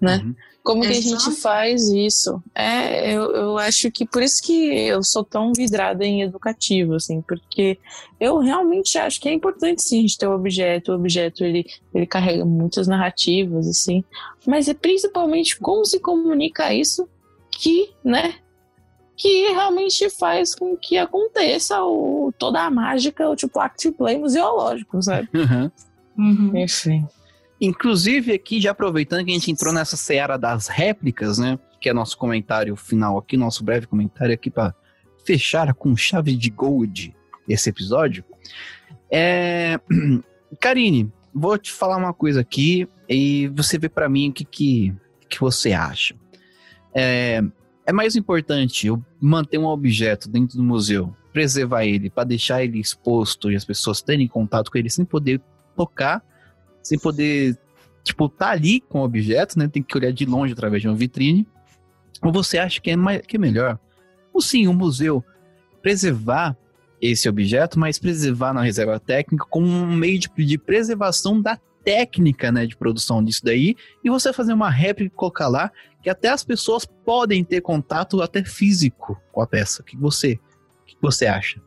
né? 0.00 0.22
Uhum. 0.24 0.34
Como 0.62 0.82
que 0.82 0.88
a 0.88 0.90
Exato. 0.90 1.24
gente 1.24 1.40
faz 1.40 1.88
isso? 1.88 2.42
É, 2.54 3.12
eu, 3.14 3.30
eu 3.32 3.58
acho 3.58 3.90
que 3.90 4.06
por 4.06 4.22
isso 4.22 4.42
que 4.42 4.52
eu 4.52 5.02
sou 5.02 5.24
tão 5.24 5.52
vidrada 5.54 6.04
em 6.04 6.22
educativo, 6.22 6.94
assim, 6.94 7.22
porque 7.22 7.78
eu 8.18 8.38
realmente 8.38 8.98
acho 8.98 9.20
que 9.20 9.28
é 9.28 9.32
importante 9.32 9.82
sim 9.82 9.98
a 9.98 10.02
gente 10.02 10.18
ter 10.18 10.26
o 10.26 10.34
objeto. 10.34 10.92
O 10.92 10.96
objeto 10.96 11.44
ele, 11.44 11.64
ele 11.94 12.06
carrega 12.06 12.44
muitas 12.44 12.86
narrativas, 12.86 13.66
assim, 13.66 14.04
mas 14.46 14.68
é 14.68 14.74
principalmente 14.74 15.58
como 15.58 15.84
se 15.84 15.98
comunica 15.98 16.74
isso 16.74 17.08
que, 17.50 17.90
né, 18.04 18.34
que 19.16 19.48
realmente 19.48 20.08
faz 20.10 20.54
com 20.54 20.76
que 20.76 20.96
aconteça 20.98 21.82
o, 21.82 22.32
toda 22.38 22.62
a 22.62 22.70
mágica, 22.70 23.28
o 23.28 23.36
tipo 23.36 23.58
act 23.60 23.90
play 23.92 24.18
museológico, 24.18 25.02
sabe? 25.02 25.28
Uhum. 25.34 25.70
Uhum. 26.18 26.56
Enfim. 26.56 27.06
Inclusive, 27.60 28.32
aqui, 28.32 28.58
já 28.58 28.70
aproveitando 28.70 29.24
que 29.24 29.30
a 29.30 29.34
gente 29.34 29.50
entrou 29.50 29.72
nessa 29.72 29.96
seara 29.96 30.38
das 30.38 30.66
réplicas, 30.66 31.38
né? 31.38 31.58
Que 31.78 31.90
é 31.90 31.92
nosso 31.92 32.16
comentário 32.16 32.74
final 32.74 33.18
aqui, 33.18 33.36
nosso 33.36 33.62
breve 33.62 33.86
comentário 33.86 34.32
aqui 34.32 34.50
para 34.50 34.74
fechar 35.26 35.74
com 35.74 35.94
chave 35.94 36.34
de 36.34 36.48
gold 36.48 37.14
esse 37.46 37.68
episódio. 37.68 38.24
É... 39.10 39.78
Karine, 40.58 41.12
vou 41.34 41.58
te 41.58 41.70
falar 41.70 41.98
uma 41.98 42.14
coisa 42.14 42.40
aqui 42.40 42.88
e 43.06 43.48
você 43.48 43.76
vê 43.78 43.88
para 43.88 44.08
mim 44.08 44.30
o 44.30 44.32
que, 44.32 44.44
que, 44.44 44.94
que 45.28 45.38
você 45.38 45.72
acha. 45.72 46.14
É... 46.94 47.42
é 47.84 47.92
mais 47.92 48.16
importante 48.16 48.86
eu 48.86 49.04
manter 49.20 49.58
um 49.58 49.66
objeto 49.66 50.30
dentro 50.30 50.56
do 50.56 50.62
museu, 50.62 51.14
preservar 51.30 51.84
ele, 51.84 52.08
para 52.08 52.24
deixar 52.24 52.64
ele 52.64 52.80
exposto 52.80 53.50
e 53.50 53.56
as 53.56 53.66
pessoas 53.66 54.00
terem 54.00 54.26
contato 54.26 54.70
com 54.70 54.78
ele 54.78 54.88
sem 54.88 55.04
poder 55.04 55.42
tocar 55.76 56.24
sem 56.82 56.98
poder, 56.98 57.58
tipo, 58.02 58.28
tá 58.28 58.50
ali 58.50 58.80
com 58.80 59.00
o 59.00 59.04
objeto, 59.04 59.58
né? 59.58 59.68
Tem 59.68 59.82
que 59.82 59.96
olhar 59.96 60.12
de 60.12 60.24
longe 60.24 60.52
através 60.52 60.82
de 60.82 60.88
uma 60.88 60.96
vitrine. 60.96 61.46
Ou 62.22 62.32
você 62.32 62.58
acha 62.58 62.80
que 62.80 62.90
é, 62.90 62.96
mais, 62.96 63.22
que 63.22 63.36
é 63.36 63.38
melhor? 63.38 63.78
Ou 64.32 64.40
sim, 64.40 64.66
o 64.66 64.72
museu 64.72 65.24
preservar 65.82 66.56
esse 67.00 67.28
objeto, 67.28 67.78
mas 67.78 67.98
preservar 67.98 68.52
na 68.52 68.62
reserva 68.62 69.00
técnica 69.00 69.46
como 69.48 69.66
um 69.66 69.94
meio 69.94 70.18
de, 70.18 70.28
de 70.36 70.58
preservação 70.58 71.40
da 71.40 71.58
técnica, 71.82 72.52
né, 72.52 72.66
de 72.66 72.76
produção 72.76 73.24
disso 73.24 73.40
daí, 73.42 73.74
e 74.04 74.10
você 74.10 74.32
fazer 74.32 74.52
uma 74.52 74.68
réplica 74.68 75.14
e 75.14 75.16
colocar 75.16 75.48
lá, 75.48 75.72
que 76.02 76.10
até 76.10 76.28
as 76.28 76.44
pessoas 76.44 76.84
podem 76.84 77.42
ter 77.42 77.62
contato 77.62 78.20
até 78.20 78.44
físico 78.44 79.20
com 79.32 79.40
a 79.40 79.46
peça. 79.46 79.82
O 79.82 79.84
que 79.84 79.96
você, 79.96 80.38
o 80.82 80.84
que 80.84 80.96
você 81.00 81.26
acha? 81.26 81.60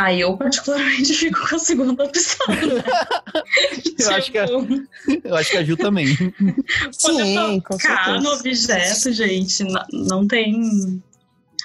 Ah, 0.00 0.14
eu 0.14 0.36
particularmente 0.36 1.12
fico 1.14 1.48
com 1.48 1.56
a 1.56 1.58
segunda 1.58 2.04
opção. 2.04 2.46
Né? 2.46 2.84
Eu 3.98 4.10
acho 4.14 4.30
que 4.30 4.38
a- 4.38 4.46
Tipo, 4.46 4.88
Eu 5.24 5.34
acho 5.34 5.50
que 5.50 5.56
a 5.56 5.64
Ju 5.64 5.76
também. 5.76 6.06
poder 7.02 7.24
Sim, 7.24 7.60
com 7.60 7.76
tocar 7.76 8.20
no 8.20 8.30
objeto, 8.32 9.12
gente, 9.12 9.64
n- 9.64 9.74
não 9.92 10.24
tem. 10.26 11.02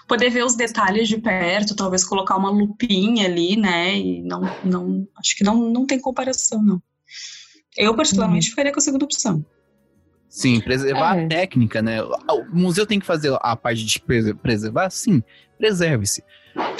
Poder 0.07 0.31
ver 0.31 0.43
os 0.43 0.55
detalhes 0.55 1.07
de 1.07 1.17
perto, 1.19 1.75
talvez 1.75 2.03
colocar 2.03 2.35
uma 2.35 2.49
lupinha 2.49 3.25
ali, 3.27 3.55
né? 3.55 3.95
E 3.97 4.21
não, 4.23 4.41
não 4.63 5.07
acho 5.17 5.37
que 5.37 5.43
não, 5.43 5.69
não 5.71 5.85
tem 5.85 5.99
comparação, 5.99 6.61
não. 6.61 6.81
Eu, 7.77 7.95
particularmente, 7.95 8.49
ficaria 8.49 8.71
com 8.71 8.79
a 8.79 8.81
segunda 8.83 9.05
opção. 9.05 9.45
Sim, 10.27 10.59
preservar 10.59 11.17
É. 11.19 11.25
a 11.25 11.27
técnica, 11.27 11.81
né? 11.83 12.01
O 12.03 12.45
museu 12.51 12.85
tem 12.87 12.99
que 12.99 13.05
fazer 13.05 13.31
a 13.41 13.55
parte 13.55 13.85
de 13.85 13.99
prese- 13.99 14.33
preservar? 14.33 14.89
Sim, 14.89 15.21
preserve-se. 15.57 16.23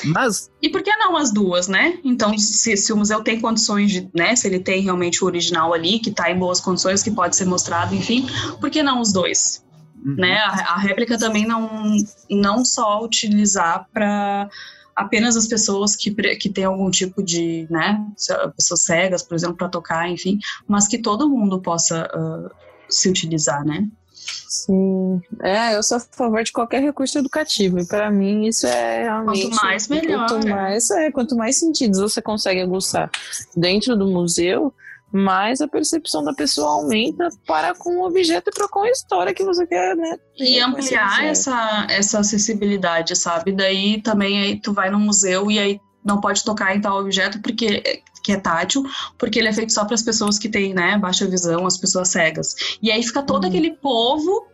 Mas, 0.06 0.52
E 0.62 0.70
por 0.70 0.84
que 0.84 0.96
não 0.98 1.18
as 1.18 1.32
duas, 1.32 1.68
né? 1.68 1.98
Então, 2.04 2.38
se, 2.38 2.78
se 2.78 2.94
o 2.94 2.98
museu 2.98 3.24
tem 3.24 3.40
condições 3.40 3.92
de, 3.92 4.10
né? 4.14 4.36
Se 4.36 4.48
ele 4.48 4.60
tem 4.60 4.82
realmente 4.82 5.24
o 5.24 5.28
original 5.28 5.74
ali, 5.74 6.00
que 6.00 6.12
tá 6.12 6.30
em 6.30 6.38
boas 6.38 6.60
condições, 6.60 7.02
que 7.02 7.12
pode 7.12 7.36
ser 7.36 7.46
mostrado, 7.46 7.96
enfim, 7.96 8.28
por 8.60 8.70
que 8.70 8.84
não 8.84 9.02
os 9.02 9.12
dois? 9.12 9.64
uhum, 10.06 10.16
né? 10.16 10.38
A, 10.38 10.74
a 10.74 10.78
réplica 10.78 11.18
também 11.18 11.46
não, 11.48 11.96
não 12.30 12.66
só 12.66 13.04
utilizar 13.04 13.88
para 13.94 14.50
apenas 14.96 15.36
as 15.36 15.48
pessoas 15.48 15.96
que, 15.96 16.12
que 16.36 16.50
têm 16.50 16.66
algum 16.66 16.92
tipo 16.92 17.24
de, 17.24 17.68
né? 17.70 18.06
Pessoas 18.56 18.84
cegas, 18.84 19.24
por 19.24 19.36
exemplo, 19.36 19.56
para 19.56 19.70
tocar, 19.70 20.10
enfim, 20.10 20.38
mas 20.68 20.88
que 20.88 21.00
todo 21.00 21.30
mundo 21.30 21.62
possa 21.62 22.08
ah, 22.14 22.50
se 22.90 23.10
utilizar, 23.10 23.66
né? 23.66 23.88
Sim. 24.26 25.22
É, 25.42 25.76
eu 25.76 25.84
sou 25.84 25.98
a 25.98 26.00
favor 26.00 26.44
de 26.44 26.52
qualquer 26.52 26.82
recurso 26.82 27.18
educativo. 27.18 27.80
E 27.80 27.86
para 27.86 28.12
mim 28.12 28.46
isso 28.46 28.68
é 28.68 29.04
realmente. 29.04 29.50
Quanto 29.50 29.56
mais, 29.56 29.88
melhor, 29.88 30.28
Quanto 30.28 30.46
né? 30.46 30.54
mais, 30.54 30.90
é, 30.92 31.12
quanto 31.12 31.36
mais 31.36 31.58
sentidos 31.58 32.00
você 32.00 32.22
consegue 32.22 32.62
aguçar 32.62 33.10
dentro 33.56 33.98
do 33.98 34.08
museu, 34.08 34.74
mais 35.12 35.62
a 35.62 35.68
percepção 35.68 36.24
da 36.24 36.34
pessoa 36.34 36.72
aumenta 36.72 37.30
para 37.46 37.76
com 37.76 37.98
o 37.98 38.06
objeto 38.08 38.50
e 38.50 38.54
para 38.54 38.68
com 38.68 38.82
a 38.82 38.90
história 38.90 39.34
que 39.34 39.44
você 39.44 39.68
quer, 39.68 39.96
né? 39.96 40.18
E 40.38 40.60
ampliar 40.60 41.24
essa, 41.26 41.86
essa 41.90 42.20
acessibilidade, 42.20 43.16
sabe? 43.16 43.52
Daí 43.52 44.02
também 44.02 44.42
aí 44.42 44.60
tu 44.60 44.74
vai 44.74 44.90
no 44.90 45.00
museu 45.00 45.52
e 45.52 45.60
aí 45.60 45.80
não 46.06 46.20
pode 46.22 46.44
tocar 46.44 46.76
em 46.76 46.82
tal 46.82 47.00
objeto 47.00 47.42
porque 47.42 48.02
que 48.24 48.32
é 48.32 48.38
tátil, 48.40 48.84
porque 49.18 49.38
ele 49.38 49.50
é 49.50 49.54
feito 49.54 49.74
só 49.74 49.84
para 49.84 49.96
as 49.96 50.02
pessoas 50.02 50.40
que 50.40 50.48
têm, 50.48 50.74
né, 50.74 50.98
baixa 50.98 51.28
visão, 51.28 51.66
as 51.68 51.78
pessoas 51.78 52.08
cegas. 52.08 52.56
E 52.82 52.90
aí 52.90 53.04
fica 53.04 53.22
todo 53.22 53.44
Uhum. 53.44 53.50
aquele 53.50 53.72
povo 53.72 54.48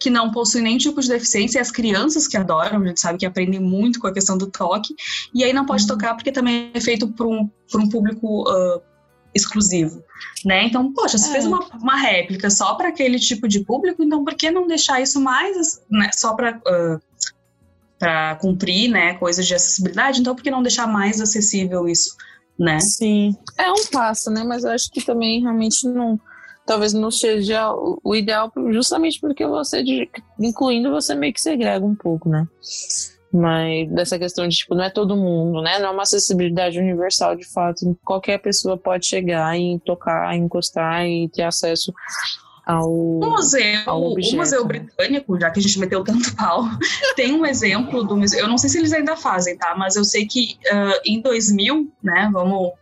que 0.00 0.08
não 0.08 0.30
possui 0.30 0.62
nenhum 0.62 0.78
tipo 0.78 1.00
de 1.00 1.08
deficiência, 1.08 1.58
e 1.58 1.60
as 1.60 1.70
crianças 1.70 2.26
que 2.26 2.36
adoram, 2.38 2.80
a 2.82 2.86
gente 2.86 3.00
sabe 3.00 3.18
que 3.18 3.26
aprendem 3.26 3.60
muito 3.60 4.00
com 4.00 4.06
a 4.06 4.12
questão 4.14 4.36
do 4.38 4.46
toque, 4.46 4.94
e 5.34 5.44
aí 5.44 5.52
não 5.52 5.66
pode 5.66 5.82
Uhum. 5.82 5.88
tocar 5.88 6.14
porque 6.14 6.32
também 6.32 6.70
é 6.72 6.80
feito 6.80 7.06
por 7.08 7.26
um, 7.26 7.48
por 7.70 7.80
um 7.82 7.88
público 7.88 8.48
ah, 8.48 8.80
exclusivo, 9.34 10.02
né? 10.44 10.64
Então, 10.66 10.92
poxa, 10.92 11.16
se 11.18 11.28
É. 11.28 11.32
fez 11.32 11.44
uma, 11.46 11.60
uma 11.80 11.96
réplica 11.96 12.48
só 12.50 12.74
para 12.74 12.88
aquele 12.88 13.18
tipo 13.18 13.46
de 13.48 13.60
público, 13.64 14.02
então 14.02 14.24
por 14.24 14.34
que 14.34 14.50
não 14.50 14.66
deixar 14.66 15.00
isso 15.02 15.20
mais, 15.20 15.80
né, 15.90 16.10
só 16.14 16.34
para 16.34 16.60
para 18.02 18.34
cumprir, 18.34 18.90
né, 18.90 19.14
coisas 19.14 19.46
de 19.46 19.54
acessibilidade? 19.54 20.18
Então, 20.18 20.34
por 20.34 20.42
que 20.42 20.50
não 20.50 20.60
deixar 20.60 20.88
mais 20.88 21.20
acessível 21.20 21.88
isso, 21.88 22.16
né? 22.58 22.80
Sim. 22.80 23.32
É 23.56 23.70
um 23.70 23.86
passo, 23.92 24.28
né? 24.28 24.42
Mas 24.42 24.64
eu 24.64 24.72
acho 24.72 24.90
que 24.90 25.00
também 25.00 25.40
realmente 25.40 25.86
não. 25.86 26.18
Talvez 26.66 26.92
não 26.92 27.12
seja 27.12 27.72
o 27.72 28.16
ideal, 28.16 28.52
justamente 28.72 29.20
porque 29.20 29.46
você, 29.46 29.84
incluindo, 30.36 30.90
você 30.90 31.14
meio 31.14 31.32
que 31.32 31.40
segrega 31.40 31.86
um 31.86 31.94
pouco, 31.94 32.28
né? 32.28 32.44
Mas 33.32 33.88
dessa 33.88 34.18
questão 34.18 34.48
de, 34.48 34.56
tipo, 34.56 34.74
não 34.74 34.82
é 34.82 34.90
todo 34.90 35.16
mundo, 35.16 35.62
né? 35.62 35.78
Não 35.78 35.88
é 35.88 35.90
uma 35.90 36.02
acessibilidade 36.02 36.80
universal, 36.80 37.36
de 37.36 37.48
fato. 37.52 37.96
Qualquer 38.04 38.38
pessoa 38.38 38.76
pode 38.76 39.06
chegar 39.06 39.56
e 39.56 39.78
tocar, 39.84 40.36
encostar 40.36 41.06
e 41.06 41.28
ter 41.28 41.42
acesso 41.42 41.92
ao, 42.64 42.88
o 42.88 43.30
museu, 43.30 43.82
ao 43.86 44.12
objeto, 44.12 44.34
o 44.34 44.38
museu 44.38 44.64
britânico, 44.64 45.38
já 45.40 45.50
que 45.50 45.58
a 45.58 45.62
gente 45.62 45.78
meteu 45.80 46.04
tanto 46.04 46.34
pau, 46.36 46.64
tem 47.16 47.32
um 47.32 47.44
exemplo 47.44 48.04
do 48.04 48.16
museu. 48.16 48.40
Eu 48.40 48.48
não 48.48 48.56
sei 48.56 48.70
se 48.70 48.78
eles 48.78 48.92
ainda 48.92 49.16
fazem, 49.16 49.56
tá? 49.56 49.74
Mas 49.76 49.96
eu 49.96 50.04
sei 50.04 50.26
que 50.26 50.56
ah, 50.70 51.00
em 51.04 51.20
2000, 51.20 51.92
né? 52.02 52.30
Vamos 52.32 52.72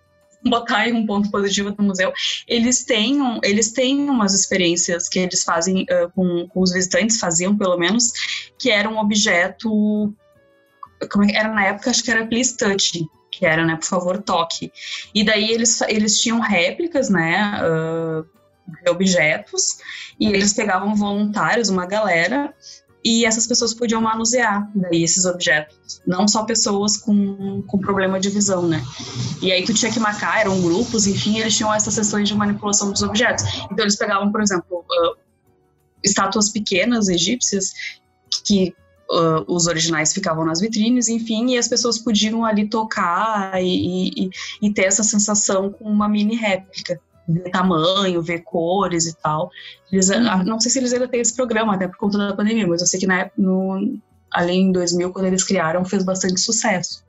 botar 0.44 0.78
aí 0.78 0.92
um 0.92 1.06
ponto 1.06 1.30
positivo 1.30 1.70
do 1.70 1.82
museu. 1.82 2.12
Eles 2.46 2.84
têm, 2.84 3.20
um, 3.22 3.40
eles 3.42 3.72
têm 3.72 4.08
umas 4.08 4.34
experiências 4.34 5.08
que 5.08 5.18
eles 5.18 5.42
fazem 5.42 5.86
ah, 5.90 6.10
com, 6.14 6.46
com 6.48 6.60
os 6.60 6.72
visitantes, 6.72 7.18
faziam 7.18 7.56
pelo 7.56 7.78
menos, 7.78 8.12
que 8.58 8.70
era 8.70 8.88
um 8.88 8.98
objeto. 8.98 10.14
Como 11.10 11.24
é 11.24 11.34
era 11.34 11.48
na 11.48 11.64
época? 11.64 11.88
Acho 11.88 12.04
que 12.04 12.10
era 12.10 12.26
Please 12.26 12.54
Touch. 12.54 13.02
Que 13.32 13.46
era, 13.46 13.64
né? 13.64 13.76
Por 13.76 13.86
favor, 13.86 14.18
toque. 14.20 14.70
E 15.14 15.24
daí 15.24 15.50
eles, 15.50 15.80
eles 15.82 16.20
tinham 16.20 16.38
réplicas, 16.38 17.08
né? 17.08 17.58
de 18.22 18.39
objetos 18.88 19.78
e 20.18 20.26
eles 20.28 20.52
pegavam 20.52 20.94
voluntários, 20.94 21.68
uma 21.68 21.86
galera, 21.86 22.54
e 23.04 23.24
essas 23.24 23.46
pessoas 23.46 23.72
podiam 23.72 24.00
manusear 24.00 24.70
daí 24.74 25.02
esses 25.02 25.24
objetos, 25.24 26.02
não 26.06 26.28
só 26.28 26.44
pessoas 26.44 26.98
com, 26.98 27.62
com 27.62 27.78
problema 27.78 28.20
de 28.20 28.28
visão, 28.28 28.68
né? 28.68 28.82
E 29.40 29.50
aí 29.50 29.64
tu 29.64 29.72
tinha 29.72 29.90
que 29.90 29.98
marcar, 29.98 30.40
eram 30.40 30.60
grupos, 30.60 31.06
enfim, 31.06 31.38
eles 31.38 31.56
tinham 31.56 31.72
essas 31.72 31.94
sessões 31.94 32.28
de 32.28 32.34
manipulação 32.34 32.92
dos 32.92 33.02
objetos. 33.02 33.44
Então 33.70 33.84
eles 33.84 33.96
pegavam, 33.96 34.30
por 34.30 34.42
exemplo, 34.42 34.84
ah, 34.90 35.14
estátuas 36.04 36.50
pequenas 36.50 37.08
egípcias 37.08 37.72
que 38.44 38.74
ah, 39.10 39.44
os 39.48 39.66
originais 39.66 40.12
ficavam 40.12 40.44
nas 40.44 40.60
vitrines, 40.60 41.08
enfim, 41.08 41.52
e 41.52 41.58
as 41.58 41.68
pessoas 41.68 41.98
podiam 41.98 42.44
ali 42.44 42.68
tocar 42.68 43.62
e, 43.62 44.26
e- 44.26 44.30
e 44.60 44.74
ter 44.74 44.84
essa 44.84 45.02
sensação 45.02 45.70
com 45.72 45.84
uma 45.84 46.06
mini 46.06 46.36
réplica 46.36 47.00
ver 47.32 47.50
tamanho, 47.50 48.22
ver 48.22 48.40
cores 48.40 49.06
e 49.06 49.16
tal. 49.16 49.50
Eles, 49.90 50.10
ah, 50.10 50.42
Não 50.44 50.60
sei 50.60 50.70
se 50.70 50.78
eles 50.78 50.92
ainda 50.92 51.08
têm 51.08 51.20
esse 51.20 51.34
programa, 51.34 51.74
até 51.74 51.88
por 51.88 51.96
conta 51.96 52.18
da 52.18 52.34
pandemia, 52.34 52.66
mas 52.66 52.80
eu 52.80 52.86
sei 52.86 53.00
que 53.00 53.06
na, 53.06 53.20
época- 53.20 53.40
no, 53.40 53.98
ali 54.32 54.54
em 54.54 54.72
2000, 54.72 55.12
quando 55.12 55.26
eles 55.26 55.44
criaram, 55.44 55.84
fez 55.84 56.02
bastante 56.04 56.40
sucesso. 56.40 57.04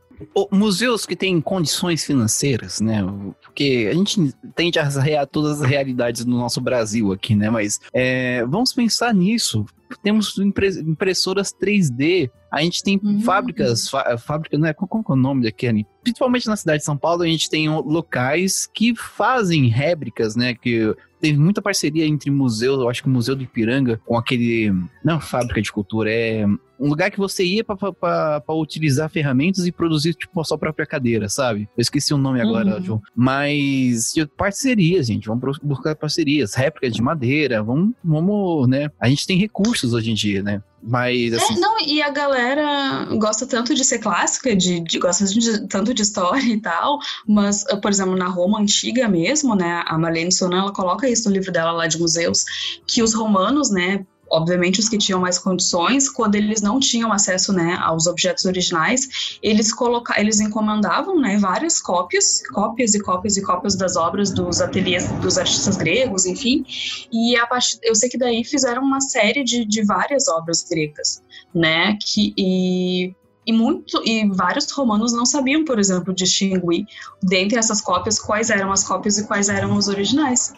Museus 0.51 1.05
que 1.05 1.15
têm 1.15 1.39
condições 1.41 2.03
financeiras, 2.03 2.79
né? 2.81 3.01
Porque 3.43 3.89
a 3.91 3.93
gente 3.95 4.33
tende 4.55 4.79
a 4.79 4.87
rear 4.87 5.27
todas 5.27 5.61
as 5.61 5.67
realidades 5.67 6.23
do 6.25 6.31
nosso 6.31 6.59
Brasil 6.61 7.11
aqui, 7.11 7.35
né? 7.35 7.49
Mas 7.49 7.79
é, 7.93 8.45
vamos 8.45 8.73
pensar 8.73 9.13
nisso. 9.13 9.65
Temos 10.01 10.37
impre- 10.37 10.79
impressoras 10.79 11.51
3D, 11.53 12.29
a 12.49 12.61
gente 12.61 12.81
tem 12.81 12.99
Uhum. 13.03 13.19
fábricas, 13.21 13.89
fá- 13.89 14.17
fábrica, 14.17 14.57
né? 14.57 14.73
Qual, 14.73 15.03
é 15.07 15.11
o 15.11 15.15
nome 15.17 15.43
daquele? 15.43 15.85
Principalmente 16.01 16.47
na 16.47 16.55
cidade 16.55 16.79
de 16.79 16.85
São 16.85 16.95
Paulo, 16.97 17.23
a 17.23 17.27
gente 17.27 17.49
tem 17.49 17.67
locais 17.69 18.69
que 18.73 18.95
fazem 18.95 19.67
réplicas, 19.67 20.35
né? 20.35 20.53
Que 20.53 20.95
teve 21.19 21.37
muita 21.37 21.61
parceria 21.61 22.05
entre 22.05 22.31
museus, 22.31 22.79
eu 22.79 22.89
acho 22.89 23.03
que 23.03 23.09
o 23.09 23.11
Museu 23.11 23.35
do 23.35 23.43
Ipiranga, 23.43 23.99
com 24.05 24.17
aquele. 24.17 24.73
Não, 25.03 25.19
fábrica 25.19 25.61
de 25.61 25.71
cultura, 25.71 26.09
é 26.09 26.45
um 26.81 26.89
lugar 26.89 27.11
que 27.11 27.19
você 27.19 27.43
ia 27.45 27.63
para 27.63 28.43
utilizar 28.49 29.09
ferramentas 29.09 29.65
e 29.67 29.71
produzir 29.71 30.13
tipo 30.15 30.41
a 30.41 30.43
sua 30.43 30.57
própria 30.57 30.85
cadeira, 30.85 31.29
sabe? 31.29 31.69
Eu 31.77 31.81
esqueci 31.81 32.13
o 32.13 32.17
nome 32.17 32.41
agora, 32.41 32.77
Uhum. 32.77 32.83
João. 32.83 33.01
Mas 33.15 34.13
parcerias, 34.35 35.07
gente. 35.07 35.27
Vamos 35.27 35.59
buscar 35.61 35.95
parcerias, 35.95 36.53
réplicas 36.55 36.93
de 36.93 37.01
madeira, 37.01 37.61
vamos, 37.61 37.93
vamos, 38.03 38.67
né? 38.67 38.89
A 38.99 39.07
gente 39.07 39.27
tem 39.27 39.37
recursos 39.37 39.93
hoje 39.93 40.11
em 40.11 40.15
dia, 40.15 40.41
né? 40.41 40.61
Mas 40.83 41.31
assim, 41.33 41.53
É, 41.55 41.59
não, 41.59 41.79
e 41.79 42.01
a 42.01 42.09
galera 42.09 43.05
gosta 43.19 43.45
tanto 43.45 43.75
de 43.75 43.85
ser 43.85 43.99
clássica, 43.99 44.55
de, 44.55 44.79
de- 44.79 44.97
gosta 44.97 45.25
de- 45.25 45.67
tanto 45.67 45.93
de 45.93 46.01
história 46.01 46.41
e 46.41 46.59
tal, 46.59 46.97
mas, 47.27 47.63
ah, 47.69 47.77
por 47.77 47.91
exemplo, 47.91 48.15
na 48.17 48.27
Roma 48.27 48.59
antiga 48.59 49.07
mesmo, 49.07 49.53
né, 49.55 49.83
a 49.85 49.95
Marlene 49.99 50.31
Sonan, 50.31 50.61
ela 50.61 50.73
coloca 50.73 51.07
isso 51.07 51.29
no 51.29 51.35
livro 51.35 51.51
dela 51.51 51.71
lá 51.71 51.85
de 51.85 51.99
museus, 51.99 52.45
que 52.87 53.03
os 53.03 53.13
romanos, 53.13 53.69
né, 53.69 54.03
obviamente 54.31 54.79
os 54.79 54.87
que 54.87 54.97
tinham 54.97 55.19
mais 55.19 55.37
condições, 55.37 56.09
quando 56.09 56.35
eles 56.35 56.61
não 56.61 56.79
tinham 56.79 57.11
acesso, 57.11 57.51
né, 57.51 57.77
aos 57.81 58.07
objetos 58.07 58.45
originais, 58.45 59.37
eles 59.43 59.73
coloca, 59.73 60.19
eles 60.19 60.39
encomendavam, 60.39 61.19
né, 61.19 61.37
várias 61.37 61.81
cópias, 61.81 62.41
cópias 62.47 62.95
e 62.95 63.01
cópias 63.01 63.35
e 63.37 63.41
cópias 63.41 63.75
das 63.75 63.95
obras 63.95 64.31
dos 64.31 64.61
ateliês 64.61 65.11
dos 65.19 65.37
artistas 65.37 65.75
gregos, 65.75 66.25
enfim, 66.25 66.65
e 67.11 67.35
a 67.35 67.45
partir, 67.45 67.77
eu 67.83 67.93
sei 67.93 68.09
que 68.09 68.17
daí 68.17 68.43
fizeram 68.43 68.81
uma 68.81 69.01
série 69.01 69.43
de, 69.43 69.65
de 69.65 69.83
várias 69.83 70.27
obras 70.29 70.63
gregas, 70.69 71.21
né? 71.53 71.97
Que, 72.01 72.33
e, 72.37 73.13
e, 73.45 73.51
muito, 73.51 74.01
e 74.05 74.27
vários 74.29 74.69
romanos 74.71 75.11
não 75.11 75.25
sabiam, 75.25 75.65
por 75.65 75.77
exemplo, 75.77 76.13
distinguir 76.13 76.85
dentre 77.21 77.59
essas 77.59 77.81
cópias 77.81 78.17
quais 78.19 78.49
eram 78.49 78.71
as 78.71 78.83
cópias 78.83 79.17
e 79.17 79.27
quais 79.27 79.49
eram 79.49 79.75
os 79.75 79.87
originais, 79.87 80.53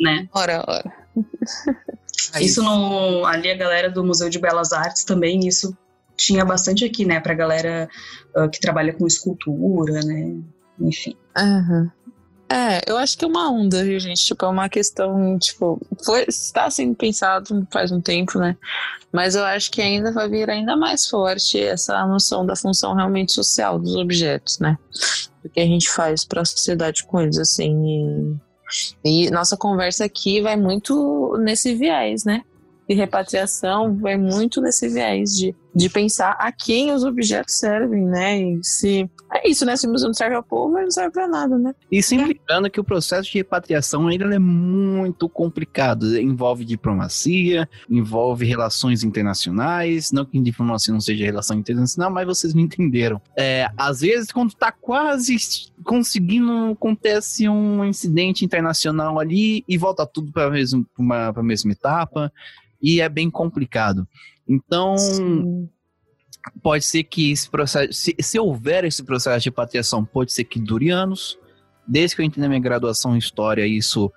né? 0.00 0.28
Ora, 0.32 0.64
ora. 0.68 0.92
Isso 2.40 2.62
no, 2.62 3.24
ali 3.24 3.50
a 3.50 3.56
galera 3.56 3.90
do 3.90 4.04
Museu 4.04 4.28
de 4.28 4.38
Belas 4.38 4.72
Artes 4.72 5.04
também, 5.04 5.46
isso 5.46 5.76
tinha 6.16 6.44
bastante 6.44 6.84
aqui, 6.84 7.04
né? 7.04 7.20
Pra 7.20 7.34
galera 7.34 7.88
ah, 8.34 8.48
que 8.48 8.60
trabalha 8.60 8.92
com 8.92 9.06
escultura, 9.06 10.00
né? 10.02 10.36
Enfim. 10.80 11.16
Aham. 11.36 11.90
É, 12.50 12.80
eu 12.90 12.96
acho 12.96 13.16
que 13.18 13.26
é 13.26 13.28
uma 13.28 13.50
onda, 13.50 13.84
viu, 13.84 14.00
gente? 14.00 14.24
Tipo, 14.24 14.46
é 14.46 14.48
uma 14.48 14.70
questão, 14.70 15.38
tipo, 15.38 15.78
foi, 16.02 16.24
está 16.26 16.70
sendo 16.70 16.94
pensado 16.94 17.66
faz 17.70 17.92
um 17.92 18.00
tempo, 18.00 18.38
né? 18.38 18.56
Mas 19.12 19.34
eu 19.34 19.44
acho 19.44 19.70
que 19.70 19.82
ainda 19.82 20.10
vai 20.12 20.28
vir 20.30 20.48
ainda 20.48 20.74
mais 20.74 21.06
forte 21.06 21.60
essa 21.60 22.06
noção 22.06 22.46
da 22.46 22.56
função 22.56 22.94
realmente 22.94 23.32
social 23.32 23.78
dos 23.78 23.94
objetos, 23.96 24.58
né? 24.60 24.78
Do 25.42 25.50
que 25.50 25.60
a 25.60 25.66
gente 25.66 25.90
faz 25.90 26.24
para 26.24 26.40
a 26.40 26.44
sociedade 26.46 27.04
com 27.04 27.20
eles, 27.20 27.36
assim. 27.36 28.40
E, 29.04 29.30
nossa 29.30 29.56
conversa 29.56 30.04
aqui 30.04 30.40
vai 30.40 30.56
muito 30.56 31.36
nesse 31.38 31.74
viés, 31.74 32.24
né? 32.24 32.42
De 32.88 32.94
repatriação, 32.94 33.96
vai 33.96 34.16
muito 34.16 34.60
nesse 34.60 34.88
viés 34.88 35.36
de, 35.36 35.54
de 35.74 35.88
pensar 35.88 36.32
a 36.38 36.50
quem 36.50 36.92
os 36.92 37.04
objetos 37.04 37.58
servem, 37.58 38.04
né? 38.04 38.40
E 38.40 38.58
se. 38.62 39.08
É 39.32 39.48
isso, 39.48 39.66
né? 39.66 39.76
Se 39.76 39.86
o 39.86 39.90
museu 39.90 40.08
não 40.08 40.14
serve 40.14 40.34
ao 40.34 40.42
povo, 40.42 40.76
ele 40.78 40.84
não 40.84 40.90
serve 40.90 41.10
pra 41.10 41.28
nada, 41.28 41.58
né? 41.58 41.74
E 41.92 42.02
sempre 42.02 42.38
lembrando 42.38 42.70
que 42.70 42.80
o 42.80 42.84
processo 42.84 43.30
de 43.30 43.38
repatriação 43.38 44.08
ainda 44.08 44.34
é 44.34 44.38
muito 44.38 45.28
complicado. 45.28 46.18
Envolve 46.18 46.64
diplomacia, 46.64 47.68
envolve 47.90 48.46
relações 48.46 49.04
internacionais. 49.04 50.10
Não 50.10 50.24
que 50.24 50.40
diplomacia 50.40 50.92
não 50.92 51.00
seja 51.00 51.24
relação 51.24 51.58
internacional, 51.58 52.10
mas 52.10 52.26
vocês 52.26 52.54
me 52.54 52.62
entenderam. 52.62 53.20
É, 53.36 53.68
às 53.76 54.00
vezes, 54.00 54.32
quando 54.32 54.54
tá 54.54 54.72
quase 54.72 55.36
conseguindo, 55.84 56.72
acontece 56.72 57.48
um 57.48 57.84
incidente 57.84 58.44
internacional 58.44 59.20
ali 59.20 59.62
e 59.68 59.76
volta 59.76 60.06
tudo 60.06 60.32
para 60.32 60.46
a 60.46 61.42
mesma 61.42 61.72
etapa. 61.72 62.32
E 62.80 63.00
é 63.00 63.08
bem 63.08 63.28
complicado. 63.28 64.06
Então, 64.48 64.96
Sim. 64.96 65.68
pode 66.62 66.84
ser 66.84 67.04
que 67.04 67.30
esse 67.30 67.50
processo, 67.50 67.92
se, 67.92 68.14
se 68.18 68.38
houver 68.38 68.84
esse 68.84 69.02
processo 69.02 69.40
de 69.40 69.50
repatriação, 69.50 70.04
pode 70.04 70.32
ser 70.32 70.44
que 70.44 70.58
dure 70.58 70.90
anos. 70.90 71.38
Desde 71.86 72.16
que 72.16 72.22
eu 72.22 72.26
entrei 72.26 72.42
na 72.42 72.48
minha 72.48 72.60
graduação 72.60 73.14
em 73.14 73.18
História, 73.18 73.66
isso, 73.66 74.12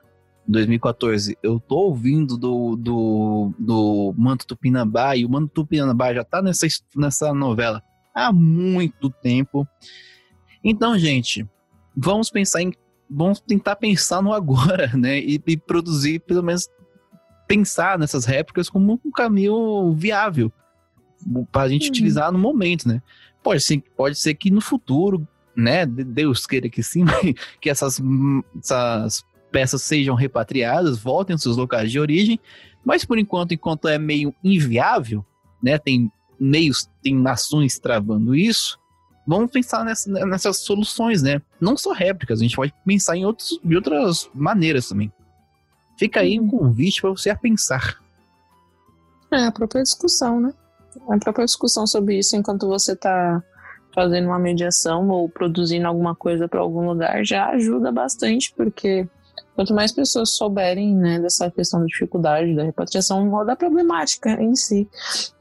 em 0.47 0.51
2014, 0.51 1.37
eu 1.41 1.59
tô 1.59 1.77
ouvindo 1.77 2.37
do, 2.37 2.75
do, 2.75 3.53
do 3.57 4.15
Manto 4.17 4.45
Tupinambá, 4.47 5.15
e 5.15 5.25
o 5.25 5.29
Manto 5.29 5.49
Tupinambá 5.53 6.13
já 6.13 6.23
tá 6.23 6.41
nessa, 6.41 6.67
nessa 6.95 7.33
novela 7.33 7.81
há 8.13 8.31
muito 8.31 9.09
tempo. 9.09 9.67
Então, 10.63 10.97
gente, 10.97 11.47
vamos 11.95 12.29
pensar 12.29 12.61
em. 12.61 12.71
Vamos 13.09 13.41
tentar 13.41 13.75
pensar 13.75 14.21
no 14.21 14.31
agora, 14.31 14.87
né? 14.95 15.19
E, 15.19 15.41
e 15.45 15.57
produzir, 15.57 16.19
pelo 16.19 16.43
menos, 16.43 16.67
pensar 17.55 17.99
nessas 17.99 18.25
réplicas 18.25 18.69
como 18.69 18.99
um 19.05 19.11
caminho 19.11 19.93
viável 19.93 20.51
para 21.51 21.63
a 21.63 21.69
gente 21.69 21.83
Uhum. 21.85 21.89
utilizar 21.89 22.31
no 22.31 22.39
momento, 22.39 22.87
né? 22.87 23.01
Pode 23.43 23.61
ser, 23.61 23.83
pode 23.97 24.17
ser 24.17 24.33
que 24.35 24.49
no 24.49 24.61
futuro, 24.61 25.27
né? 25.55 25.85
de- 25.85 26.03
Deus 26.03 26.45
queira 26.47 26.69
que 26.69 26.81
sim, 26.81 27.03
que 27.61 27.69
essas, 27.69 28.01
essas 28.63 29.23
peças 29.51 29.81
sejam 29.81 30.15
repatriadas, 30.15 30.97
voltem 30.99 31.33
aos 31.33 31.41
seus 31.41 31.57
locais 31.57 31.91
de 31.91 31.99
origem, 31.99 32.39
mas 32.85 33.03
por 33.03 33.17
enquanto, 33.19 33.53
enquanto 33.53 33.87
é 33.87 33.97
meio 33.99 34.33
inviável, 34.43 35.25
né? 35.61 35.77
Tem 35.77 36.09
meios, 36.39 36.89
tem 37.03 37.13
nações 37.15 37.77
travando 37.77 38.33
isso. 38.33 38.79
Vamos 39.27 39.51
pensar 39.51 39.83
nessa- 39.85 40.09
nessas 40.25 40.57
soluções, 40.57 41.21
né? 41.21 41.41
Não 41.59 41.75
só 41.77 41.91
réplicas, 41.91 42.39
a 42.39 42.43
gente 42.43 42.55
pode 42.55 42.73
pensar 42.85 43.15
em, 43.17 43.25
outros, 43.25 43.59
em 43.63 43.75
outras 43.75 44.29
maneiras 44.33 44.87
também. 44.87 45.11
Fica 46.01 46.21
aí 46.21 46.39
um 46.39 46.47
convite 46.47 46.99
para 46.99 47.11
você 47.11 47.29
a 47.29 47.35
pensar. 47.35 48.01
É 49.31 49.45
a 49.45 49.51
própria 49.51 49.83
discussão, 49.83 50.41
né? 50.41 50.51
A 51.07 51.15
própria 51.19 51.45
discussão 51.45 51.85
sobre 51.85 52.17
isso 52.17 52.35
enquanto 52.35 52.67
você 52.67 52.95
tá 52.95 53.43
fazendo 53.93 54.25
uma 54.25 54.39
mediação 54.39 55.07
ou 55.09 55.29
produzindo 55.29 55.85
alguma 55.85 56.15
coisa 56.15 56.47
para 56.47 56.59
algum 56.59 56.87
lugar 56.87 57.23
já 57.23 57.49
ajuda 57.49 57.91
bastante, 57.91 58.51
porque 58.57 59.07
quanto 59.53 59.75
mais 59.75 59.91
pessoas 59.91 60.31
souberem, 60.31 60.95
né, 60.95 61.19
dessa 61.19 61.51
questão 61.51 61.81
da 61.81 61.85
dificuldade 61.85 62.55
da 62.55 62.63
repatriação 62.63 63.31
ou 63.31 63.45
da 63.45 63.55
problemática 63.55 64.31
em 64.41 64.55
si, 64.55 64.89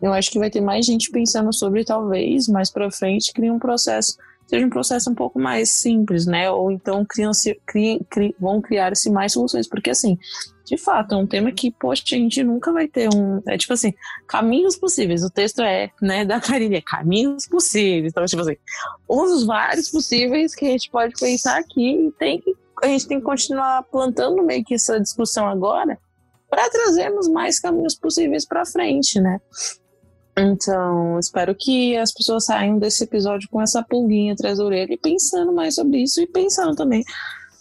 eu 0.02 0.12
acho 0.12 0.30
que 0.30 0.38
vai 0.38 0.50
ter 0.50 0.60
mais 0.60 0.84
gente 0.84 1.10
pensando 1.10 1.54
sobre 1.54 1.86
talvez 1.86 2.48
mais 2.48 2.70
para 2.70 2.90
frente 2.90 3.32
criar 3.32 3.54
um 3.54 3.58
processo 3.58 4.18
seja 4.50 4.66
um 4.66 4.70
processo 4.70 5.08
um 5.08 5.14
pouco 5.14 5.38
mais 5.38 5.70
simples, 5.70 6.26
né? 6.26 6.50
Ou 6.50 6.70
então 6.70 7.04
criam 7.04 7.30
cri, 7.64 8.04
cri, 8.10 8.34
vão 8.38 8.60
criar-se 8.60 9.08
mais 9.08 9.32
soluções, 9.32 9.68
porque 9.68 9.90
assim, 9.90 10.18
de 10.64 10.76
fato, 10.76 11.14
é 11.14 11.18
um 11.18 11.26
tema 11.26 11.50
que, 11.50 11.70
poxa, 11.70 12.02
a 12.12 12.18
gente 12.18 12.42
nunca 12.42 12.72
vai 12.72 12.86
ter 12.86 13.08
um. 13.12 13.40
É 13.46 13.56
tipo 13.56 13.72
assim, 13.72 13.94
caminhos 14.26 14.76
possíveis. 14.76 15.24
O 15.24 15.30
texto 15.30 15.62
é, 15.62 15.90
né, 16.02 16.24
da 16.24 16.40
Karine, 16.40 16.76
é 16.76 16.80
caminhos 16.80 17.46
possíveis. 17.46 18.12
Então, 18.12 18.24
tipo 18.24 18.42
assim, 18.42 18.56
um 19.08 19.24
dos 19.24 19.44
vários 19.44 19.88
possíveis 19.88 20.54
que 20.54 20.66
a 20.66 20.70
gente 20.70 20.90
pode 20.90 21.14
pensar 21.18 21.58
aqui 21.58 22.06
e 22.06 22.12
tem 22.12 22.40
que, 22.40 22.54
a 22.82 22.86
gente 22.86 23.06
tem 23.06 23.18
que 23.18 23.24
continuar 23.24 23.82
plantando 23.84 24.42
meio 24.42 24.64
que 24.64 24.74
essa 24.74 25.00
discussão 25.00 25.48
agora 25.48 25.98
para 26.48 26.68
trazermos 26.68 27.28
mais 27.28 27.60
caminhos 27.60 27.94
possíveis 27.94 28.44
para 28.44 28.66
frente, 28.66 29.20
né? 29.20 29.40
Então, 30.40 31.18
espero 31.18 31.54
que 31.54 31.96
as 31.96 32.12
pessoas 32.12 32.46
saiam 32.46 32.78
desse 32.78 33.04
episódio 33.04 33.48
com 33.50 33.60
essa 33.60 33.82
pulguinha 33.82 34.32
atrás 34.32 34.58
da 34.58 34.64
orelha 34.64 34.94
e 34.94 34.98
pensando 34.98 35.52
mais 35.52 35.74
sobre 35.74 36.02
isso 36.02 36.20
e 36.20 36.26
pensando 36.26 36.74
também 36.74 37.04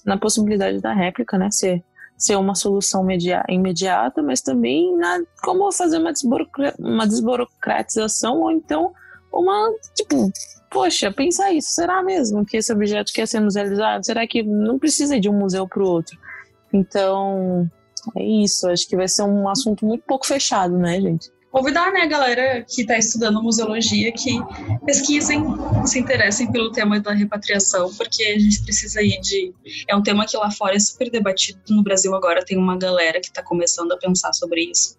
na 0.05 0.17
possibilidade 0.17 0.79
da 0.79 0.93
réplica, 0.93 1.37
né? 1.37 1.49
Ser, 1.51 1.83
ser 2.17 2.35
uma 2.37 2.55
solução 2.55 3.05
imediata, 3.49 4.23
mas 4.23 4.41
também 4.41 4.95
na 4.95 5.19
como 5.43 5.71
fazer 5.71 5.97
uma, 5.97 6.13
desburocra 6.13 6.73
uma 6.79 7.05
desburocratização 7.05 8.41
ou 8.41 8.51
então 8.51 8.93
uma, 9.31 9.71
tipo, 9.93 10.31
poxa, 10.71 11.11
pensar 11.11 11.51
isso, 11.51 11.69
será 11.69 12.01
mesmo 12.01 12.45
que 12.45 12.57
esse 12.57 12.71
objeto 12.71 13.11
quer 13.13 13.27
ser 13.27 13.39
musealizado? 13.39 14.05
Será 14.05 14.25
que 14.25 14.41
não 14.41 14.79
precisa 14.79 15.19
de 15.19 15.29
um 15.29 15.37
museu 15.37 15.67
para 15.67 15.83
o 15.83 15.87
outro? 15.87 16.17
Então, 16.73 17.69
é 18.15 18.23
isso, 18.23 18.67
acho 18.67 18.87
que 18.87 18.95
vai 18.95 19.07
ser 19.07 19.23
um 19.23 19.47
assunto 19.47 19.85
muito 19.85 20.03
pouco 20.05 20.25
fechado, 20.25 20.77
né, 20.77 20.99
gente? 20.99 21.29
Convidar 21.51 21.91
né, 21.91 22.01
a 22.01 22.05
galera 22.05 22.63
que 22.63 22.81
está 22.81 22.97
estudando 22.97 23.41
museologia 23.41 24.11
que 24.11 24.39
pesquisem, 24.85 25.43
se 25.85 25.99
interessem 25.99 26.51
pelo 26.51 26.71
tema 26.71 26.99
da 26.99 27.13
repatriação, 27.13 27.93
porque 27.95 28.23
a 28.23 28.39
gente 28.39 28.63
precisa 28.63 29.01
ir 29.01 29.19
de. 29.21 29.53
É 29.87 29.95
um 29.95 30.03
tema 30.03 30.25
que 30.25 30.37
lá 30.37 30.51
fora 30.51 30.75
é 30.75 30.79
super 30.79 31.09
debatido. 31.09 31.59
No 31.69 31.83
Brasil 31.83 32.13
agora 32.15 32.45
tem 32.45 32.57
uma 32.57 32.77
galera 32.77 33.19
que 33.19 33.27
está 33.27 33.43
começando 33.43 33.91
a 33.91 33.97
pensar 33.97 34.33
sobre 34.33 34.69
isso. 34.69 34.97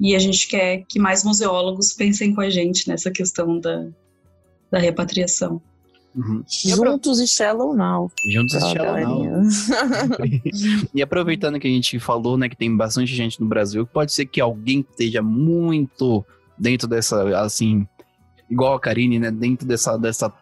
E 0.00 0.14
a 0.14 0.18
gente 0.18 0.46
quer 0.48 0.84
que 0.88 0.98
mais 0.98 1.24
museólogos 1.24 1.92
pensem 1.92 2.34
com 2.34 2.40
a 2.40 2.50
gente 2.50 2.88
nessa 2.88 3.10
questão 3.10 3.58
da, 3.58 3.86
da 4.70 4.78
repatriação. 4.78 5.60
Uhum. 6.14 6.42
Juntos 6.48 7.20
e 7.20 7.26
Shallow 7.26 7.74
Now. 7.74 8.10
Juntos 8.28 8.54
e 8.54 8.60
Shallow 8.60 9.00
Now. 9.00 9.42
e 10.94 11.02
aproveitando 11.02 11.60
que 11.60 11.68
a 11.68 11.70
gente 11.70 11.98
falou, 12.00 12.36
né, 12.36 12.48
que 12.48 12.56
tem 12.56 12.74
bastante 12.76 13.14
gente 13.14 13.40
no 13.40 13.46
Brasil, 13.46 13.86
pode 13.86 14.12
ser 14.12 14.26
que 14.26 14.40
alguém 14.40 14.84
esteja 14.90 15.22
muito 15.22 16.24
dentro 16.58 16.88
dessa, 16.88 17.38
assim, 17.38 17.86
igual 18.50 18.74
a 18.74 18.80
Karine, 18.80 19.18
né, 19.18 19.30
dentro 19.30 19.66
dessa, 19.66 19.96
dessa 19.96 20.32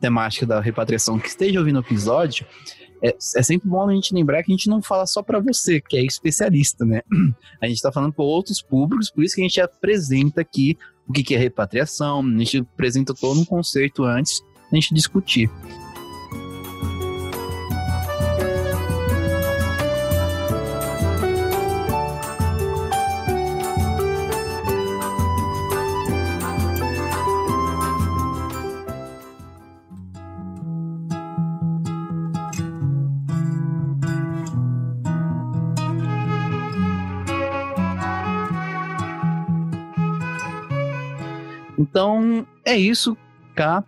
temática 0.00 0.46
da 0.46 0.60
repatriação, 0.60 1.18
que 1.18 1.28
esteja 1.28 1.58
ouvindo 1.58 1.76
o 1.76 1.82
episódio, 1.82 2.46
é, 3.02 3.10
é, 3.10 3.42
sempre 3.42 3.68
bom 3.68 3.88
a 3.88 3.94
gente 3.94 4.14
lembrar 4.14 4.42
que 4.42 4.50
a 4.50 4.56
gente 4.56 4.68
não 4.68 4.82
fala 4.82 5.06
só 5.06 5.22
para 5.22 5.38
você, 5.38 5.80
que 5.80 5.96
é 5.96 6.04
especialista, 6.04 6.84
né? 6.84 7.02
A 7.62 7.66
gente 7.66 7.76
está 7.76 7.92
falando 7.92 8.12
para 8.12 8.24
outros 8.24 8.60
públicos, 8.60 9.10
por 9.10 9.22
isso 9.22 9.36
que 9.36 9.40
a 9.40 9.44
gente 9.44 9.60
apresenta 9.60 10.40
aqui 10.40 10.76
o 11.08 11.12
que, 11.12 11.22
que 11.22 11.34
é 11.34 11.38
repatriação, 11.38 12.20
a 12.20 12.38
gente 12.38 12.58
apresenta 12.58 13.14
todo 13.14 13.40
um 13.40 13.44
conceito 13.44 14.04
antes 14.04 14.42
a 14.70 14.74
gente 14.74 14.94
discutir. 14.94 15.50
Então, 41.98 42.46
é 42.64 42.76
isso. 42.76 43.16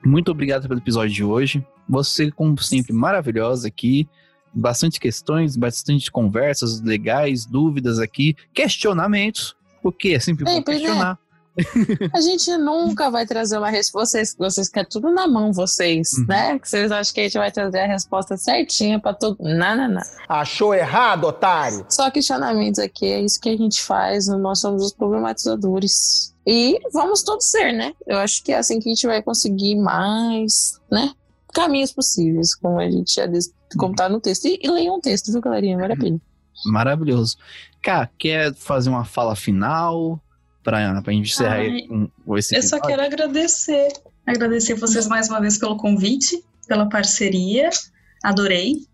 Muito 0.04 0.30
obrigado 0.30 0.66
pelo 0.66 0.80
episódio 0.80 1.14
de 1.14 1.24
hoje. 1.24 1.64
Você, 1.88 2.30
como 2.30 2.58
sempre, 2.58 2.92
maravilhosa 2.92 3.68
aqui. 3.68 4.08
Bastante 4.52 4.98
questões, 4.98 5.56
bastante 5.56 6.10
conversas 6.10 6.80
legais, 6.80 7.46
dúvidas 7.46 8.00
aqui, 8.00 8.36
questionamentos, 8.52 9.54
porque 9.80 10.08
é 10.08 10.18
sempre 10.18 10.44
bom 10.44 10.56
sempre, 10.56 10.72
né? 10.72 10.78
questionar. 10.78 11.12
Né? 11.12 11.29
A 12.12 12.20
gente 12.20 12.56
nunca 12.56 13.10
vai 13.10 13.26
trazer 13.26 13.58
uma 13.58 13.70
resposta. 13.70 14.18
Vocês, 14.18 14.36
vocês 14.38 14.68
querem 14.68 14.88
tudo 14.88 15.10
na 15.10 15.26
mão, 15.26 15.52
vocês, 15.52 16.08
uhum. 16.18 16.26
né? 16.26 16.58
Que 16.58 16.68
vocês 16.68 16.90
acham 16.90 17.14
que 17.14 17.20
a 17.20 17.22
gente 17.24 17.38
vai 17.38 17.50
trazer 17.50 17.80
a 17.80 17.86
resposta 17.86 18.36
certinha 18.36 18.98
para 18.98 19.14
todo. 19.14 19.36
Não, 19.40 19.76
não, 19.76 19.88
não. 19.88 20.02
Achou 20.28 20.74
errado, 20.74 21.24
otário? 21.24 21.84
Só 21.88 22.10
questionamentos 22.10 22.78
aqui, 22.78 23.06
é 23.06 23.20
isso 23.20 23.40
que 23.40 23.48
a 23.48 23.56
gente 23.56 23.82
faz. 23.82 24.26
Nós 24.28 24.60
somos 24.60 24.84
os 24.84 24.92
problematizadores. 24.92 26.34
E 26.46 26.78
vamos 26.92 27.22
todos 27.22 27.50
ser, 27.50 27.72
né? 27.72 27.92
Eu 28.06 28.18
acho 28.18 28.42
que 28.42 28.52
é 28.52 28.58
assim 28.58 28.80
que 28.80 28.88
a 28.88 28.94
gente 28.94 29.06
vai 29.06 29.22
conseguir 29.22 29.76
mais, 29.76 30.80
né? 30.90 31.12
Caminhos 31.52 31.92
possíveis, 31.92 32.54
como 32.54 32.78
a 32.78 32.90
gente 32.90 33.14
já 33.14 33.26
disse, 33.26 33.52
como 33.76 33.94
tá 33.94 34.08
no 34.08 34.20
texto. 34.20 34.46
E, 34.46 34.58
e 34.62 34.70
leiam 34.70 34.96
um 34.96 35.00
texto, 35.00 35.30
viu, 35.30 35.40
galerinha? 35.40 35.76
Vale 35.76 35.92
a 35.92 35.96
pena. 35.96 36.20
Maravilhoso. 36.66 37.36
Cá, 37.82 38.08
quer 38.18 38.54
fazer 38.54 38.90
uma 38.90 39.04
fala 39.04 39.34
final 39.34 40.20
para 40.62 40.78
a 40.78 41.10
gente 41.10 41.32
encerrar 41.32 41.60
Ai, 41.60 41.86
um, 41.90 42.08
esse 42.36 42.56
Eu 42.56 42.62
só 42.62 42.80
quero 42.80 43.02
agradecer. 43.02 43.88
Agradecer 44.26 44.74
vocês 44.74 45.06
mais 45.06 45.28
uma 45.28 45.40
vez 45.40 45.58
pelo 45.58 45.76
convite, 45.76 46.42
pela 46.66 46.88
parceria. 46.88 47.70
Adorei. 48.22 48.86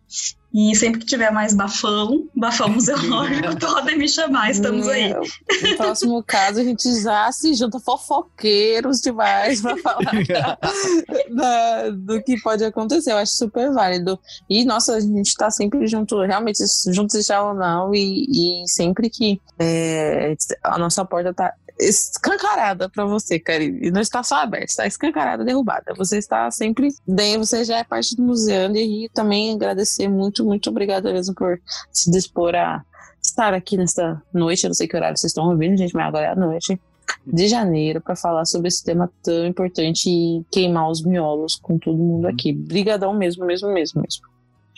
E 0.54 0.74
sempre 0.74 1.00
que 1.00 1.06
tiver 1.06 1.30
mais 1.30 1.52
bafão, 1.52 2.28
bafão 2.34 2.68
museológico, 2.72 3.58
podem 3.58 3.98
me 3.98 4.08
chamar, 4.08 4.50
estamos 4.50 4.88
aí. 4.88 5.12
No 5.12 5.76
próximo 5.76 6.22
caso, 6.22 6.60
a 6.60 6.64
gente 6.64 7.02
já 7.02 7.30
se 7.30 7.52
junta 7.54 7.78
fofoqueiros 7.78 9.02
demais 9.02 9.60
para 9.60 9.76
falar 9.76 10.00
da, 11.30 11.90
do 11.90 12.22
que 12.22 12.40
pode 12.40 12.64
acontecer. 12.64 13.12
Eu 13.12 13.18
acho 13.18 13.36
super 13.36 13.70
válido. 13.70 14.18
E, 14.48 14.64
nossa, 14.64 14.94
a 14.94 15.00
gente 15.00 15.28
está 15.28 15.50
sempre 15.50 15.86
junto, 15.86 16.22
realmente, 16.22 16.64
juntos 16.90 17.26
já 17.26 17.42
ou 17.42 17.52
não, 17.52 17.94
e, 17.94 18.62
e 18.62 18.68
sempre 18.68 19.10
que 19.10 19.38
é, 19.58 20.34
a 20.62 20.78
nossa 20.78 21.04
porta 21.04 21.30
está 21.30 21.52
escancarada 21.78 22.88
para 22.88 23.04
você, 23.04 23.38
Karine. 23.38 23.90
Não 23.90 24.00
está 24.00 24.22
só 24.22 24.36
aberta, 24.36 24.66
está 24.66 24.86
escancarada, 24.86 25.44
derrubada. 25.44 25.94
Você 25.96 26.18
está 26.18 26.50
sempre 26.50 26.88
bem, 27.06 27.38
você 27.38 27.64
já 27.64 27.78
é 27.78 27.84
parte 27.84 28.16
do 28.16 28.22
museu 28.22 28.74
e 28.74 29.08
também 29.12 29.54
agradecer 29.54 30.08
muito, 30.08 30.44
muito 30.44 30.70
obrigada 30.70 31.12
mesmo 31.12 31.34
por 31.34 31.60
se 31.92 32.10
dispor 32.10 32.54
a 32.54 32.84
estar 33.22 33.52
aqui 33.52 33.76
nesta 33.76 34.22
noite. 34.32 34.64
Eu 34.64 34.68
não 34.68 34.74
sei 34.74 34.88
que 34.88 34.96
horário 34.96 35.16
vocês 35.16 35.30
estão 35.30 35.48
ouvindo, 35.48 35.76
gente, 35.76 35.94
mas 35.94 36.06
agora 36.06 36.26
é 36.26 36.30
a 36.30 36.36
noite 36.36 36.80
de 37.26 37.48
janeiro 37.48 38.00
para 38.00 38.14
falar 38.16 38.44
sobre 38.44 38.68
esse 38.68 38.84
tema 38.84 39.10
tão 39.22 39.46
importante 39.46 40.08
e 40.08 40.44
queimar 40.50 40.88
os 40.90 41.02
miolos 41.02 41.56
com 41.56 41.78
todo 41.78 41.96
mundo 41.96 42.26
aqui. 42.26 42.52
Brigadão 42.52 43.14
mesmo, 43.14 43.44
mesmo, 43.44 43.72
mesmo, 43.72 44.00
mesmo. 44.00 44.22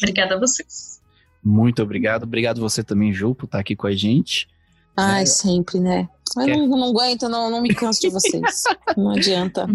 Obrigada 0.00 0.34
a 0.34 0.38
vocês. 0.38 1.00
Muito 1.44 1.82
obrigado. 1.82 2.24
Obrigado 2.24 2.60
você 2.60 2.82
também, 2.82 3.12
Ju, 3.12 3.34
por 3.34 3.44
estar 3.46 3.58
aqui 3.58 3.76
com 3.76 3.86
a 3.86 3.92
gente. 3.92 4.48
Ai, 4.96 5.22
é. 5.22 5.26
sempre, 5.26 5.78
né? 5.78 6.08
Eu 6.36 6.68
não, 6.68 6.78
não, 6.78 6.88
aguento, 6.90 7.28
não, 7.28 7.50
não 7.50 7.60
me 7.60 7.74
canso 7.74 8.00
de 8.00 8.10
vocês. 8.10 8.64
não 8.96 9.10
adianta. 9.10 9.66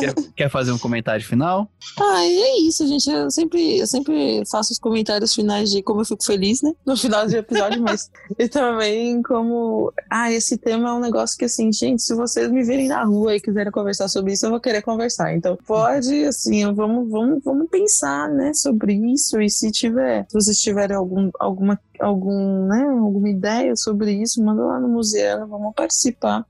Quer, 0.00 0.14
quer, 0.36 0.50
fazer 0.50 0.72
um 0.72 0.78
comentário 0.78 1.24
final? 1.24 1.70
Ah, 1.98 2.26
e 2.26 2.36
é 2.36 2.60
isso, 2.60 2.86
gente. 2.86 3.10
Eu 3.10 3.30
sempre, 3.30 3.78
eu 3.78 3.86
sempre 3.86 4.42
faço 4.50 4.72
os 4.72 4.78
comentários 4.78 5.34
finais 5.34 5.70
de 5.70 5.82
como 5.82 6.00
eu 6.00 6.04
fico 6.04 6.24
feliz, 6.24 6.62
né? 6.62 6.72
No 6.86 6.96
final 6.96 7.26
do 7.26 7.34
episódio, 7.34 7.82
mas 7.82 8.10
e 8.38 8.48
também 8.48 9.22
como. 9.22 9.92
Ah, 10.10 10.30
esse 10.32 10.56
tema 10.56 10.90
é 10.90 10.92
um 10.92 11.00
negócio 11.00 11.36
que, 11.36 11.44
assim, 11.44 11.72
gente, 11.72 12.02
se 12.02 12.14
vocês 12.14 12.50
me 12.50 12.62
verem 12.64 12.88
na 12.88 13.04
rua 13.04 13.36
e 13.36 13.40
quiserem 13.40 13.72
conversar 13.72 14.08
sobre 14.08 14.32
isso, 14.32 14.46
eu 14.46 14.50
vou 14.50 14.60
querer 14.60 14.82
conversar. 14.82 15.34
Então, 15.34 15.56
pode, 15.66 16.24
assim, 16.24 16.64
vamos, 16.72 17.10
vamos, 17.10 17.42
vamos 17.44 17.68
pensar, 17.70 18.28
né, 18.28 18.52
sobre 18.54 18.94
isso. 19.12 19.40
E 19.40 19.50
se 19.50 19.70
tiver, 19.70 20.26
se 20.28 20.34
vocês 20.34 20.58
tiverem 20.58 20.96
algum, 20.96 21.30
alguma 21.38 21.78
algum, 22.00 22.66
né, 22.66 22.82
alguma 22.88 23.28
ideia 23.28 23.76
sobre 23.76 24.12
isso, 24.12 24.42
manda 24.42 24.62
lá 24.64 24.80
no 24.80 24.88
museu, 24.88 25.46
vamos 25.46 25.74
participar, 25.74 26.46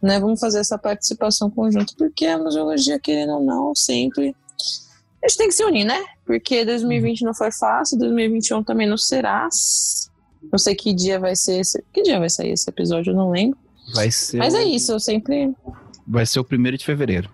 né, 0.00 0.20
vamos 0.20 0.38
fazer 0.38 0.60
essa 0.60 0.78
participação 0.78 1.50
conjunta, 1.50 1.92
porque 1.98 2.26
a 2.26 2.38
museologia, 2.38 2.98
querendo 2.98 3.34
ou 3.34 3.44
não, 3.44 3.74
sempre 3.74 4.34
a 5.26 5.28
gente 5.28 5.38
tem 5.38 5.48
que 5.48 5.54
se 5.54 5.64
unir, 5.64 5.84
né? 5.84 6.00
Porque 6.24 6.64
2020 6.64 7.22
não 7.22 7.34
foi 7.34 7.50
fácil, 7.50 7.98
2021 7.98 8.62
também 8.62 8.86
não 8.86 8.96
será. 8.96 9.48
Não 10.52 10.58
sei 10.58 10.74
que 10.76 10.94
dia 10.94 11.18
vai 11.18 11.34
ser 11.34 11.60
esse. 11.60 11.82
Que 11.92 12.02
dia 12.02 12.20
vai 12.20 12.30
sair 12.30 12.52
esse 12.52 12.70
episódio, 12.70 13.10
eu 13.10 13.16
não 13.16 13.30
lembro. 13.30 13.58
Vai 13.92 14.10
ser. 14.10 14.36
Mas 14.36 14.54
é 14.54 14.62
isso, 14.62 14.92
eu 14.92 15.00
sempre. 15.00 15.52
Vai 16.06 16.24
ser 16.24 16.38
o 16.38 16.44
primeiro 16.44 16.78
de 16.78 16.84
fevereiro. 16.84 17.28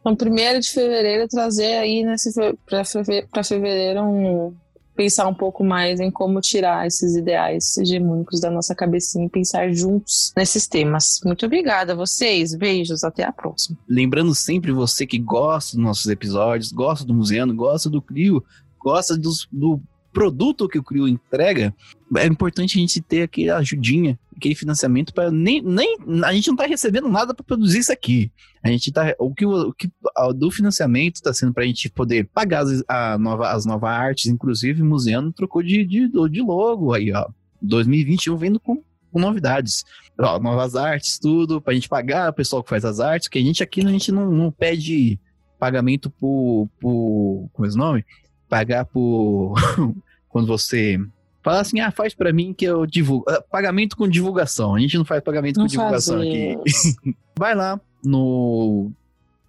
Então, 0.00 0.16
primeiro 0.16 0.58
de 0.58 0.70
fevereiro, 0.70 1.28
trazer 1.28 1.76
aí 1.76 2.02
nesse. 2.02 2.32
Pra, 2.64 3.44
fevereiro 3.44 4.02
um 4.02 4.54
pensar 4.96 5.28
um 5.28 5.34
pouco 5.34 5.62
mais 5.62 6.00
em 6.00 6.10
como 6.10 6.40
tirar 6.40 6.86
esses 6.86 7.14
ideais 7.14 7.76
hegemônicos 7.76 8.40
da 8.40 8.50
nossa 8.50 8.74
cabecinha 8.74 9.26
e 9.26 9.30
pensar 9.30 9.72
juntos 9.72 10.32
nesses 10.36 10.66
temas. 10.66 11.20
Muito 11.24 11.44
obrigada 11.46 11.92
a 11.92 11.96
vocês, 11.96 12.54
beijos, 12.54 13.04
até 13.04 13.22
a 13.22 13.30
próxima. 13.30 13.78
Lembrando 13.88 14.34
sempre 14.34 14.72
você 14.72 15.06
que 15.06 15.18
gosta 15.18 15.76
dos 15.76 15.84
nossos 15.84 16.06
episódios, 16.06 16.72
gosta 16.72 17.04
do 17.04 17.14
Museano, 17.14 17.54
gosta 17.54 17.90
do 17.90 18.00
Crio, 18.00 18.42
gosta 18.82 19.16
dos, 19.16 19.46
do 19.52 19.80
produto 20.16 20.66
que 20.66 20.78
o 20.78 20.82
Crio 20.82 21.06
entrega, 21.06 21.74
é 22.16 22.24
importante 22.24 22.78
a 22.78 22.80
gente 22.80 23.02
ter 23.02 23.20
aquele 23.20 23.50
ajudinha, 23.50 24.18
aquele 24.34 24.54
financiamento 24.54 25.12
para 25.12 25.30
nem, 25.30 25.60
nem 25.60 25.98
a 26.24 26.32
gente 26.32 26.48
não 26.48 26.56
tá 26.56 26.64
recebendo 26.64 27.06
nada 27.06 27.34
para 27.34 27.44
produzir 27.44 27.80
isso 27.80 27.92
aqui. 27.92 28.32
A 28.62 28.68
gente 28.68 28.90
tá 28.90 29.14
o 29.18 29.34
que 29.34 29.44
o 29.44 29.74
que 29.74 29.90
do 30.34 30.50
financiamento 30.50 31.16
está 31.16 31.34
sendo 31.34 31.52
para 31.52 31.64
a 31.64 31.66
gente 31.66 31.90
poder 31.90 32.26
pagar 32.32 32.62
as, 32.62 32.82
a 32.88 33.18
nova, 33.18 33.50
as 33.50 33.66
novas 33.66 33.90
artes, 33.90 34.24
inclusive 34.24 34.80
o 34.80 34.86
Museano 34.86 35.30
trocou 35.34 35.62
de, 35.62 35.84
de, 35.84 36.08
de 36.08 36.40
logo 36.40 36.94
aí, 36.94 37.12
ó. 37.12 37.28
2021 37.60 38.38
vendo 38.38 38.58
com, 38.58 38.82
com 39.12 39.20
novidades. 39.20 39.84
Ó, 40.18 40.38
novas 40.40 40.76
artes, 40.76 41.18
tudo, 41.18 41.60
pra 41.60 41.74
gente 41.74 41.90
pagar 41.90 42.30
o 42.30 42.34
pessoal 42.34 42.64
que 42.64 42.70
faz 42.70 42.86
as 42.86 43.00
artes, 43.00 43.28
que 43.28 43.38
a 43.38 43.42
gente 43.42 43.62
aqui 43.62 43.82
a 43.84 43.90
gente 43.90 44.10
não, 44.10 44.30
não 44.30 44.50
pede 44.50 45.20
pagamento 45.58 46.08
por, 46.08 46.70
por. 46.80 47.50
Como 47.52 47.68
é 47.68 47.70
o 47.70 47.76
nome? 47.76 48.04
Pagar 48.48 48.84
por. 48.84 49.54
quando 50.28 50.46
você 50.46 50.98
fala 51.42 51.60
assim, 51.60 51.80
ah, 51.80 51.90
faz 51.90 52.12
para 52.12 52.32
mim 52.32 52.52
que 52.52 52.64
eu 52.64 52.86
divulgo. 52.86 53.24
Ah, 53.28 53.40
pagamento 53.40 53.96
com 53.96 54.08
divulgação. 54.08 54.74
A 54.74 54.80
gente 54.80 54.98
não 54.98 55.04
faz 55.04 55.22
pagamento 55.22 55.56
Não 55.56 55.64
com 55.64 55.70
divulgação 55.70 56.20
aqui. 56.20 56.56
Vai 57.38 57.54
lá 57.54 57.80
no 58.04 58.90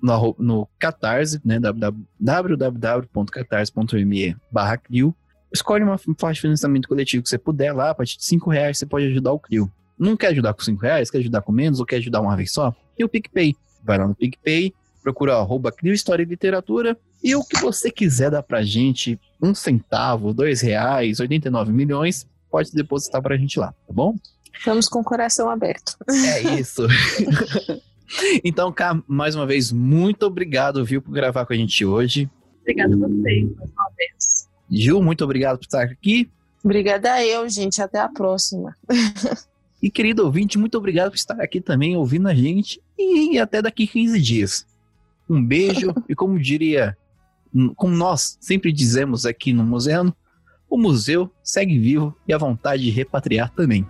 no, 0.02 0.36
no 0.38 0.68
Catarse, 0.80 1.42
né, 1.44 1.60
www.catarse.me 2.20 4.36
barra 4.52 4.78
CRIO, 4.78 5.14
escolhe 5.52 5.84
uma 5.84 5.98
faixa 5.98 6.36
de 6.36 6.42
financiamento 6.42 6.88
coletivo 6.88 7.24
que 7.24 7.30
você 7.30 7.38
puder 7.38 7.74
lá, 7.74 7.90
a 7.90 7.96
partir 7.96 8.18
de 8.18 8.26
5 8.26 8.50
reais 8.50 8.78
você 8.78 8.86
pode 8.86 9.08
ajudar 9.08 9.32
o 9.32 9.40
CRIO. 9.40 9.72
Não 9.98 10.16
quer 10.16 10.28
ajudar 10.28 10.54
com 10.54 10.62
5 10.62 10.82
reais, 10.82 11.10
quer 11.10 11.18
ajudar 11.18 11.42
com 11.42 11.52
menos 11.52 11.80
ou 11.80 11.86
quer 11.86 11.98
ajudar 11.98 12.22
uma 12.22 12.36
vez 12.36 12.52
só? 12.52 12.76
E 12.98 13.04
o 13.04 13.10
PicPay. 13.10 13.56
Vai 13.84 13.98
lá 13.98 14.08
no 14.08 14.16
PicPay, 14.16 14.74
procura 15.02 15.36
arroba 15.36 15.72
Crio 15.72 15.94
História 15.94 16.24
e 16.24 16.26
Literatura 16.26 16.98
e 17.24 17.36
o 17.36 17.44
que 17.44 17.60
você 17.60 17.92
quiser 17.92 18.32
dar 18.32 18.44
pra 18.44 18.64
gente, 18.64 19.20
um 19.42 19.54
centavo, 19.54 20.34
dois 20.34 20.62
reais, 20.62 21.20
89 21.20 21.72
milhões, 21.72 22.28
pode 22.50 22.72
depositar 22.72 23.22
pra 23.22 23.38
gente 23.38 23.60
lá, 23.60 23.74
tá 23.86 23.94
bom? 23.94 24.16
Estamos 24.58 24.88
com 24.88 25.00
o 25.00 25.04
coração 25.04 25.50
aberto. 25.50 25.96
É 26.10 26.60
isso. 26.60 26.88
então, 28.44 28.72
Cá, 28.72 29.02
mais 29.08 29.36
uma 29.36 29.46
vez, 29.46 29.72
muito 29.72 30.24
obrigado, 30.24 30.84
viu, 30.84 31.02
por 31.02 31.12
gravar 31.12 31.46
com 31.46 31.54
a 31.54 31.56
gente 31.56 31.86
hoje. 31.86 32.30
Obrigada 32.62 32.96
a 32.96 32.98
vocês 32.98 33.56
mais 33.56 33.70
uma 33.72 33.92
vez. 33.96 34.50
Gil, 34.70 35.02
muito 35.02 35.24
obrigado 35.24 35.58
por 35.58 35.66
estar 35.66 35.84
aqui. 35.84 36.30
Obrigada 36.64 37.24
eu, 37.24 37.48
gente. 37.48 37.82
Até 37.82 38.00
a 38.00 38.10
próxima. 38.10 38.76
E 39.82 39.92
querido 39.92 40.26
ouvinte, 40.26 40.58
muito 40.58 40.76
obrigado 40.78 41.12
por 41.12 41.18
estar 41.18 41.40
aqui 41.40 41.62
também 41.62 41.96
ouvindo 41.96 42.28
a 42.28 42.34
gente 42.34 42.82
e 42.98 43.38
até 43.38 43.62
daqui 43.62 43.86
15 43.86 44.20
dias. 44.20 44.66
Um 45.30 45.44
beijo 45.44 45.94
e 46.10 46.16
como 46.16 46.40
diria, 46.40 46.98
como 47.76 47.96
nós 47.96 48.38
sempre 48.40 48.72
dizemos 48.72 49.26
aqui 49.26 49.54
no 49.54 49.64
museu, 49.64 50.14
o 50.70 50.78
museu 50.78 51.32
segue 51.44 51.80
vivo 51.80 52.16
e 52.28 52.34
a 52.34 52.38
vontade 52.38 52.84
de 52.84 52.90
repatriar 52.90 53.50
também. 53.54 53.86